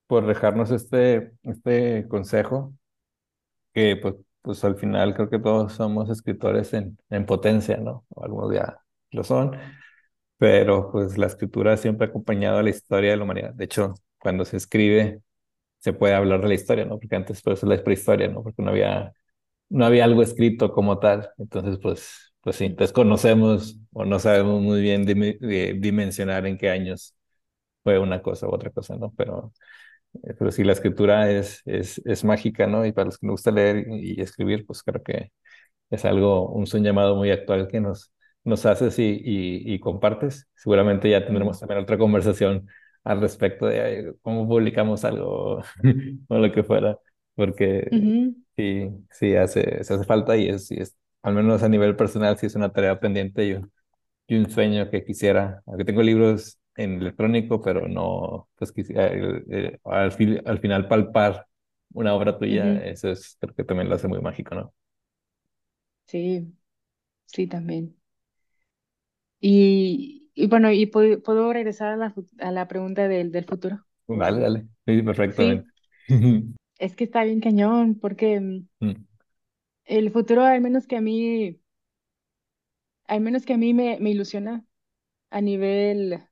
por 0.06 0.26
dejarnos 0.26 0.70
este, 0.72 1.32
este 1.44 2.06
consejo, 2.08 2.74
que 3.72 3.96
pues, 3.96 4.14
pues 4.42 4.64
al 4.64 4.76
final 4.76 5.14
creo 5.14 5.30
que 5.30 5.38
todos 5.38 5.72
somos 5.74 6.10
escritores 6.10 6.72
en, 6.74 6.98
en 7.10 7.26
potencia, 7.26 7.76
¿no? 7.78 8.04
Algunos 8.16 8.52
ya 8.54 8.78
lo 9.10 9.24
son, 9.24 9.56
pero 10.38 10.90
pues 10.92 11.18
la 11.18 11.26
escritura 11.26 11.76
siempre 11.76 12.06
ha 12.06 12.10
acompañado 12.10 12.58
a 12.58 12.62
la 12.62 12.70
historia 12.70 13.12
de 13.12 13.16
la 13.18 13.24
humanidad. 13.24 13.54
De 13.54 13.64
hecho, 13.66 13.94
cuando 14.20 14.44
se 14.44 14.56
escribe 14.58 15.22
se 15.82 15.94
puede 15.94 16.14
hablar 16.14 16.42
de 16.42 16.48
la 16.48 16.54
historia, 16.54 16.86
¿no? 16.86 16.98
Porque 17.00 17.16
antes 17.16 17.42
pues 17.42 17.62
es 17.64 17.68
la 17.70 17.84
prehistoria, 17.84 18.28
¿no? 18.28 18.42
Porque 18.44 18.62
no 18.62 18.70
había, 18.70 19.14
no 19.70 19.86
había 19.86 20.04
algo 20.04 20.22
escrito 20.22 20.72
como 20.72 20.98
tal. 21.00 21.30
Entonces, 21.38 21.78
pues, 21.82 22.34
pues 22.42 22.56
sí, 22.56 22.70
desconocemos 22.70 23.78
o 23.92 24.04
no 24.06 24.18
sabemos 24.20 24.62
muy 24.62 24.80
bien 24.82 25.04
de- 25.06 25.74
dimensionar 25.80 26.46
en 26.46 26.58
qué 26.58 26.70
años 26.70 27.16
fue 27.84 27.98
una 27.98 28.22
cosa 28.22 28.48
u 28.48 28.54
otra 28.54 28.70
cosa, 28.70 28.96
¿no? 28.96 29.12
Pero, 29.16 29.52
eh, 30.24 30.34
pero 30.38 30.50
sí, 30.50 30.64
la 30.64 30.72
escritura 30.72 31.30
es, 31.30 31.62
es, 31.66 32.00
es 32.04 32.24
mágica, 32.24 32.66
¿no? 32.66 32.84
Y 32.86 32.92
para 32.92 33.06
los 33.06 33.18
que 33.18 33.26
nos 33.26 33.34
gusta 33.34 33.50
leer 33.50 33.86
y 33.88 34.20
escribir, 34.20 34.66
pues 34.66 34.82
creo 34.82 35.02
que 35.02 35.32
es 35.90 36.04
algo, 36.04 36.50
un, 36.50 36.66
un 36.72 36.84
llamado 36.84 37.16
muy 37.16 37.30
actual 37.30 37.68
que 37.68 37.80
nos, 37.80 38.12
nos 38.44 38.66
haces 38.66 38.98
y, 38.98 39.04
y, 39.24 39.74
y 39.74 39.80
compartes. 39.80 40.48
Seguramente 40.56 41.10
ya 41.10 41.24
tendremos 41.26 41.60
también 41.60 41.80
otra 41.82 41.98
conversación 41.98 42.68
al 43.04 43.20
respecto 43.20 43.66
de 43.66 44.14
cómo 44.22 44.46
publicamos 44.48 45.04
algo 45.04 45.60
o 46.28 46.38
lo 46.38 46.52
que 46.52 46.62
fuera, 46.64 46.98
porque 47.34 47.96
sí, 48.56 48.90
sí 49.10 49.36
hace, 49.36 49.84
se 49.84 49.94
hace 49.94 50.04
falta 50.04 50.36
y 50.36 50.48
es, 50.48 50.70
y 50.70 50.80
es, 50.80 50.96
al 51.22 51.34
menos 51.34 51.62
a 51.62 51.68
nivel 51.68 51.96
personal, 51.96 52.38
sí 52.38 52.46
es 52.46 52.54
una 52.54 52.72
tarea 52.72 53.00
pendiente 53.00 53.44
y 53.46 53.52
un, 53.54 53.72
y 54.26 54.36
un 54.36 54.50
sueño 54.50 54.90
que 54.90 55.04
quisiera, 55.04 55.62
aunque 55.66 55.84
tengo 55.84 56.02
libros 56.02 56.58
en 56.76 57.00
electrónico, 57.00 57.60
pero 57.62 57.88
no, 57.88 58.48
pues 58.56 58.72
quisiera 58.72 59.08
el- 59.08 59.44
el- 59.50 59.80
al, 59.84 60.12
fin- 60.12 60.42
al 60.46 60.60
final 60.60 60.88
palpar 60.88 61.46
una 61.94 62.14
obra 62.14 62.38
tuya, 62.38 62.74
eso 62.84 63.10
es, 63.10 63.36
creo 63.40 63.54
que 63.54 63.64
también 63.64 63.88
lo 63.90 63.96
hace 63.96 64.08
muy 64.08 64.20
mágico, 64.20 64.54
¿no? 64.54 64.74
Sí, 66.06 66.54
sí, 67.26 67.46
también. 67.48 67.96
Y, 69.42 70.30
y 70.34 70.48
bueno, 70.48 70.72
y 70.72 70.86
puedo, 70.86 71.22
puedo 71.22 71.52
regresar 71.54 71.90
a 71.94 71.96
la, 71.98 72.14
a 72.40 72.52
la 72.52 72.68
pregunta 72.68 73.08
del, 73.08 73.32
del 73.32 73.46
futuro. 73.46 73.86
Dale, 74.06 74.40
dale. 74.40 74.68
Sí, 74.86 75.02
Sí, 75.28 75.64
perfectamente. 75.66 75.68
es 76.78 76.96
que 76.96 77.04
está 77.04 77.24
bien 77.24 77.40
cañón, 77.40 77.94
porque 78.00 78.38
mm, 78.40 78.66
Mm, 78.82 79.04
el 79.84 80.10
futuro, 80.12 80.42
al 80.44 80.60
menos 80.60 80.86
que 80.88 80.96
a 80.96 81.00
mí, 81.00 81.60
al 83.06 83.20
menos 83.20 83.44
que 83.46 83.54
a 83.54 83.58
mí 83.58 83.74
me, 83.74 83.98
me 84.00 84.10
ilusiona 84.10 84.64
a 85.30 85.40
nivel, 85.40 86.22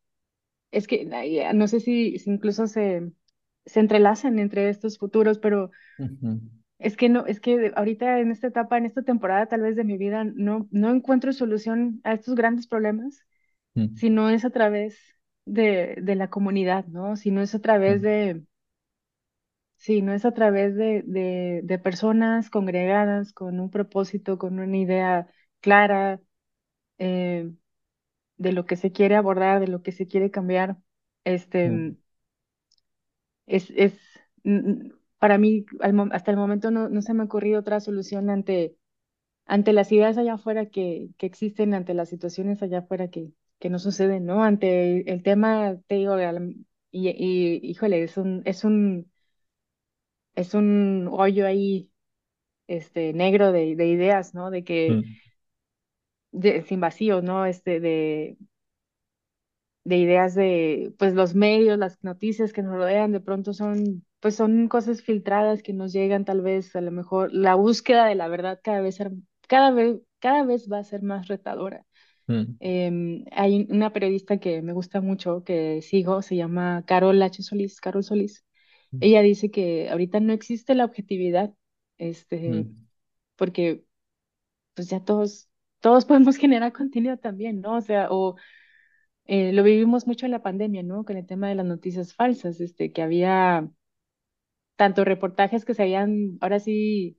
es 0.72 0.86
que 0.88 1.06
no 1.54 1.68
sé 1.68 1.80
si, 1.80 2.18
si 2.20 2.30
incluso 2.30 2.66
se, 2.68 3.12
se 3.66 3.80
entrelazan 3.80 4.38
entre 4.38 4.70
estos 4.70 4.98
futuros, 4.98 5.38
pero 5.38 5.70
es 6.81 6.97
que 6.98 7.11
no, 7.11 7.27
es 7.27 7.40
que 7.40 7.73
ahorita 7.77 8.20
en 8.20 8.32
esta 8.32 8.48
etapa, 8.48 8.78
en 8.78 8.86
esta 8.86 9.02
temporada 9.05 9.47
tal 9.48 9.62
vez 9.62 9.77
de 9.77 9.85
mi 9.85 9.98
vida, 9.98 10.24
no, 10.24 10.69
no 10.73 10.90
encuentro 10.90 11.32
solución 11.35 12.01
a 12.05 12.15
estos 12.15 12.36
grandes 12.36 12.69
problemas 12.69 13.24
mm, 13.74 13.90
si 13.94 14.11
no 14.11 14.31
es 14.31 14.44
a 14.44 14.51
través 14.51 14.98
de, 15.47 15.97
de 16.02 16.15
la 16.16 16.31
comunidad, 16.31 16.86
¿no? 16.86 17.16
Si 17.16 17.31
no 17.32 17.43
es 17.43 17.55
a 17.55 17.61
través 17.61 18.02
mm, 18.02 18.02
de, 18.02 18.43
si 19.77 20.02
no 20.02 20.12
es 20.12 20.24
a 20.24 20.32
través 20.35 20.77
de, 20.77 21.02
de, 21.07 21.61
de 21.65 21.78
personas 21.78 22.51
congregadas 22.51 23.32
con 23.32 23.61
un 23.61 23.70
propósito, 23.70 24.39
con 24.39 24.59
una 24.61 24.77
idea 24.77 25.28
clara 25.61 26.20
eh, 26.98 27.52
de 28.39 28.52
lo 28.52 28.66
que 28.66 28.77
se 28.77 28.93
quiere 28.93 29.16
abordar, 29.16 29.61
de 29.61 29.69
lo 29.69 29.82
que 29.82 29.93
se 29.93 30.09
quiere 30.09 30.31
cambiar, 30.32 30.78
mm, 31.65 31.81
este, 31.81 31.97
es, 33.47 33.70
es, 33.77 33.94
mm, 34.44 34.90
para 35.20 35.38
mí, 35.38 35.66
hasta 36.12 36.32
el 36.32 36.38
momento 36.38 36.72
no, 36.72 36.90
no 36.90 37.02
se 37.02 37.14
me 37.14 37.22
ha 37.22 37.26
ocurrido 37.26 37.60
otra 37.60 37.80
solución 37.80 38.30
ante 38.30 38.76
ante 39.47 39.72
las 39.74 39.92
ideas 39.92 40.18
allá 40.18 40.34
afuera 40.34 40.66
que, 40.66 41.10
que 41.18 41.26
existen, 41.26 41.74
ante 41.74 41.94
las 41.94 42.09
situaciones 42.10 42.62
allá 42.62 42.80
afuera 42.80 43.09
que, 43.10 43.32
que 43.60 43.70
no 43.70 43.78
suceden, 43.80 44.26
¿no? 44.26 44.44
Ante 44.44 45.10
el 45.12 45.22
tema, 45.24 45.76
te 45.88 45.97
digo, 45.97 46.16
y, 46.90 47.09
y 47.10 47.60
híjole, 47.70 48.02
es 48.05 48.16
un, 48.16 48.42
es 48.47 48.64
un, 48.64 49.10
es 50.34 50.55
un 50.55 51.09
hoyo 51.12 51.47
ahí, 51.47 51.90
este, 52.68 53.12
negro 53.14 53.52
de, 53.52 53.76
de 53.76 53.88
ideas, 53.88 54.34
¿no? 54.34 54.51
De 54.51 54.64
que, 54.64 54.92
mm, 54.94 55.16
de, 56.32 56.62
sin 56.62 56.80
vacío, 56.80 57.22
¿no? 57.22 57.47
Este, 57.47 57.80
de, 57.80 58.36
de 59.84 59.97
ideas 59.98 60.34
de, 60.34 60.94
pues 60.98 61.14
los 61.14 61.34
medios, 61.34 61.78
las 61.78 62.02
noticias 62.05 62.52
que 62.52 62.62
nos 62.62 62.74
rodean, 62.74 63.12
de 63.12 63.20
pronto 63.20 63.52
son, 63.55 64.05
pues 64.20 64.36
son 64.36 64.68
cosas 64.68 65.02
filtradas 65.02 65.62
que 65.62 65.72
nos 65.72 65.92
llegan 65.92 66.24
tal 66.24 66.42
vez, 66.42 66.76
a 66.76 66.80
lo 66.80 66.90
mejor, 66.90 67.32
la 67.32 67.55
búsqueda 67.55 68.06
de 68.06 68.14
la 68.14 68.28
verdad 68.28 68.60
cada 68.62 68.80
vez, 68.80 68.98
cada 69.48 69.70
vez, 69.70 70.01
cada 70.18 70.44
vez 70.44 70.68
va 70.70 70.78
a 70.78 70.84
ser 70.84 71.02
más 71.02 71.28
retadora 71.28 71.84
mm, 72.26 72.56
Em, 72.60 73.24
hay 73.32 73.66
una 73.70 73.92
periodista 73.92 74.38
que 74.38 74.62
me 74.62 74.72
gusta 74.72 75.01
mucho, 75.01 75.42
que 75.44 75.80
sigo, 75.82 76.22
se 76.22 76.36
llama 76.36 76.84
Carol 76.86 77.20
H. 77.22 77.42
Solís, 77.42 77.80
Carol 77.80 78.05
Solís. 78.05 78.44
Ella 79.01 79.22
dice 79.22 79.51
que 79.51 79.88
ahorita 79.88 80.20
no 80.20 80.32
existe 80.32 80.74
la 80.74 80.84
objetividad, 80.84 81.55
este, 81.97 82.64
mm, 82.64 82.86
porque 83.36 83.84
pues 84.74 84.88
ya 84.90 85.01
todos, 85.05 85.48
todos 85.80 86.05
podemos 86.06 86.36
generar 86.36 86.72
contenido 86.72 87.16
también, 87.18 87.60
¿no? 87.60 87.76
O 87.76 87.80
sea, 87.80 88.09
o 88.10 88.36
eh, 89.26 89.52
lo 89.52 89.62
vivimos 89.62 90.06
mucho 90.06 90.26
en 90.26 90.32
la 90.32 90.42
pandemia, 90.42 90.82
¿no? 90.82 91.05
Con 91.05 91.16
el 91.16 91.26
tema 91.26 91.48
de 91.48 91.55
las 91.55 91.66
noticias 91.66 92.14
falsas, 92.14 92.60
este, 92.60 92.92
que 92.92 93.02
había 93.02 93.70
tantos 94.81 95.05
reportajes 95.05 95.66
que 95.66 95.74
se 95.74 95.82
habían, 95.85 96.39
ahora 96.40 96.59
sí, 96.61 97.19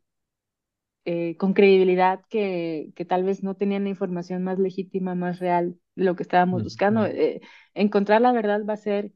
eh, 1.05 1.35
con 1.37 1.53
credibilidad, 1.53 2.21
que, 2.29 2.91
que 2.95 3.05
tal 3.05 3.23
vez 3.23 3.43
no 3.43 3.55
tenían 3.55 3.83
la 3.83 3.89
información 3.89 4.43
más 4.43 4.59
legítima, 4.59 5.15
más 5.15 5.39
real 5.39 5.77
de 5.95 6.03
lo 6.05 6.15
que 6.15 6.23
estábamos 6.23 6.63
buscando. 6.63 7.05
Eh, 7.05 7.41
encontrar 7.73 8.21
la 8.21 8.31
verdad 8.31 8.61
va 8.67 8.73
a 8.73 8.77
ser 8.77 9.11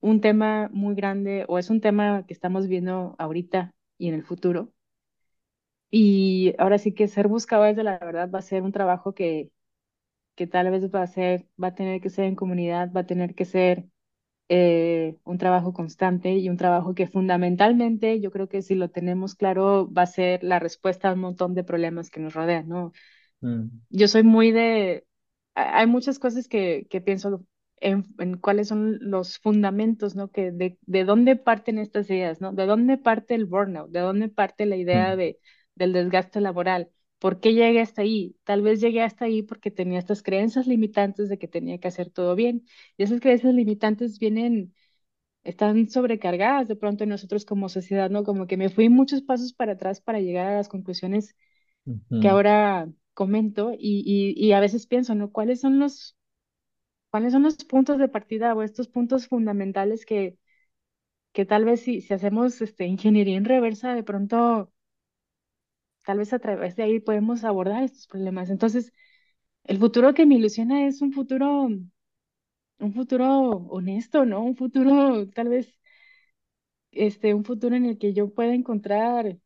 un 0.00 0.20
tema 0.20 0.70
muy 0.72 0.94
grande 0.96 1.44
o 1.48 1.58
es 1.58 1.70
un 1.70 1.80
tema 1.80 2.26
que 2.26 2.34
estamos 2.34 2.68
viendo 2.68 3.16
ahorita 3.18 3.74
y 3.98 4.08
en 4.08 4.14
el 4.16 4.24
futuro. 4.24 4.72
Y 5.90 6.54
ahora 6.58 6.78
sí 6.78 6.94
que 6.94 7.06
ser 7.08 7.28
buscadores 7.28 7.76
de 7.76 7.84
la 7.84 7.98
verdad 7.98 8.30
va 8.30 8.38
a 8.38 8.42
ser 8.42 8.62
un 8.62 8.72
trabajo 8.72 9.14
que, 9.14 9.50
que 10.36 10.46
tal 10.48 10.70
vez 10.70 10.84
va 10.94 11.02
a 11.02 11.08
ser, 11.08 11.48
va 11.62 11.68
a 11.68 11.76
tener 11.76 12.00
que 12.02 12.10
ser 12.10 12.26
en 12.26 12.36
comunidad, 12.36 12.92
va 12.92 13.02
a 13.02 13.06
tener 13.06 13.34
que 13.36 13.44
ser 13.46 13.86
eh, 14.54 15.16
un 15.24 15.38
trabajo 15.38 15.72
constante 15.72 16.32
y 16.34 16.48
un 16.50 16.58
trabajo 16.58 16.94
que 16.94 17.06
fundamentalmente 17.08 18.20
yo 18.20 18.30
creo 18.30 18.48
que 18.50 18.60
si 18.62 18.74
lo 18.74 18.90
tenemos 18.90 19.34
claro 19.34 19.90
va 19.92 20.02
a 20.02 20.06
ser 20.06 20.44
la 20.44 20.58
respuesta 20.58 21.08
a 21.08 21.14
un 21.14 21.20
montón 21.20 21.54
de 21.54 21.64
problemas 21.64 22.10
que 22.10 22.20
nos 22.20 22.34
rodean, 22.34 22.68
¿no? 22.68 22.92
mm, 23.42 23.82
Yo 23.90 24.08
soy 24.08 24.22
muy 24.22 24.52
de, 24.52 25.06
hay 25.54 25.86
muchas 25.86 26.18
cosas 26.18 26.48
que, 26.48 26.86
que 26.90 27.00
pienso 27.00 27.44
en, 27.80 28.06
en, 28.18 28.38
cuáles 28.38 28.68
son 28.68 28.98
los 29.00 29.38
fundamentos, 29.38 30.14
¿no? 30.14 30.30
Que 30.30 30.50
de, 30.52 30.78
de, 30.82 31.04
dónde 31.04 31.36
parten 31.36 31.78
estas 31.78 32.08
ideas, 32.10 32.40
¿no? 32.40 32.52
De 32.52 32.66
dónde 32.66 32.96
parte 32.98 33.34
el 33.34 33.44
burnout, 33.46 33.90
de 33.90 34.00
dónde 34.00 34.28
parte 34.28 34.66
la 34.66 34.76
idea 34.76 35.14
Mm, 35.14 35.16
de, 35.16 35.38
del 35.74 35.92
desgaste 35.92 36.40
laboral. 36.40 36.90
¿Por 37.22 37.40
qué 37.40 37.54
llegué 37.54 37.80
hasta 37.82 38.02
ahí? 38.02 38.36
Tal 38.44 38.62
vez 38.62 38.82
llegué 38.82 39.02
hasta 39.02 39.26
ahí 39.26 39.42
porque 39.44 39.72
tenía 39.72 40.00
estas 40.00 40.22
creencias 40.24 40.68
limitantes 40.68 41.30
de 41.30 41.38
que 41.38 41.48
tenía 41.48 41.78
que 41.80 41.88
hacer 41.88 42.10
todo 42.10 42.34
bien. 42.36 42.66
Y 42.98 43.04
esas 43.04 43.20
creencias 43.20 43.54
limitantes 43.54 44.18
vienen, 44.20 44.74
están 45.44 45.88
sobrecargadas 45.90 46.68
de 46.68 46.76
pronto 46.76 47.04
en 47.04 47.10
nosotros 47.10 47.44
como 47.46 47.68
sociedad, 47.70 48.10
¿no? 48.10 48.24
Como 48.24 48.46
que 48.48 48.56
me 48.58 48.70
fui 48.70 48.88
muchos 48.90 49.22
pasos 49.22 49.52
para 49.54 49.72
atrás 49.74 50.00
para 50.02 50.20
llegar 50.20 50.48
a 50.48 50.56
las 50.56 50.68
conclusiones 50.68 51.36
que 52.20 52.28
ahora 52.28 52.88
comento 53.14 53.72
y, 53.74 54.02
y, 54.06 54.34
y 54.48 54.52
a 54.52 54.60
veces 54.60 54.86
pienso, 54.86 55.14
¿no? 55.16 55.32
¿Cuáles 55.32 55.60
son 55.60 55.78
los 55.80 56.16
¿Cuáles 57.10 57.32
son 57.32 57.42
los 57.44 57.56
puntos 57.64 57.98
de 57.98 58.08
partida 58.08 58.54
o 58.54 58.62
estos 58.62 58.88
puntos 58.88 59.28
fundamentales 59.28 60.06
que, 60.06 60.38
que 61.32 61.44
tal 61.46 61.64
vez 61.64 61.80
si, 61.82 62.00
si 62.00 62.14
hacemos 62.14 62.60
este, 62.62 62.86
ingeniería 62.86 63.36
en 63.36 63.44
reversa, 63.46 63.94
de 63.94 64.02
pronto, 64.04 64.72
tal 66.04 66.18
vez 66.18 66.32
a 66.32 66.38
través 66.38 66.76
de 66.76 66.82
ahí 66.84 67.00
podemos 67.00 67.44
abordar 67.44 67.82
estos 67.84 68.06
problemas? 68.06 68.50
Entonces, 68.50 68.92
el 69.64 69.78
futuro 69.78 70.14
que 70.14 70.26
me 70.26 70.36
ilusiona 70.36 70.86
es 70.86 71.02
un 71.02 71.12
futuro, 71.12 71.68
un 72.78 72.92
futuro 72.94 73.26
honesto, 73.70 74.24
¿no? 74.26 74.42
Un 74.42 74.56
futuro, 74.56 75.26
tal 75.30 75.48
vez, 75.48 75.78
este, 76.92 77.34
un 77.34 77.44
futuro 77.44 77.74
en 77.76 77.84
el 77.86 77.98
que 77.98 78.12
yo 78.14 78.32
pueda 78.34 78.54
encontrar, 78.54 79.36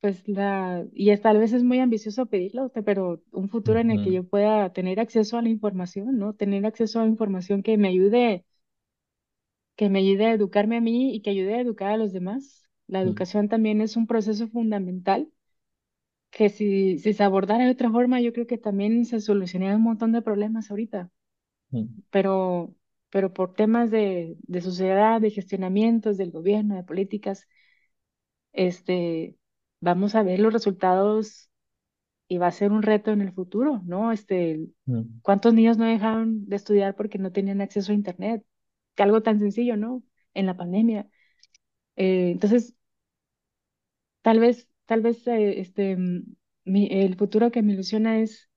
pues, 0.00 0.26
la, 0.28 0.86
y 0.92 1.10
es, 1.10 1.20
tal 1.22 1.38
vez 1.38 1.52
es 1.52 1.64
muy 1.64 1.80
ambicioso 1.80 2.26
pedirlo, 2.26 2.70
pero 2.84 3.22
un 3.32 3.48
futuro 3.48 3.80
en 3.80 3.90
el 3.90 4.00
que 4.00 4.12
yo 4.12 4.24
pueda 4.28 4.72
tener 4.72 5.00
acceso 5.00 5.38
a 5.38 5.42
la 5.42 5.48
información, 5.48 6.18
¿no? 6.18 6.34
Tener 6.34 6.64
acceso 6.66 7.00
a 7.00 7.06
información 7.06 7.62
que 7.62 7.76
me 7.78 7.88
ayude 7.88 8.44
que 9.76 9.88
me 9.88 10.00
ayude 10.00 10.26
a 10.26 10.32
educarme 10.34 10.76
a 10.76 10.80
mí 10.80 11.14
y 11.14 11.22
que 11.22 11.30
ayude 11.30 11.54
a 11.54 11.60
educar 11.60 11.90
a 11.92 11.96
los 11.96 12.12
demás. 12.12 12.68
La 12.86 13.00
mm, 13.02 13.02
educación 13.02 13.48
también 13.48 13.80
es 13.80 13.96
un 13.96 14.06
proceso 14.06 14.48
fundamental 14.48 15.30
que 16.30 16.48
si, 16.50 16.98
si 16.98 17.12
se 17.14 17.22
abordara 17.24 17.64
de 17.64 17.70
otra 17.72 17.90
forma, 17.90 18.20
yo 18.20 18.32
creo 18.32 18.46
que 18.46 18.58
también 18.58 19.04
se 19.06 19.20
solucionaría 19.20 19.76
un 19.76 19.82
montón 19.82 20.12
de 20.12 20.22
problemas 20.22 20.70
ahorita, 20.70 21.10
mm, 21.72 21.84
pero, 22.10 22.74
pero 23.10 23.32
por 23.32 23.54
temas 23.54 23.90
de, 23.90 24.36
de 24.42 24.60
sociedad, 24.60 25.20
de 25.20 25.30
gestionamientos 25.30 26.16
del 26.16 26.30
gobierno, 26.32 26.76
de 26.76 26.84
políticas, 26.84 27.48
este, 28.52 29.36
vamos 29.80 30.14
a 30.14 30.22
ver 30.22 30.40
los 30.40 30.52
resultados 30.52 31.50
y 32.28 32.38
va 32.38 32.48
a 32.48 32.52
ser 32.52 32.72
un 32.72 32.82
reto 32.82 33.12
en 33.12 33.22
el 33.22 33.32
futuro, 33.32 33.82
¿no? 33.86 34.12
Este, 34.12 34.68
mm, 34.86 35.02
¿cuántos 35.22 35.54
niños 35.54 35.78
no 35.78 35.86
dejaron 35.86 36.46
de 36.48 36.56
estudiar 36.56 36.96
porque 36.96 37.18
no 37.18 37.32
tenían 37.32 37.60
acceso 37.60 37.92
a 37.92 37.96
Internet? 37.96 38.44
Que 38.94 39.02
algo 39.04 39.22
tan 39.22 39.40
sencillo, 39.40 39.76
¿no? 39.76 40.02
En 40.34 40.46
la 40.46 40.56
pandemia. 40.56 41.08
Eh, 41.96 42.30
entonces, 42.32 42.76
Tal 44.22 44.40
vez, 44.40 44.67
tal 44.88 45.02
vez 45.02 45.26
eh, 45.28 45.60
este, 45.60 45.96
mm, 45.96 46.24
mi- 46.66 46.88
el 46.92 47.16
futuro 47.16 47.52
que 47.52 47.62
me 47.62 47.74
ilusiona 47.74 48.20
es, 48.20 48.50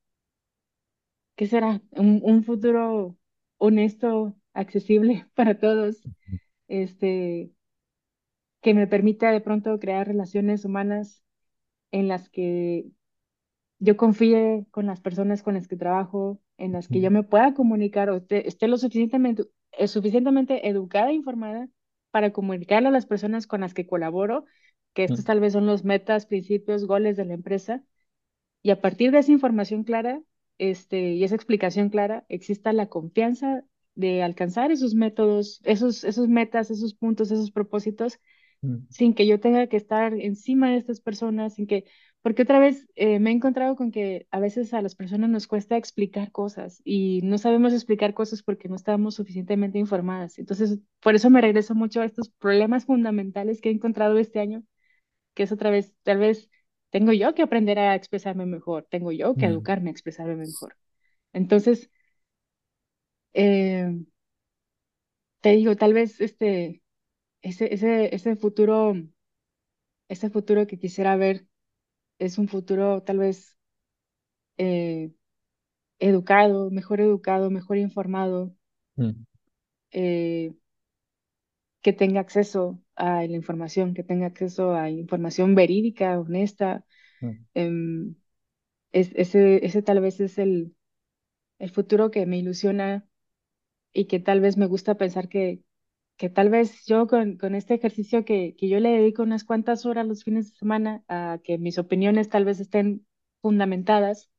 ¿qué 1.35 1.47
será? 1.47 1.81
Un, 1.91 2.21
un 2.23 2.43
futuro 2.43 3.17
honesto, 3.57 4.35
accesible 4.53 5.27
para 5.35 5.59
todos, 5.59 6.07
este, 6.67 7.51
que 8.61 8.73
me 8.73 8.87
permita 8.87 9.31
de 9.31 9.41
pronto 9.41 9.79
crear 9.79 10.07
relaciones 10.07 10.65
humanas 10.65 11.23
en 11.91 12.07
las 12.07 12.29
que 12.29 12.87
yo 13.79 13.97
confíe 13.97 14.65
con 14.71 14.85
las 14.87 15.01
personas 15.01 15.43
con 15.43 15.55
las 15.55 15.67
que 15.67 15.77
trabajo, 15.77 16.41
en 16.57 16.73
las 16.73 16.89
que 16.89 17.01
yo 17.01 17.11
me 17.11 17.23
pueda 17.23 17.53
comunicar 17.53 18.09
o 18.09 18.17
esté, 18.17 18.47
esté 18.47 18.67
lo 18.69 18.77
suficientemente, 18.77 19.45
eh, 19.73 19.87
suficientemente 19.89 20.69
educada 20.69 21.11
e 21.11 21.15
informada 21.15 21.69
para 22.11 22.33
comunicarle 22.33 22.89
a 22.89 22.91
las 22.91 23.05
personas 23.07 23.47
con 23.47 23.61
las 23.61 23.73
que 23.73 23.87
colaboro, 23.87 24.45
que 24.93 25.03
estos 25.05 25.23
tal 25.23 25.39
vez 25.39 25.53
son 25.53 25.65
los 25.65 25.83
metas, 25.83 26.25
principios, 26.25 26.85
goles 26.85 27.17
de 27.17 27.25
la 27.25 27.33
empresa. 27.33 27.83
Y 28.61 28.71
a 28.71 28.81
partir 28.81 29.11
de 29.11 29.19
esa 29.19 29.31
información 29.31 29.83
clara, 29.83 30.21
este, 30.57 31.13
y 31.13 31.23
esa 31.23 31.35
explicación 31.35 31.89
clara, 31.89 32.25
exista 32.29 32.73
la 32.73 32.87
confianza 32.87 33.63
de 33.95 34.23
alcanzar 34.23 34.71
esos 34.71 34.95
métodos, 34.95 35.61
esos, 35.63 36.03
esos 36.03 36.27
metas, 36.27 36.71
esos 36.71 36.93
puntos, 36.93 37.31
esos 37.31 37.51
propósitos, 37.51 38.19
mm, 38.61 38.77
sin 38.89 39.13
que 39.13 39.27
yo 39.27 39.39
tenga 39.39 39.67
que 39.67 39.77
estar 39.77 40.13
encima 40.13 40.69
de 40.71 40.77
estas 40.77 41.01
personas, 41.01 41.55
sin 41.55 41.67
que, 41.67 41.85
porque 42.21 42.43
otra 42.43 42.59
vez 42.59 42.87
eh, 42.95 43.19
me 43.19 43.31
he 43.31 43.33
encontrado 43.33 43.75
con 43.75 43.91
que 43.91 44.27
a 44.31 44.39
veces 44.39 44.73
a 44.73 44.81
las 44.81 44.95
personas 44.95 45.29
nos 45.29 45.47
cuesta 45.47 45.77
explicar 45.77 46.31
cosas 46.31 46.81
y 46.85 47.21
no 47.23 47.37
sabemos 47.37 47.73
explicar 47.73 48.13
cosas 48.13 48.43
porque 48.43 48.69
no 48.69 48.75
estamos 48.75 49.15
suficientemente 49.15 49.79
informadas. 49.79 50.37
Entonces, 50.37 50.79
por 51.01 51.15
eso 51.15 51.29
me 51.29 51.41
regreso 51.41 51.75
mucho 51.75 52.01
a 52.01 52.05
estos 52.05 52.29
problemas 52.29 52.85
fundamentales 52.85 53.61
que 53.61 53.69
he 53.69 53.73
encontrado 53.73 54.17
este 54.17 54.39
año 54.39 54.63
que 55.33 55.43
es 55.43 55.51
otra 55.51 55.69
vez, 55.71 55.93
tal 56.03 56.17
vez 56.19 56.49
tengo 56.89 57.13
yo 57.13 57.33
que 57.35 57.43
aprender 57.43 57.79
a 57.79 57.95
expresarme 57.95 58.45
mejor, 58.45 58.87
tengo 58.89 59.11
yo 59.11 59.37
que 59.37 59.45
mm, 59.45 59.47
educarme 59.47 59.89
a 59.89 59.93
expresarme 59.93 60.35
mejor. 60.35 60.77
Entonces, 61.33 61.91
eh, 63.33 63.91
te 65.41 65.49
digo, 65.51 65.75
tal 65.75 65.93
vez 65.93 66.19
este, 66.21 66.81
ese, 67.43 67.73
ese, 67.73 68.15
ese 68.15 68.35
futuro, 68.37 68.95
ese 70.09 70.29
futuro 70.29 70.67
que 70.67 70.77
quisiera 70.79 71.15
ver 71.15 71.47
es 72.19 72.37
un 72.39 72.47
futuro 72.49 73.03
tal 73.03 73.19
vez 73.19 73.57
eh, 74.57 75.11
educado, 75.99 76.71
mejor 76.71 77.01
educado, 77.01 77.49
mejor 77.51 77.77
informado, 77.77 78.55
mm, 78.97 79.25
eh, 79.91 80.53
que 81.83 81.93
tenga 81.93 82.19
acceso 82.21 82.63
a 83.01 83.15
la 83.27 83.35
información, 83.35 83.93
que 83.95 84.03
tenga 84.03 84.27
acceso 84.27 84.73
a 84.75 84.89
información 84.89 85.55
verídica, 85.55 86.19
honesta. 86.19 86.85
mm, 87.21 87.45
em, 87.55 88.15
es, 88.93 89.11
ese, 89.15 89.65
ese 89.65 89.81
tal 89.83 90.01
vez 90.01 90.19
es 90.21 90.37
el, 90.39 90.75
el 91.59 91.71
futuro 91.71 92.11
que 92.11 92.25
me 92.25 92.37
ilusiona 92.39 93.07
y 93.93 94.05
que 94.07 94.19
tal 94.19 94.41
vez 94.41 94.57
me 94.57 94.65
gusta 94.67 94.95
pensar 94.95 95.29
que, 95.29 95.63
que 96.17 96.29
tal 96.29 96.49
vez 96.49 96.85
yo 96.87 97.07
con, 97.07 97.37
con 97.37 97.55
este 97.55 97.75
ejercicio 97.75 98.25
que, 98.25 98.55
que 98.57 98.69
yo 98.69 98.79
le 98.81 98.91
dedico 98.91 99.23
unas 99.23 99.43
cuantas 99.45 99.85
horas 99.87 100.07
los 100.07 100.23
fines 100.23 100.51
de 100.51 100.57
semana 100.59 101.03
a 101.07 101.39
que 101.43 101.57
mis 101.57 101.79
opiniones 101.79 102.29
tal 102.29 102.45
vez 102.45 102.59
estén 102.61 103.05
fundamentadas, 103.41 104.31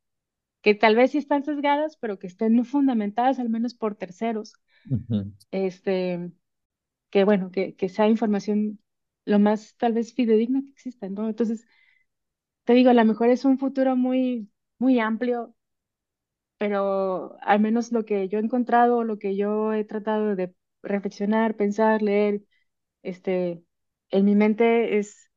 que 0.63 0.75
tal 0.75 0.95
vez 0.95 1.11
sí 1.11 1.19
están 1.19 1.43
sesgadas, 1.45 1.97
pero 1.97 2.19
que 2.19 2.27
estén 2.27 2.63
fundamentadas 2.65 3.39
al 3.39 3.49
menos 3.49 3.75
por 3.75 3.95
terceros, 3.95 4.53
este, 5.51 6.31
que 7.13 7.25
bueno, 7.25 7.51
que, 7.51 7.75
que 7.77 7.89
sea 7.89 8.09
información 8.09 8.79
lo 9.25 9.39
más 9.39 9.75
tal 9.77 9.93
vez 9.93 10.13
fidedigna 10.15 10.63
que 10.63 10.71
exista. 10.71 11.07
Entonces, 11.07 11.65
te 12.65 12.73
digo, 12.73 12.89
a 12.89 12.93
lo 12.93 13.05
mejor 13.05 13.29
es 13.29 13.45
un 13.45 13.57
futuro 13.59 13.95
muy, 13.95 14.49
muy 14.79 14.99
amplio, 14.99 15.55
pero 16.57 17.37
al 17.41 17.59
menos 17.59 17.91
lo 17.91 18.05
que 18.05 18.27
yo 18.29 18.39
he 18.39 18.41
encontrado, 18.41 19.03
lo 19.03 19.19
que 19.19 19.35
yo 19.35 19.73
he 19.73 19.83
tratado 19.85 20.35
de 20.35 20.55
reflexionar, 20.81 21.55
pensar, 21.57 22.01
leer, 22.01 22.43
este, 23.03 23.63
en 24.11 24.25
mi 24.25 24.35
mente 24.35 24.99
es 24.99 25.29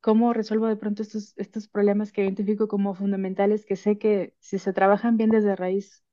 cómo 0.00 0.32
resuelvo 0.34 0.66
de 0.68 0.76
pronto 0.76 1.02
estos, 1.02 1.34
estos 1.38 1.68
problemas 1.68 2.12
que 2.12 2.22
identifico 2.24 2.68
como 2.68 2.94
fundamentales, 2.94 3.66
que 3.66 3.76
sé 3.76 3.98
que 3.98 4.36
si 4.40 4.58
se 4.58 4.72
trabajan 4.74 5.16
bien 5.16 5.30
desde 5.30 5.56
raíz 5.56 6.04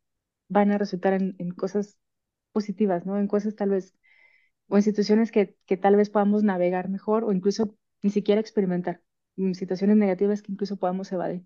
van 0.49 0.72
a 0.72 0.80
resultar 0.80 1.14
en, 1.14 1.36
en 1.40 1.52
cosas 1.53 1.99
positivas, 2.53 3.06
¿no? 3.07 3.20
En 3.20 3.28
cosas 3.30 3.56
tal 3.57 3.72
vez, 3.72 3.95
o 4.70 4.78
en 4.78 4.84
situaciones 4.84 5.32
que, 5.32 5.56
que 5.66 5.78
tal 5.78 5.96
vez 5.98 6.10
podamos 6.10 6.44
navegar 6.44 6.90
mejor 6.90 7.24
o 7.26 7.32
incluso 7.34 7.76
ni 8.04 8.10
siquiera 8.12 8.41
experimentar, 8.41 9.02
en 9.38 9.56
situaciones 9.56 9.98
negativas 9.98 10.41
que 10.41 10.52
incluso 10.54 10.78
podamos 10.78 11.12
evadir. 11.12 11.44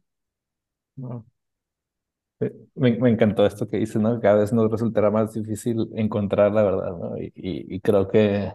Eh, 2.40 2.52
Me, 2.76 2.98
me 2.98 3.10
encantó 3.10 3.46
esto 3.46 3.68
que 3.68 3.78
dices, 3.78 4.02
¿no? 4.02 4.20
Cada 4.20 4.38
vez 4.38 4.54
nos 4.54 4.70
resultará 4.72 5.10
más 5.12 5.34
difícil 5.34 5.90
encontrar 5.96 6.52
la 6.52 6.64
verdad, 6.64 6.98
¿no? 6.98 7.18
Y, 7.18 7.28
y, 7.36 7.76
y 7.76 7.80
creo 7.82 8.08
que, 8.10 8.54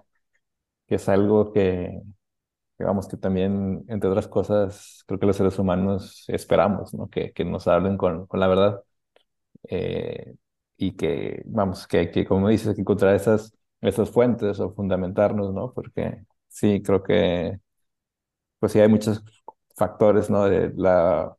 que 0.88 0.96
es 0.96 1.08
algo 1.10 1.52
que, 1.52 2.00
digamos 2.78 3.08
que 3.08 3.16
también, 3.18 3.84
entre 3.88 4.10
otras 4.10 4.28
cosas, 4.28 5.04
creo 5.06 5.20
que 5.20 5.26
los 5.26 5.36
seres 5.36 5.58
humanos 5.58 6.24
esperamos, 6.28 6.94
¿no? 6.94 7.08
Que, 7.10 7.32
que 7.32 7.44
nos 7.44 7.68
hablen 7.68 7.96
con, 7.98 8.26
con 8.26 8.40
la 8.40 8.48
verdad. 8.48 8.82
eh, 9.68 10.34
y 10.76 10.92
que, 10.96 11.42
vamos, 11.46 11.86
que 11.86 11.98
hay 11.98 12.10
que, 12.10 12.24
como 12.26 12.48
dices, 12.48 12.68
hay 12.68 12.74
que 12.76 12.80
encontrar 12.82 13.14
esas, 13.16 13.52
esas 13.80 14.10
fuentes 14.10 14.60
o 14.60 14.72
fundamentarnos, 14.74 15.54
¿no? 15.54 15.72
Porque 15.74 16.24
sí, 16.48 16.82
creo 16.82 17.02
que, 17.02 17.60
pues 18.58 18.72
sí, 18.72 18.80
hay 18.80 18.88
muchos 18.88 19.22
factores, 19.76 20.30
¿no? 20.30 20.44
De 20.46 20.72
la 20.76 21.36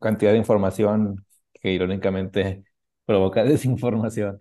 cantidad 0.00 0.32
de 0.32 0.38
información 0.38 1.26
que 1.54 1.72
irónicamente 1.72 2.64
provoca 3.06 3.44
desinformación 3.44 4.40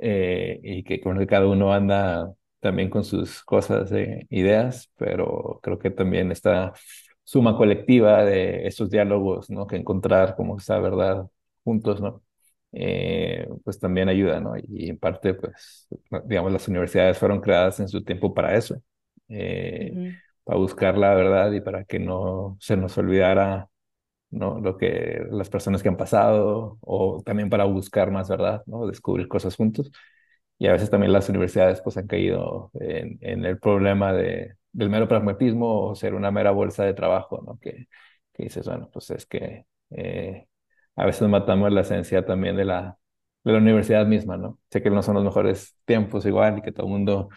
eh, 0.00 0.60
y 0.64 0.84
que 0.84 1.00
con 1.02 1.18
que 1.20 1.28
cada 1.28 1.48
uno 1.48 1.74
anda 1.74 2.34
también 2.60 2.90
con 2.90 3.04
sus 3.04 3.44
cosas, 3.44 3.92
eh, 3.92 4.26
ideas, 4.30 4.90
pero 4.98 5.60
creo 5.64 5.78
que 5.80 5.92
también 5.92 6.32
esta 6.32 6.74
suma 7.24 7.56
colectiva 7.58 8.24
de 8.26 8.68
estos 8.68 8.90
diálogos, 8.90 9.50
¿no? 9.50 9.68
Que 9.68 9.76
encontrar 9.78 10.36
como 10.36 10.58
esa 10.58 10.80
verdad 10.80 11.28
juntos, 11.64 12.02
¿no? 12.02 12.23
Eh, 12.74 13.48
pues 13.64 13.78
también 13.80 14.08
ayuda, 14.10 14.40
¿no? 14.40 14.54
Y 14.58 14.90
en 14.90 14.98
parte, 14.98 15.34
pues, 15.34 15.88
digamos, 16.26 16.52
las 16.52 16.68
universidades 16.68 17.18
fueron 17.18 17.40
creadas 17.40 17.80
en 17.80 17.88
su 17.88 18.04
tiempo 18.04 18.34
para 18.34 18.56
eso, 18.56 18.82
eh, 19.28 19.98
para 20.44 20.58
buscar 20.58 20.98
la 20.98 21.14
verdad 21.14 21.52
y 21.52 21.60
para 21.62 21.84
que 21.84 21.98
no 22.00 22.56
se 22.60 22.76
nos 22.76 22.98
olvidara, 22.98 23.70
¿no? 24.30 24.60
Lo 24.60 24.76
que 24.76 25.26
las 25.30 25.50
personas 25.50 25.82
que 25.82 25.88
han 25.88 25.96
pasado 25.96 26.78
o 26.82 27.22
también 27.24 27.50
para 27.50 27.64
buscar 27.64 28.10
más 28.10 28.28
verdad, 28.28 28.62
¿no? 28.66 28.86
Descubrir 28.86 29.28
cosas 29.28 29.56
juntos. 29.56 29.92
Y 30.58 30.66
a 30.68 30.72
veces 30.72 30.90
también 30.90 31.12
las 31.12 31.28
universidades, 31.28 31.80
pues, 31.82 31.96
han 31.96 32.06
caído 32.06 32.70
en, 32.74 33.18
en 33.20 33.44
el 33.44 33.58
problema 33.58 34.12
de, 34.12 34.54
del 34.72 34.90
mero 34.90 35.08
pragmatismo 35.08 35.88
o 35.90 35.94
ser 35.96 36.14
una 36.14 36.30
mera 36.30 36.50
bolsa 36.52 36.84
de 36.84 36.94
trabajo, 36.94 37.42
¿no? 37.46 37.58
Que, 37.60 37.88
que 38.32 38.44
dices, 38.44 38.66
bueno, 38.66 38.90
pues 38.92 39.10
es 39.10 39.26
que... 39.26 39.66
Eh, 39.90 40.46
a 40.96 41.06
veces 41.06 41.28
matamos 41.28 41.72
la 41.72 41.82
esencia 41.82 42.24
también 42.24 42.56
de 42.56 42.64
la, 42.64 42.98
de 43.44 43.52
la 43.52 43.58
universidad 43.58 44.06
misma, 44.06 44.36
¿no? 44.36 44.58
Sé 44.70 44.82
que 44.82 44.90
no 44.90 45.02
son 45.02 45.14
los 45.16 45.24
mejores 45.24 45.76
tiempos 45.84 46.26
igual 46.26 46.58
y 46.58 46.62
que 46.62 46.72
todo 46.72 46.86
el 46.86 46.92
mundo 46.92 47.28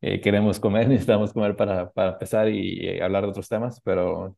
eh, 0.00 0.20
queremos 0.20 0.60
comer, 0.60 0.88
necesitamos 0.88 1.32
comer 1.32 1.56
para, 1.56 1.90
para 1.90 2.12
empezar 2.12 2.48
y, 2.48 3.00
hablar 3.00 3.24
de 3.24 3.30
otros 3.30 3.48
temas, 3.48 3.80
pero, 3.82 4.36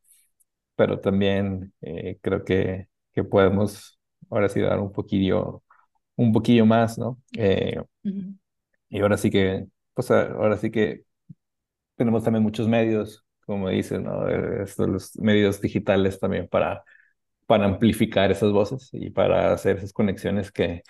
pero 0.76 1.00
también 1.00 1.72
eh, 1.82 2.18
creo 2.22 2.44
que, 2.44 2.88
que 3.12 3.24
podemos 3.24 3.98
ahora 4.30 4.48
sí 4.48 4.60
dar 4.60 4.80
un 4.80 4.92
poquillo, 4.92 5.62
un 6.16 6.32
poquillo 6.32 6.66
más, 6.66 6.98
¿no? 6.98 7.20
Eh, 7.38 7.80
y 8.88 9.00
ahora 9.00 9.16
sí 9.16 9.30
que, 9.30 9.66
pues 9.94 10.10
ahora 10.10 10.56
sí 10.56 10.70
que 10.70 11.04
tenemos 11.96 12.24
también 12.24 12.42
muchos 12.42 12.68
medios, 12.68 13.24
como 13.46 13.68
dicen, 13.68 14.04
¿no? 14.04 14.28
Estos, 14.28 14.88
los 14.88 15.16
medios 15.18 15.60
digitales 15.60 16.18
también 16.20 16.48
para 16.48 16.84
para 17.52 17.66
amplificar 17.66 18.30
esas 18.30 18.50
voces 18.50 18.88
y 18.94 19.10
para 19.10 19.52
hacer 19.52 19.76
esas 19.76 19.92
conexiones 19.92 20.50
que, 20.50 20.82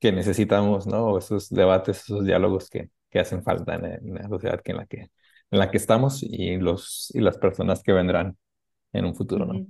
que 0.00 0.12
necesitamos, 0.12 0.86
¿no? 0.86 1.18
Esos 1.18 1.50
debates, 1.50 2.02
esos 2.04 2.24
diálogos 2.24 2.70
que, 2.70 2.90
que 3.10 3.18
hacen 3.18 3.42
falta 3.42 3.74
en, 3.74 4.14
la 4.14 4.28
sociedad 4.28 4.62
que 4.62 4.70
en, 4.72 4.78
la 4.78 4.86
que, 4.86 4.98
en 5.50 5.58
la 5.58 5.72
que 5.72 5.76
estamos 5.78 6.22
y, 6.22 6.56
los, 6.58 7.10
y 7.16 7.20
las 7.20 7.36
personas 7.38 7.82
que 7.82 7.92
vendrán 7.92 8.38
en 8.92 9.06
un 9.06 9.16
futuro, 9.16 9.44
¿no? 9.46 9.66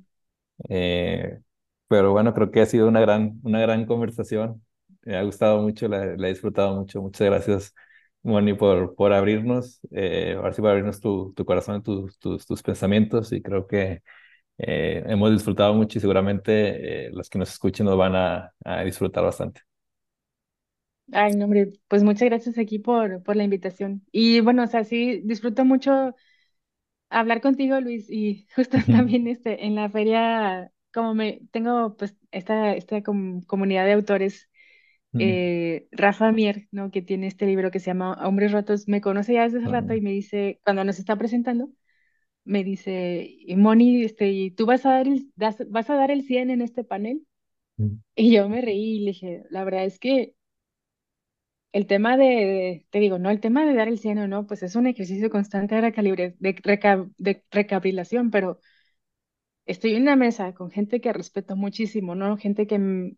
Eh, 0.68 1.40
pero 1.88 2.12
bueno, 2.12 2.34
creo 2.34 2.50
que 2.50 2.60
ha 2.60 2.66
sido 2.66 2.88
una 2.88 3.00
gran, 3.00 3.40
una 3.44 3.60
gran 3.60 3.86
conversación. 3.86 4.62
Me 5.04 5.16
ha 5.16 5.22
gustado 5.22 5.62
mucho, 5.62 5.88
la, 5.88 6.04
he 6.04 6.16
disfrutado 6.28 6.76
mucho. 6.76 7.00
Muchas 7.02 7.26
gracias, 7.26 7.74
Moni, 8.22 8.52
por, 8.54 8.94
por 8.96 9.14
abrirnos, 9.14 9.80
eh, 9.92 10.34
ahora 10.36 10.52
sí, 10.52 10.60
por 10.60 10.72
abrirnos 10.72 11.00
tu, 11.00 11.32
tu 11.34 11.46
corazón, 11.46 11.82
tus, 11.82 12.18
tus, 12.18 12.46
tus 12.46 12.62
pensamientos 12.62 13.32
y 13.32 13.42
creo 13.42 13.66
que 13.66 14.02
eh, 14.58 15.04
hemos 15.06 15.30
disfrutado 15.30 15.72
mucho 15.72 15.98
y 15.98 16.00
seguramente 16.00 17.06
eh, 17.06 17.10
los 17.12 17.30
que 17.30 17.38
nos 17.38 17.50
escuchen 17.50 17.86
nos 17.86 17.96
van 17.96 18.16
a, 18.16 18.52
disfrutar 18.84 19.22
bastante. 19.24 19.62
Ay, 21.12 21.36
no, 21.36 21.44
hombre, 21.44 21.72
pues 21.86 22.02
muchas 22.02 22.28
gracias 22.28 22.58
aquí 22.58 22.78
por, 22.78 23.22
por 23.22 23.36
la 23.36 23.44
invitación. 23.44 24.02
Y 24.12 24.40
bueno, 24.40 24.64
o 24.64 24.66
sea, 24.66 24.84
sí, 24.84 25.22
disfruto 25.24 25.64
mucho 25.64 26.14
hablar 27.08 27.40
contigo, 27.40 27.80
Luis, 27.80 28.10
y 28.10 28.46
justo 28.56 28.78
también 28.86 29.26
este, 29.28 29.64
en 29.64 29.74
la 29.76 29.88
feria, 29.88 30.72
como 30.92 31.14
me 31.14 31.40
tengo 31.52 31.96
pues 31.96 32.16
esta, 32.30 32.74
esta 32.74 33.02
comunidad 33.02 33.86
de 33.86 33.92
autores, 33.92 34.48
eh, 35.18 35.88
Rafa 35.90 36.30
Mier, 36.32 36.68
¿no? 36.70 36.90
Que 36.90 37.00
tiene 37.00 37.28
este 37.28 37.46
libro 37.46 37.70
que 37.70 37.80
se 37.80 37.86
llama 37.86 38.12
Hombres 38.26 38.52
Rotos, 38.52 38.88
me 38.88 39.00
conoce 39.00 39.34
ya 39.34 39.44
desde 39.44 39.58
hace 39.58 39.68
rato 39.68 39.94
y 39.94 40.00
me 40.00 40.10
dice, 40.10 40.60
cuando 40.64 40.84
nos 40.84 40.98
está 40.98 41.16
presentando, 41.16 41.70
me 42.48 42.64
dice, 42.64 43.36
Moni, 43.56 44.04
este, 44.04 44.54
¿tú 44.56 44.64
vas 44.64 44.86
a 44.86 44.92
dar 44.92 45.06
el, 45.06 45.30
vas 45.36 45.90
a 45.90 45.94
dar 45.94 46.10
el 46.10 46.22
100 46.22 46.50
en 46.50 46.62
este 46.62 46.82
panel? 46.82 47.26
Mm. 47.76 47.96
Y 48.16 48.32
yo 48.32 48.48
me 48.48 48.62
reí 48.62 48.96
y 48.96 49.00
le 49.00 49.10
dije, 49.12 49.44
la 49.50 49.64
verdad 49.64 49.84
es 49.84 49.98
que 49.98 50.34
el 51.72 51.86
tema 51.86 52.16
de, 52.16 52.86
te 52.90 53.00
digo, 53.00 53.18
no, 53.18 53.30
el 53.30 53.40
tema 53.40 53.66
de 53.66 53.74
dar 53.74 53.88
el 53.88 53.98
100 53.98 54.18
o 54.18 54.28
no, 54.28 54.46
pues 54.46 54.62
es 54.62 54.76
un 54.76 54.86
ejercicio 54.86 55.28
constante 55.30 55.74
de, 55.74 55.82
recalibre, 55.82 56.36
de, 56.38 56.54
de 57.18 57.44
recapilación, 57.50 58.30
pero 58.30 58.60
estoy 59.66 59.94
en 59.94 60.02
una 60.02 60.16
mesa 60.16 60.54
con 60.54 60.70
gente 60.70 61.02
que 61.02 61.12
respeto 61.12 61.54
muchísimo, 61.54 62.14
¿no? 62.14 62.38
Gente 62.38 62.66
que 62.66 63.12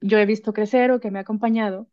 yo 0.00 0.18
he 0.18 0.26
visto 0.26 0.54
crecer 0.54 0.90
o 0.92 1.00
que 1.00 1.10
me 1.10 1.18
ha 1.18 1.22
acompañado, 1.22 1.90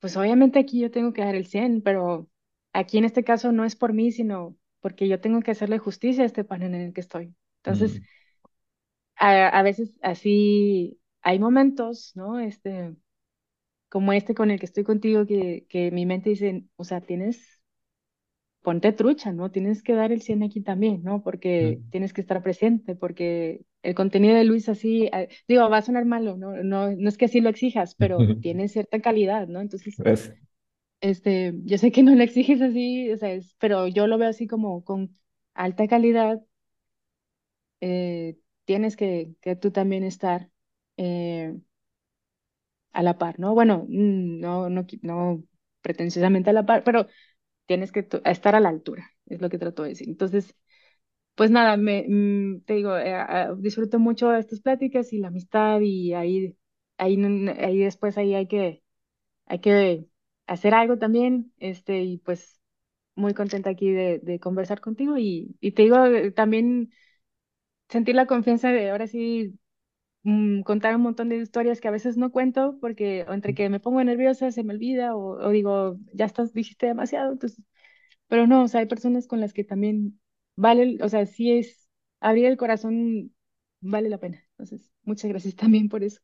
pues 0.00 0.16
obviamente 0.16 0.58
aquí 0.58 0.80
yo 0.80 0.90
tengo 0.90 1.12
que 1.12 1.22
dar 1.22 1.34
el 1.34 1.46
100, 1.46 1.82
pero 1.82 2.30
aquí 2.72 2.96
en 2.96 3.04
este 3.04 3.22
caso 3.22 3.52
no 3.52 3.66
es 3.66 3.76
por 3.76 3.92
mí, 3.92 4.12
sino 4.12 4.56
porque 4.84 5.08
yo 5.08 5.18
tengo 5.18 5.40
que 5.40 5.50
hacerle 5.50 5.78
justicia 5.78 6.24
a 6.24 6.26
este 6.26 6.44
panel 6.44 6.74
en 6.74 6.82
el 6.82 6.92
que 6.92 7.00
estoy. 7.00 7.34
Entonces, 7.62 8.02
mm. 8.02 8.04
a, 9.16 9.62
veces 9.62 9.98
así 10.02 11.00
hay 11.22 11.38
momentos, 11.38 12.12
¿no? 12.14 12.38
Este, 12.38 12.94
como 13.88 14.12
este 14.12 14.34
con 14.34 14.50
el 14.50 14.60
que 14.60 14.66
estoy 14.66 14.84
contigo, 14.84 15.24
que, 15.24 15.64
que 15.70 15.90
mi 15.90 16.04
mente 16.04 16.28
dice, 16.28 16.66
o 16.76 16.84
sea, 16.84 17.00
tienes, 17.00 17.62
ponte 18.60 18.92
trucha, 18.92 19.32
¿no? 19.32 19.50
Tienes 19.50 19.82
que 19.82 19.94
dar 19.94 20.12
el 20.12 20.20
100 20.20 20.42
aquí 20.42 20.60
también, 20.60 21.02
¿no? 21.02 21.22
Porque 21.22 21.80
mm. 21.80 21.88
tienes 21.88 22.12
que 22.12 22.20
estar 22.20 22.42
presente, 22.42 22.94
porque 22.94 23.62
el 23.82 23.94
contenido 23.94 24.34
de 24.34 24.44
Luis 24.44 24.68
así, 24.68 25.10
digo, 25.48 25.70
va 25.70 25.78
a 25.78 25.82
sonar 25.82 26.04
malo, 26.04 26.36
¿no? 26.36 26.62
No, 26.62 26.94
no 26.94 27.08
es 27.08 27.16
que 27.16 27.24
así 27.24 27.40
lo 27.40 27.48
exijas, 27.48 27.94
pero 27.94 28.18
tiene 28.42 28.68
cierta 28.68 29.00
calidad, 29.00 29.48
¿no? 29.48 29.62
Entonces, 29.62 29.96
este, 31.04 31.54
yo 31.64 31.78
sé 31.78 31.92
que 31.92 32.02
no 32.02 32.14
le 32.14 32.24
exiges 32.24 32.60
así, 32.62 33.10
o 33.12 33.16
sea, 33.18 33.38
pero 33.58 33.88
yo 33.88 34.06
lo 34.06 34.18
veo 34.18 34.28
así 34.30 34.46
como 34.46 34.84
con 34.84 35.16
alta 35.54 35.88
calidad. 35.88 36.42
Eh, 37.80 38.38
tienes 38.64 38.96
que, 38.96 39.34
que, 39.42 39.56
tú 39.56 39.70
también 39.72 40.04
estar 40.04 40.50
eh, 40.96 41.54
a 42.92 43.02
la 43.02 43.18
par, 43.18 43.38
¿no? 43.40 43.54
Bueno, 43.54 43.86
mm, 43.88 44.40
no, 44.40 44.68
no, 44.70 44.86
no 45.02 45.44
pretenciosamente 45.82 46.50
a 46.50 46.52
la 46.52 46.66
par, 46.66 46.84
pero 46.84 47.06
tienes 47.66 47.92
que 47.92 48.08
estar 48.26 48.56
a 48.56 48.60
la 48.60 48.68
altura, 48.70 49.10
es 49.26 49.40
lo 49.42 49.48
que 49.50 49.58
trato 49.58 49.82
de 49.82 49.90
decir. 49.90 50.08
Entonces, 50.08 50.56
pues 51.36 51.50
nada, 51.50 51.76
me, 51.76 52.06
mm, 52.08 52.62
te 52.66 52.74
digo, 52.74 52.96
eh, 52.98 53.16
disfruto 53.58 53.98
mucho 54.00 54.34
estas 54.34 54.60
pláticas 54.62 55.12
y 55.12 55.18
la 55.20 55.28
amistad 55.30 55.80
y 55.82 56.14
ahí, 56.14 56.56
ahí, 56.98 57.16
ahí 57.58 57.78
después 57.80 58.18
ahí 58.18 58.34
hay 58.34 58.48
que, 58.48 58.82
hay 59.46 59.60
que 59.60 60.06
hacer 60.46 60.74
algo 60.74 60.98
también, 60.98 61.52
este, 61.58 62.02
y 62.02 62.18
pues 62.18 62.60
muy 63.16 63.34
contenta 63.34 63.70
aquí 63.70 63.90
de, 63.92 64.20
de 64.20 64.40
conversar 64.40 64.80
contigo 64.80 65.18
y, 65.18 65.56
y, 65.60 65.72
te 65.72 65.82
digo, 65.84 66.04
eh, 66.06 66.32
también 66.32 66.92
sentir 67.88 68.14
la 68.14 68.26
confianza 68.26 68.70
de 68.70 68.90
ahora 68.90 69.06
sí 69.06 69.58
mm, 70.24 70.62
contar 70.62 70.96
un 70.96 71.02
montón 71.02 71.28
de 71.30 71.38
historias 71.38 71.80
que 71.80 71.88
a 71.88 71.90
veces 71.92 72.16
no 72.16 72.32
cuento 72.32 72.78
porque 72.80 73.22
entre 73.28 73.54
que 73.54 73.68
me 73.70 73.80
pongo 73.80 74.02
nerviosa 74.04 74.52
se 74.52 74.64
me 74.64 74.74
olvida 74.74 75.16
o, 75.16 75.50
digo, 75.50 75.98
ya 76.14 76.26
estás, 76.26 76.52
dijiste 76.54 76.86
demasiado, 76.86 77.32
entonces, 77.32 77.64
pero 78.28 78.46
no, 78.46 78.64
o 78.64 78.68
sea, 78.68 78.80
hay 78.80 78.86
personas 78.86 79.26
con 79.26 79.40
las 79.40 79.52
que 79.54 79.64
también 79.64 80.20
vale, 80.56 80.98
o 81.02 81.08
sea, 81.08 81.26
sí 81.26 81.52
es 81.52 81.88
abrir 82.20 82.46
el 82.46 82.56
corazón, 82.56 83.34
vale 83.80 84.08
la 84.10 84.18
pena. 84.18 84.44
Entonces, 84.52 84.90
muchas 85.04 85.30
gracias 85.30 85.56
también 85.56 85.88
por 85.88 86.04
eso. 86.04 86.20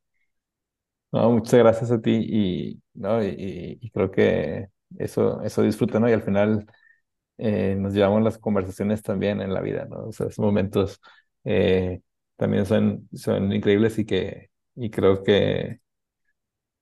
No, 1.13 1.31
muchas 1.33 1.55
gracias 1.59 1.91
a 1.91 2.01
ti 2.01 2.11
y, 2.13 2.83
¿no? 2.95 3.23
y, 3.25 3.91
creo 3.93 4.11
que 4.13 4.69
eso, 4.99 5.43
eso 5.43 5.63
disfruta, 5.63 5.99
¿no? 5.99 6.09
Y 6.09 6.13
al 6.13 6.23
final 6.23 6.67
eh, 7.39 7.77
nos 7.79 7.95
llevamos 7.95 8.23
las 8.23 8.39
conversaciones 8.39 9.03
también 9.03 9.41
en 9.43 9.55
la 9.55 9.61
vida, 9.63 9.87
¿no? 9.87 10.07
O 10.09 10.13
sea, 10.13 10.27
esos 10.29 10.41
momentos 10.45 11.01
eh, 11.45 12.03
también 12.37 12.67
son, 12.67 13.09
son 13.15 13.53
increíbles 13.53 13.99
y 13.99 14.07
que 14.07 14.51
y 14.77 14.91
creo 14.91 15.23
que, 15.25 15.81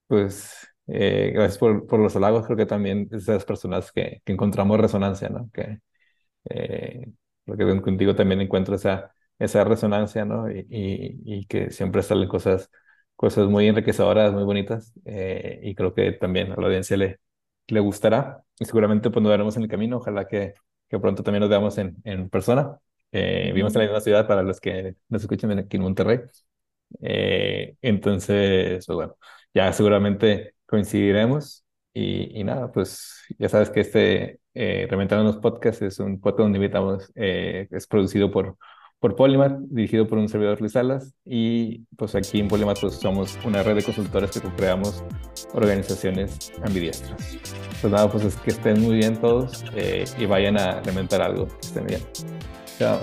pues, 0.07 0.67
eh, 0.87 1.31
gracias 1.35 1.59
por, 1.59 1.87
por 1.87 2.01
los 2.01 2.17
halagos, 2.17 2.47
creo 2.47 2.57
que 2.57 2.67
también 2.67 3.09
esas 3.13 3.45
personas 3.45 3.93
que, 3.93 4.23
encontramos 4.27 4.81
resonancia, 4.81 5.29
¿no? 5.29 5.51
Que, 5.53 5.81
que 7.47 7.81
contigo 7.83 8.15
también 8.15 8.41
encuentro 8.41 8.75
esa, 8.75 9.15
esa 9.39 9.65
resonancia, 9.65 10.25
¿no? 10.25 10.51
Y, 10.51 10.67
y 11.25 11.47
que 11.47 11.71
siempre 11.71 12.03
salen 12.03 12.29
cosas 12.29 12.71
cosas 13.19 13.49
muy 13.49 13.67
enriquecedoras, 13.69 14.33
muy 14.33 14.45
bonitas, 14.45 14.93
eh, 15.05 15.61
y 15.65 15.75
creo 15.75 15.93
que 15.95 16.13
también 16.13 16.53
a 16.53 16.57
la 16.57 16.69
audiencia 16.69 16.97
le, 16.97 17.19
le 17.67 17.81
gustará, 17.81 18.45
y 18.61 18.65
seguramente 18.65 19.11
pues 19.11 19.23
nos 19.23 19.31
veremos 19.31 19.57
en 19.57 19.65
el 19.65 19.69
camino, 19.69 19.97
ojalá 19.99 20.29
que, 20.29 20.55
que 20.89 20.99
pronto 21.01 21.25
también 21.25 21.41
nos 21.41 21.51
veamos 21.51 21.79
en, 21.79 21.97
en 22.05 22.31
persona. 22.31 22.79
Eh, 23.13 23.47
vivimos 23.49 23.75
en 23.75 23.81
la 23.81 23.87
misma 23.87 24.01
ciudad 24.01 24.29
para 24.29 24.43
los 24.43 24.61
que 24.61 24.95
nos 25.09 25.23
escuchan 25.23 25.59
aquí 25.59 25.77
en 25.79 25.83
Monterrey. 25.83 26.21
Eh, 27.03 27.77
entonces, 27.83 28.87
pues 28.87 28.97
bueno, 28.97 29.17
ya 29.53 29.73
seguramente 29.73 30.55
coincidiremos 30.67 31.65
y, 31.93 32.41
y, 32.41 32.45
nada, 32.45 32.71
pues 32.73 33.25
ya 33.39 33.49
sabes 33.49 33.71
que 33.71 33.81
este 33.81 34.41
eh, 34.55 34.87
Reventando 34.89 35.41
Podcast 35.41 35.83
es 35.83 35.99
un 35.99 36.21
podcast 36.21 36.45
donde 36.45 36.59
invitamos, 36.59 37.11
es 37.15 37.87
producido 37.89 38.31
por 38.31 38.57
por 39.01 39.17
Polymath, 39.17 39.59
dirigido 39.69 40.07
por 40.07 40.19
un 40.19 40.29
servidor 40.29 40.61
Luis 40.61 40.73
Salas. 40.73 41.15
Y 41.25 41.85
pues 41.97 42.15
aquí 42.15 42.41
en 42.41 42.49
Polymath 42.49 42.81
pues, 42.81 42.95
somos 42.95 43.39
una 43.45 43.63
red 43.63 43.77
de 43.77 43.83
consultores 43.83 44.31
que 44.31 44.41
creamos 44.57 45.05
organizaciones 45.53 46.53
ambidiestras. 46.63 47.39
Pues 47.81 47.93
nada, 47.93 48.11
pues 48.11 48.25
es 48.25 48.37
que 48.37 48.51
estén 48.51 48.81
muy 48.83 48.97
bien 48.97 49.21
todos 49.21 49.65
eh, 49.75 50.05
y 50.19 50.27
vayan 50.27 50.59
a 50.59 50.81
reventar 50.81 51.23
algo. 51.23 51.47
Que 51.47 51.67
estén 51.67 51.87
bien. 51.87 52.01
Chao. 52.79 52.99